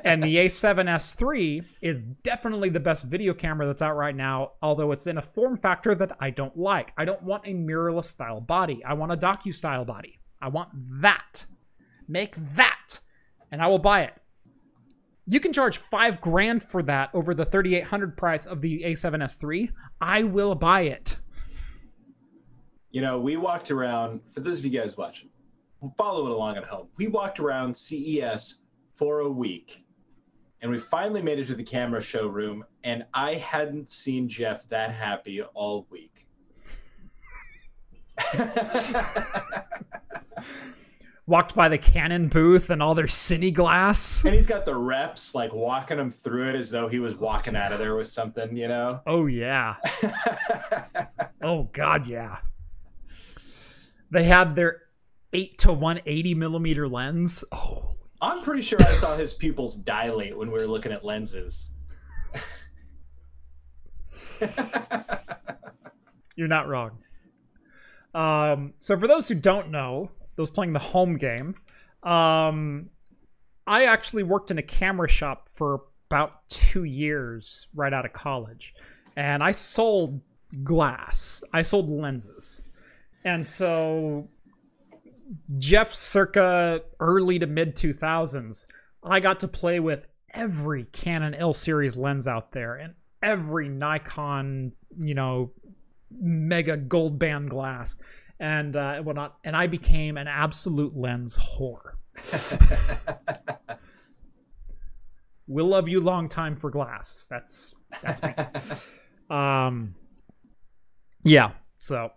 and 0.05 0.23
the 0.23 0.37
A7S 0.37 1.21
III 1.21 1.63
is 1.81 2.03
definitely 2.03 2.69
the 2.69 2.79
best 2.79 3.05
video 3.05 3.33
camera 3.33 3.67
that's 3.67 3.81
out 3.81 3.97
right 3.97 4.15
now, 4.15 4.53
although 4.61 4.93
it's 4.93 5.07
in 5.07 5.17
a 5.17 5.21
form 5.21 5.57
factor 5.57 5.93
that 5.95 6.15
I 6.21 6.29
don't 6.29 6.55
like. 6.57 6.93
I 6.97 7.03
don't 7.03 7.21
want 7.23 7.45
a 7.45 7.53
mirrorless 7.53 8.05
style 8.05 8.39
body. 8.39 8.83
I 8.85 8.93
want 8.93 9.11
a 9.11 9.17
docu 9.17 9.53
style 9.53 9.83
body. 9.83 10.19
I 10.41 10.47
want 10.47 10.69
that. 11.01 11.45
Make 12.07 12.35
that, 12.55 12.99
and 13.51 13.61
I 13.61 13.67
will 13.67 13.79
buy 13.79 14.03
it. 14.03 14.13
You 15.25 15.39
can 15.39 15.53
charge 15.53 15.77
five 15.77 16.19
grand 16.21 16.63
for 16.63 16.83
that 16.83 17.09
over 17.13 17.33
the 17.33 17.45
3800 17.45 18.17
price 18.17 18.45
of 18.45 18.61
the 18.61 18.83
A7S 18.83 19.43
III. 19.43 19.71
I 20.01 20.23
will 20.23 20.55
buy 20.55 20.81
it. 20.81 21.19
You 22.91 23.01
know, 23.01 23.19
we 23.19 23.37
walked 23.37 23.71
around, 23.71 24.21
for 24.33 24.41
those 24.41 24.59
of 24.59 24.65
you 24.65 24.71
guys 24.79 24.95
watching, 24.97 25.29
following 25.97 26.31
along 26.31 26.57
at 26.57 26.63
home, 26.65 26.87
we 26.97 27.07
walked 27.07 27.39
around 27.39 27.75
CES 27.75 28.61
for 28.95 29.19
a 29.21 29.29
week. 29.29 29.83
And 30.61 30.71
we 30.71 30.77
finally 30.77 31.21
made 31.21 31.39
it 31.39 31.47
to 31.47 31.55
the 31.55 31.63
camera 31.63 32.01
showroom, 32.01 32.63
and 32.85 33.05
I 33.13 33.33
hadn't 33.35 33.91
seen 33.91 34.29
Jeff 34.29 34.67
that 34.69 34.91
happy 34.91 35.41
all 35.41 35.85
week. 35.89 36.25
Walked 41.25 41.55
by 41.55 41.69
the 41.69 41.77
Canon 41.77 42.27
booth 42.27 42.69
and 42.69 42.83
all 42.83 42.95
their 42.95 43.05
cine 43.05 43.53
glass. 43.53 44.25
and 44.25 44.33
he's 44.33 44.47
got 44.47 44.65
the 44.65 44.75
reps 44.75 45.33
like 45.33 45.53
walking 45.53 45.97
him 45.97 46.11
through 46.11 46.49
it 46.49 46.55
as 46.55 46.69
though 46.69 46.89
he 46.89 46.99
was 46.99 47.15
walking 47.15 47.55
out 47.55 47.71
of 47.71 47.79
there 47.79 47.95
with 47.95 48.07
something, 48.07 48.55
you 48.55 48.67
know? 48.67 49.01
Oh 49.07 49.25
yeah. 49.27 49.75
Oh 51.45 51.63
god, 51.73 52.07
yeah. 52.07 52.37
They 54.11 54.23
had 54.23 54.55
their 54.55 54.82
eight 55.33 55.57
to 55.59 55.73
one 55.73 55.99
eighty 56.05 56.33
millimeter 56.33 56.87
lens. 56.87 57.43
Oh, 57.51 57.95
I'm 58.21 58.41
pretty 58.43 58.61
sure 58.61 58.79
I 58.81 58.85
saw 58.85 59.17
his 59.17 59.33
pupils 59.33 59.75
dilate 59.75 60.37
when 60.37 60.49
we 60.49 60.59
were 60.59 60.67
looking 60.67 60.91
at 60.91 61.03
lenses. 61.03 61.71
you're 66.35 66.47
not 66.47 66.67
wrong. 66.67 66.97
Um, 68.13 68.73
so 68.79 68.97
for 68.97 69.07
those 69.07 69.27
who 69.27 69.35
don't 69.35 69.71
know, 69.71 70.11
those 70.35 70.49
playing 70.49 70.73
the 70.73 70.79
home 70.79 71.17
game, 71.17 71.55
um, 72.03 72.89
I 73.65 73.85
actually 73.85 74.23
worked 74.23 74.51
in 74.51 74.57
a 74.57 74.63
camera 74.63 75.09
shop 75.09 75.49
for 75.49 75.81
about 76.09 76.47
two 76.49 76.83
years 76.83 77.67
right 77.73 77.93
out 77.93 78.05
of 78.05 78.13
college, 78.13 78.75
and 79.15 79.41
I 79.43 79.51
sold 79.51 80.21
glass. 80.63 81.43
I 81.53 81.61
sold 81.61 81.89
lenses, 81.89 82.67
and 83.25 83.45
so 83.45 84.29
Jeff, 85.57 85.93
circa 85.93 86.83
early 86.99 87.39
to 87.39 87.47
mid 87.47 87.75
two 87.75 87.93
thousands, 87.93 88.67
I 89.03 89.19
got 89.19 89.39
to 89.41 89.47
play 89.47 89.79
with 89.79 90.07
every 90.33 90.85
Canon 90.85 91.35
L 91.35 91.53
series 91.53 91.95
lens 91.95 92.27
out 92.27 92.51
there 92.51 92.75
and 92.75 92.93
every 93.21 93.69
Nikon, 93.69 94.73
you 94.97 95.13
know, 95.13 95.51
mega 96.11 96.77
gold 96.77 97.19
band 97.19 97.49
glass 97.49 97.97
and 98.39 98.75
uh, 98.75 99.01
whatnot, 99.01 99.37
and 99.43 99.55
I 99.55 99.67
became 99.67 100.17
an 100.17 100.27
absolute 100.27 100.95
lens 100.95 101.37
whore. 101.37 101.93
we'll 105.47 105.67
love 105.67 105.87
you 105.87 105.99
long 105.99 106.27
time 106.27 106.55
for 106.55 106.69
glass. 106.69 107.27
That's 107.29 107.75
that's 108.01 108.21
me. 108.21 108.33
um, 109.35 109.95
yeah. 111.23 111.51
So 111.79 112.11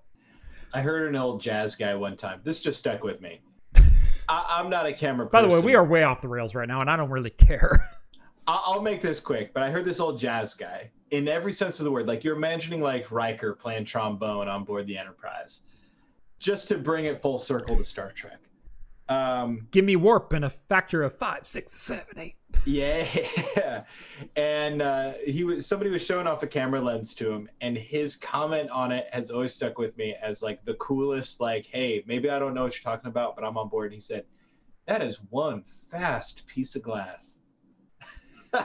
I 0.76 0.82
heard 0.82 1.08
an 1.08 1.16
old 1.16 1.40
jazz 1.40 1.74
guy 1.74 1.94
one 1.94 2.18
time. 2.18 2.42
This 2.44 2.60
just 2.60 2.78
stuck 2.78 3.02
with 3.02 3.22
me. 3.22 3.40
I, 4.28 4.58
I'm 4.58 4.68
not 4.68 4.84
a 4.84 4.92
camera 4.92 5.26
Person. 5.26 5.48
by 5.48 5.54
the 5.54 5.58
way, 5.58 5.64
we 5.64 5.74
are 5.74 5.82
way 5.82 6.02
off 6.02 6.20
the 6.20 6.28
rails 6.28 6.54
right 6.54 6.68
now, 6.68 6.82
and 6.82 6.90
I 6.90 6.98
don't 6.98 7.08
really 7.08 7.30
care. 7.30 7.82
I'll 8.46 8.82
make 8.82 9.00
this 9.00 9.18
quick, 9.18 9.54
but 9.54 9.62
I 9.62 9.70
heard 9.70 9.86
this 9.86 10.00
old 10.00 10.18
jazz 10.18 10.52
guy 10.52 10.90
in 11.12 11.28
every 11.28 11.54
sense 11.54 11.80
of 11.80 11.86
the 11.86 11.90
word. 11.90 12.06
Like 12.06 12.24
you're 12.24 12.36
imagining 12.36 12.82
like 12.82 13.10
Riker 13.10 13.54
playing 13.54 13.86
trombone 13.86 14.48
on 14.48 14.64
board 14.64 14.86
the 14.86 14.98
Enterprise, 14.98 15.62
just 16.40 16.68
to 16.68 16.76
bring 16.76 17.06
it 17.06 17.22
full 17.22 17.38
circle 17.38 17.74
to 17.74 17.82
Star 17.82 18.12
Trek. 18.12 18.38
Um, 19.08 19.68
Give 19.70 19.84
me 19.84 19.96
warp 19.96 20.32
and 20.32 20.44
a 20.44 20.50
factor 20.50 21.02
of 21.02 21.16
five, 21.16 21.46
six, 21.46 21.72
seven, 21.72 22.18
eight. 22.18 22.34
yeah, 22.64 23.84
and 24.36 24.82
uh, 24.82 25.12
he 25.24 25.44
was 25.44 25.66
somebody 25.66 25.90
was 25.90 26.04
showing 26.04 26.26
off 26.26 26.42
a 26.42 26.46
camera 26.46 26.80
lens 26.80 27.14
to 27.14 27.30
him, 27.30 27.48
and 27.60 27.76
his 27.78 28.16
comment 28.16 28.68
on 28.70 28.90
it 28.90 29.06
has 29.12 29.30
always 29.30 29.54
stuck 29.54 29.78
with 29.78 29.96
me 29.96 30.16
as 30.20 30.42
like 30.42 30.64
the 30.64 30.74
coolest. 30.74 31.40
Like, 31.40 31.66
hey, 31.66 32.02
maybe 32.06 32.28
I 32.30 32.38
don't 32.38 32.54
know 32.54 32.64
what 32.64 32.74
you're 32.74 32.92
talking 32.92 33.08
about, 33.08 33.36
but 33.36 33.44
I'm 33.44 33.56
on 33.56 33.68
board. 33.68 33.86
And 33.86 33.94
He 33.94 34.00
said, 34.00 34.24
"That 34.86 35.02
is 35.02 35.18
one 35.30 35.62
fast 35.90 36.46
piece 36.46 36.74
of 36.74 36.82
glass." 36.82 37.38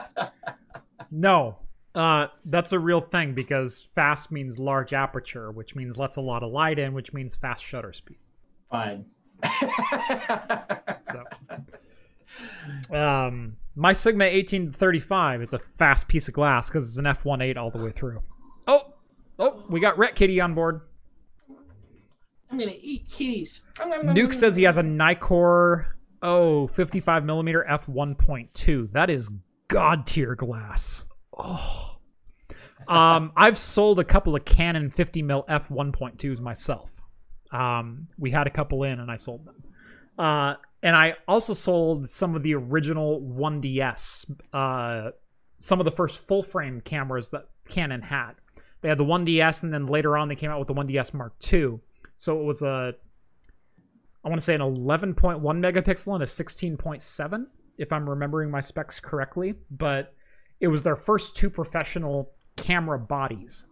No, 1.10 1.58
uh, 1.94 2.28
that's 2.46 2.72
a 2.72 2.78
real 2.78 3.00
thing 3.02 3.34
because 3.34 3.90
fast 3.94 4.32
means 4.32 4.58
large 4.58 4.94
aperture, 4.94 5.50
which 5.52 5.76
means 5.76 5.98
lets 5.98 6.16
a 6.16 6.22
lot 6.22 6.42
of 6.42 6.50
light 6.50 6.78
in, 6.78 6.94
which 6.94 7.12
means 7.12 7.36
fast 7.36 7.62
shutter 7.62 7.92
speed. 7.92 8.16
Fine. 8.70 9.04
So, 11.04 11.24
um, 12.96 13.56
my 13.74 13.92
Sigma 13.92 14.24
1835 14.24 15.42
is 15.42 15.52
a 15.52 15.58
fast 15.58 16.08
piece 16.08 16.28
of 16.28 16.34
glass 16.34 16.68
because 16.68 16.88
it's 16.88 16.98
an 16.98 17.04
f1.8 17.06 17.58
all 17.58 17.70
the 17.70 17.82
way 17.82 17.90
through. 17.90 18.20
Oh, 18.66 18.94
oh, 19.38 19.64
we 19.68 19.80
got 19.80 19.98
Ret 19.98 20.14
Kitty 20.14 20.40
on 20.40 20.54
board. 20.54 20.82
I'm 22.50 22.58
gonna 22.58 22.72
eat 22.80 23.08
kitties. 23.10 23.62
Nuke 23.78 24.34
says 24.34 24.56
he 24.56 24.64
has 24.64 24.76
a 24.76 24.82
Nikkor 24.82 25.86
oh 26.22 26.66
55 26.68 27.24
millimeter 27.24 27.66
f1.2. 27.68 28.92
That 28.92 29.10
is 29.10 29.30
god 29.68 30.06
tier 30.06 30.34
glass. 30.34 31.06
Oh. 31.36 31.96
Um, 32.88 33.32
I've 33.36 33.56
sold 33.56 34.00
a 34.00 34.04
couple 34.04 34.34
of 34.36 34.44
Canon 34.44 34.90
50 34.90 35.22
mil 35.22 35.44
f1.2s 35.48 36.40
myself. 36.40 37.01
Um, 37.52 38.08
we 38.18 38.30
had 38.30 38.46
a 38.46 38.50
couple 38.50 38.82
in 38.82 38.98
and 38.98 39.10
I 39.10 39.16
sold 39.16 39.44
them. 39.44 39.62
Uh, 40.18 40.54
and 40.82 40.96
I 40.96 41.14
also 41.28 41.52
sold 41.52 42.08
some 42.08 42.34
of 42.34 42.42
the 42.42 42.54
original 42.54 43.20
1DS, 43.20 44.36
uh, 44.52 45.10
some 45.58 45.78
of 45.78 45.84
the 45.84 45.92
first 45.92 46.26
full 46.26 46.42
frame 46.42 46.80
cameras 46.80 47.30
that 47.30 47.44
Canon 47.68 48.02
had. 48.02 48.32
They 48.80 48.88
had 48.88 48.98
the 48.98 49.04
1DS, 49.04 49.62
and 49.62 49.72
then 49.72 49.86
later 49.86 50.16
on 50.16 50.28
they 50.28 50.34
came 50.34 50.50
out 50.50 50.58
with 50.58 50.68
the 50.68 50.74
1DS 50.74 51.14
Mark 51.14 51.34
II. 51.52 51.78
So 52.16 52.40
it 52.40 52.44
was 52.44 52.62
a, 52.62 52.94
I 54.24 54.28
want 54.28 54.40
to 54.40 54.44
say 54.44 54.56
an 54.56 54.60
11.1 54.60 55.14
megapixel 55.40 56.14
and 56.14 56.22
a 56.22 56.26
16.7, 56.26 57.46
if 57.78 57.92
I'm 57.92 58.10
remembering 58.10 58.50
my 58.50 58.60
specs 58.60 58.98
correctly. 58.98 59.54
But 59.70 60.14
it 60.60 60.66
was 60.66 60.82
their 60.82 60.96
first 60.96 61.36
two 61.36 61.48
professional 61.48 62.32
camera 62.56 62.98
bodies. 62.98 63.66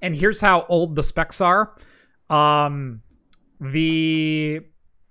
And 0.00 0.14
here's 0.14 0.40
how 0.40 0.64
old 0.68 0.94
the 0.94 1.02
specs 1.02 1.40
are. 1.40 1.76
Um, 2.30 3.02
the 3.60 4.60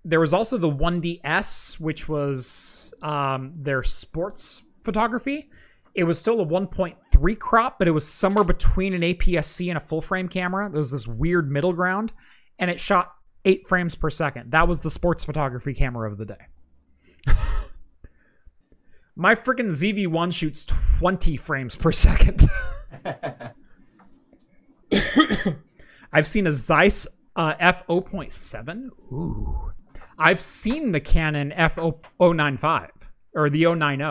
there 0.04 0.20
was 0.20 0.34
also 0.34 0.58
the 0.58 0.72
1DS, 0.72 1.80
which 1.80 2.08
was 2.08 2.94
um, 3.02 3.54
their 3.56 3.82
sports 3.82 4.62
photography. 4.84 5.50
It 5.96 6.04
was 6.04 6.20
still 6.20 6.42
a 6.42 6.46
1.3 6.46 7.40
crop, 7.40 7.80
but 7.80 7.88
it 7.88 7.92
was 7.92 8.08
somewhere 8.08 8.44
between 8.44 8.94
an 8.94 9.02
APS-C 9.02 9.70
and 9.70 9.78
a 9.78 9.80
full 9.80 10.02
frame 10.02 10.28
camera. 10.28 10.68
It 10.68 10.74
was 10.74 10.92
this 10.92 11.08
weird 11.08 11.50
middle 11.50 11.74
ground, 11.74 12.14
and 12.60 12.70
it 12.70 12.80
shot 12.80 13.16
eight 13.46 13.66
frames 13.68 13.96
per 13.96 14.12
second. 14.12 14.52
That 14.52 14.68
was 14.68 14.82
the 14.82 14.92
sports 14.92 15.26
photography 15.26 15.74
camera 15.74 16.12
of 16.12 16.18
the 16.18 16.26
day. 16.26 16.36
My 19.16 19.34
freaking 19.34 19.70
ZV1 19.70 20.34
shoots 20.34 20.66
20 21.00 21.38
frames 21.38 21.76
per 21.76 21.92
second. 21.92 22.44
I've 26.16 26.28
seen 26.28 26.48
a 26.48 26.52
Zeiss 26.54 27.10
uh, 27.36 27.56
f0.7. 27.56 28.88
Ooh. 29.12 29.74
I've 30.18 30.40
seen 30.40 30.94
the 30.94 31.02
Canon 31.02 31.52
f095 31.52 32.90
or 33.34 33.50
the 33.50 33.66
090, 33.76 34.04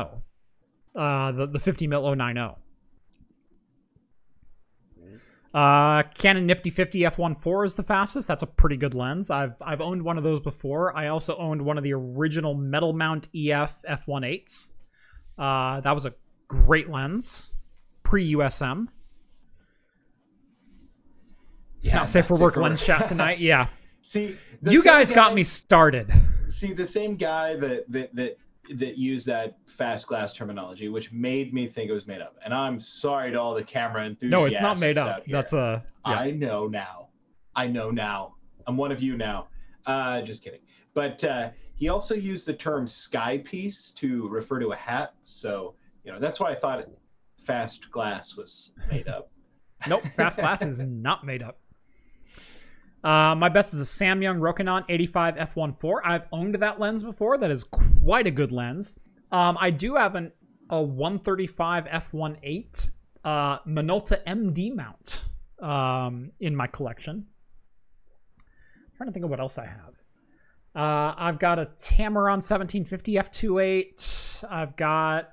uh, 0.94 1.32
the, 1.32 1.46
the 1.46 1.58
50 1.58 1.86
mil 1.86 2.14
090. 2.14 2.56
Uh, 5.54 6.02
Canon 6.02 6.44
Nifty 6.44 6.68
50 6.68 7.00
f1.4 7.00 7.64
is 7.64 7.74
the 7.74 7.82
fastest. 7.82 8.28
That's 8.28 8.42
a 8.42 8.46
pretty 8.48 8.76
good 8.76 8.92
lens. 8.92 9.30
I've 9.30 9.54
I've 9.62 9.80
owned 9.80 10.02
one 10.02 10.18
of 10.18 10.24
those 10.24 10.40
before. 10.40 10.94
I 10.94 11.06
also 11.06 11.38
owned 11.38 11.62
one 11.62 11.78
of 11.78 11.84
the 11.84 11.94
original 11.94 12.52
metal 12.52 12.92
mount 12.92 13.28
EF 13.28 13.82
f1.8s. 13.88 14.72
Uh, 15.38 15.80
that 15.80 15.94
was 15.94 16.04
a 16.04 16.14
great 16.48 16.90
lens, 16.90 17.54
pre 18.02 18.34
USM. 18.34 18.88
Yeah, 21.84 21.96
Not 21.96 22.08
safe 22.08 22.24
for 22.24 22.38
work 22.38 22.56
lens 22.56 22.82
chat 22.82 23.06
tonight. 23.06 23.40
Yeah, 23.40 23.66
See, 24.02 24.36
you 24.62 24.82
guys 24.82 25.12
got 25.12 25.34
me 25.34 25.42
started. 25.42 26.10
See, 26.48 26.72
the 26.72 26.86
same 26.86 27.16
guy 27.16 27.56
that 27.56 27.84
that 27.90 28.14
that 28.16 28.38
that 28.70 28.96
used 28.96 29.26
that 29.26 29.58
fast 29.66 30.06
glass 30.06 30.32
terminology, 30.32 30.88
which 30.88 31.12
made 31.12 31.52
me 31.52 31.66
think 31.66 31.90
it 31.90 31.92
was 31.92 32.06
made 32.06 32.22
up. 32.22 32.36
And 32.42 32.54
I'm 32.54 32.80
sorry 32.80 33.32
to 33.32 33.40
all 33.40 33.54
the 33.54 33.62
camera 33.62 34.06
enthusiasts. 34.06 34.42
No, 34.42 34.50
it's 34.50 34.60
not 34.62 34.80
made 34.80 34.96
up. 34.96 35.24
That's 35.26 35.52
a 35.52 35.84
yeah. 36.06 36.18
I 36.18 36.30
know 36.30 36.66
now. 36.66 37.08
I 37.54 37.66
know 37.66 37.90
now. 37.90 38.36
I'm 38.66 38.78
one 38.78 38.90
of 38.90 39.02
you 39.02 39.18
now. 39.18 39.48
Uh, 39.84 40.22
just 40.22 40.42
kidding. 40.42 40.60
But 40.94 41.22
uh, 41.24 41.50
he 41.74 41.90
also 41.90 42.14
used 42.14 42.46
the 42.46 42.54
term 42.54 42.86
sky 42.86 43.38
piece 43.38 43.90
to 43.92 44.26
refer 44.28 44.58
to 44.60 44.68
a 44.68 44.76
hat. 44.76 45.12
So, 45.22 45.74
you 46.02 46.12
know, 46.12 46.18
that's 46.18 46.40
why 46.40 46.50
I 46.50 46.54
thought 46.54 46.88
fast 47.44 47.90
glass 47.90 48.36
was 48.36 48.70
made 48.90 49.08
up. 49.08 49.30
nope, 49.86 50.02
fast 50.16 50.38
glass 50.40 50.62
is 50.62 50.80
not 50.80 51.24
made 51.26 51.42
up. 51.42 51.58
Uh, 53.04 53.34
my 53.34 53.50
best 53.50 53.74
is 53.74 53.80
a 53.80 53.84
Samyang 53.84 54.38
Rokinon 54.38 54.84
85 54.88 55.36
f1.4. 55.36 56.00
I've 56.02 56.26
owned 56.32 56.54
that 56.54 56.80
lens 56.80 57.02
before. 57.02 57.36
That 57.36 57.50
is 57.50 57.62
quite 57.62 58.26
a 58.26 58.30
good 58.30 58.50
lens. 58.50 58.98
Um, 59.30 59.58
I 59.60 59.70
do 59.70 59.94
have 59.96 60.14
an 60.14 60.32
a 60.70 60.82
135 60.82 61.84
f1.8 61.84 62.88
uh, 63.24 63.58
Minolta 63.60 64.24
MD 64.24 64.74
mount 64.74 65.24
um, 65.60 66.30
in 66.40 66.56
my 66.56 66.66
collection. 66.66 67.26
I'm 68.38 68.96
trying 68.96 69.08
to 69.08 69.12
think 69.12 69.24
of 69.24 69.30
what 69.30 69.40
else 69.40 69.58
I 69.58 69.66
have. 69.66 69.94
Uh, 70.74 71.14
I've 71.16 71.38
got 71.38 71.58
a 71.58 71.66
Tamron 71.76 72.40
1750 72.40 73.14
f2.8. 73.14 74.44
I've 74.50 74.76
got 74.76 75.30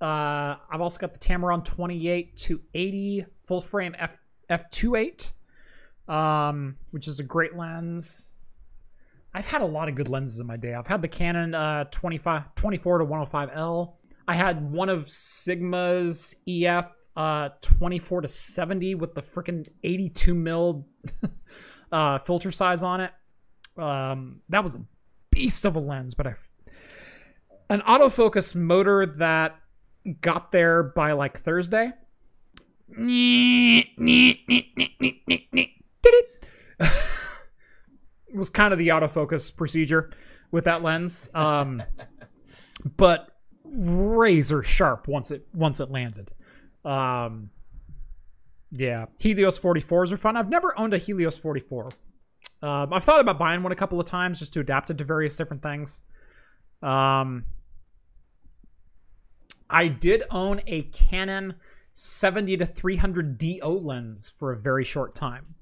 uh, 0.00 0.56
I've 0.70 0.80
also 0.80 0.98
got 1.00 1.14
the 1.14 1.20
Tamron 1.20 1.64
28 1.64 2.36
to 2.36 2.60
80 2.74 3.24
full 3.44 3.62
frame 3.62 3.96
f 3.98 4.20
f2.8 4.50 5.32
um, 6.08 6.76
which 6.90 7.08
is 7.08 7.20
a 7.20 7.22
great 7.24 7.56
lens. 7.56 8.32
I've 9.32 9.46
had 9.46 9.62
a 9.62 9.66
lot 9.66 9.88
of 9.88 9.96
good 9.96 10.08
lenses 10.08 10.38
in 10.38 10.46
my 10.46 10.56
day. 10.56 10.74
I've 10.74 10.86
had 10.86 11.02
the 11.02 11.08
Canon 11.08 11.54
uh, 11.54 11.84
25, 11.90 12.54
24 12.54 12.98
to 12.98 13.04
105L. 13.04 13.94
I 14.28 14.34
had 14.34 14.70
one 14.70 14.88
of 14.88 15.08
Sigma's 15.08 16.36
EF 16.48 16.90
uh, 17.16 17.50
24 17.60 18.22
to 18.22 18.28
70 18.28 18.94
with 18.94 19.14
the 19.14 19.22
freaking 19.22 19.68
82 19.82 20.34
mil 20.34 20.86
uh, 21.92 22.18
filter 22.18 22.50
size 22.50 22.82
on 22.82 23.00
it. 23.00 23.12
Um, 23.76 24.40
that 24.48 24.62
was 24.62 24.76
a 24.76 24.84
beast 25.30 25.64
of 25.64 25.76
a 25.76 25.80
lens, 25.80 26.14
but 26.14 26.26
I 26.26 26.34
an 27.70 27.80
autofocus 27.80 28.54
motor 28.54 29.06
that 29.06 29.56
got 30.20 30.52
there 30.52 30.82
by 30.82 31.12
like 31.12 31.36
Thursday 31.36 31.92
was 38.34 38.50
kind 38.50 38.72
of 38.72 38.78
the 38.78 38.88
autofocus 38.88 39.54
procedure 39.54 40.10
with 40.50 40.64
that 40.64 40.82
lens. 40.82 41.30
Um, 41.34 41.82
but 42.96 43.30
razor 43.64 44.62
sharp 44.62 45.08
once 45.08 45.30
it 45.30 45.46
once 45.54 45.80
it 45.80 45.90
landed. 45.90 46.30
Um, 46.84 47.50
yeah, 48.70 49.06
Helios 49.18 49.58
44s 49.58 50.12
are 50.12 50.16
fun. 50.16 50.36
I've 50.36 50.48
never 50.48 50.78
owned 50.78 50.94
a 50.94 50.98
Helios 50.98 51.38
44. 51.38 51.90
Um, 52.62 52.92
I've 52.92 53.04
thought 53.04 53.20
about 53.20 53.38
buying 53.38 53.62
one 53.62 53.72
a 53.72 53.76
couple 53.76 54.00
of 54.00 54.06
times 54.06 54.40
just 54.40 54.52
to 54.54 54.60
adapt 54.60 54.90
it 54.90 54.98
to 54.98 55.04
various 55.04 55.36
different 55.36 55.62
things. 55.62 56.02
Um, 56.82 57.44
I 59.70 59.88
did 59.88 60.24
own 60.30 60.60
a 60.66 60.82
Canon 60.82 61.54
70 61.92 62.56
to 62.58 62.66
300 62.66 63.38
DO 63.38 63.66
lens 63.66 64.30
for 64.36 64.52
a 64.52 64.56
very 64.56 64.84
short 64.84 65.14
time. 65.14 65.54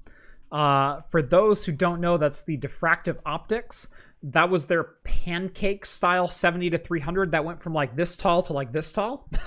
Uh, 0.53 1.01
for 1.09 1.23
those 1.23 1.65
who 1.65 1.71
don't 1.71 1.99
know, 1.99 2.17
that's 2.17 2.43
the 2.43 2.59
diffractive 2.59 3.17
optics. 3.25 3.89
That 4.21 4.51
was 4.51 4.67
their 4.67 4.83
pancake 5.03 5.83
style 5.83 6.27
70 6.27 6.69
to 6.69 6.77
300 6.77 7.31
that 7.31 7.43
went 7.43 7.59
from 7.59 7.73
like 7.73 7.95
this 7.95 8.15
tall 8.15 8.43
to 8.43 8.53
like 8.53 8.71
this 8.71 8.91
tall. 8.91 9.27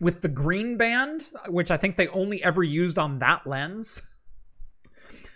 With 0.00 0.22
the 0.22 0.28
green 0.28 0.78
band, 0.78 1.28
which 1.46 1.70
I 1.70 1.76
think 1.76 1.96
they 1.96 2.08
only 2.08 2.42
ever 2.42 2.62
used 2.62 2.98
on 2.98 3.18
that 3.18 3.46
lens. 3.46 4.00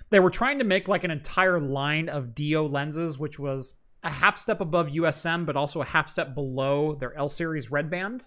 They 0.08 0.20
were 0.20 0.30
trying 0.30 0.60
to 0.60 0.64
make 0.64 0.88
like 0.88 1.04
an 1.04 1.10
entire 1.10 1.60
line 1.60 2.08
of 2.08 2.34
DO 2.34 2.62
lenses, 2.62 3.18
which 3.18 3.38
was 3.38 3.74
a 4.02 4.10
half 4.10 4.38
step 4.38 4.62
above 4.62 4.88
USM, 4.88 5.44
but 5.44 5.56
also 5.56 5.82
a 5.82 5.86
half 5.86 6.08
step 6.08 6.34
below 6.34 6.94
their 6.94 7.14
L 7.16 7.28
series 7.28 7.70
red 7.70 7.90
band. 7.90 8.26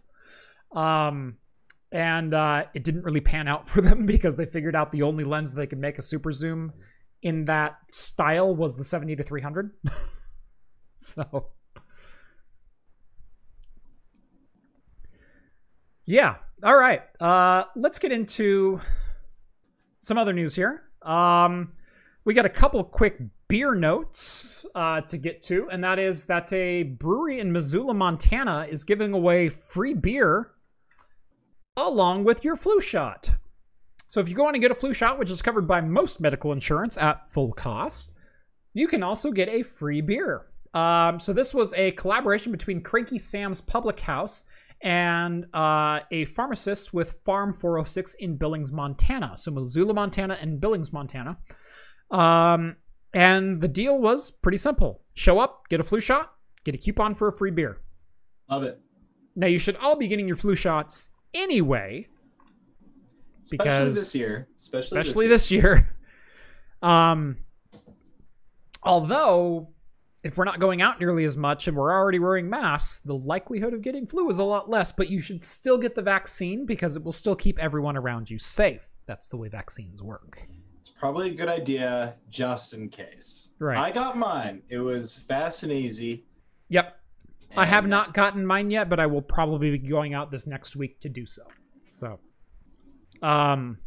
Um, 0.71 1.37
and 1.91 2.33
uh, 2.33 2.65
it 2.73 2.83
didn't 2.83 3.03
really 3.03 3.21
pan 3.21 3.47
out 3.47 3.67
for 3.67 3.81
them 3.81 4.05
because 4.05 4.35
they 4.35 4.45
figured 4.45 4.75
out 4.75 4.91
the 4.91 5.01
only 5.01 5.23
lens 5.23 5.53
they 5.53 5.67
could 5.67 5.79
make 5.79 5.97
a 5.97 6.01
super 6.01 6.31
zoom 6.31 6.73
in 7.21 7.45
that 7.45 7.77
style 7.91 8.55
was 8.55 8.75
the 8.75 8.83
70 8.83 9.17
to 9.17 9.23
300 9.23 9.71
so. 10.95 11.49
Yeah. 16.05 16.37
All 16.63 16.77
right. 16.77 17.03
Uh, 17.19 17.65
let's 17.75 17.99
get 17.99 18.11
into 18.11 18.79
some 19.99 20.17
other 20.17 20.33
news 20.33 20.55
here. 20.55 20.83
Um, 21.01 21.73
we 22.25 22.33
got 22.33 22.45
a 22.45 22.49
couple 22.49 22.83
quick 22.83 23.19
beer 23.47 23.75
notes 23.75 24.65
uh, 24.75 25.01
to 25.01 25.17
get 25.17 25.41
to 25.41 25.67
and 25.71 25.83
that 25.83 25.97
is 25.97 26.25
that 26.25 26.53
a 26.53 26.83
brewery 26.83 27.39
in 27.39 27.51
missoula 27.51 27.95
montana 27.95 28.67
is 28.69 28.83
giving 28.83 29.11
away 29.11 29.49
free 29.49 29.95
beer 29.95 30.51
along 31.87 32.23
with 32.23 32.43
your 32.43 32.55
flu 32.55 32.79
shot. 32.79 33.33
So 34.07 34.19
if 34.19 34.27
you 34.27 34.35
go 34.35 34.47
on 34.47 34.55
and 34.55 34.61
get 34.61 34.71
a 34.71 34.75
flu 34.75 34.93
shot, 34.93 35.19
which 35.19 35.29
is 35.29 35.41
covered 35.41 35.67
by 35.67 35.81
most 35.81 36.19
medical 36.19 36.51
insurance 36.51 36.97
at 36.97 37.19
full 37.19 37.51
cost, 37.51 38.11
you 38.73 38.87
can 38.87 39.03
also 39.03 39.31
get 39.31 39.49
a 39.49 39.63
free 39.63 40.01
beer. 40.01 40.47
Um, 40.73 41.19
so 41.19 41.33
this 41.33 41.53
was 41.53 41.73
a 41.73 41.91
collaboration 41.91 42.51
between 42.51 42.81
Cranky 42.81 43.17
Sam's 43.17 43.61
Public 43.61 43.99
House 43.99 44.45
and 44.81 45.45
uh, 45.53 45.99
a 46.11 46.25
pharmacist 46.25 46.93
with 46.93 47.21
Farm 47.25 47.53
406 47.53 48.15
in 48.15 48.35
Billings, 48.35 48.71
Montana. 48.71 49.35
So 49.35 49.51
Missoula, 49.51 49.93
Montana, 49.93 50.37
and 50.41 50.59
Billings, 50.61 50.93
Montana. 50.93 51.37
Um, 52.11 52.77
and 53.13 53.59
the 53.59 53.67
deal 53.67 53.99
was 53.99 54.31
pretty 54.31 54.57
simple: 54.57 55.01
show 55.13 55.39
up, 55.39 55.67
get 55.69 55.79
a 55.79 55.83
flu 55.83 55.99
shot, 55.99 56.33
get 56.63 56.75
a 56.75 56.77
coupon 56.77 57.15
for 57.15 57.27
a 57.27 57.35
free 57.35 57.51
beer. 57.51 57.81
Love 58.49 58.63
it. 58.63 58.79
Now 59.35 59.47
you 59.47 59.59
should 59.59 59.77
all 59.77 59.95
be 59.95 60.07
getting 60.07 60.27
your 60.27 60.37
flu 60.37 60.55
shots 60.55 61.11
anyway 61.33 62.07
because 63.49 63.97
especially 63.97 63.99
this 63.99 64.15
year. 64.15 64.47
Especially, 64.59 64.99
especially 64.99 65.27
this, 65.27 65.51
year. 65.51 65.61
this 65.61 65.79
year. 65.79 65.89
Um 66.81 67.35
although 68.83 69.67
if 70.23 70.37
we're 70.37 70.45
not 70.45 70.61
going 70.61 70.81
out 70.81 70.97
nearly 70.97 71.25
as 71.25 71.35
much 71.35 71.67
and 71.67 71.75
we're 71.75 71.91
already 71.91 72.19
wearing 72.19 72.49
masks 72.49 72.99
the 72.99 73.13
likelihood 73.13 73.73
of 73.73 73.81
getting 73.81 74.07
flu 74.07 74.29
is 74.29 74.37
a 74.37 74.43
lot 74.45 74.69
less 74.69 74.93
but 74.93 75.09
you 75.09 75.19
should 75.19 75.41
still 75.41 75.77
get 75.77 75.93
the 75.93 76.01
vaccine 76.01 76.65
because 76.65 76.95
it 76.95 77.03
will 77.03 77.11
still 77.11 77.35
keep 77.35 77.59
everyone 77.59 77.97
around 77.97 78.29
you 78.29 78.39
safe. 78.39 78.87
That's 79.07 79.27
the 79.27 79.35
way 79.35 79.49
vaccines 79.49 80.01
work. 80.01 80.47
It's 80.79 80.89
probably 80.89 81.31
a 81.31 81.33
good 81.33 81.49
idea 81.49 82.15
just 82.29 82.73
in 82.73 82.87
case. 82.87 83.49
Right. 83.59 83.77
I 83.77 83.91
got 83.91 84.17
mine. 84.17 84.61
It 84.69 84.79
was 84.79 85.25
fast 85.27 85.63
and 85.63 85.71
easy. 85.73 86.23
Yep 86.69 86.98
I 87.57 87.65
have 87.65 87.87
not 87.87 88.13
gotten 88.13 88.45
mine 88.45 88.69
yet, 88.71 88.89
but 88.89 88.99
I 88.99 89.05
will 89.07 89.21
probably 89.21 89.71
be 89.71 89.77
going 89.89 90.13
out 90.13 90.31
this 90.31 90.45
next 90.47 90.75
week 90.75 90.99
to 91.01 91.09
do 91.09 91.25
so. 91.25 91.43
So, 91.87 92.19
um, 93.21 93.79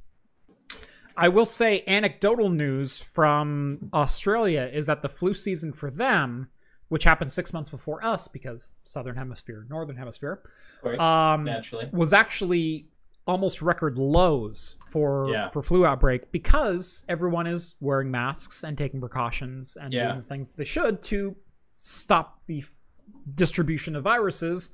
I 1.16 1.28
will 1.28 1.44
say 1.44 1.84
anecdotal 1.86 2.48
news 2.48 2.98
from 2.98 3.80
Australia 3.92 4.68
is 4.72 4.86
that 4.86 5.02
the 5.02 5.08
flu 5.08 5.34
season 5.34 5.72
for 5.72 5.90
them, 5.90 6.48
which 6.88 7.04
happened 7.04 7.30
six 7.30 7.52
months 7.52 7.70
before 7.70 8.04
us 8.04 8.28
because 8.28 8.72
Southern 8.82 9.16
Hemisphere, 9.16 9.66
Northern 9.68 9.96
Hemisphere, 9.96 10.42
course, 10.82 11.00
um, 11.00 11.44
naturally. 11.44 11.88
was 11.92 12.12
actually 12.12 12.88
almost 13.26 13.62
record 13.62 13.98
lows 13.98 14.76
for 14.90 15.28
Yeah. 15.30 15.48
for 15.50 15.62
flu 15.62 15.86
outbreak 15.86 16.32
because 16.32 17.04
everyone 17.08 17.46
is 17.46 17.76
wearing 17.80 18.10
masks 18.10 18.64
and 18.64 18.76
taking 18.76 18.98
precautions 18.98 19.76
and 19.76 19.92
Yeah. 19.92 20.12
doing 20.12 20.24
things 20.24 20.50
they 20.50 20.64
should 20.64 21.02
to 21.04 21.36
stop 21.68 22.44
the 22.46 22.64
distribution 23.34 23.96
of 23.96 24.04
viruses 24.04 24.70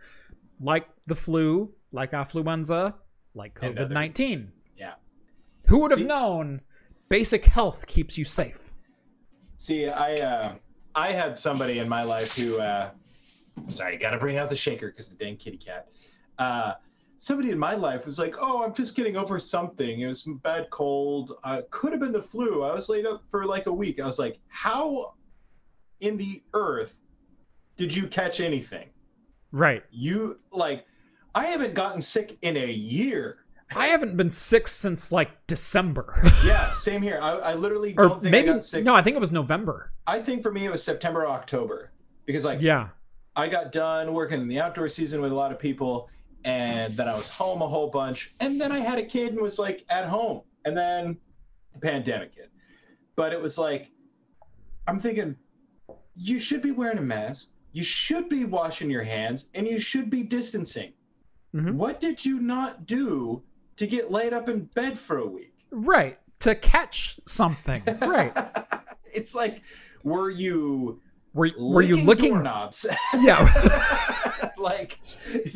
like 0.60 0.88
the 1.06 1.14
flu, 1.14 1.72
like 1.92 2.12
affluenza, 2.12 2.94
like 3.34 3.54
COVID 3.54 3.90
nineteen. 3.90 4.52
Yeah. 4.76 4.94
Who 5.68 5.80
would 5.80 5.90
have 5.90 6.00
See- 6.00 6.06
known? 6.06 6.60
Basic 7.08 7.46
health 7.46 7.86
keeps 7.86 8.18
you 8.18 8.24
safe. 8.26 8.74
See, 9.56 9.88
I 9.88 10.16
uh, 10.20 10.54
I 10.94 11.12
had 11.12 11.38
somebody 11.38 11.78
in 11.78 11.88
my 11.88 12.02
life 12.02 12.36
who, 12.36 12.58
uh, 12.58 12.90
sorry, 13.68 13.96
got 13.96 14.10
to 14.10 14.18
bring 14.18 14.36
out 14.36 14.50
the 14.50 14.56
shaker 14.56 14.88
because 14.88 15.08
the 15.08 15.16
dang 15.16 15.36
kitty 15.36 15.56
cat. 15.56 15.88
Uh, 16.38 16.74
somebody 17.16 17.50
in 17.50 17.58
my 17.58 17.74
life 17.74 18.04
was 18.04 18.18
like, 18.18 18.36
"Oh, 18.38 18.62
I'm 18.62 18.74
just 18.74 18.94
getting 18.94 19.16
over 19.16 19.38
something. 19.38 20.00
It 20.00 20.06
was 20.06 20.26
a 20.26 20.32
bad 20.34 20.68
cold. 20.70 21.38
Uh, 21.44 21.62
could 21.70 21.92
have 21.92 22.00
been 22.00 22.12
the 22.12 22.22
flu. 22.22 22.62
I 22.62 22.74
was 22.74 22.88
laid 22.90 23.06
up 23.06 23.22
for 23.30 23.46
like 23.46 23.66
a 23.66 23.72
week." 23.72 24.00
I 24.00 24.06
was 24.06 24.18
like, 24.18 24.38
"How 24.48 25.14
in 26.00 26.16
the 26.18 26.42
earth 26.52 27.00
did 27.78 27.94
you 27.94 28.06
catch 28.06 28.40
anything? 28.40 28.90
Right. 29.52 29.82
You 29.90 30.40
like, 30.52 30.84
I 31.34 31.46
haven't 31.46 31.72
gotten 31.74 32.02
sick 32.02 32.36
in 32.42 32.58
a 32.58 32.70
year." 32.70 33.38
I 33.74 33.88
haven't 33.88 34.16
been 34.16 34.30
sick 34.30 34.66
since 34.66 35.12
like 35.12 35.46
December. 35.46 36.14
Yeah, 36.44 36.70
same 36.72 37.02
here. 37.02 37.18
I, 37.22 37.32
I 37.32 37.54
literally 37.54 37.94
or 37.98 38.08
don't 38.08 38.20
think 38.22 38.32
maybe 38.32 38.50
I 38.50 38.80
no, 38.80 38.94
I 38.94 39.02
think 39.02 39.16
it 39.16 39.20
was 39.20 39.32
November. 39.32 39.92
I 40.06 40.20
think 40.22 40.42
for 40.42 40.50
me 40.50 40.64
it 40.64 40.70
was 40.70 40.82
September, 40.82 41.24
or 41.24 41.28
October, 41.28 41.92
because 42.26 42.44
like 42.44 42.60
Yeah. 42.60 42.88
I 43.36 43.48
got 43.48 43.70
done 43.72 44.14
working 44.14 44.40
in 44.40 44.48
the 44.48 44.58
outdoor 44.60 44.88
season 44.88 45.20
with 45.20 45.30
a 45.30 45.34
lot 45.34 45.52
of 45.52 45.58
people, 45.58 46.08
and 46.44 46.96
then 46.96 47.08
I 47.08 47.14
was 47.14 47.28
home 47.28 47.60
a 47.62 47.68
whole 47.68 47.90
bunch, 47.90 48.32
and 48.40 48.60
then 48.60 48.72
I 48.72 48.80
had 48.80 48.98
a 48.98 49.04
kid 49.04 49.32
and 49.32 49.40
was 49.40 49.58
like 49.58 49.84
at 49.90 50.06
home, 50.06 50.42
and 50.64 50.76
then 50.76 51.18
the 51.74 51.78
pandemic 51.78 52.34
hit. 52.34 52.50
But 53.14 53.32
it 53.32 53.40
was 53.40 53.58
like 53.58 53.90
I'm 54.86 54.98
thinking, 55.00 55.36
you 56.16 56.40
should 56.40 56.62
be 56.62 56.70
wearing 56.70 56.98
a 56.98 57.02
mask, 57.02 57.48
you 57.78 57.84
should 57.84 58.28
be 58.28 58.44
washing 58.44 58.90
your 58.90 59.04
hands, 59.04 59.46
and 59.54 59.64
you 59.68 59.78
should 59.78 60.10
be 60.10 60.24
distancing. 60.24 60.92
Mhm. 61.54 61.74
What 61.74 62.00
did 62.00 62.24
you 62.24 62.40
not 62.40 62.86
do 62.86 63.40
to 63.76 63.86
get 63.86 64.10
laid 64.10 64.32
up 64.32 64.48
in 64.48 64.64
bed 64.74 64.98
for 64.98 65.18
a 65.18 65.26
week? 65.26 65.54
Right. 65.70 66.18
To 66.40 66.56
catch 66.56 67.20
something. 67.24 67.84
Right. 68.00 68.32
it's 69.12 69.32
like, 69.32 69.62
were 70.02 70.28
you 70.28 71.00
Were, 71.34 71.50
were 71.56 71.82
you 71.82 71.94
licking 71.94 72.06
looking? 72.06 72.32
doorknobs? 72.32 72.84
Yeah. 73.20 73.46
like, 74.58 74.98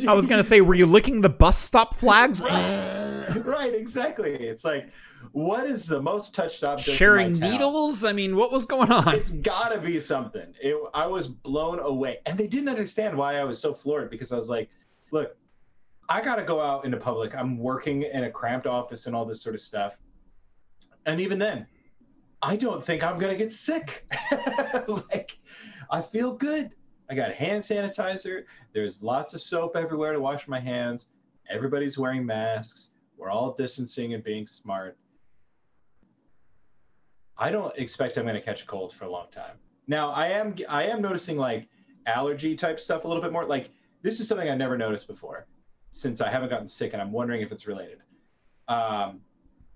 I 0.06 0.12
was 0.12 0.28
gonna 0.28 0.44
say, 0.44 0.60
were 0.60 0.74
you 0.74 0.86
licking 0.86 1.22
the 1.22 1.28
bus 1.28 1.58
stop 1.58 1.96
flags? 1.96 2.40
right, 2.40 2.50
exactly. 3.74 4.32
It's 4.34 4.64
like, 4.64 4.90
what 5.32 5.66
is 5.66 5.86
the 5.86 6.00
most 6.00 6.34
touched 6.34 6.64
object? 6.64 6.96
Sharing 6.96 7.32
needles? 7.32 8.04
I 8.04 8.12
mean, 8.12 8.36
what 8.36 8.50
was 8.50 8.64
going 8.64 8.90
on? 8.90 9.14
It's 9.14 9.30
gotta 9.30 9.78
be 9.78 10.00
something. 10.00 10.54
It, 10.60 10.76
I 10.94 11.06
was 11.06 11.28
blown 11.28 11.78
away, 11.80 12.18
and 12.26 12.38
they 12.38 12.46
didn't 12.46 12.68
understand 12.68 13.16
why 13.16 13.36
I 13.36 13.44
was 13.44 13.58
so 13.58 13.72
floored 13.72 14.10
because 14.10 14.32
I 14.32 14.36
was 14.36 14.48
like, 14.48 14.70
"Look, 15.10 15.36
I 16.08 16.20
gotta 16.20 16.42
go 16.42 16.60
out 16.60 16.84
into 16.84 16.96
public. 16.96 17.36
I'm 17.36 17.58
working 17.58 18.02
in 18.02 18.24
a 18.24 18.30
cramped 18.30 18.66
office 18.66 19.06
and 19.06 19.14
all 19.14 19.24
this 19.24 19.42
sort 19.42 19.54
of 19.54 19.60
stuff, 19.60 19.96
and 21.06 21.20
even 21.20 21.38
then, 21.38 21.66
I 22.42 22.56
don't 22.56 22.82
think 22.82 23.04
I'm 23.04 23.18
gonna 23.18 23.36
get 23.36 23.52
sick. 23.52 24.06
like, 24.88 25.38
I 25.90 26.02
feel 26.02 26.34
good. 26.34 26.72
I 27.10 27.14
got 27.14 27.32
hand 27.32 27.62
sanitizer. 27.62 28.44
There's 28.72 29.02
lots 29.02 29.34
of 29.34 29.40
soap 29.40 29.76
everywhere 29.76 30.12
to 30.12 30.20
wash 30.20 30.48
my 30.48 30.58
hands. 30.58 31.10
Everybody's 31.50 31.98
wearing 31.98 32.24
masks. 32.24 32.91
We're 33.22 33.30
all 33.30 33.52
distancing 33.52 34.14
and 34.14 34.24
being 34.24 34.48
smart. 34.48 34.98
I 37.38 37.52
don't 37.52 37.72
expect 37.78 38.18
I'm 38.18 38.24
going 38.24 38.34
to 38.34 38.40
catch 38.40 38.64
a 38.64 38.66
cold 38.66 38.92
for 38.92 39.04
a 39.04 39.10
long 39.10 39.26
time. 39.30 39.58
Now, 39.86 40.10
I 40.10 40.26
am 40.26 40.56
I 40.68 40.86
am 40.86 41.00
noticing 41.00 41.38
like 41.38 41.68
allergy 42.04 42.56
type 42.56 42.80
stuff 42.80 43.04
a 43.04 43.08
little 43.08 43.22
bit 43.22 43.30
more. 43.30 43.44
Like 43.44 43.70
this 44.02 44.18
is 44.18 44.26
something 44.26 44.50
I 44.50 44.56
never 44.56 44.76
noticed 44.76 45.06
before, 45.06 45.46
since 45.92 46.20
I 46.20 46.30
haven't 46.30 46.48
gotten 46.48 46.66
sick, 46.66 46.94
and 46.94 47.00
I'm 47.00 47.12
wondering 47.12 47.42
if 47.42 47.52
it's 47.52 47.64
related. 47.64 47.98
Um, 48.66 49.20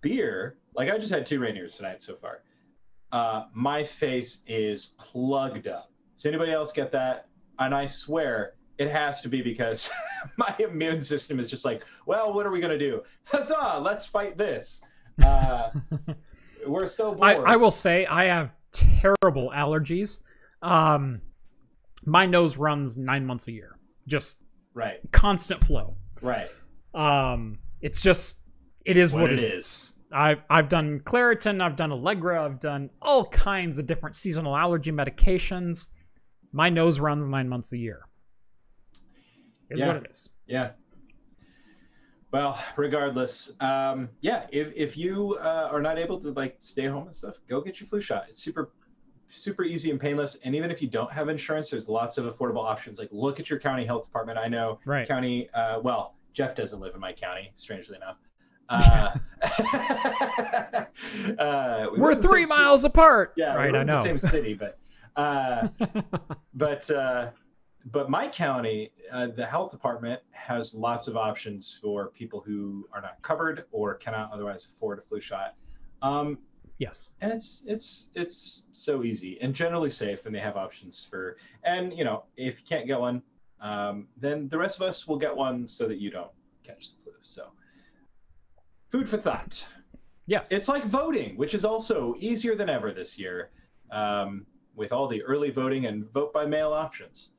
beer, 0.01 0.57
like 0.75 0.91
I 0.91 0.99
just 0.99 1.13
had 1.13 1.25
two 1.25 1.39
Rainiers 1.39 1.77
tonight 1.77 2.03
so 2.03 2.17
far. 2.17 2.43
Uh, 3.13 3.45
my 3.55 3.85
face 3.85 4.41
is 4.49 4.87
plugged 4.99 5.69
up. 5.69 5.93
Does 6.17 6.27
anybody 6.27 6.51
else 6.51 6.73
get 6.73 6.91
that? 6.91 7.29
And 7.61 7.73
I 7.73 7.87
swear 7.87 8.55
it 8.79 8.91
has 8.91 9.21
to 9.23 9.29
be 9.29 9.43
because 9.43 9.91
my 10.37 10.55
immune 10.59 11.01
system 11.01 11.41
is 11.41 11.49
just 11.51 11.65
like, 11.65 11.85
well, 12.07 12.33
what 12.33 12.47
are 12.47 12.51
we 12.51 12.61
gonna 12.61 12.79
do? 12.79 13.03
Huzzah! 13.25 13.81
Let's 13.81 14.07
fight 14.07 14.37
this. 14.37 14.83
Uh, 15.25 15.71
we're 16.67 16.87
so 16.87 17.15
bored. 17.15 17.45
I, 17.47 17.55
I 17.55 17.57
will 17.57 17.71
say 17.71 18.07
I 18.07 18.25
have 18.25 18.55
terrible 18.73 19.53
allergies. 19.55 20.21
Um, 20.63 21.21
my 22.05 22.27
nose 22.27 22.57
runs 22.57 22.97
nine 22.97 23.25
months 23.27 23.49
a 23.49 23.53
year, 23.53 23.79
just 24.07 24.43
right, 24.75 25.01
constant 25.13 25.63
flow. 25.65 25.97
right. 26.23 26.47
Um, 26.95 27.59
it's 27.83 28.03
just 28.03 28.43
it 28.85 28.97
is 28.97 29.13
what, 29.13 29.23
What 29.23 29.33
it 29.33 29.41
it 29.41 29.53
is. 29.53 29.95
I've 30.13 30.43
I've 30.49 30.69
done 30.69 31.01
Claritin, 31.01 31.61
I've 31.61 31.77
done 31.77 31.93
Allegra, 31.93 32.45
I've 32.45 32.61
done 32.61 32.91
all 33.03 33.27
kinds 33.27 33.79
of 33.79 33.87
different 33.87 34.15
seasonal 34.15 34.57
allergy 34.57 34.93
medications. 34.93 35.89
My 36.53 36.71
nose 36.71 37.01
runs 37.01 37.27
nine 37.27 37.49
months 37.49 37.73
a 37.73 37.77
year. 37.77 38.06
Is 39.71 39.81
Yeah. 39.81 39.87
what 39.89 39.97
it 39.97 40.07
is. 40.11 40.31
Yeah. 40.47 40.71
Well, 42.33 42.59
regardless, 42.77 43.55
um, 43.61 44.09
yeah. 44.21 44.47
If 44.53 44.73
if 44.77 44.97
you 44.97 45.37
uh, 45.41 45.69
are 45.73 45.81
not 45.81 45.99
able 45.99 46.19
to 46.21 46.31
like 46.33 46.57
stay 46.61 46.87
home 46.87 47.07
and 47.07 47.15
stuff, 47.17 47.37
go 47.49 47.61
get 47.61 47.81
your 47.81 47.87
flu 47.89 48.01
shot. 48.01 48.27
It's 48.29 48.43
super 48.43 48.73
super 49.27 49.65
easy 49.65 49.91
and 49.91 49.99
painless. 50.01 50.37
And 50.45 50.55
even 50.55 50.71
if 50.71 50.81
you 50.83 50.89
don't 50.89 51.11
have 51.13 51.29
insurance, 51.29 51.71
there's 51.71 51.89
lots 51.89 52.19
of 52.19 52.27
affordable 52.27 52.65
options. 52.65 52.99
Like 52.99 53.09
look 53.11 53.41
at 53.41 53.49
your 53.51 53.59
county 53.59 53.85
health 53.87 54.05
department. 54.05 54.39
I 54.39 54.49
know 54.49 54.79
Right. 54.85 55.07
county. 55.09 55.49
Uh, 55.55 55.81
well, 55.81 56.15
Jeff 56.33 56.55
doesn't 56.55 56.79
live 56.81 56.95
in 56.95 57.01
my 57.01 57.13
county, 57.13 57.51
strangely 57.55 57.97
enough. 57.97 58.19
Uh, 58.69 59.11
uh, 61.39 61.87
we 61.93 61.99
We're 62.01 62.09
live 62.09 62.17
in 62.17 62.23
the 62.23 62.29
three 62.29 62.47
miles 62.47 62.83
apart. 62.85 63.33
yeah, 63.37 63.55
right. 63.55 63.73
I 63.75 63.81
in 63.83 63.87
know. 63.87 63.99
the 63.99 64.03
same 64.03 64.19
city, 64.19 64.55
but 64.55 64.77
uh, 65.15 65.69
but 66.55 66.91
uh, 66.91 67.31
but 67.93 68.11
my 68.11 68.27
county, 68.27 68.91
uh, 69.13 69.29
the 69.29 69.47
health 69.47 69.71
department 69.71 70.21
has 70.33 70.75
lots 70.75 71.07
of 71.07 71.17
options 71.17 71.79
for 71.81 72.09
people 72.09 72.41
who 72.41 72.89
are 72.93 73.01
not 73.01 73.23
covered 73.23 73.65
or 73.71 73.95
cannot 73.95 74.33
otherwise 74.33 74.73
afford 74.75 74.99
a 74.99 75.03
flu 75.03 75.21
shot. 75.21 75.55
Um, 76.03 76.39
yes. 76.79 77.13
and 77.21 77.33
it's 77.33 77.63
it's 77.67 78.11
it's 78.15 78.65
so 78.73 79.05
easy 79.05 79.41
and 79.41 79.55
generally 79.55 79.91
safe, 79.91 80.27
and 80.27 80.35
they 80.35 80.41
have 80.41 80.57
options 80.57 81.05
for. 81.05 81.37
And 81.63 81.97
you 81.97 82.05
know, 82.05 82.25
if 82.37 82.61
you 82.61 82.67
can't 82.67 82.89
get 82.89 82.99
one, 82.99 83.23
um, 83.61 84.09
then 84.17 84.49
the 84.49 84.59
rest 84.59 84.81
of 84.81 84.83
us 84.83 85.07
will 85.07 85.19
get 85.19 85.35
one 85.35 85.69
so 85.69 85.87
that 85.87 85.99
you 85.99 86.11
don't 86.11 86.33
catch 86.65 86.91
the 86.91 87.03
flu. 87.05 87.13
So, 87.21 87.53
food 88.91 89.09
for 89.09 89.17
thought. 89.17 89.65
Yes. 90.27 90.51
It's 90.51 90.69
like 90.69 90.85
voting, 90.85 91.37
which 91.37 91.55
is 91.55 91.65
also 91.65 92.17
easier 92.19 92.57
than 92.57 92.69
ever 92.69 92.93
this 92.93 93.17
year, 93.17 93.51
um, 93.93 94.45
with 94.75 94.93
all 94.93 95.07
the 95.07 95.23
early 95.23 95.51
voting 95.51 95.87
and 95.87 96.11
vote 96.13 96.33
by 96.33 96.45
mail 96.45 96.73
options. 96.73 97.31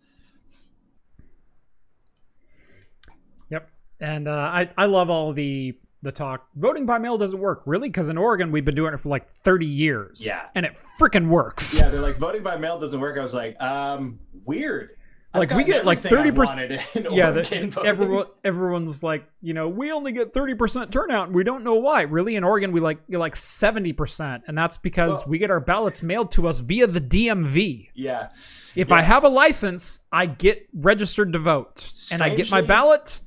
Yep. 3.50 3.70
And 4.00 4.28
uh, 4.28 4.32
I 4.32 4.70
I 4.78 4.86
love 4.86 5.10
all 5.10 5.34
the 5.34 5.78
the 6.04 6.12
talk. 6.12 6.48
Voting 6.56 6.86
by 6.86 7.00
mail 7.00 7.18
doesn't 7.18 7.40
work 7.40 7.64
really 7.66 7.90
because 7.90 8.10
in 8.10 8.18
Oregon 8.18 8.52
we've 8.52 8.64
been 8.66 8.76
doing 8.76 8.94
it 8.94 9.00
for 9.00 9.10
like 9.10 9.28
thirty 9.30 9.66
years. 9.66 10.24
Yeah. 10.26 10.46
And 10.56 10.66
it 10.66 10.78
freaking 11.00 11.28
works. 11.28 11.82
Yeah, 11.82 11.90
they're 11.90 12.02
like 12.02 12.18
voting 12.18 12.44
by 12.44 12.56
mail 12.58 12.80
doesn't 12.80 13.00
work. 13.00 13.18
I 13.18 13.22
was 13.22 13.34
like, 13.34 13.60
um, 13.62 14.20
weird. 14.46 14.92
Like, 15.34 15.52
we 15.52 15.64
get, 15.66 15.86
like, 15.86 16.02
30% 16.02 16.82
Yeah, 17.16 17.30
Oregon 17.30 17.36
that 17.36 17.46
voting. 17.52 17.86
everyone 17.86 18.26
everyone's 18.44 19.04
like, 19.04 19.28
you 19.42 19.54
know, 19.54 19.68
we 19.70 19.92
only 19.92 20.12
get 20.12 20.34
thirty 20.34 20.56
percent 20.56 20.92
turnout, 20.92 21.28
and 21.28 21.36
we 21.36 21.44
don't 21.44 21.64
know 21.64 21.76
why. 21.76 22.04
Really, 22.04 22.38
in 22.38 22.44
Oregon, 22.44 22.72
we 22.72 22.80
like 22.80 23.06
get 23.08 23.20
like 23.20 23.36
seventy 23.36 23.94
percent, 23.94 24.46
and 24.48 24.58
that's 24.58 24.78
because 24.78 25.20
Well- 25.20 25.26
we 25.30 25.38
get 25.38 25.52
our 25.52 25.60
ballots 25.60 26.02
mailed 26.02 26.32
to 26.32 26.48
us 26.48 26.62
via 26.62 26.88
the 26.88 27.02
DMV. 27.02 27.90
Yeah, 27.94 28.30
If 28.74 28.90
Yeah. 28.90 28.96
I 28.96 29.02
have 29.02 29.26
a 29.26 29.30
license, 29.30 30.08
I 30.12 30.26
get 30.26 30.68
registered 30.74 31.34
to 31.34 31.40
vote, 31.40 31.92
and 32.12 32.24
I 32.24 32.30
get 32.34 32.50
my 32.50 32.62
ballot 32.62 33.20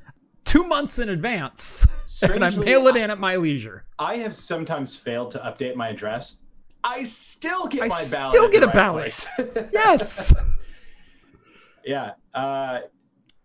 two 0.45 0.65
months 0.65 0.99
in 0.99 1.09
advance, 1.11 1.87
and 2.23 2.45
I 2.45 2.51
mail 2.51 2.87
it 2.89 2.97
in 2.97 3.11
at 3.11 3.19
my 3.19 3.37
leisure. 3.37 3.85
I 3.99 4.17
have 4.17 4.35
sometimes 4.35 4.97
failed 4.97 5.31
to 5.33 5.39
update 5.39 5.75
my 5.77 5.89
address. 5.89 6.37
I 6.83 7.03
still 7.03 7.67
get 7.67 7.83
I 7.83 7.89
my 7.89 8.05
ballot. 8.11 8.33
still 8.33 8.49
get 8.49 8.63
a 8.63 8.67
right 8.67 8.75
ballot. 8.75 9.29
Yes. 9.73 10.33
yeah 11.85 12.13
uh 12.35 12.81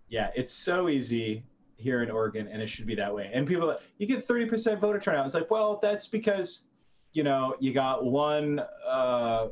yeah 0.09 0.29
it's 0.35 0.51
so 0.51 0.89
easy 0.89 1.41
here 1.77 2.03
in 2.03 2.11
oregon 2.11 2.49
and 2.49 2.61
it 2.61 2.67
should 2.67 2.85
be 2.85 2.93
that 2.95 3.13
way 3.13 3.31
and 3.33 3.47
people 3.47 3.77
you 3.97 4.05
get 4.05 4.27
30% 4.27 4.77
voter 4.79 4.99
turnout 4.99 5.25
it's 5.25 5.33
like 5.33 5.49
well 5.49 5.79
that's 5.81 6.05
because 6.07 6.65
you 7.13 7.23
know 7.23 7.55
you 7.61 7.73
got 7.73 8.03
one 8.03 8.61
uh 8.85 9.47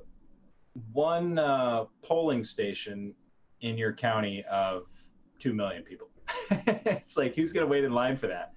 one 0.91 1.39
uh 1.39 1.85
polling 2.01 2.43
station 2.43 3.13
in 3.61 3.77
your 3.77 3.93
county 3.93 4.43
of 4.51 4.91
2 5.39 5.53
million 5.53 5.83
people 5.83 6.09
it's 6.51 7.17
like 7.17 7.35
who's 7.35 7.51
going 7.51 7.65
to 7.65 7.69
wait 7.71 7.83
in 7.83 7.91
line 7.93 8.17
for 8.17 8.27
that 8.27 8.53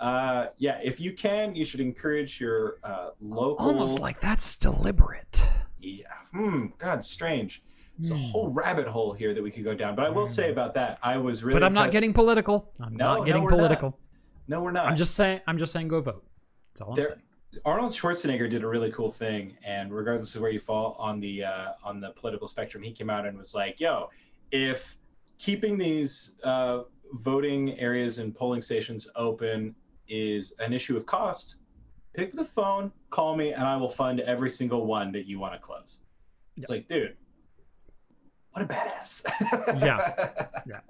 uh 0.00 0.46
yeah 0.58 0.78
if 0.82 0.98
you 1.00 1.12
can 1.12 1.54
you 1.54 1.64
should 1.64 1.80
encourage 1.80 2.40
your 2.40 2.78
uh 2.82 3.10
local 3.20 3.66
Almost 3.66 4.00
like 4.00 4.18
that's 4.20 4.56
deliberate. 4.56 5.46
yeah 5.80 6.06
hmm 6.32 6.66
god 6.78 7.04
strange 7.04 7.62
there's 7.98 8.10
a 8.10 8.16
Hmm. 8.16 8.22
whole 8.32 8.48
rabbit 8.50 8.88
hole 8.88 9.12
here 9.12 9.34
that 9.34 9.42
we 9.42 9.52
could 9.52 9.62
go 9.62 9.72
down. 9.72 9.94
But 9.94 10.04
I 10.04 10.08
will 10.08 10.26
say 10.26 10.50
about 10.50 10.74
that, 10.74 10.98
I 11.00 11.16
was 11.16 11.44
really. 11.44 11.54
But 11.60 11.62
I'm 11.64 11.72
not 11.74 11.92
getting 11.92 12.12
political. 12.12 12.72
I'm 12.80 12.96
No, 12.96 13.04
no, 13.12 13.16
not 13.18 13.24
getting 13.26 13.44
not. 13.44 13.50
political. 13.50 13.96
No, 14.48 14.60
we're 14.62 14.72
not. 14.72 14.86
I'm 14.86 14.96
just 14.96 15.14
saying. 15.14 15.42
I'm 15.46 15.58
just 15.58 15.70
saying. 15.72 15.86
Go 15.86 16.00
vote. 16.00 16.26
That's 16.70 16.80
all 16.80 16.88
I'm 16.88 16.94
There- 16.96 17.04
saying. 17.04 17.20
Arnold 17.64 17.92
Schwarzenegger 17.92 18.50
did 18.50 18.64
a 18.64 18.66
really 18.66 18.90
cool 18.90 19.12
thing, 19.12 19.56
and 19.64 19.94
regardless 19.94 20.34
of 20.34 20.42
where 20.42 20.50
you 20.50 20.58
fall 20.58 20.96
on 20.98 21.20
the 21.20 21.44
uh, 21.44 21.72
on 21.84 22.00
the 22.00 22.10
political 22.10 22.48
spectrum, 22.48 22.82
he 22.82 22.90
came 22.90 23.08
out 23.10 23.26
and 23.26 23.38
was 23.38 23.54
like, 23.54 23.78
"Yo, 23.78 24.10
if 24.50 24.96
keeping 25.44 25.76
these 25.76 26.36
uh, 26.42 26.84
voting 27.12 27.78
areas 27.78 28.16
and 28.16 28.34
polling 28.34 28.62
stations 28.62 29.06
open 29.14 29.74
is 30.08 30.54
an 30.58 30.72
issue 30.72 30.96
of 30.96 31.04
cost, 31.04 31.56
pick 32.14 32.32
the 32.32 32.44
phone, 32.44 32.90
call 33.10 33.36
me, 33.36 33.52
and 33.52 33.64
I 33.64 33.76
will 33.76 33.90
fund 33.90 34.20
every 34.20 34.48
single 34.48 34.86
one 34.86 35.12
that 35.12 35.26
you 35.26 35.38
want 35.38 35.52
to 35.52 35.58
close." 35.58 35.98
It's 36.56 36.70
like, 36.70 36.88
dude, 36.88 37.16
what 38.52 38.64
a 38.64 38.66
badass. 38.66 39.24
Yeah. 39.82 40.46
Yeah. 40.66 40.80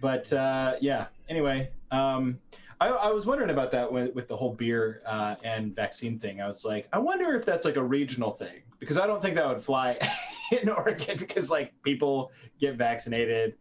But 0.00 0.32
uh, 0.32 0.76
yeah. 0.80 1.06
Anyway, 1.28 1.70
um, 1.90 2.38
I, 2.80 2.88
I 2.88 3.10
was 3.10 3.26
wondering 3.26 3.50
about 3.50 3.72
that 3.72 3.90
with, 3.90 4.14
with 4.14 4.28
the 4.28 4.36
whole 4.36 4.52
beer 4.52 5.00
uh, 5.06 5.34
and 5.42 5.74
vaccine 5.74 6.20
thing. 6.20 6.40
I 6.40 6.46
was 6.46 6.64
like, 6.64 6.86
I 6.92 6.98
wonder 6.98 7.34
if 7.34 7.44
that's 7.44 7.64
like 7.64 7.76
a 7.76 7.82
regional 7.82 8.30
thing 8.30 8.62
because 8.78 8.96
I 8.96 9.08
don't 9.08 9.20
think 9.20 9.34
that 9.34 9.48
would 9.48 9.64
fly 9.64 9.98
in 10.62 10.68
Oregon 10.68 11.16
because 11.18 11.50
like 11.50 11.72
people 11.82 12.30
get 12.60 12.76
vaccinated 12.76 13.54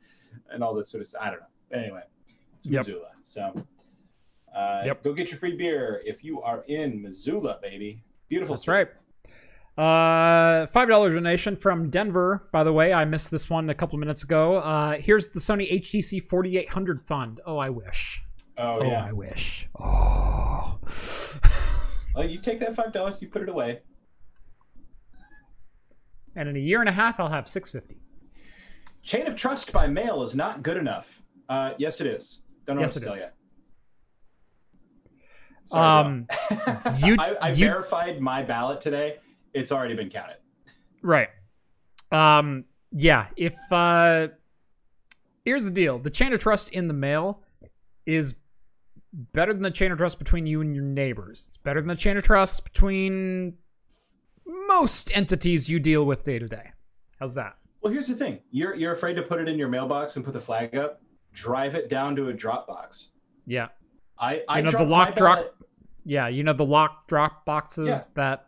and 0.51 0.63
all 0.63 0.73
this 0.73 0.89
sort 0.89 1.01
of 1.01 1.07
stuff. 1.07 1.21
I 1.23 1.29
don't 1.31 1.39
know. 1.39 1.77
Anyway, 1.79 2.01
it's 2.57 2.65
Yep. 2.67 2.79
Missoula, 2.87 3.07
so 3.21 3.53
uh, 4.55 4.81
Yep. 4.85 5.03
go 5.03 5.13
get 5.13 5.29
your 5.31 5.39
free 5.39 5.55
beer 5.55 6.01
if 6.05 6.23
you 6.23 6.41
are 6.41 6.63
in 6.67 7.01
Missoula, 7.01 7.59
baby. 7.61 8.03
Beautiful. 8.29 8.55
That's 8.55 8.65
city. 8.65 8.77
right. 8.77 8.87
Uh, 9.77 10.65
five 10.67 10.87
dollar 10.87 11.13
donation 11.13 11.53
from 11.55 11.89
Denver. 11.89 12.47
By 12.53 12.63
the 12.63 12.71
way, 12.71 12.93
I 12.93 13.03
missed 13.03 13.29
this 13.29 13.49
one 13.49 13.69
a 13.69 13.73
couple 13.73 13.97
minutes 13.99 14.23
ago. 14.23 14.55
Uh, 14.57 14.93
here's 14.97 15.27
the 15.29 15.39
Sony 15.39 15.69
HTC 15.69 16.21
4800 16.21 17.03
fund. 17.03 17.41
Oh, 17.45 17.57
I 17.57 17.69
wish. 17.69 18.23
Oh, 18.57 18.77
Oh, 18.79 18.83
yeah. 18.85 19.03
I 19.05 19.11
wish. 19.11 19.67
Oh. 19.79 20.79
Well, 22.15 22.29
you 22.29 22.39
take 22.39 22.61
that 22.61 22.73
five 22.77 22.93
dollars, 22.93 23.21
you 23.21 23.27
put 23.27 23.41
it 23.41 23.49
away. 23.49 23.81
And 26.35 26.49
in 26.49 26.55
a 26.55 26.59
year 26.59 26.79
and 26.79 26.89
a 26.89 26.91
half, 26.91 27.19
I'll 27.19 27.27
have 27.27 27.47
650. 27.47 28.01
Chain 29.03 29.27
of 29.27 29.35
trust 29.35 29.71
by 29.71 29.85
mail 29.87 30.23
is 30.23 30.35
not 30.35 30.63
good 30.63 30.77
enough. 30.77 31.21
Uh, 31.47 31.73
yes, 31.77 32.01
it 32.01 32.07
is. 32.07 32.41
Don't 32.65 32.77
know 32.77 32.81
Yes, 32.81 32.95
what 32.95 33.01
to 33.01 33.05
tell 33.05 33.13
is. 33.13 33.19
you. 33.21 33.25
Sorry, 35.65 36.05
Um, 36.05 36.27
you- 37.03 37.15
I, 37.19 37.35
I 37.41 37.49
you- 37.49 37.65
verified 37.65 38.21
my 38.21 38.43
ballot 38.43 38.81
today. 38.81 39.17
It's 39.53 39.71
already 39.71 39.95
been 39.95 40.09
counted. 40.09 40.37
Right. 41.01 41.29
Um. 42.11 42.65
Yeah. 42.91 43.27
If 43.35 43.55
uh, 43.71 44.29
here's 45.43 45.65
the 45.65 45.71
deal: 45.73 45.97
the 45.99 46.09
chain 46.09 46.33
of 46.33 46.39
trust 46.39 46.71
in 46.71 46.87
the 46.87 46.93
mail 46.93 47.41
is 48.05 48.35
better 49.13 49.53
than 49.53 49.63
the 49.63 49.71
chain 49.71 49.91
of 49.91 49.97
trust 49.97 50.19
between 50.19 50.45
you 50.45 50.61
and 50.61 50.75
your 50.75 50.83
neighbors. 50.83 51.45
It's 51.47 51.57
better 51.57 51.79
than 51.79 51.87
the 51.87 51.95
chain 51.95 52.17
of 52.17 52.23
trust 52.23 52.63
between 52.65 53.55
most 54.45 55.15
entities 55.15 55.69
you 55.69 55.79
deal 55.79 56.05
with 56.05 56.23
day 56.23 56.37
to 56.39 56.47
day. 56.47 56.71
How's 57.19 57.33
that? 57.35 57.57
Well, 57.81 57.91
here's 57.93 58.07
the 58.07 58.15
thing: 58.15 58.39
you're 58.51 58.75
you're 58.75 58.93
afraid 58.93 59.13
to 59.15 59.21
put 59.21 59.39
it 59.39 59.47
in 59.47 59.57
your 59.57 59.67
mailbox 59.69 60.15
and 60.15 60.25
put 60.25 60.33
the 60.33 60.41
flag 60.41 60.75
up. 60.75 61.01
Drive 61.33 61.75
it 61.75 61.89
down 61.89 62.15
to 62.15 62.29
a 62.29 62.33
drop 62.33 62.67
box. 62.67 63.09
Yeah. 63.45 63.67
I 64.17 64.43
I 64.47 64.59
You 64.59 64.65
know, 64.65 64.71
the 64.71 64.83
lock 64.83 65.15
drop- 65.15 65.37
ballot- 65.39 65.53
Yeah. 66.05 66.27
You 66.27 66.43
know 66.43 66.53
the 66.53 66.65
lock 66.65 67.07
drop 67.07 67.45
boxes 67.45 67.87
Yeah. 67.87 67.97
that 68.15 68.45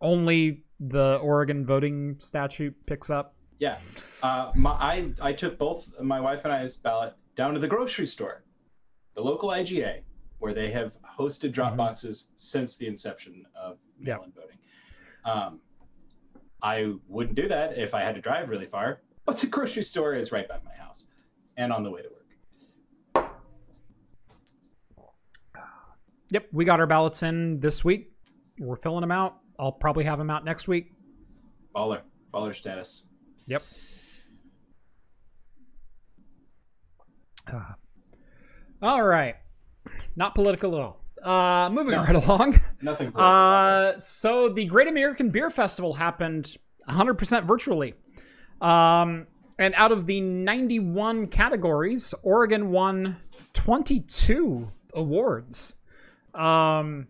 only 0.00 0.64
the 0.80 1.18
Oregon 1.22 1.64
voting 1.64 2.18
statute 2.18 2.74
picks 2.86 3.08
up. 3.08 3.34
Yeah, 3.58 3.78
uh, 4.22 4.52
my, 4.54 4.70
I 4.72 5.12
I 5.22 5.32
took 5.32 5.56
both 5.58 5.98
my 6.00 6.20
wife 6.20 6.44
and 6.44 6.52
I's 6.52 6.76
ballot 6.76 7.14
down 7.36 7.54
to 7.54 7.60
the 7.60 7.68
grocery 7.68 8.04
store, 8.06 8.44
the 9.14 9.22
local 9.22 9.48
IGA, 9.48 10.02
where 10.40 10.52
they 10.52 10.70
have 10.72 10.92
hosted 11.18 11.52
drop 11.52 11.72
Mhm. 11.72 11.76
boxes 11.78 12.28
since 12.36 12.76
the 12.76 12.86
inception 12.86 13.46
of 13.54 13.78
mail-in 13.98 14.32
voting. 14.32 14.55
Um, 15.26 15.60
I 16.62 16.94
wouldn't 17.08 17.36
do 17.36 17.48
that 17.48 17.76
if 17.76 17.92
I 17.92 18.00
had 18.00 18.14
to 18.14 18.20
drive 18.20 18.48
really 18.48 18.66
far, 18.66 19.02
but 19.26 19.36
the 19.38 19.48
grocery 19.48 19.82
store 19.82 20.14
is 20.14 20.32
right 20.32 20.48
by 20.48 20.58
my 20.64 20.72
house, 20.82 21.04
and 21.56 21.72
on 21.72 21.82
the 21.82 21.90
way 21.90 22.02
to 22.02 22.08
work. 22.08 22.22
Yep, 26.30 26.48
we 26.52 26.64
got 26.64 26.80
our 26.80 26.86
ballots 26.86 27.22
in 27.22 27.60
this 27.60 27.84
week. 27.84 28.12
We're 28.58 28.76
filling 28.76 29.02
them 29.02 29.12
out. 29.12 29.36
I'll 29.58 29.72
probably 29.72 30.04
have 30.04 30.18
them 30.18 30.30
out 30.30 30.44
next 30.44 30.66
week. 30.66 30.92
Baller, 31.74 32.00
baller 32.32 32.54
status. 32.54 33.04
Yep. 33.46 33.62
Uh, 37.52 37.72
all 38.82 39.04
right. 39.04 39.36
Not 40.16 40.34
political 40.34 40.74
at 40.74 40.80
all. 40.80 41.05
Uh, 41.26 41.68
moving 41.72 41.90
No. 41.92 42.02
right 42.02 42.14
along. 42.24 42.60
Nothing. 42.82 43.12
Uh, 43.16 43.98
so 43.98 44.48
the 44.48 44.64
Great 44.66 44.86
American 44.88 45.30
Beer 45.30 45.50
Festival 45.50 45.92
happened 45.94 46.56
100% 46.88 47.42
virtually. 47.44 47.94
Um, 48.60 49.26
and 49.58 49.74
out 49.74 49.90
of 49.90 50.06
the 50.06 50.20
91 50.20 51.26
categories, 51.26 52.14
Oregon 52.22 52.70
won 52.70 53.16
22 53.54 54.68
awards. 54.94 55.76
Um, 56.34 57.08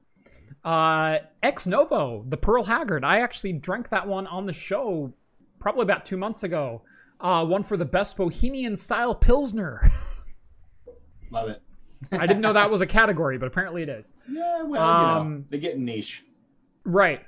Uh, 0.64 1.18
Ex 1.42 1.66
Novo, 1.66 2.24
the 2.28 2.36
Pearl 2.36 2.64
Haggard. 2.64 3.04
I 3.04 3.20
actually 3.20 3.52
drank 3.54 3.88
that 3.90 4.06
one 4.06 4.26
on 4.28 4.46
the 4.46 4.52
show 4.52 5.12
probably 5.58 5.82
about 5.82 6.04
two 6.04 6.16
months 6.16 6.42
ago. 6.44 6.82
Uh, 7.20 7.44
one 7.44 7.64
for 7.64 7.76
the 7.76 7.84
best 7.84 8.16
Bohemian 8.16 8.76
style 8.76 9.14
Pilsner. 9.14 9.88
Love 11.30 11.48
it. 11.48 11.62
I 12.12 12.26
didn't 12.28 12.42
know 12.42 12.52
that 12.52 12.70
was 12.70 12.80
a 12.80 12.86
category, 12.86 13.38
but 13.38 13.46
apparently 13.46 13.82
it 13.82 13.88
is. 13.88 14.14
Yeah, 14.28 14.62
well, 14.62 14.70
you 14.70 14.78
Um, 15.20 15.34
know, 15.38 15.44
they 15.50 15.58
get 15.58 15.78
niche. 15.78 16.24
Right. 16.84 17.22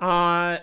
Uh, 0.00 0.58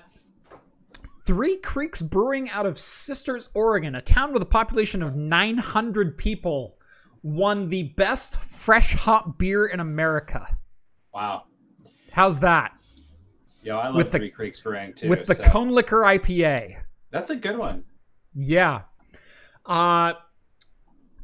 Three 1.25 1.55
Creeks 1.57 2.01
Brewing 2.01 2.49
out 2.49 2.65
of 2.65 2.77
Sisters, 2.77 3.49
Oregon, 3.53 3.95
a 3.95 4.01
town 4.01 4.33
with 4.33 4.41
a 4.41 4.45
population 4.45 5.01
of 5.01 5.15
900 5.15 6.17
people, 6.17 6.75
won 7.23 7.69
the 7.69 7.83
best 7.95 8.39
fresh 8.39 8.93
hop 8.93 9.37
beer 9.37 9.67
in 9.67 9.79
America. 9.79 10.45
Wow. 11.13 11.43
How's 12.11 12.39
that? 12.39 12.73
Yo, 13.63 13.77
I 13.77 13.85
love 13.87 13.95
With 13.95 14.11
the- 14.11 14.17
Three 14.17 14.31
Creeks 14.31 14.59
Brewing 14.59 14.93
too. 14.93 15.07
With 15.09 15.25
the 15.25 15.35
so 15.35 15.43
Cone 15.43 15.69
Liquor 15.69 16.01
IPA. 16.01 16.75
that's 17.11 17.29
a 17.29 17.35
good 17.37 17.57
one. 17.57 17.85
Yeah. 18.33 18.81
Uh, 19.65 20.13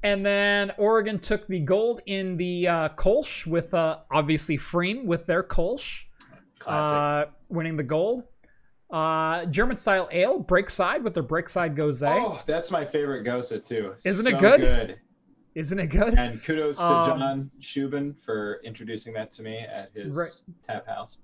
and 0.04 0.26
then 0.26 0.72
Oregon 0.78 1.20
took 1.20 1.46
the 1.48 1.60
gold 1.60 2.00
in 2.06 2.38
the 2.38 2.68
uh, 2.70 2.90
Kolsch 2.90 3.46
with 3.46 3.74
uh, 3.74 3.98
obviously 4.10 4.58
Freem 4.58 5.04
with 5.04 5.26
their 5.26 5.44
Kolsch. 5.44 6.04
Classic. 6.60 7.30
uh, 7.30 7.32
winning 7.50 7.76
the 7.76 7.84
gold. 7.84 8.24
Uh, 8.90 9.46
German 9.46 9.78
style 9.78 10.10
ale, 10.12 10.44
Breakside 10.44 11.04
with 11.04 11.14
their 11.14 11.24
Breakside 11.24 11.76
Gose. 11.76 12.08
oh, 12.08 12.42
that's 12.48 12.72
my 12.72 12.84
favorite 12.86 13.24
Gosa 13.26 13.64
too. 13.66 13.94
Isn't 14.06 14.26
it 14.28 14.32
So 14.32 14.40
good? 14.40 15.00
Isn't 15.56 15.80
it 15.80 15.88
good? 15.88 16.14
And 16.16 16.42
kudos 16.44 16.78
to 16.78 16.84
Um, 16.86 17.20
John 17.20 17.52
Shubin 17.62 18.16
for 18.24 18.62
introducing 18.64 19.14
that 19.14 19.32
to 19.34 19.44
me 19.44 19.58
at 19.60 19.92
his 19.94 20.16
Right. 20.16 20.32
tap 20.66 20.88
house. 20.88 21.20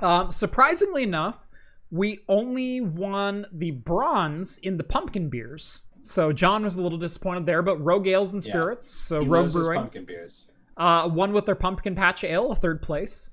Um, 0.00 0.30
surprisingly 0.30 1.02
enough, 1.02 1.46
we 1.90 2.20
only 2.28 2.80
won 2.80 3.44
the 3.52 3.72
bronze 3.72 4.58
in 4.58 4.76
the 4.78 4.84
pumpkin 4.84 5.28
beers. 5.28 5.82
So 6.02 6.32
John 6.32 6.64
was 6.64 6.76
a 6.76 6.82
little 6.82 6.98
disappointed 6.98 7.44
there, 7.46 7.62
but 7.62 7.76
Rogue 7.78 8.06
Ales 8.06 8.32
and 8.34 8.44
Yeah. 8.44 8.52
Spirits, 8.52 8.86
so 8.86 9.20
He 9.22 9.28
Rogue 9.28 9.52
Brewing, 9.52 9.78
pumpkin 9.80 10.04
beers. 10.06 10.50
uh, 10.78 11.08
won 11.12 11.32
with 11.32 11.44
their 11.46 11.54
pumpkin 11.54 11.94
patch 11.94 12.24
ale, 12.24 12.50
a 12.52 12.54
third 12.56 12.80
place. 12.82 13.32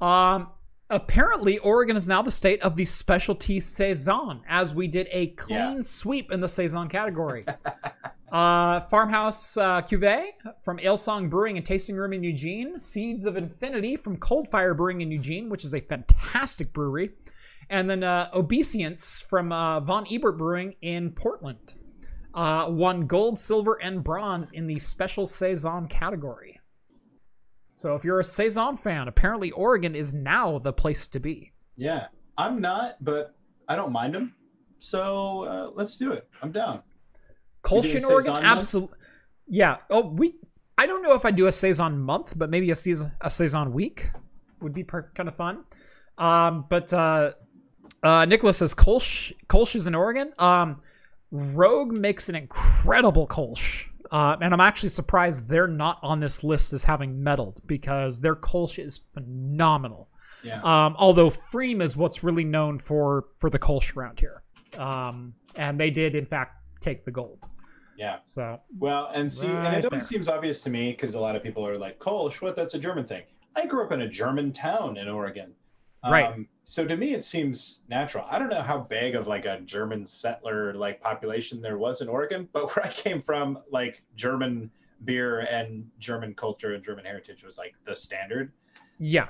Um, 0.00 0.48
apparently, 0.90 1.58
Oregon 1.58 1.96
is 1.96 2.08
now 2.08 2.22
the 2.22 2.30
state 2.30 2.62
of 2.62 2.76
the 2.76 2.84
specialty 2.84 3.60
saison, 3.60 4.40
as 4.48 4.74
we 4.74 4.88
did 4.88 5.08
a 5.10 5.28
clean 5.28 5.58
Yeah. 5.76 5.80
sweep 5.80 6.30
in 6.32 6.40
the 6.40 6.48
saison 6.48 6.88
category. 6.88 7.44
uh, 8.32 8.80
Farmhouse 8.80 9.56
uh, 9.56 9.82
Cuvée 9.82 10.26
from 10.62 10.78
Alesong 10.78 11.28
Brewing 11.30 11.56
and 11.56 11.66
Tasting 11.66 11.96
Room 11.96 12.12
in 12.12 12.22
Eugene. 12.22 12.78
Seeds 12.80 13.26
of 13.26 13.36
Infinity 13.36 13.96
from 13.96 14.16
Coldfire 14.16 14.76
Brewing 14.76 15.00
in 15.00 15.10
Eugene, 15.10 15.48
which 15.48 15.64
is 15.64 15.74
a 15.74 15.80
fantastic 15.80 16.72
brewery. 16.72 17.10
And 17.70 17.90
then 17.90 18.04
uh, 18.04 18.28
Obesience 18.32 19.22
from 19.22 19.50
uh, 19.52 19.80
Von 19.80 20.06
Ebert 20.10 20.38
Brewing 20.38 20.74
in 20.82 21.10
Portland. 21.10 21.74
uh, 22.34 22.66
won 22.68 23.06
gold, 23.06 23.38
silver, 23.38 23.74
and 23.82 24.04
bronze 24.04 24.50
in 24.52 24.66
the 24.66 24.78
special 24.78 25.24
saison 25.26 25.88
category. 25.88 26.55
So 27.76 27.94
if 27.94 28.04
you're 28.04 28.20
a 28.20 28.24
saison 28.24 28.74
fan, 28.78 29.06
apparently 29.06 29.50
Oregon 29.50 29.94
is 29.94 30.14
now 30.14 30.58
the 30.58 30.72
place 30.72 31.06
to 31.08 31.20
be. 31.20 31.52
Yeah, 31.76 32.06
I'm 32.38 32.58
not, 32.58 32.96
but 33.04 33.34
I 33.68 33.76
don't 33.76 33.92
mind 33.92 34.14
them. 34.14 34.34
So 34.78 35.44
uh, 35.44 35.70
let's 35.74 35.98
do 35.98 36.12
it. 36.12 36.26
I'm 36.40 36.52
down. 36.52 36.80
Kolsch 37.62 37.94
in 37.94 38.02
Oregon, 38.06 38.34
absolutely. 38.36 38.96
Yeah. 39.46 39.76
Oh, 39.90 40.08
we. 40.08 40.36
I 40.78 40.86
don't 40.86 41.02
know 41.02 41.14
if 41.14 41.26
I 41.26 41.30
do 41.30 41.48
a 41.48 41.52
saison 41.52 41.98
month, 41.98 42.32
but 42.38 42.48
maybe 42.48 42.70
a 42.70 42.74
season 42.74 43.12
a 43.20 43.28
saison 43.28 43.74
week 43.74 44.10
would 44.62 44.72
be 44.72 44.82
per- 44.82 45.10
kind 45.14 45.28
of 45.28 45.36
fun. 45.36 45.64
Um, 46.16 46.64
but 46.70 46.90
uh, 46.94 47.32
uh, 48.02 48.24
Nicholas 48.24 48.56
says 48.56 48.74
Kolsch 48.74 49.34
Kolsch 49.48 49.76
is 49.76 49.86
in 49.86 49.94
Oregon. 49.94 50.32
Um, 50.38 50.80
Rogue 51.30 51.92
makes 51.92 52.30
an 52.30 52.36
incredible 52.36 53.26
Kolsch. 53.26 53.88
Uh, 54.16 54.34
and 54.40 54.54
I'm 54.54 54.62
actually 54.62 54.88
surprised 54.88 55.46
they're 55.46 55.68
not 55.68 55.98
on 56.02 56.20
this 56.20 56.42
list 56.42 56.72
as 56.72 56.84
having 56.84 57.22
meddled 57.22 57.60
because 57.66 58.18
their 58.18 58.34
Kolsch 58.34 58.82
is 58.82 59.02
phenomenal. 59.12 60.08
Yeah. 60.42 60.62
Um, 60.62 60.96
although 60.98 61.28
Freem 61.28 61.82
is 61.82 61.98
what's 61.98 62.24
really 62.24 62.44
known 62.44 62.78
for 62.78 63.26
for 63.38 63.50
the 63.50 63.58
Kolsch 63.58 63.94
around 63.94 64.18
here, 64.18 64.42
um, 64.78 65.34
and 65.54 65.78
they 65.78 65.90
did 65.90 66.14
in 66.14 66.24
fact 66.24 66.62
take 66.80 67.04
the 67.04 67.10
gold. 67.10 67.46
Yeah. 67.98 68.16
So 68.22 68.58
well, 68.78 69.10
and 69.12 69.30
see, 69.30 69.48
Right 69.48 69.66
and 69.66 69.76
it 69.76 69.84
always 69.84 69.90
there. 69.90 70.00
seems 70.00 70.28
obvious 70.28 70.62
to 70.62 70.70
me 70.70 70.92
because 70.92 71.12
a 71.14 71.20
lot 71.20 71.36
of 71.36 71.42
people 71.42 71.66
are 71.66 71.76
like, 71.76 71.98
"Kolsch, 71.98 72.40
what? 72.40 72.56
That's 72.56 72.72
a 72.72 72.78
German 72.78 73.04
thing." 73.04 73.24
I 73.54 73.66
grew 73.66 73.84
up 73.84 73.92
in 73.92 74.00
a 74.00 74.08
German 74.08 74.50
town 74.50 74.96
in 74.96 75.10
Oregon. 75.10 75.52
Right. 76.04 76.24
Um, 76.26 76.46
so 76.62 76.86
to 76.86 76.96
me, 76.96 77.14
it 77.14 77.24
seems 77.24 77.80
natural. 77.88 78.24
I 78.30 78.38
don't 78.38 78.48
know 78.48 78.62
how 78.62 78.78
big 78.78 79.14
of 79.16 79.26
like 79.26 79.44
a 79.44 79.60
German 79.60 80.06
settler 80.06 80.72
like 80.74 81.00
population 81.00 81.60
there 81.60 81.78
was 81.78 82.00
in 82.00 82.08
Oregon, 82.08 82.48
but 82.52 82.74
where 82.76 82.86
I 82.86 82.90
came 82.90 83.22
from, 83.22 83.58
like 83.72 84.02
German 84.14 84.70
beer 85.04 85.40
and 85.40 85.88
German 85.98 86.34
culture 86.34 86.74
and 86.74 86.82
German 86.84 87.04
heritage 87.04 87.42
was 87.44 87.58
like 87.58 87.74
the 87.84 87.94
standard. 87.96 88.52
yeah, 88.98 89.28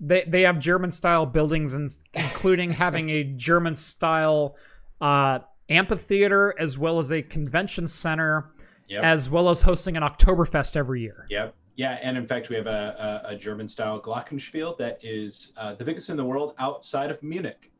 they 0.00 0.22
they 0.26 0.42
have 0.42 0.58
German 0.58 0.90
style 0.90 1.26
buildings, 1.26 1.72
and 1.74 1.90
including 2.14 2.72
having 2.72 3.08
a 3.10 3.22
German 3.24 3.74
style 3.76 4.56
uh, 5.00 5.38
amphitheater 5.70 6.54
as 6.58 6.76
well 6.78 6.98
as 6.98 7.12
a 7.12 7.22
convention 7.22 7.86
center, 7.88 8.50
Yep. 8.88 9.02
as 9.04 9.30
well 9.30 9.48
as 9.50 9.62
hosting 9.62 9.96
an 9.96 10.02
Oktoberfest 10.02 10.76
every 10.76 11.00
year. 11.02 11.26
Yep. 11.30 11.54
Yeah, 11.76 11.98
and 12.02 12.16
in 12.16 12.26
fact, 12.26 12.48
we 12.48 12.56
have 12.56 12.66
a, 12.66 13.22
a, 13.26 13.34
a 13.34 13.36
German-style 13.36 14.00
Glockenspiel 14.00 14.78
that 14.78 14.98
is 15.02 15.52
uh, 15.58 15.74
the 15.74 15.84
biggest 15.84 16.08
in 16.08 16.16
the 16.16 16.24
world 16.24 16.54
outside 16.58 17.10
of 17.10 17.22
Munich. 17.22 17.70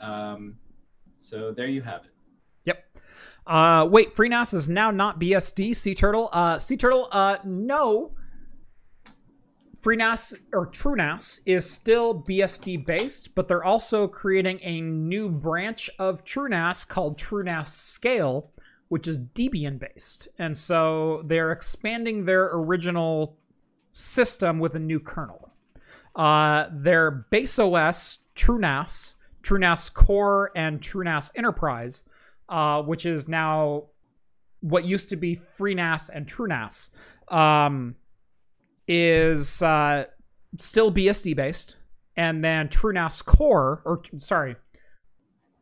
Um, 0.00 0.56
so 1.20 1.52
there 1.52 1.66
you 1.66 1.82
have 1.82 2.04
it. 2.04 2.10
Yep. 2.64 2.84
Uh, 3.46 3.88
wait, 3.90 4.14
FreeNAS 4.14 4.54
is 4.54 4.68
now 4.70 4.90
not 4.90 5.20
BSD. 5.20 5.76
Sea 5.76 5.94
Turtle. 5.94 6.30
Uh, 6.32 6.58
sea 6.58 6.78
Turtle. 6.78 7.08
Uh, 7.12 7.36
no. 7.44 8.12
FreeNAS 9.78 10.40
or 10.54 10.66
TrueNAS 10.68 11.40
is 11.44 11.70
still 11.70 12.22
BSD 12.22 12.86
based, 12.86 13.34
but 13.34 13.48
they're 13.48 13.64
also 13.64 14.08
creating 14.08 14.58
a 14.62 14.80
new 14.80 15.28
branch 15.28 15.90
of 15.98 16.24
TrueNAS 16.24 16.88
called 16.88 17.18
TrueNAS 17.18 17.66
Scale, 17.66 18.50
which 18.94 19.08
is 19.08 19.18
Debian 19.18 19.78
based, 19.78 20.28
and 20.38 20.56
so 20.56 21.22
they're 21.24 21.50
expanding 21.50 22.24
their 22.24 22.48
original 22.52 23.36
system 23.90 24.60
with 24.60 24.76
a 24.76 24.78
new 24.78 25.00
kernel. 25.00 25.52
Uh, 26.14 26.68
their 26.70 27.10
base 27.10 27.58
OS, 27.58 28.18
TrueNAS, 28.36 29.16
TrueNAS 29.42 29.92
Core, 29.92 30.52
and 30.54 30.80
TrueNAS 30.80 31.32
Enterprise 31.36 32.04
uh, 32.48 32.82
which 32.82 33.06
is 33.06 33.28
now 33.28 33.84
what 34.60 34.84
used 34.84 35.08
to 35.10 35.16
be 35.16 35.36
FreeNAS 35.36 36.10
and 36.12 36.26
TrueNAS, 36.26 36.90
um, 37.28 37.96
is 38.86 39.62
uh, 39.62 40.04
still 40.56 40.92
BSD 40.92 41.36
based, 41.36 41.76
and 42.16 42.44
then 42.44 42.68
TrueNAS 42.68 43.24
Core, 43.24 43.82
or 43.84 44.02
sorry, 44.18 44.56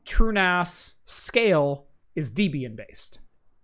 TrueNAS 0.04 0.96
Scale 1.04 1.86
is 2.14 2.30
Debian 2.30 2.76
based. 2.76 3.20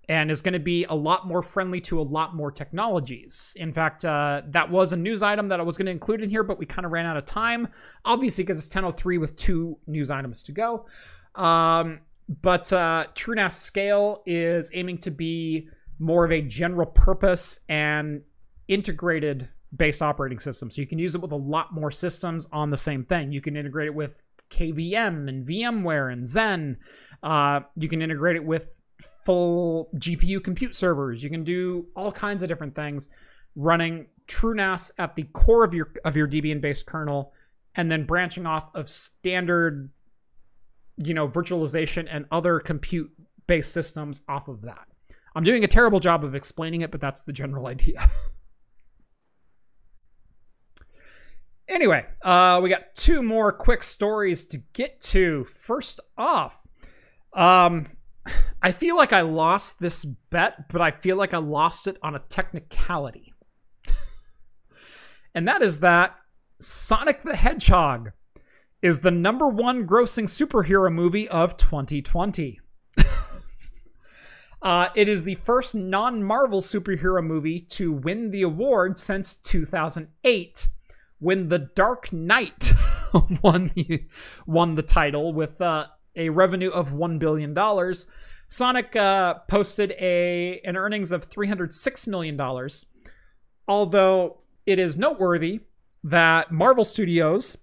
And 0.09 0.30
is 0.30 0.40
going 0.40 0.55
to 0.55 0.59
be 0.59 0.85
a 0.85 0.94
lot 0.94 1.26
more 1.26 1.43
friendly 1.43 1.82
to 1.82 2.01
a 2.01 2.02
lot 2.02 2.35
more 2.35 2.51
technologies. 2.51 3.55
In 3.59 3.74
fact, 3.74 4.06
uh, 4.06 4.40
that 4.47 4.70
was 4.70 4.94
a 4.94 4.97
news 4.97 5.22
item 5.22 5.48
that 5.48 5.60
I 5.60 5.62
was 5.62 5.76
going 5.76 5.85
to 5.85 5.93
include 5.93 6.22
in 6.22 6.30
here, 6.30 6.43
but 6.43 6.59
we 6.59 6.64
kind 6.64 6.86
of 6.86 6.93
ran 6.93 7.05
out 7.05 7.18
of 7.18 7.26
time, 7.26 7.68
obviously 8.06 8.43
because 8.43 8.56
it's 8.56 8.70
10:03 8.70 9.18
with 9.18 9.36
two 9.36 9.78
news 9.86 10.10
items 10.10 10.43
to 10.44 10.52
go. 10.52 10.86
Um, 11.35 12.01
but 12.43 12.72
uh, 12.72 13.06
TrueNAS 13.14 13.52
Scale 13.52 14.22
is 14.26 14.70
aiming 14.74 14.98
to 14.98 15.10
be 15.10 15.68
more 15.98 16.24
of 16.24 16.32
a 16.32 16.43
general 16.43 16.86
purpose 16.86 17.60
and 17.68 18.22
integrated 18.68 19.48
based 19.76 20.02
operating 20.02 20.39
system. 20.39 20.70
So 20.70 20.80
you 20.80 20.86
can 20.86 20.98
use 20.98 21.14
it 21.14 21.20
with 21.20 21.32
a 21.32 21.36
lot 21.36 21.72
more 21.72 21.90
systems 21.90 22.47
on 22.52 22.70
the 22.70 22.76
same 22.76 23.05
thing. 23.05 23.32
You 23.32 23.40
can 23.40 23.56
integrate 23.56 23.86
it 23.86 23.94
with 23.94 24.24
KVM 24.51 25.28
and 25.28 25.47
VMware 25.47 26.12
and 26.12 26.24
Xen. 26.24 26.76
Uh, 27.22 27.60
you 27.76 27.89
can 27.89 28.01
integrate 28.01 28.36
it 28.36 28.44
with 28.44 28.82
full 29.00 29.90
GPU 29.96 30.42
compute 30.42 30.74
servers. 30.74 31.22
You 31.22 31.30
can 31.30 31.44
do 31.44 31.86
all 31.94 32.10
kinds 32.10 32.42
of 32.42 32.48
different 32.48 32.74
things 32.74 33.08
running 33.54 34.06
TrueNAS 34.28 34.92
at 34.98 35.16
the 35.16 35.24
core 35.24 35.64
of 35.64 35.74
your 35.74 35.92
of 36.04 36.16
your 36.16 36.28
Debian 36.28 36.60
based 36.60 36.86
kernel 36.86 37.32
and 37.74 37.90
then 37.90 38.04
branching 38.04 38.46
off 38.46 38.74
of 38.74 38.88
standard 38.88 39.90
you 41.04 41.14
know 41.14 41.28
virtualization 41.28 42.06
and 42.10 42.26
other 42.30 42.60
compute 42.60 43.10
based 43.46 43.72
systems 43.72 44.22
off 44.28 44.48
of 44.48 44.62
that. 44.62 44.86
I'm 45.34 45.44
doing 45.44 45.64
a 45.64 45.68
terrible 45.68 46.00
job 46.00 46.24
of 46.24 46.34
explaining 46.34 46.82
it 46.82 46.90
but 46.90 47.00
that's 47.00 47.22
the 47.22 47.32
general 47.32 47.66
idea. 47.66 48.00
Anyway 51.70 52.02
uh 52.22 52.58
we 52.62 52.70
got 52.70 52.94
two 52.94 53.22
more 53.22 53.52
quick 53.52 53.82
stories 53.82 54.46
to 54.46 54.58
get 54.72 54.98
to. 55.02 55.44
First 55.44 56.00
off 56.16 56.66
um 57.34 57.84
i 58.62 58.70
feel 58.70 58.96
like 58.96 59.12
i 59.12 59.20
lost 59.20 59.80
this 59.80 60.05
bet 60.05 60.68
but 60.68 60.80
i 60.80 60.90
feel 60.90 61.16
like 61.16 61.34
i 61.34 61.38
lost 61.38 61.86
it 61.86 61.96
on 62.02 62.14
a 62.14 62.22
technicality 62.28 63.32
and 65.34 65.46
that 65.46 65.62
is 65.62 65.80
that 65.80 66.16
sonic 66.60 67.22
the 67.22 67.36
hedgehog 67.36 68.12
is 68.82 69.00
the 69.00 69.10
number 69.10 69.48
one 69.48 69.86
grossing 69.86 70.24
superhero 70.24 70.92
movie 70.92 71.28
of 71.28 71.56
2020. 71.56 72.60
uh, 74.62 74.88
it 74.94 75.09
is 75.09 75.24
the 75.24 75.34
first 75.36 75.74
non 75.74 76.22
Marvel 76.22 76.60
superhero 76.60 77.24
movie 77.24 77.60
to 77.60 77.92
win 77.92 78.30
the 78.30 78.42
award 78.42 78.98
since 78.98 79.34
2008, 79.34 80.68
when 81.18 81.48
The 81.48 81.70
Dark 81.74 82.12
Knight 82.12 82.72
won, 83.42 83.70
the, 83.74 84.05
won 84.46 84.76
the 84.76 84.82
title 84.82 85.32
with 85.32 85.60
uh, 85.60 85.88
a 86.18 86.28
revenue 86.28 86.70
of 86.70 86.92
$1 86.92 87.18
billion. 87.18 87.56
Sonic 88.48 88.96
uh, 88.96 89.34
posted 89.46 89.92
a 89.92 90.60
an 90.64 90.76
earnings 90.76 91.12
of 91.12 91.28
$306 91.28 92.06
million, 92.06 92.40
although 93.66 94.38
it 94.66 94.78
is 94.78 94.98
noteworthy 94.98 95.60
that 96.04 96.50
Marvel 96.50 96.84
Studios 96.84 97.58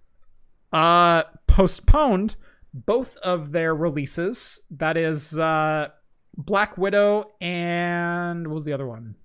uh, 0.73 1.23
postponed 1.47 2.35
both 2.73 3.17
of 3.17 3.51
their 3.51 3.75
releases. 3.75 4.65
That 4.69 4.97
is 4.97 5.37
uh, 5.39 5.89
Black 6.37 6.77
Widow 6.77 7.31
and 7.41 8.47
what 8.47 8.55
was 8.55 8.65
the 8.65 8.73
other 8.73 8.87
one? 8.87 9.15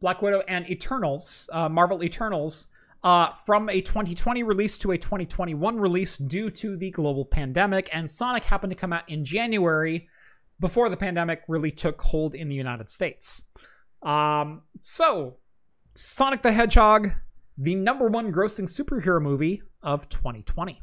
Black 0.00 0.22
Widow 0.22 0.42
and 0.46 0.68
Eternals, 0.70 1.48
uh, 1.52 1.68
Marvel 1.68 2.04
Eternals, 2.04 2.68
uh, 3.08 3.30
from 3.30 3.70
a 3.70 3.80
2020 3.80 4.42
release 4.42 4.76
to 4.76 4.90
a 4.90 4.98
2021 4.98 5.80
release 5.80 6.18
due 6.18 6.50
to 6.50 6.76
the 6.76 6.90
global 6.90 7.24
pandemic. 7.24 7.88
And 7.90 8.10
Sonic 8.10 8.44
happened 8.44 8.70
to 8.70 8.76
come 8.76 8.92
out 8.92 9.08
in 9.08 9.24
January 9.24 10.06
before 10.60 10.90
the 10.90 10.96
pandemic 10.96 11.40
really 11.48 11.70
took 11.70 12.02
hold 12.02 12.34
in 12.34 12.50
the 12.50 12.54
United 12.54 12.90
States. 12.90 13.44
Um, 14.02 14.60
so, 14.82 15.38
Sonic 15.94 16.42
the 16.42 16.52
Hedgehog 16.52 17.08
the 17.56 17.74
number 17.74 18.08
one 18.08 18.30
grossing 18.30 18.68
superhero 18.68 19.22
movie 19.22 19.62
of 19.82 20.06
2020. 20.10 20.82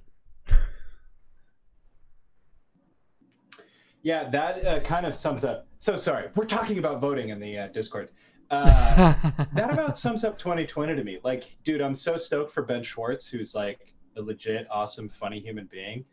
Yeah, 4.02 4.30
that 4.32 4.66
uh, 4.66 4.80
kind 4.80 5.06
of 5.06 5.14
sums 5.14 5.46
up. 5.46 5.68
So 5.78 5.96
sorry, 5.96 6.30
we're 6.36 6.46
talking 6.46 6.80
about 6.80 7.02
voting 7.02 7.30
in 7.30 7.40
the 7.40 7.58
uh, 7.60 7.68
Discord. 7.68 8.10
Uh, 8.52 9.14
that 9.54 9.72
about 9.72 9.98
sums 9.98 10.24
up 10.24 10.38
2020 10.38 10.96
to 10.96 11.04
me. 11.04 11.20
Like, 11.24 11.56
dude, 11.64 11.82
I'm 11.82 11.96
so 11.96 12.18
stoked 12.18 12.52
for 12.52 12.64
Ben 12.64 12.84
Schwartz, 12.84 13.28
who's 13.28 13.56
like 13.56 13.94
a 14.18 14.22
legit, 14.22 14.68
awesome, 14.72 15.10
funny 15.10 15.40
human 15.40 15.66
being. 15.66 16.06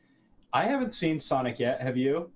I 0.52 0.64
haven't 0.64 0.94
seen 0.94 1.18
Sonic 1.20 1.58
yet. 1.58 1.80
Have 1.80 1.96
you? 1.96 2.30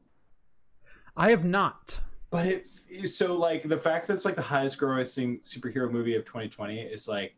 I 1.17 1.31
have 1.31 1.45
not. 1.45 2.01
But 2.31 2.47
it 2.47 2.69
so 3.09 3.35
like 3.35 3.63
the 3.63 3.79
fact 3.79 4.07
that 4.07 4.15
it's 4.15 4.25
like 4.25 4.37
the 4.37 4.43
highest 4.43 4.79
grossing 4.79 5.41
superhero 5.43 5.91
movie 5.91 6.15
of 6.17 6.25
2020 6.25 6.81
is 6.81 7.09
like, 7.09 7.35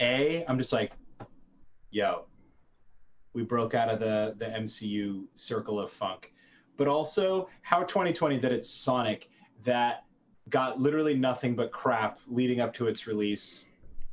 a. 0.00 0.44
I'm 0.46 0.58
just 0.58 0.72
like, 0.72 0.92
yo, 1.90 2.26
we 3.34 3.42
broke 3.42 3.74
out 3.74 3.88
of 3.88 4.00
the 4.00 4.34
the 4.38 4.46
MCU 4.46 5.24
circle 5.34 5.80
of 5.80 5.90
funk. 5.90 6.32
but 6.76 6.88
also 6.88 7.48
how 7.62 7.82
2020 7.82 8.38
that 8.38 8.52
it's 8.52 8.70
Sonic 8.70 9.28
that 9.64 10.04
got 10.50 10.78
literally 10.80 11.14
nothing 11.14 11.54
but 11.54 11.70
crap 11.72 12.18
leading 12.28 12.60
up 12.60 12.72
to 12.74 12.86
its 12.86 13.06
release. 13.06 13.64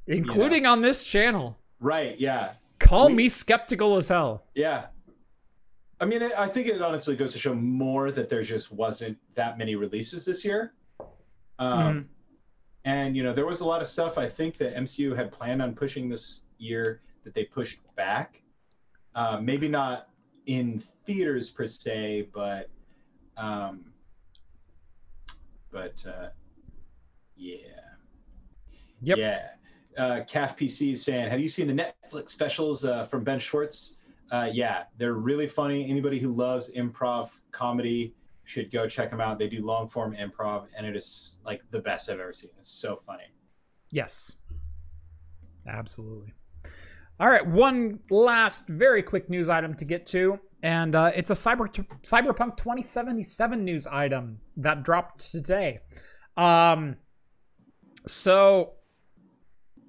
including 0.07 0.66
on 0.68 0.82
this 0.84 1.03
channel. 1.03 1.57
Right, 1.80 2.20
yeah. 2.20 2.52
Call 2.80 3.07
We- 3.07 3.14
me 3.16 3.30
skeptical 3.30 3.98
as 3.98 4.10
hell. 4.10 4.44
Yeah. 4.53 4.88
I 5.99 6.06
mean, 6.06 6.22
I 6.22 6.48
think 6.48 6.68
it 6.68 6.80
honestly 6.82 7.16
goes 7.16 7.34
to 7.34 7.40
show 7.40 7.56
more 7.56 8.12
that 8.12 8.30
there 8.30 8.44
just 8.44 8.72
wasn't 8.72 9.18
that 9.34 9.57
many 9.57 9.76
releases 9.76 10.24
this 10.26 10.45
year. 10.45 10.74
Um, 11.57 11.95
Mhm. 11.95 12.06
And, 12.84 13.18
you 13.18 13.24
know, 13.24 13.34
there 13.34 13.48
was 13.48 13.62
a 13.62 13.66
lot 13.66 13.82
of 13.82 13.88
stuff 13.88 14.20
I 14.20 14.28
think 14.30 14.57
that 14.57 14.76
MCU 14.76 15.16
had 15.16 15.32
planned 15.32 15.60
on 15.62 15.74
pushing 15.74 16.07
this 16.07 16.44
year 16.60 17.02
that 17.24 17.34
they 17.34 17.45
pushed 17.45 17.80
back. 17.95 18.44
Uh, 19.16 19.40
maybe 19.41 19.68
not 19.68 20.10
in 20.45 20.78
theaters 21.06 21.49
per 21.49 21.66
se, 21.66 22.30
but, 22.32 22.70
um, 23.38 23.91
but, 25.76 26.06
uh, 26.10 26.30
yeah. 27.35 27.57
Yep. 29.02 29.18
Yeah. 29.18 29.47
Uh, 29.97 30.22
CAF 30.22 30.57
PC 30.57 30.93
is 30.93 31.03
saying, 31.03 31.30
have 31.30 31.41
you 31.41 31.49
seen 31.49 31.68
the 31.68 31.84
Netflix 31.84 32.30
specials 32.30 32.85
uh, 32.85 33.06
from 33.07 33.26
Ben 33.26 33.39
Schwartz? 33.39 33.99
Uh, 34.31 34.49
yeah, 34.52 34.84
they're 34.97 35.15
really 35.15 35.47
funny. 35.47 35.89
Anybody 35.89 36.18
who 36.18 36.31
loves 36.31 36.72
improv 36.72 37.30
comedy 37.52 38.15
should 38.45 38.72
go 38.72 38.88
check 38.88 39.11
them 39.11 39.19
out. 39.19 39.38
They 39.38 39.49
do 39.49 39.65
long 39.65 39.89
form 39.89 40.15
improv, 40.15 40.68
and 40.77 40.88
it 40.88 40.95
is 40.95 41.39
like 41.45 41.61
the 41.72 41.80
best 41.80 42.10
I've 42.10 42.22
ever 42.22 42.31
seen. 42.31 42.52
It's 42.57 42.69
so 42.69 43.02
funny. 43.06 43.26
Yes. 43.91 44.38
Absolutely. 45.68 46.34
All 47.19 47.27
right, 47.30 47.45
one 47.45 47.99
last 48.10 48.69
very 48.69 49.03
quick 49.03 49.30
news 49.30 49.49
item 49.49 49.73
to 49.76 49.85
get 49.85 50.06
to, 50.07 50.39
and 50.65 50.95
uh, 50.95 51.11
it's 51.13 51.29
a 51.29 51.35
Cyber 51.35 51.69
Cyberpunk 52.01 52.57
2077 52.57 53.63
news 53.63 53.85
item 53.85 54.39
that 54.57 54.81
dropped 54.81 55.31
today. 55.31 55.79
Um, 56.37 56.95
so 58.07 58.73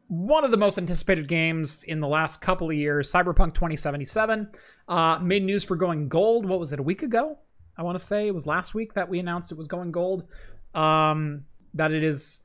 one 0.09 0.45
of 0.45 0.51
the 0.51 0.59
most 0.59 0.77
anticipated 0.77 1.29
games 1.29 1.83
in 1.85 2.01
the 2.01 2.07
last 2.07 2.43
couple 2.43 2.69
of 2.69 2.77
years, 2.77 3.11
Cyberpunk 3.11 3.55
2077, 3.55 4.51
uh, 4.89 5.19
made 5.23 5.45
news 5.45 5.65
for 5.65 5.77
going 5.77 6.09
gold. 6.09 6.45
What 6.45 6.61
was 6.61 6.75
it, 6.75 6.79
a 6.79 6.83
week 6.83 7.03
ago? 7.03 7.39
I 7.79 7.83
want 7.83 7.99
to 7.99 8.05
say 8.05 8.27
it 8.27 8.35
was 8.35 8.47
last 8.47 8.75
week 8.75 8.93
that 8.93 9.09
we 9.09 9.19
announced 9.19 9.51
it 9.51 9.57
was 9.57 9.69
going 9.69 9.93
gold. 9.93 10.25
Um, 10.75 11.47
that 11.73 11.91
it 11.91 12.05
is 12.05 12.41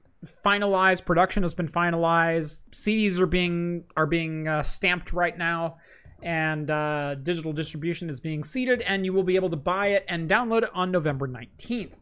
finalized. 0.45 1.03
Production 1.03 1.43
has 1.43 1.53
been 1.53 1.67
finalized. 1.67 2.61
CDs 2.71 3.19
are 3.19 3.25
being 3.27 3.83
are 3.97 4.07
being 4.07 4.47
uh, 4.47 4.63
stamped 4.63 5.11
right 5.11 5.37
now, 5.37 5.79
and 6.21 6.69
uh, 6.69 7.15
digital 7.15 7.53
distribution 7.53 8.09
is 8.09 8.19
being 8.19 8.43
seeded, 8.43 8.81
and 8.83 9.05
you 9.05 9.13
will 9.13 9.23
be 9.23 9.35
able 9.35 9.49
to 9.49 9.57
buy 9.57 9.87
it 9.87 10.05
and 10.07 10.29
download 10.29 10.63
it 10.63 10.69
on 10.73 10.91
November 10.91 11.27
19th. 11.27 11.99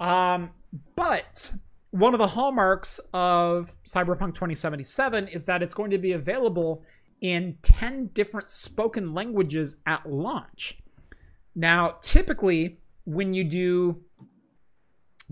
Um, 0.00 0.50
but 0.96 1.52
one 1.90 2.14
of 2.14 2.18
the 2.18 2.26
hallmarks 2.26 3.00
of 3.14 3.74
Cyberpunk 3.84 4.34
2077 4.34 5.28
is 5.28 5.44
that 5.46 5.62
it's 5.62 5.74
going 5.74 5.90
to 5.90 5.98
be 5.98 6.12
available 6.12 6.84
in 7.20 7.56
10 7.62 8.10
different 8.14 8.50
spoken 8.50 9.14
languages 9.14 9.76
at 9.86 10.08
launch. 10.10 10.78
Now, 11.54 11.96
typically, 12.00 12.78
when 13.04 13.34
you 13.34 13.44
do 13.44 14.02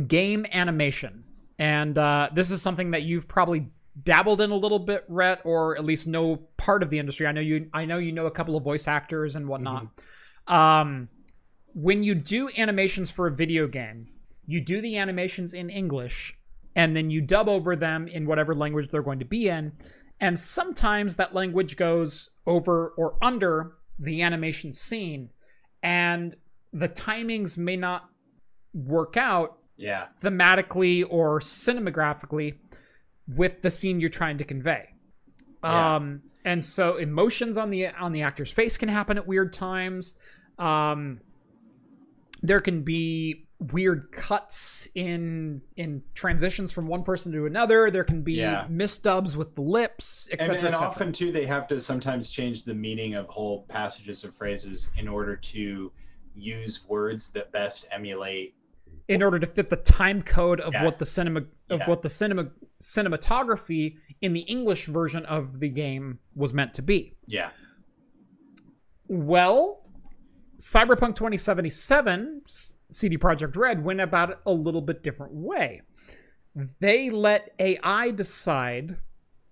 game 0.07 0.47
animation, 0.53 1.25
and 1.59 1.97
uh, 1.97 2.31
this 2.35 2.51
is 2.51 2.61
something 2.61 2.91
that 2.91 3.03
you've 3.03 3.29
probably 3.29 3.71
dabbled 4.03 4.41
in 4.41 4.51
a 4.51 4.57
little 4.57 4.79
bit, 4.79 5.05
Rhett, 5.09 5.41
or 5.45 5.77
at 5.77 5.85
least 5.85 6.07
know 6.07 6.37
part 6.57 6.83
of 6.83 6.91
the 6.91 6.99
industry. 6.99 7.27
I 7.27 7.33
know 7.33 7.41
you. 7.41 7.69
I 7.73 7.85
know 7.85 7.99
you 7.99 8.13
know 8.13 8.27
a 8.27 8.31
couple 8.31 8.57
of 8.57 8.65
voice 8.65 8.87
actors 8.89 9.37
and 9.37 9.49
whatnot. 9.49 9.87
Um, 10.47 11.09
when 11.75 12.03
you 12.03 12.15
do 12.15 12.49
animations 12.57 13.11
for 13.11 13.27
a 13.27 13.31
video 13.31 13.67
game, 13.67 14.09
you 14.47 14.61
do 14.61 14.81
the 14.81 14.97
animations 14.97 15.55
in 15.55 15.71
English, 15.71 16.37
and 16.75 16.97
then 16.97 17.11
you 17.11 17.21
dub 17.21 17.49
over 17.49 17.75
them 17.77 18.07
in 18.09 18.27
whatever 18.27 18.55
language 18.55 18.89
they're 18.89 19.03
going 19.03 19.19
to 19.19 19.25
be 19.25 19.49
in. 19.49 19.73
And 20.21 20.39
sometimes 20.39 21.17
that 21.17 21.35
language 21.35 21.77
goes 21.77 22.31
over 22.47 22.89
or 22.97 23.19
under 23.23 23.73
the 23.99 24.23
animation 24.23 24.73
scene, 24.73 25.31
and 25.83 26.37
the 26.73 26.89
timings 26.89 27.59
may 27.59 27.77
not 27.77 28.09
work 28.75 29.17
out 29.17 29.59
Yeah. 29.77 30.07
thematically 30.23 31.05
or 31.09 31.41
cinematographically 31.41 32.57
with 33.29 33.63
the 33.63 33.71
scene 33.71 34.01
you're 34.01 34.11
trying 34.11 34.39
to 34.39 34.45
convey. 34.45 34.89
Yeah. 35.65 35.97
Um, 35.97 36.23
and 36.45 36.63
so 36.63 36.97
emotions 36.97 37.57
on 37.57 37.71
the 37.71 37.89
on 37.89 38.13
the 38.13 38.23
actor's 38.23 38.53
face 38.53 38.77
can 38.77 38.89
happen 38.89 39.17
at 39.17 39.27
weird 39.27 39.53
times. 39.53 40.15
Um, 40.59 41.21
there 42.43 42.61
can 42.61 42.83
be 42.83 43.43
weird 43.73 44.13
cuts 44.13 44.89
in 44.95 45.63
in 45.77 46.03
transitions 46.15 46.71
from 46.71 46.87
one 46.87 47.03
person 47.03 47.33
to 47.33 47.47
another. 47.47 47.91
There 47.91 48.05
can 48.05 48.23
be 48.23 48.35
Yeah. 48.35 48.67
misdubs 48.71 49.35
with 49.37 49.55
the 49.55 49.63
lips, 49.63 50.29
And, 50.31 50.41
etc. 50.41 50.59
and 50.59 50.69
etc. 50.69 50.89
often 50.89 51.13
too, 51.13 51.33
they 51.33 51.47
have 51.47 51.67
to 51.69 51.81
sometimes 51.81 52.31
change 52.31 52.65
the 52.65 52.75
meaning 52.75 53.15
of 53.15 53.27
whole 53.27 53.65
passages 53.69 54.25
or 54.25 54.31
phrases 54.33 54.91
in 54.99 55.09
order 55.09 55.35
to 55.37 55.91
use 56.35 56.87
words 56.87 57.31
that 57.31 57.51
best 57.53 57.87
emulate. 57.91 58.55
in 59.09 59.23
order 59.23 59.39
to 59.39 59.47
fit 59.47 59.71
the 59.71 59.77
time 59.77 60.21
code 60.21 60.59
of 60.61 60.73
Yeah. 60.75 60.85
what 60.85 60.99
the 60.99 61.07
cinema 61.07 61.45
of 61.71 61.81
Yeah. 61.81 61.89
what 61.89 62.03
the 62.03 62.09
cinema 62.11 62.51
cinematography 62.81 63.97
in 64.21 64.33
the 64.33 64.41
English 64.43 64.87
version 64.87 65.25
of 65.27 65.61
the 65.61 65.69
game 65.69 66.19
was 66.35 66.53
meant 66.53 66.75
to 66.75 66.83
be. 66.83 67.15
Yeah. 67.27 67.51
Well, 69.09 69.83
Cyberpunk 70.59 71.15
2077, 71.15 72.43
CD 72.91 73.19
Projekt 73.19 73.57
Red 73.57 73.85
went 73.85 74.01
about 74.01 74.31
it 74.31 74.37
a 74.47 74.53
little 74.53 74.81
bit 74.81 75.03
different 75.03 75.33
way. 75.33 75.83
They 76.81 77.11
let 77.11 77.55
AI 77.59 78.11
decide 78.11 78.97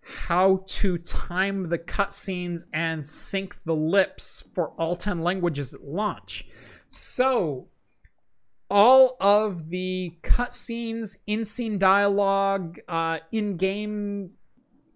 how 0.03 0.65
to 0.67 0.99
time 0.99 1.69
the 1.69 1.79
cutscenes 1.79 2.67
and 2.73 3.05
sync 3.05 3.63
the 3.65 3.75
lips 3.75 4.45
for 4.55 4.69
all 4.79 4.97
10 4.97 5.19
languages 5.19 5.73
at 5.75 5.83
launch. 5.83 6.47
So, 6.89 7.69
all 8.75 9.17
of 9.21 9.69
the 9.69 10.13
cutscenes, 10.23 11.19
in 11.29 11.45
scene 11.45 11.79
dialogue, 11.79 12.81
uh, 12.89 13.21
in 13.31 13.57
game, 13.57 14.33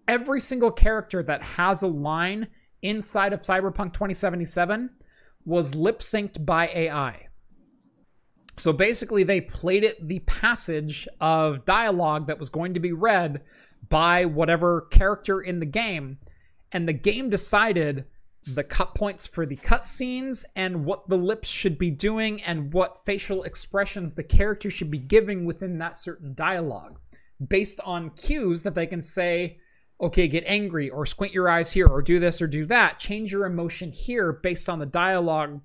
every 0.05 0.41
single 0.41 0.69
character 0.69 1.23
that 1.23 1.41
has 1.41 1.81
a 1.81 1.87
line 1.87 2.45
inside 2.81 3.31
of 3.31 3.39
Cyberpunk 3.39 3.93
2077 3.93 4.89
was 5.45 5.75
lip 5.75 5.99
synced 5.99 6.45
by 6.45 6.67
AI. 6.67 7.27
So 8.57 8.73
basically, 8.73 9.23
they 9.23 9.39
played 9.39 9.85
it 9.85 10.05
the 10.05 10.19
passage 10.19 11.07
of 11.21 11.63
dialogue 11.63 12.27
that 12.27 12.37
was 12.37 12.49
going 12.49 12.73
to 12.73 12.81
be 12.81 12.91
read 12.91 13.43
by 13.87 14.25
whatever 14.25 14.81
character 14.91 15.39
in 15.39 15.61
the 15.61 15.65
game, 15.65 16.17
and 16.73 16.85
the 16.85 16.91
game 16.91 17.29
decided 17.29 18.03
the 18.55 18.63
cut 18.63 18.95
points 18.95 19.27
for 19.27 19.45
the 19.45 19.55
cutscenes 19.57 20.45
and 20.55 20.85
what 20.85 21.07
the 21.07 21.17
lips 21.17 21.49
should 21.49 21.77
be 21.77 21.91
doing 21.91 22.41
and 22.43 22.73
what 22.73 23.03
facial 23.05 23.43
expressions 23.43 24.13
the 24.13 24.23
character 24.23 24.69
should 24.69 24.89
be 24.89 24.99
giving 24.99 25.45
within 25.45 25.77
that 25.77 25.95
certain 25.95 26.33
dialogue 26.33 26.99
based 27.47 27.79
on 27.85 28.09
cues 28.11 28.63
that 28.63 28.75
they 28.75 28.87
can 28.87 29.01
say, 29.01 29.57
okay, 30.01 30.27
get 30.27 30.43
angry 30.47 30.89
or 30.89 31.05
squint 31.05 31.33
your 31.33 31.49
eyes 31.49 31.71
here 31.71 31.87
or 31.87 32.01
do 32.01 32.19
this 32.19 32.41
or 32.41 32.47
do 32.47 32.65
that. 32.65 32.99
Change 32.99 33.31
your 33.31 33.45
emotion 33.45 33.91
here 33.91 34.33
based 34.33 34.69
on 34.69 34.79
the 34.79 34.85
dialogue 34.85 35.61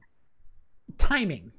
timing. 0.98 1.52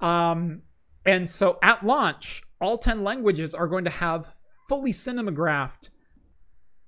Um, 0.00 0.62
and 1.04 1.28
so 1.28 1.58
at 1.62 1.84
launch, 1.84 2.42
all 2.60 2.78
10 2.78 3.04
languages 3.04 3.54
are 3.54 3.68
going 3.68 3.84
to 3.84 3.90
have 3.90 4.34
fully 4.68 4.92
cinematographed, 4.92 5.90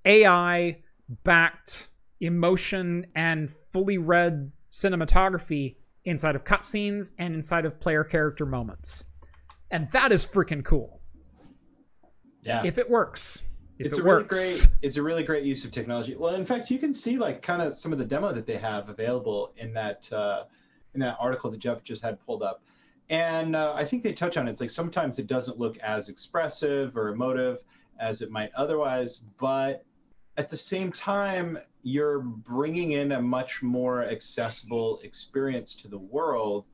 AI 0.05 0.83
backed 1.25 1.91
emotion 2.21 3.07
and 3.15 3.51
fully 3.51 3.99
read 3.99 4.53
cinematography 4.71 5.77
inside 6.05 6.37
of 6.37 6.45
cutscenes 6.45 7.13
and 7.19 7.35
inside 7.35 7.65
of 7.65 7.79
player 7.79 8.05
character 8.05 8.47
moments. 8.47 9.05
And 9.71 9.91
that 9.91 10.13
is 10.13 10.25
freaking 10.25 10.65
cool. 10.65 11.01
Yeah. 12.43 12.63
If 12.65 12.79
it 12.79 12.89
works. 12.89 13.43
If 13.79 13.87
it's 13.87 13.97
it 13.97 14.01
a 14.01 14.03
really 14.03 14.23
works. 14.23 14.67
great 14.67 14.77
it's 14.83 14.97
a 14.97 15.03
really 15.03 15.23
great 15.23 15.45
use 15.45 15.65
of 15.65 15.71
technology 15.71 16.17
well 16.17 16.35
in 16.35 16.45
fact 16.45 16.69
you 16.69 16.81
can 16.81 16.93
see 16.93 17.17
like 17.17 17.43
kind 17.43 17.63
of 17.63 17.77
some 17.77 17.93
of 17.93 17.99
the 17.99 18.05
demo 18.05 18.33
that 18.33 18.45
they 18.45 18.57
have 18.57 18.89
available 18.89 19.53
in 19.57 19.73
that 19.73 20.13
uh, 20.13 20.45
in 20.95 21.01
that 21.01 21.17
article 21.21 21.49
that 21.49 21.61
jeff 21.61 21.85
just 21.85 22.03
had 22.03 22.19
pulled 22.27 22.43
up 22.43 22.61
and 23.09 23.55
uh, 23.55 23.73
i 23.77 23.85
think 23.85 24.03
they 24.03 24.13
touch 24.13 24.37
on 24.37 24.49
it 24.49 24.51
it's 24.51 24.61
like 24.61 24.71
sometimes 24.71 25.21
it 25.21 25.29
doesn't 25.29 25.61
look 25.61 25.79
as 25.79 26.09
expressive 26.09 26.97
or 26.97 27.11
emotive 27.11 27.59
as 28.01 28.21
it 28.21 28.33
might 28.33 28.51
otherwise 28.57 29.23
but 29.39 29.85
at 30.39 30.49
the 30.49 30.57
same 30.57 30.91
time 30.91 31.57
you're 31.83 32.21
bringing 32.21 32.93
in 32.93 33.13
a 33.13 33.23
much 33.23 33.63
more 33.63 34.05
accessible 34.05 35.01
experience 35.03 35.75
to 35.75 35.89
the 35.89 35.99
world 35.99 36.65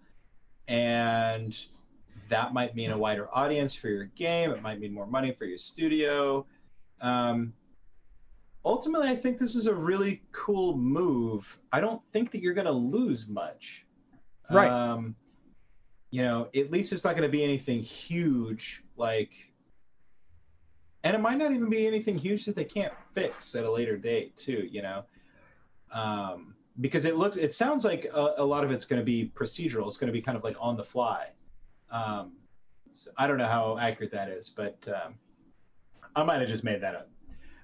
and 0.69 1.67
that 2.29 2.55
might 2.55 2.75
mean 2.75 2.91
a 2.91 2.99
wider 2.99 3.29
audience 3.33 3.75
for 3.75 3.89
your 3.89 4.05
game 4.05 4.51
it 4.51 4.63
might 4.63 4.81
mean 4.81 4.93
more 4.93 5.07
money 5.07 5.33
for 5.33 5.45
your 5.45 5.59
studio 5.59 6.45
um, 7.01 7.53
ultimately, 8.65 9.09
I 9.09 9.17
think 9.17 9.39
this 9.39 9.55
is 9.55 9.67
a 9.67 9.75
really 9.75 10.23
cool 10.33 10.77
move. 10.77 11.59
I 11.73 11.81
don't 11.81 12.01
think 12.13 12.31
that 12.33 12.41
you're 12.41 12.55
going 12.55 12.67
to 12.67 12.73
lose 12.73 13.29
much. 13.29 13.85
Right. 14.51 14.71
Um, 14.71 15.15
you 16.11 16.23
know, 16.23 16.49
at 16.55 16.71
least 16.71 16.93
it's 16.93 17.05
not 17.05 17.17
going 17.17 17.29
to 17.29 17.33
be 17.33 17.45
anything 17.45 17.81
huge 17.81 18.83
like 18.97 19.33
and 21.05 21.15
it 21.15 21.21
might 21.21 21.39
not 21.39 21.53
even 21.53 21.71
be 21.71 21.87
anything 21.87 22.19
huge 22.19 22.45
that 22.47 22.57
they 22.57 22.65
can't 22.65 22.93
fix 23.15 23.55
at 23.55 23.65
a 23.65 23.71
later 23.71 23.97
date 23.97 24.37
too 24.37 24.69
you 24.71 24.83
know? 24.83 25.05
Um, 25.93 26.55
because 26.81 27.05
it 27.05 27.17
looks 27.17 27.37
it 27.37 27.55
sounds 27.55 27.85
like 27.85 28.05
a, 28.13 28.35
a 28.39 28.45
lot 28.45 28.65
of 28.65 28.73
it's 28.73 28.85
going 28.85 28.99
to 28.99 29.05
be 29.05 29.31
procedural. 29.37 29.87
It's 29.87 29.97
going 29.97 30.09
to 30.09 30.13
be 30.13 30.21
kind 30.21 30.37
of 30.37 30.43
like 30.43 30.57
on 30.61 30.77
the 30.77 30.83
fly. 30.83 31.29
Um, 31.91 32.33
so 32.91 33.11
i 33.19 33.27
don't 33.27 33.39
know 33.39 33.47
how 33.47 33.77
accurate 33.79 34.13
that 34.13 34.29
is 34.29 34.51
but 34.51 34.87
um, 34.89 35.15
i 36.15 36.23
might 36.23 36.41
have 36.41 36.49
just 36.49 36.65
made 36.65 36.81
that 36.81 36.95
up. 36.95 37.11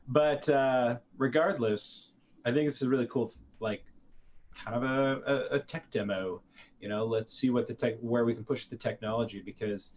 But 0.08 0.48
uh, 0.48 0.98
regardless 1.18 2.10
i 2.44 2.52
think 2.52 2.66
this 2.66 2.82
is 2.82 2.88
really 2.88 3.06
cool 3.06 3.32
like 3.60 3.84
kind 4.54 4.76
of 4.76 4.82
a, 4.82 5.22
a, 5.26 5.56
a 5.56 5.58
tech 5.60 5.90
demo. 5.90 6.42
You 6.80 6.88
know 6.88 7.04
let's 7.04 7.32
see 7.32 7.50
what 7.50 7.66
the 7.66 7.74
tech 7.74 7.94
where 8.00 8.24
we 8.24 8.34
can 8.34 8.44
push 8.44 8.66
the 8.66 8.76
technology 8.76 9.42
because 9.44 9.94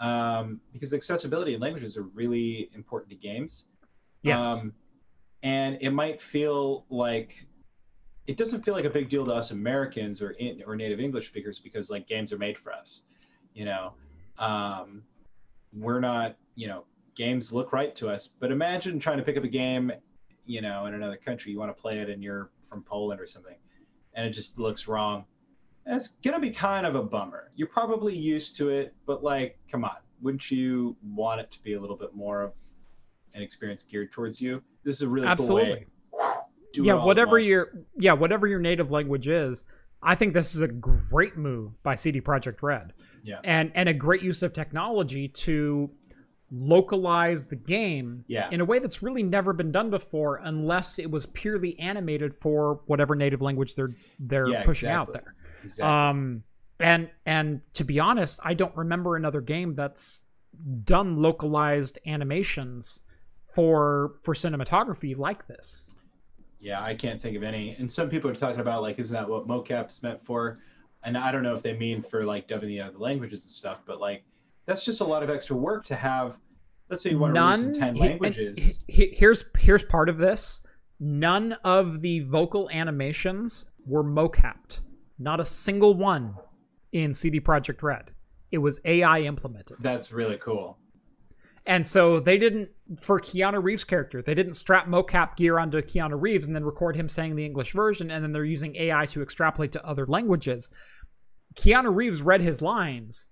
um, 0.00 0.60
because 0.72 0.92
accessibility 0.92 1.54
and 1.54 1.62
languages 1.62 1.96
are 1.96 2.02
really 2.02 2.70
important 2.74 3.10
to 3.10 3.16
games. 3.16 3.64
Yes. 4.22 4.62
Um, 4.62 4.74
and 5.42 5.78
it 5.80 5.90
might 5.90 6.20
feel 6.20 6.86
like 6.88 7.46
it 8.26 8.36
doesn't 8.36 8.64
feel 8.64 8.74
like 8.74 8.86
a 8.86 8.90
big 8.90 9.10
deal 9.10 9.24
to 9.26 9.32
us 9.32 9.50
Americans 9.50 10.22
or 10.22 10.30
in, 10.32 10.62
or 10.66 10.74
native 10.76 10.98
English 10.98 11.28
speakers 11.28 11.58
because 11.58 11.90
like 11.90 12.08
games 12.08 12.32
are 12.32 12.38
made 12.38 12.56
for 12.56 12.72
us. 12.72 13.02
You 13.52 13.66
know, 13.66 13.92
um, 14.38 15.02
we're 15.72 16.00
not. 16.00 16.36
You 16.56 16.68
know, 16.68 16.84
games 17.14 17.52
look 17.52 17.72
right 17.72 17.94
to 17.96 18.08
us. 18.08 18.26
But 18.26 18.50
imagine 18.50 18.98
trying 18.98 19.18
to 19.18 19.24
pick 19.24 19.36
up 19.36 19.44
a 19.44 19.48
game, 19.48 19.92
you 20.46 20.60
know, 20.60 20.86
in 20.86 20.94
another 20.94 21.16
country. 21.16 21.52
You 21.52 21.58
want 21.58 21.76
to 21.76 21.80
play 21.80 21.98
it, 21.98 22.08
and 22.08 22.22
you're 22.22 22.50
from 22.68 22.82
Poland 22.82 23.20
or 23.20 23.26
something, 23.26 23.56
and 24.14 24.26
it 24.26 24.30
just 24.30 24.58
looks 24.58 24.88
wrong 24.88 25.26
it's 25.86 26.08
gonna 26.24 26.40
be 26.40 26.50
kind 26.50 26.86
of 26.86 26.94
a 26.94 27.02
bummer. 27.02 27.50
You're 27.54 27.68
probably 27.68 28.16
used 28.16 28.56
to 28.56 28.70
it, 28.70 28.94
but 29.06 29.22
like, 29.22 29.58
come 29.70 29.84
on, 29.84 29.96
wouldn't 30.22 30.50
you 30.50 30.96
want 31.14 31.40
it 31.40 31.50
to 31.52 31.62
be 31.62 31.74
a 31.74 31.80
little 31.80 31.96
bit 31.96 32.14
more 32.14 32.42
of 32.42 32.56
an 33.34 33.42
experience 33.42 33.82
geared 33.82 34.12
towards 34.12 34.40
you? 34.40 34.62
This 34.84 34.96
is 34.96 35.02
a 35.02 35.08
really 35.08 35.26
absolutely. 35.26 35.86
Cool 36.12 36.20
way. 36.20 36.86
yeah, 36.86 36.94
whatever 36.94 37.38
your 37.38 37.84
yeah, 37.96 38.12
whatever 38.12 38.46
your 38.46 38.60
native 38.60 38.90
language 38.90 39.28
is, 39.28 39.64
I 40.02 40.14
think 40.14 40.34
this 40.34 40.54
is 40.54 40.60
a 40.60 40.68
great 40.68 41.36
move 41.36 41.82
by 41.82 41.94
CD 41.94 42.20
Projekt 42.20 42.62
Red. 42.62 42.92
Yeah. 43.22 43.40
And 43.42 43.72
and 43.74 43.88
a 43.88 43.94
great 43.94 44.22
use 44.22 44.42
of 44.42 44.52
technology 44.52 45.28
to 45.28 45.90
localize 46.50 47.46
the 47.46 47.56
game 47.56 48.24
yeah. 48.28 48.48
in 48.50 48.60
a 48.60 48.64
way 48.64 48.78
that's 48.78 49.02
really 49.02 49.22
never 49.22 49.52
been 49.52 49.72
done 49.72 49.90
before 49.90 50.40
unless 50.44 50.98
it 50.98 51.10
was 51.10 51.26
purely 51.26 51.76
animated 51.80 52.32
for 52.32 52.80
whatever 52.86 53.16
native 53.16 53.42
language 53.42 53.74
they're 53.74 53.90
they're 54.20 54.48
yeah, 54.48 54.62
pushing 54.62 54.88
exactly. 54.88 55.16
out 55.16 55.24
there. 55.24 55.34
Exactly. 55.64 55.84
Um, 55.84 56.42
and 56.80 57.10
and 57.24 57.60
to 57.74 57.84
be 57.84 58.00
honest, 58.00 58.40
I 58.44 58.54
don't 58.54 58.76
remember 58.76 59.16
another 59.16 59.40
game 59.40 59.74
that's 59.74 60.22
done 60.84 61.16
localized 61.16 61.98
animations 62.06 63.00
for 63.40 64.16
for 64.22 64.34
cinematography 64.34 65.16
like 65.16 65.46
this. 65.46 65.92
Yeah, 66.60 66.82
I 66.82 66.94
can't 66.94 67.20
think 67.20 67.36
of 67.36 67.42
any. 67.42 67.76
And 67.78 67.90
some 67.90 68.08
people 68.08 68.30
are 68.30 68.34
talking 68.34 68.60
about 68.60 68.82
like, 68.82 68.98
isn't 68.98 69.14
that 69.14 69.28
what 69.28 69.46
mocap's 69.46 70.02
meant 70.02 70.24
for? 70.24 70.56
And 71.02 71.16
I 71.18 71.30
don't 71.30 71.42
know 71.42 71.54
if 71.54 71.62
they 71.62 71.76
mean 71.76 72.02
for 72.02 72.24
like 72.24 72.48
dubbing 72.48 72.70
the 72.70 72.80
other 72.80 72.98
languages 72.98 73.44
and 73.44 73.50
stuff, 73.50 73.80
but 73.84 74.00
like 74.00 74.24
that's 74.66 74.84
just 74.84 75.00
a 75.00 75.04
lot 75.04 75.22
of 75.22 75.30
extra 75.30 75.56
work 75.56 75.84
to 75.86 75.94
have. 75.94 76.38
Let's 76.88 77.02
say 77.02 77.10
you 77.10 77.18
want 77.18 77.34
to 77.34 77.40
release 77.40 77.60
in 77.60 77.72
ten 77.72 77.94
he- 77.94 78.00
languages. 78.00 78.82
he- 78.88 79.14
here's 79.16 79.44
here's 79.58 79.84
part 79.84 80.08
of 80.08 80.18
this. 80.18 80.66
None 81.00 81.52
of 81.64 82.00
the 82.00 82.20
vocal 82.20 82.70
animations 82.70 83.66
were 83.86 84.04
mocapped. 84.04 84.80
Not 85.18 85.40
a 85.40 85.44
single 85.44 85.94
one 85.94 86.34
in 86.92 87.14
CD 87.14 87.40
Projekt 87.40 87.82
Red. 87.82 88.10
It 88.50 88.58
was 88.58 88.80
AI 88.84 89.20
implemented. 89.20 89.78
That's 89.80 90.12
really 90.12 90.38
cool. 90.38 90.78
And 91.66 91.86
so 91.86 92.20
they 92.20 92.36
didn't 92.36 92.70
for 92.98 93.18
Keanu 93.18 93.62
Reeves' 93.62 93.84
character, 93.84 94.20
they 94.20 94.34
didn't 94.34 94.54
strap 94.54 94.86
mocap 94.86 95.36
gear 95.36 95.58
onto 95.58 95.80
Keanu 95.80 96.20
Reeves 96.20 96.46
and 96.46 96.54
then 96.54 96.64
record 96.64 96.96
him 96.96 97.08
saying 97.08 97.36
the 97.36 97.44
English 97.44 97.72
version, 97.72 98.10
and 98.10 98.22
then 98.22 98.32
they're 98.32 98.44
using 98.44 98.76
AI 98.76 99.06
to 99.06 99.22
extrapolate 99.22 99.72
to 99.72 99.86
other 99.86 100.06
languages. 100.06 100.70
Keanu 101.54 101.94
Reeves 101.94 102.22
read 102.22 102.42
his 102.42 102.60
lines. 102.60 103.26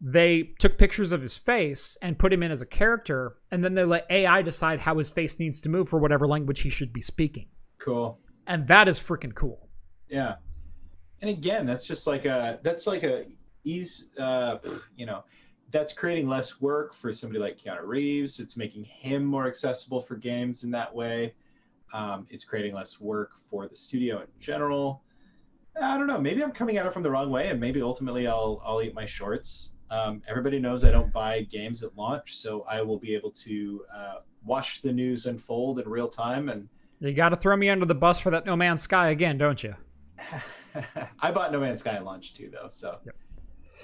They 0.00 0.54
took 0.60 0.78
pictures 0.78 1.10
of 1.10 1.22
his 1.22 1.36
face 1.36 1.96
and 2.02 2.18
put 2.18 2.32
him 2.32 2.42
in 2.42 2.52
as 2.52 2.62
a 2.62 2.66
character, 2.66 3.36
and 3.50 3.64
then 3.64 3.74
they 3.74 3.84
let 3.84 4.06
AI 4.10 4.42
decide 4.42 4.80
how 4.80 4.98
his 4.98 5.10
face 5.10 5.38
needs 5.40 5.60
to 5.62 5.70
move 5.70 5.88
for 5.88 5.98
whatever 5.98 6.28
language 6.28 6.60
he 6.60 6.70
should 6.70 6.92
be 6.92 7.00
speaking. 7.00 7.48
Cool. 7.78 8.20
And 8.46 8.68
that 8.68 8.88
is 8.88 9.00
freaking 9.00 9.34
cool. 9.34 9.68
Yeah. 10.08 10.36
And 11.20 11.30
again, 11.30 11.66
that's 11.66 11.86
just 11.86 12.06
like 12.06 12.24
a 12.24 12.58
that's 12.62 12.86
like 12.86 13.02
a 13.02 13.26
ease 13.64 14.08
uh 14.18 14.58
you 14.96 15.06
know, 15.06 15.24
that's 15.70 15.92
creating 15.92 16.28
less 16.28 16.60
work 16.60 16.94
for 16.94 17.12
somebody 17.12 17.40
like 17.40 17.58
Keanu 17.58 17.84
Reeves. 17.84 18.40
It's 18.40 18.56
making 18.56 18.84
him 18.84 19.24
more 19.24 19.46
accessible 19.46 20.00
for 20.00 20.16
games 20.16 20.62
in 20.62 20.70
that 20.72 20.94
way. 20.94 21.34
Um, 21.92 22.26
it's 22.30 22.44
creating 22.44 22.74
less 22.74 23.00
work 23.00 23.38
for 23.38 23.68
the 23.68 23.76
studio 23.76 24.20
in 24.20 24.26
general. 24.40 25.02
I 25.80 25.98
don't 25.98 26.06
know. 26.06 26.18
Maybe 26.20 26.42
I'm 26.42 26.52
coming 26.52 26.78
at 26.78 26.86
it 26.86 26.92
from 26.92 27.02
the 27.02 27.10
wrong 27.10 27.30
way, 27.30 27.48
and 27.48 27.60
maybe 27.60 27.82
ultimately 27.82 28.26
I'll 28.26 28.62
I'll 28.64 28.82
eat 28.82 28.94
my 28.94 29.04
shorts. 29.04 29.72
Um, 29.90 30.22
everybody 30.26 30.58
knows 30.58 30.84
I 30.84 30.90
don't 30.90 31.12
buy 31.12 31.42
games 31.42 31.82
at 31.82 31.96
launch, 31.96 32.36
so 32.36 32.62
I 32.68 32.80
will 32.82 32.98
be 32.98 33.14
able 33.14 33.30
to 33.32 33.84
uh, 33.94 34.14
watch 34.44 34.82
the 34.82 34.92
news 34.92 35.26
unfold 35.26 35.78
in 35.78 35.88
real 35.88 36.08
time. 36.08 36.48
And 36.48 36.68
You 36.98 37.12
got 37.12 37.28
to 37.28 37.36
throw 37.36 37.56
me 37.56 37.68
under 37.68 37.86
the 37.86 37.94
bus 37.94 38.18
for 38.18 38.30
that 38.30 38.46
No 38.46 38.56
Man's 38.56 38.82
Sky 38.82 39.10
again, 39.10 39.38
don't 39.38 39.62
you? 39.62 39.74
I 41.20 41.30
bought 41.30 41.52
No 41.52 41.60
Man's 41.60 41.80
Sky 41.80 41.92
at 41.92 42.04
launch 42.04 42.34
too, 42.34 42.50
though. 42.52 42.68
So 42.70 42.98
Yep. 43.04 43.16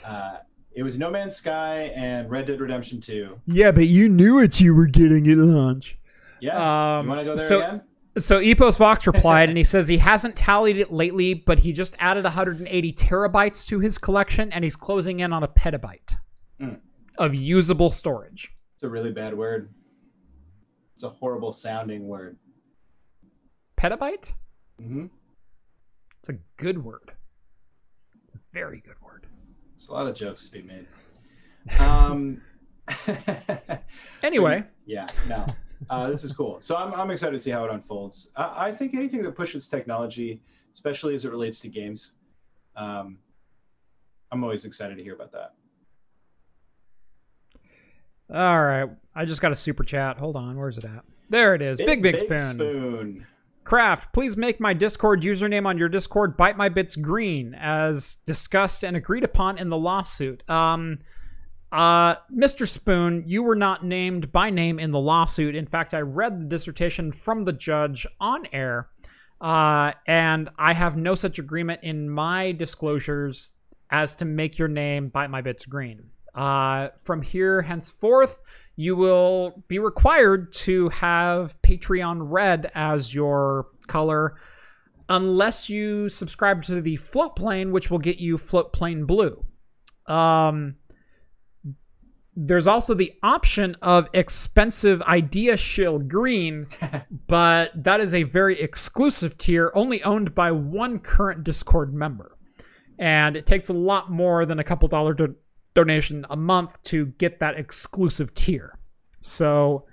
uh, 0.06 0.36
it 0.74 0.82
was 0.82 0.98
No 0.98 1.10
Man's 1.10 1.36
Sky 1.36 1.92
and 1.94 2.30
Red 2.30 2.46
Dead 2.46 2.60
Redemption 2.60 3.00
2. 3.00 3.40
Yeah, 3.46 3.70
but 3.72 3.86
you 3.86 4.08
knew 4.08 4.34
what 4.36 4.60
you 4.60 4.74
were 4.74 4.86
getting 4.86 5.28
at 5.30 5.36
launch. 5.38 5.98
Yeah. 6.40 6.98
Um, 6.98 7.04
you 7.06 7.08
want 7.10 7.20
to 7.20 7.24
go 7.24 7.34
there 7.36 7.46
so- 7.46 7.58
again? 7.58 7.82
So 8.18 8.40
Epos 8.40 8.76
Vox 8.76 9.06
replied, 9.12 9.48
and 9.48 9.56
he 9.56 9.64
says 9.64 9.88
he 9.88 9.96
hasn't 9.96 10.36
tallied 10.36 10.76
it 10.76 10.92
lately, 10.92 11.32
but 11.32 11.58
he 11.58 11.72
just 11.72 11.96
added 11.98 12.24
180 12.24 12.92
terabytes 12.92 13.66
to 13.68 13.78
his 13.78 13.96
collection, 13.96 14.52
and 14.52 14.62
he's 14.62 14.76
closing 14.76 15.20
in 15.20 15.32
on 15.32 15.42
a 15.44 15.48
petabyte 15.48 16.16
Mm. 16.60 16.78
of 17.16 17.34
usable 17.34 17.88
storage. 17.88 18.54
It's 18.74 18.82
a 18.82 18.88
really 18.90 19.12
bad 19.12 19.34
word. 19.36 19.72
It's 20.94 21.04
a 21.04 21.08
horrible 21.08 21.52
sounding 21.52 22.06
word. 22.06 22.36
Petabyte? 23.78 24.32
hmm 24.78 25.06
It's 26.22 26.28
a 26.28 26.38
good 26.56 26.82
word. 26.84 27.12
It's 28.24 28.34
a 28.34 28.38
very 28.52 28.80
good 28.80 28.94
word. 29.04 29.26
There's 29.76 29.88
a 29.88 29.92
lot 29.92 30.06
of 30.06 30.14
jokes 30.14 30.46
to 30.46 30.52
be 30.52 30.62
made. 30.62 30.86
Um, 31.80 32.40
Anyway, 34.22 34.62
yeah, 34.86 35.08
no, 35.28 35.44
uh, 35.90 36.08
this 36.08 36.22
is 36.22 36.32
cool. 36.32 36.60
So 36.60 36.76
I'm, 36.76 36.94
I'm 36.94 37.10
excited 37.10 37.32
to 37.32 37.40
see 37.40 37.50
how 37.50 37.64
it 37.64 37.72
unfolds. 37.72 38.30
I, 38.36 38.68
I 38.68 38.72
think 38.72 38.94
anything 38.94 39.22
that 39.22 39.32
pushes 39.34 39.68
technology, 39.68 40.40
especially 40.74 41.16
as 41.16 41.24
it 41.24 41.32
relates 41.32 41.58
to 41.60 41.68
games, 41.68 42.12
um, 42.76 43.18
I'm 44.30 44.44
always 44.44 44.64
excited 44.64 44.96
to 44.96 45.02
hear 45.02 45.14
about 45.14 45.32
that. 45.32 45.54
all 48.32 48.64
right. 48.64 48.88
I 49.14 49.24
just 49.24 49.40
got 49.40 49.50
a 49.50 49.56
super 49.56 49.82
chat. 49.82 50.18
Hold 50.18 50.36
on, 50.36 50.56
where's 50.56 50.78
it 50.78 50.84
at? 50.84 51.04
There 51.30 51.54
it 51.56 51.62
is. 51.62 51.78
Big 51.78 52.00
Big, 52.00 52.18
Spoon. 52.18 52.54
Spoon. 52.54 53.26
Craft, 53.64 54.12
please 54.12 54.36
make 54.36 54.60
my 54.60 54.74
Discord 54.74 55.22
username 55.22 55.66
on 55.66 55.78
your 55.78 55.88
Discord 55.88 56.36
bite 56.36 56.56
my 56.56 56.68
bits 56.68 56.96
green, 56.96 57.54
as 57.54 58.16
discussed 58.26 58.82
and 58.82 58.96
agreed 58.96 59.22
upon 59.22 59.56
in 59.56 59.68
the 59.68 59.78
lawsuit. 59.78 60.48
Um, 60.50 60.98
uh, 61.70 62.16
Mr. 62.34 62.66
Spoon, 62.66 63.22
you 63.26 63.42
were 63.42 63.56
not 63.56 63.84
named 63.84 64.32
by 64.32 64.50
name 64.50 64.78
in 64.78 64.90
the 64.90 65.00
lawsuit. 65.00 65.54
In 65.54 65.66
fact, 65.66 65.94
I 65.94 66.00
read 66.00 66.40
the 66.40 66.46
dissertation 66.46 67.12
from 67.12 67.44
the 67.44 67.52
judge 67.52 68.04
on 68.20 68.46
air, 68.52 68.88
uh, 69.40 69.92
and 70.06 70.50
I 70.58 70.74
have 70.74 70.96
no 70.96 71.14
such 71.14 71.38
agreement 71.38 71.80
in 71.82 72.10
my 72.10 72.52
disclosures 72.52 73.54
as 73.90 74.16
to 74.16 74.24
make 74.24 74.58
your 74.58 74.68
name 74.68 75.08
bite 75.08 75.30
my 75.30 75.40
bits 75.40 75.66
green. 75.66 76.10
Uh, 76.34 76.88
from 77.04 77.22
here 77.22 77.62
henceforth, 77.62 78.38
you 78.76 78.96
will 78.96 79.64
be 79.68 79.78
required 79.78 80.52
to 80.52 80.88
have 80.90 81.60
Patreon 81.62 82.30
red 82.30 82.70
as 82.74 83.14
your 83.14 83.68
color 83.86 84.36
unless 85.08 85.68
you 85.68 86.08
subscribe 86.08 86.62
to 86.62 86.80
the 86.80 86.96
Floatplane, 86.96 87.70
which 87.70 87.90
will 87.90 87.98
get 87.98 88.18
you 88.18 88.36
Floatplane 88.36 89.06
blue. 89.06 89.44
Um, 90.06 90.76
there's 92.34 92.66
also 92.66 92.94
the 92.94 93.12
option 93.22 93.76
of 93.82 94.08
expensive 94.14 95.02
idea 95.02 95.56
shill 95.56 95.98
green, 95.98 96.66
but 97.26 97.72
that 97.74 98.00
is 98.00 98.14
a 98.14 98.22
very 98.22 98.58
exclusive 98.58 99.36
tier 99.36 99.70
only 99.74 100.02
owned 100.02 100.34
by 100.34 100.50
one 100.50 100.98
current 100.98 101.44
Discord 101.44 101.92
member. 101.92 102.38
And 102.98 103.36
it 103.36 103.46
takes 103.46 103.68
a 103.68 103.74
lot 103.74 104.10
more 104.10 104.46
than 104.46 104.58
a 104.58 104.64
couple 104.64 104.88
dollar 104.88 105.12
do- 105.12 105.34
donation 105.74 106.26
a 106.30 106.36
month 106.36 106.82
to 106.84 107.06
get 107.18 107.40
that 107.40 107.58
exclusive 107.58 108.34
tier. 108.34 108.78
So, 109.20 109.86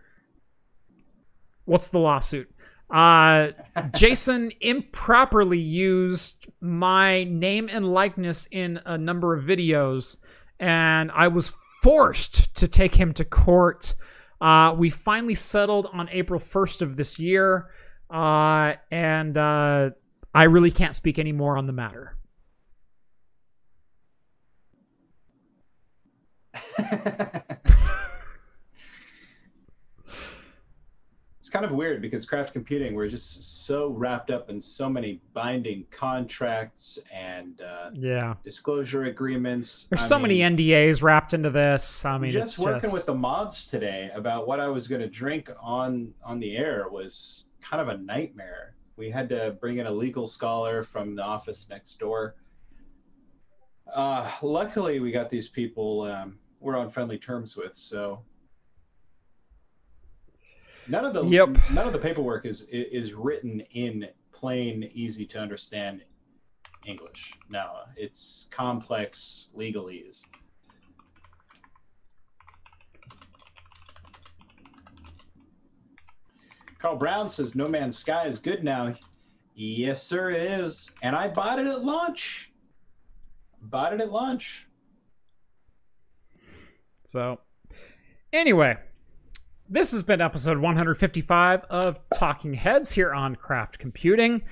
what's 1.66 1.90
the 1.90 2.00
lawsuit? 2.00 2.50
Uh, 2.90 3.52
Jason 3.96 4.52
improperly 4.62 5.60
used 5.60 6.48
my 6.60 7.24
name 7.26 7.70
and 7.72 7.94
likeness 7.94 8.48
in 8.52 8.80
a 8.86 8.98
number 8.98 9.36
of 9.36 9.44
videos, 9.44 10.18
and 10.60 11.12
I 11.12 11.28
was 11.28 11.54
forced 11.84 12.54
to 12.56 12.68
take 12.68 12.96
him 12.96 13.14
to 13.14 13.26
court. 13.26 13.96
Uh, 14.42 14.76
we 14.78 14.90
finally 14.90 15.36
settled 15.36 15.88
on 15.94 16.10
April 16.10 16.40
1st 16.40 16.82
of 16.82 16.98
this 16.98 17.20
year, 17.20 17.70
uh, 18.10 18.74
and 18.90 19.38
uh, 19.38 19.92
I 20.34 20.44
really 20.44 20.72
can't 20.72 20.96
speak 20.96 21.20
any 21.20 21.32
more 21.32 21.58
on 21.58 21.68
the 21.68 21.74
matter. 21.74 22.16
It's 31.40 31.50
kind 31.50 31.64
of 31.66 31.72
weird 31.72 32.02
because 32.02 32.26
craft 32.26 32.54
computing 32.54 32.94
we're 32.96 33.08
just 33.08 33.66
so 33.68 33.90
wrapped 33.90 34.30
up 34.30 34.50
in 34.50 34.60
so 34.60 34.90
many 34.90 35.22
binding 35.34 35.86
contracts 35.92 37.00
and 37.14 37.62
uh, 37.62 37.90
Yeah. 37.94 38.36
disclosure 38.44 39.06
agreements 39.06 39.88
There's 39.90 40.02
I 40.02 40.06
so 40.06 40.20
mean, 40.20 40.40
many 40.40 40.58
NDAs 40.58 41.02
wrapped 41.02 41.34
into 41.34 41.50
this. 41.50 42.04
I 42.06 42.18
mean, 42.18 42.32
just 42.32 42.58
it's 42.58 42.60
working 42.60 42.82
just 42.82 42.94
with 42.94 43.06
the 43.06 43.14
mods 43.16 43.68
today 43.68 44.12
about 44.14 44.48
what 44.48 44.60
i 44.60 44.68
was 44.68 44.88
going 44.88 45.02
to 45.02 45.08
drink 45.10 45.50
on 45.62 46.14
on 46.24 46.40
the 46.40 46.58
air 46.58 46.88
was 46.90 47.46
kind 47.62 47.82
of 47.82 47.88
a 47.90 47.98
nightmare 47.98 48.76
we 48.98 49.10
had 49.10 49.30
to 49.30 49.56
bring 49.62 49.78
in 49.78 49.86
a 49.88 49.92
legal 49.92 50.28
scholar 50.28 50.84
from 50.84 51.16
the 51.16 51.24
office 51.24 51.68
next 51.70 52.00
door 52.00 52.36
uh, 53.94 54.30
luckily 54.42 55.00
we 55.00 55.12
got 55.12 55.30
these 55.30 55.48
people 55.50 56.02
um, 56.04 56.38
we're 56.60 56.78
on 56.78 56.90
friendly 56.90 57.18
terms 57.18 57.56
with 57.56 57.76
so 57.76 58.24
none 60.88 61.06
of 61.06 61.14
the 61.14 61.26
Yep. 61.26 61.50
none 61.74 61.88
of 61.88 61.94
the 61.94 62.00
paperwork 62.00 62.46
is 62.46 62.64
is 62.72 63.14
written 63.14 63.62
in 63.72 64.08
plain 64.32 64.90
easy 64.94 65.26
to 65.26 65.40
understand 65.40 66.04
english 66.86 67.34
no 67.50 67.80
it's 67.96 68.48
complex 68.52 69.50
legalese 69.56 70.26
Carl 76.80 76.96
Brown 76.96 77.30
says 77.30 77.56
No 77.56 77.68
Man's 77.68 77.98
Sky 77.98 78.26
is 78.26 78.40
good 78.40 78.64
now. 78.64 78.96
Yes, 79.54 80.02
sir, 80.02 80.30
it 80.30 80.42
is. 80.42 80.90
And 81.02 81.14
I 81.14 81.28
bought 81.28 81.60
it 81.60 81.68
at 81.68 81.84
launch. 81.84 82.49
Bought 83.64 83.94
it 83.94 84.02
at 84.02 84.12
launch. 84.12 84.68
So, 87.04 87.40
anyway, 88.32 88.78
this 89.68 89.92
has 89.92 90.04
been 90.04 90.22
episode 90.22 90.58
155 90.58 91.64
of 91.70 92.00
Talking 92.14 92.54
Heads 92.54 92.92
here 92.92 93.14
on 93.14 93.36
Craft 93.36 93.80
Computing. 93.80 94.44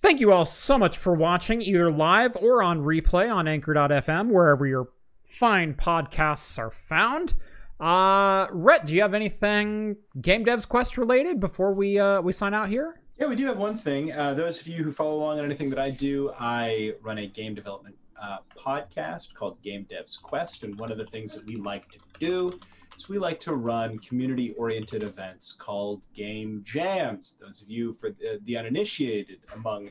Thank 0.00 0.20
you 0.20 0.32
all 0.32 0.44
so 0.44 0.76
much 0.76 0.98
for 0.98 1.14
watching, 1.14 1.60
either 1.62 1.90
live 1.90 2.36
or 2.36 2.62
on 2.62 2.80
replay 2.80 3.32
on 3.32 3.46
Anchor.fm, 3.46 4.30
wherever 4.30 4.66
your 4.66 4.88
fine 5.24 5.74
podcasts 5.74 6.58
are 6.58 6.70
found. 6.70 7.34
Uh, 7.78 8.48
Rhett, 8.50 8.86
do 8.86 8.94
you 8.94 9.02
have 9.02 9.14
anything 9.14 9.96
Game 10.20 10.44
Devs 10.44 10.68
Quest 10.68 10.98
related 10.98 11.40
before 11.40 11.72
we 11.72 11.98
uh, 11.98 12.20
we 12.20 12.32
sign 12.32 12.54
out 12.54 12.68
here? 12.68 13.00
Yeah, 13.18 13.26
we 13.26 13.36
do 13.36 13.46
have 13.46 13.58
one 13.58 13.76
thing. 13.76 14.12
Uh, 14.12 14.34
those 14.34 14.60
of 14.60 14.66
you 14.66 14.82
who 14.82 14.92
follow 14.92 15.16
along 15.16 15.38
on 15.38 15.44
anything 15.44 15.70
that 15.70 15.78
I 15.78 15.90
do, 15.90 16.32
I 16.38 16.94
run 17.02 17.18
a 17.18 17.26
game 17.26 17.54
development 17.54 17.96
uh, 18.22 18.38
podcast 18.56 19.34
called 19.34 19.60
Game 19.62 19.86
Devs 19.90 20.20
Quest. 20.20 20.62
And 20.62 20.78
one 20.78 20.92
of 20.92 20.98
the 20.98 21.06
things 21.06 21.34
that 21.34 21.44
we 21.44 21.56
like 21.56 21.90
to 21.90 21.98
do 22.18 22.58
is 22.96 23.08
we 23.08 23.18
like 23.18 23.40
to 23.40 23.54
run 23.54 23.98
community 23.98 24.52
oriented 24.52 25.02
events 25.02 25.52
called 25.52 26.02
Game 26.14 26.62
Jams. 26.64 27.36
Those 27.40 27.62
of 27.62 27.68
you, 27.68 27.94
for 27.94 28.10
the, 28.10 28.40
the 28.44 28.56
uninitiated 28.56 29.40
among 29.54 29.90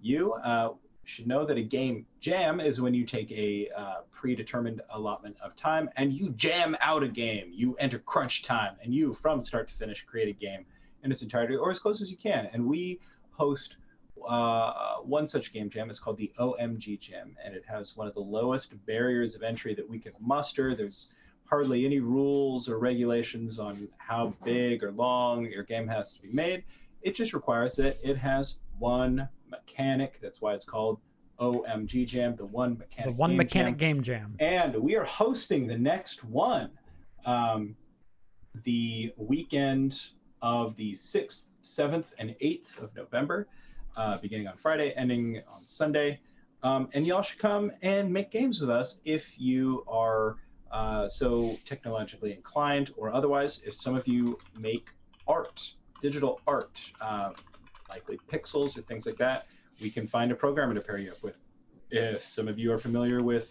you, 0.00 0.34
uh, 0.34 0.70
should 1.04 1.26
know 1.26 1.44
that 1.44 1.56
a 1.56 1.62
game 1.62 2.06
jam 2.20 2.60
is 2.60 2.80
when 2.80 2.94
you 2.94 3.04
take 3.04 3.32
a 3.32 3.68
uh, 3.76 3.94
predetermined 4.12 4.80
allotment 4.90 5.36
of 5.42 5.56
time 5.56 5.88
and 5.96 6.12
you 6.12 6.30
jam 6.30 6.76
out 6.80 7.02
a 7.02 7.08
game. 7.08 7.50
You 7.52 7.74
enter 7.76 7.98
crunch 7.98 8.42
time 8.42 8.76
and 8.82 8.94
you, 8.94 9.14
from 9.14 9.40
start 9.40 9.68
to 9.68 9.74
finish, 9.74 10.04
create 10.04 10.28
a 10.28 10.38
game 10.38 10.64
in 11.02 11.10
its 11.10 11.22
entirety 11.22 11.56
or 11.56 11.70
as 11.70 11.80
close 11.80 12.00
as 12.00 12.10
you 12.10 12.16
can. 12.16 12.48
And 12.52 12.66
we 12.66 13.00
host 13.32 13.76
uh, 14.28 14.96
one 15.02 15.26
such 15.26 15.52
game 15.52 15.70
jam. 15.70 15.90
It's 15.90 15.98
called 15.98 16.16
the 16.16 16.32
OMG 16.38 16.98
Jam, 16.98 17.36
and 17.44 17.54
it 17.54 17.64
has 17.66 17.96
one 17.96 18.06
of 18.06 18.14
the 18.14 18.20
lowest 18.20 18.74
barriers 18.86 19.34
of 19.34 19.42
entry 19.42 19.74
that 19.74 19.88
we 19.88 19.98
can 19.98 20.12
muster. 20.20 20.74
There's 20.74 21.12
hardly 21.44 21.84
any 21.84 22.00
rules 22.00 22.68
or 22.68 22.78
regulations 22.78 23.58
on 23.58 23.88
how 23.98 24.34
big 24.44 24.84
or 24.84 24.92
long 24.92 25.46
your 25.46 25.64
game 25.64 25.88
has 25.88 26.14
to 26.14 26.22
be 26.22 26.32
made. 26.32 26.64
It 27.02 27.14
just 27.14 27.32
requires 27.32 27.74
that 27.76 27.96
it 28.02 28.16
has 28.16 28.56
one 28.78 29.28
mechanic. 29.48 30.18
That's 30.22 30.40
why 30.40 30.54
it's 30.54 30.64
called 30.64 31.00
OMG 31.40 32.06
Jam, 32.06 32.36
the 32.36 32.44
one 32.44 32.78
mechanic. 32.78 33.14
The 33.14 33.18
one 33.18 33.30
game 33.30 33.36
mechanic 33.38 33.76
jam. 33.78 33.94
game 33.94 34.02
jam. 34.02 34.36
And 34.38 34.74
we 34.76 34.96
are 34.96 35.04
hosting 35.04 35.66
the 35.66 35.78
next 35.78 36.22
one 36.24 36.70
um, 37.26 37.76
the 38.64 39.12
weekend 39.16 40.00
of 40.42 40.76
the 40.76 40.92
6th, 40.92 41.46
7th, 41.62 42.06
and 42.18 42.30
8th 42.40 42.78
of 42.82 42.94
November, 42.94 43.48
uh, 43.96 44.18
beginning 44.18 44.48
on 44.48 44.56
Friday, 44.56 44.92
ending 44.96 45.42
on 45.52 45.64
Sunday. 45.64 46.20
Um, 46.62 46.88
and 46.92 47.06
y'all 47.06 47.22
should 47.22 47.38
come 47.38 47.72
and 47.82 48.12
make 48.12 48.30
games 48.30 48.60
with 48.60 48.70
us 48.70 49.00
if 49.04 49.38
you 49.40 49.84
are 49.88 50.36
uh, 50.70 51.08
so 51.08 51.56
technologically 51.64 52.32
inclined 52.32 52.92
or 52.96 53.12
otherwise. 53.12 53.62
If 53.66 53.74
some 53.74 53.96
of 53.96 54.06
you 54.06 54.38
make 54.56 54.90
art, 55.26 55.72
digital 56.02 56.40
art, 56.46 56.80
uh, 57.00 57.30
likely 57.88 58.18
pixels 58.30 58.76
or 58.76 58.82
things 58.82 59.06
like 59.06 59.16
that, 59.16 59.46
we 59.82 59.90
can 59.90 60.06
find 60.06 60.30
a 60.30 60.34
programmer 60.34 60.74
to 60.74 60.80
pair 60.80 60.98
you 60.98 61.10
up 61.10 61.22
with. 61.22 61.36
If 61.90 62.22
some 62.24 62.46
of 62.46 62.58
you 62.58 62.72
are 62.72 62.78
familiar 62.78 63.22
with 63.22 63.50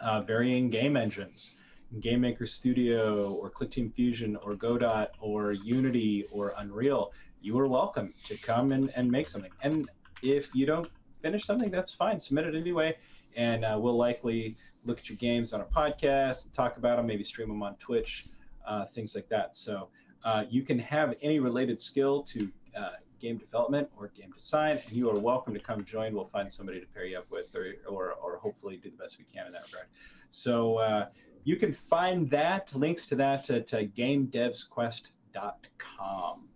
uh, 0.00 0.20
varying 0.20 0.70
game 0.70 0.96
engines, 0.96 1.56
Game 2.00 2.20
Maker 2.20 2.46
Studio 2.46 3.32
or 3.34 3.50
ClickTeam 3.50 3.94
Fusion 3.94 4.36
or 4.36 4.54
Godot 4.54 5.08
or 5.20 5.52
Unity 5.52 6.24
or 6.32 6.52
Unreal, 6.58 7.12
you 7.44 7.58
are 7.58 7.68
welcome 7.68 8.14
to 8.24 8.34
come 8.38 8.72
and, 8.72 8.90
and 8.96 9.10
make 9.10 9.28
something. 9.28 9.50
And 9.60 9.86
if 10.22 10.54
you 10.54 10.64
don't 10.64 10.88
finish 11.20 11.44
something, 11.44 11.70
that's 11.70 11.92
fine. 11.92 12.18
Submit 12.18 12.46
it 12.46 12.54
anyway, 12.54 12.96
and 13.36 13.66
uh, 13.66 13.76
we'll 13.78 13.98
likely 13.98 14.56
look 14.86 14.98
at 14.98 15.10
your 15.10 15.18
games 15.18 15.52
on 15.52 15.60
a 15.60 15.64
podcast, 15.64 16.54
talk 16.54 16.78
about 16.78 16.96
them, 16.96 17.06
maybe 17.06 17.22
stream 17.22 17.48
them 17.48 17.62
on 17.62 17.74
Twitch, 17.74 18.24
uh, 18.66 18.86
things 18.86 19.14
like 19.14 19.28
that. 19.28 19.54
So 19.54 19.90
uh, 20.24 20.44
you 20.48 20.62
can 20.62 20.78
have 20.78 21.16
any 21.20 21.38
related 21.38 21.82
skill 21.82 22.22
to 22.22 22.50
uh, 22.74 22.92
game 23.20 23.36
development 23.36 23.90
or 23.94 24.10
game 24.16 24.32
design, 24.34 24.78
and 24.82 24.92
you 24.96 25.10
are 25.10 25.18
welcome 25.18 25.52
to 25.52 25.60
come 25.60 25.84
join. 25.84 26.14
We'll 26.14 26.24
find 26.24 26.50
somebody 26.50 26.80
to 26.80 26.86
pair 26.86 27.04
you 27.04 27.18
up 27.18 27.30
with, 27.30 27.54
or, 27.54 27.74
or, 27.86 28.12
or 28.12 28.38
hopefully 28.38 28.78
do 28.78 28.88
the 28.88 28.96
best 28.96 29.18
we 29.18 29.26
can 29.26 29.46
in 29.46 29.52
that 29.52 29.66
regard. 29.66 29.88
So 30.30 30.76
uh, 30.76 31.08
you 31.44 31.56
can 31.56 31.74
find 31.74 32.30
that, 32.30 32.74
links 32.74 33.06
to 33.08 33.16
that 33.16 33.50
at 33.50 33.74
uh, 33.74 33.82
gamedevsquest.com. 33.82 36.48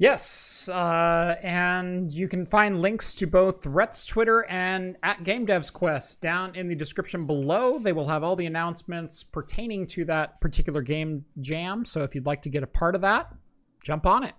Yes, 0.00 0.68
uh, 0.68 1.34
and 1.42 2.12
you 2.12 2.28
can 2.28 2.46
find 2.46 2.80
links 2.80 3.12
to 3.14 3.26
both 3.26 3.66
Rhett's 3.66 4.06
Twitter 4.06 4.46
and 4.48 4.96
at 5.02 5.24
Game 5.24 5.44
Devs 5.44 5.72
Quest 5.72 6.22
down 6.22 6.54
in 6.54 6.68
the 6.68 6.76
description 6.76 7.26
below. 7.26 7.80
They 7.80 7.92
will 7.92 8.06
have 8.06 8.22
all 8.22 8.36
the 8.36 8.46
announcements 8.46 9.24
pertaining 9.24 9.88
to 9.88 10.04
that 10.04 10.40
particular 10.40 10.82
game 10.82 11.24
jam. 11.40 11.84
So 11.84 12.04
if 12.04 12.14
you'd 12.14 12.26
like 12.26 12.42
to 12.42 12.48
get 12.48 12.62
a 12.62 12.66
part 12.68 12.94
of 12.94 13.00
that, 13.00 13.34
jump 13.82 14.06
on 14.06 14.22
it. 14.22 14.34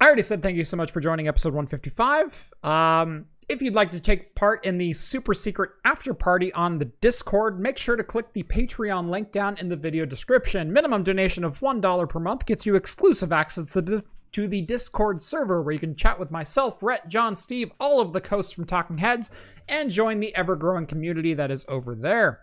I 0.00 0.06
already 0.06 0.22
said 0.22 0.40
thank 0.40 0.56
you 0.56 0.64
so 0.64 0.76
much 0.76 0.92
for 0.92 1.00
joining 1.00 1.26
episode 1.26 1.54
155. 1.54 2.52
Um, 2.62 3.26
if 3.52 3.60
you'd 3.60 3.74
like 3.74 3.90
to 3.90 4.00
take 4.00 4.34
part 4.34 4.64
in 4.64 4.78
the 4.78 4.92
super 4.94 5.34
secret 5.34 5.72
after 5.84 6.14
party 6.14 6.52
on 6.54 6.78
the 6.78 6.86
Discord, 6.86 7.60
make 7.60 7.76
sure 7.76 7.96
to 7.96 8.02
click 8.02 8.32
the 8.32 8.42
Patreon 8.44 9.10
link 9.10 9.30
down 9.30 9.58
in 9.58 9.68
the 9.68 9.76
video 9.76 10.06
description. 10.06 10.72
Minimum 10.72 11.02
donation 11.02 11.44
of 11.44 11.60
$1 11.60 12.08
per 12.08 12.18
month 12.18 12.46
gets 12.46 12.64
you 12.64 12.74
exclusive 12.74 13.30
access 13.30 13.72
to 13.74 13.82
the, 13.82 14.02
to 14.32 14.48
the 14.48 14.62
Discord 14.62 15.20
server 15.20 15.62
where 15.62 15.72
you 15.72 15.78
can 15.78 15.94
chat 15.94 16.18
with 16.18 16.30
myself, 16.30 16.82
Rhett, 16.82 17.06
John, 17.08 17.36
Steve, 17.36 17.70
all 17.78 18.00
of 18.00 18.14
the 18.14 18.26
hosts 18.26 18.52
from 18.52 18.64
Talking 18.64 18.96
Heads, 18.96 19.30
and 19.68 19.90
join 19.90 20.18
the 20.18 20.34
ever 20.34 20.56
growing 20.56 20.86
community 20.86 21.34
that 21.34 21.50
is 21.50 21.66
over 21.68 21.94
there. 21.94 22.40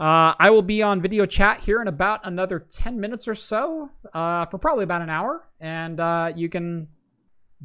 Uh, 0.00 0.34
I 0.38 0.50
will 0.50 0.62
be 0.62 0.82
on 0.82 1.00
video 1.00 1.26
chat 1.26 1.60
here 1.60 1.80
in 1.80 1.86
about 1.86 2.26
another 2.26 2.58
10 2.58 2.98
minutes 2.98 3.28
or 3.28 3.36
so 3.36 3.90
uh, 4.12 4.46
for 4.46 4.58
probably 4.58 4.84
about 4.84 5.02
an 5.02 5.10
hour. 5.10 5.46
And 5.60 6.00
uh, 6.00 6.32
you 6.34 6.48
can 6.48 6.88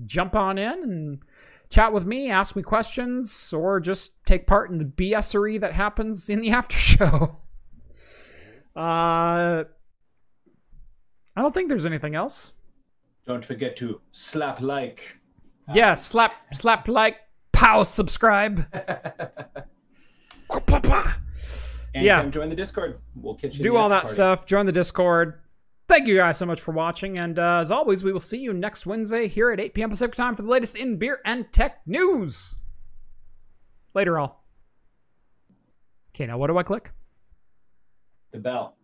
jump 0.01 0.35
on 0.35 0.57
in 0.57 0.83
and 0.83 1.19
chat 1.75 1.91
with 1.91 2.05
me, 2.05 2.31
ask 2.31 2.55
me 2.55 2.63
questions, 2.63 3.51
or 3.51 3.81
just 3.81 4.13
take 4.25 4.47
part 4.47 4.71
in 4.71 4.77
the 4.77 4.85
BSery 4.85 5.59
that 5.59 5.73
happens 5.73 6.29
in 6.29 6.39
the 6.39 6.49
after 6.59 6.77
show. 6.77 7.35
Uh, 8.73 9.65
I 11.35 11.41
don't 11.41 11.53
think 11.53 11.67
there's 11.67 11.85
anything 11.85 12.15
else. 12.15 12.53
Don't 13.27 13.43
forget 13.43 13.75
to 13.77 13.99
slap 14.13 14.61
like. 14.61 15.01
Yeah, 15.73 15.95
slap, 15.95 16.33
slap 16.53 16.87
like, 16.87 17.17
pow, 17.51 17.83
subscribe. 17.83 18.65
And 21.93 22.03
Yeah. 22.05 22.21
come 22.21 22.31
join 22.31 22.49
the 22.49 22.55
Discord. 22.55 22.99
We'll 23.15 23.35
catch 23.35 23.55
you. 23.57 23.63
Do 23.63 23.77
all 23.77 23.87
that 23.87 24.05
stuff. 24.05 24.45
Join 24.45 24.65
the 24.65 24.73
Discord. 24.73 25.39
Thank 25.88 26.07
you 26.07 26.15
guys 26.15 26.38
so 26.38 26.45
much 26.45 26.61
for 26.61 26.72
watching. 26.72 27.17
And 27.17 27.38
uh, 27.38 27.59
as 27.59 27.69
always, 27.69 28.03
we 28.03 28.11
will 28.11 28.19
see 28.19 28.39
you 28.39 28.53
next 28.53 28.85
Wednesday 28.85 29.27
here 29.27 29.51
at 29.51 29.59
8 29.59 29.73
p.m. 29.73 29.89
Pacific 29.89 30.15
time 30.15 30.35
for 30.35 30.41
the 30.41 30.49
latest 30.49 30.77
in 30.77 30.97
beer 30.97 31.19
and 31.25 31.51
tech 31.53 31.81
news. 31.85 32.59
Later, 33.93 34.19
all. 34.19 34.43
Okay, 36.14 36.25
now 36.25 36.38
what 36.38 36.47
do 36.47 36.57
I 36.57 36.64
click? 36.64 36.91
The 38.31 38.39
bell. 38.39 38.75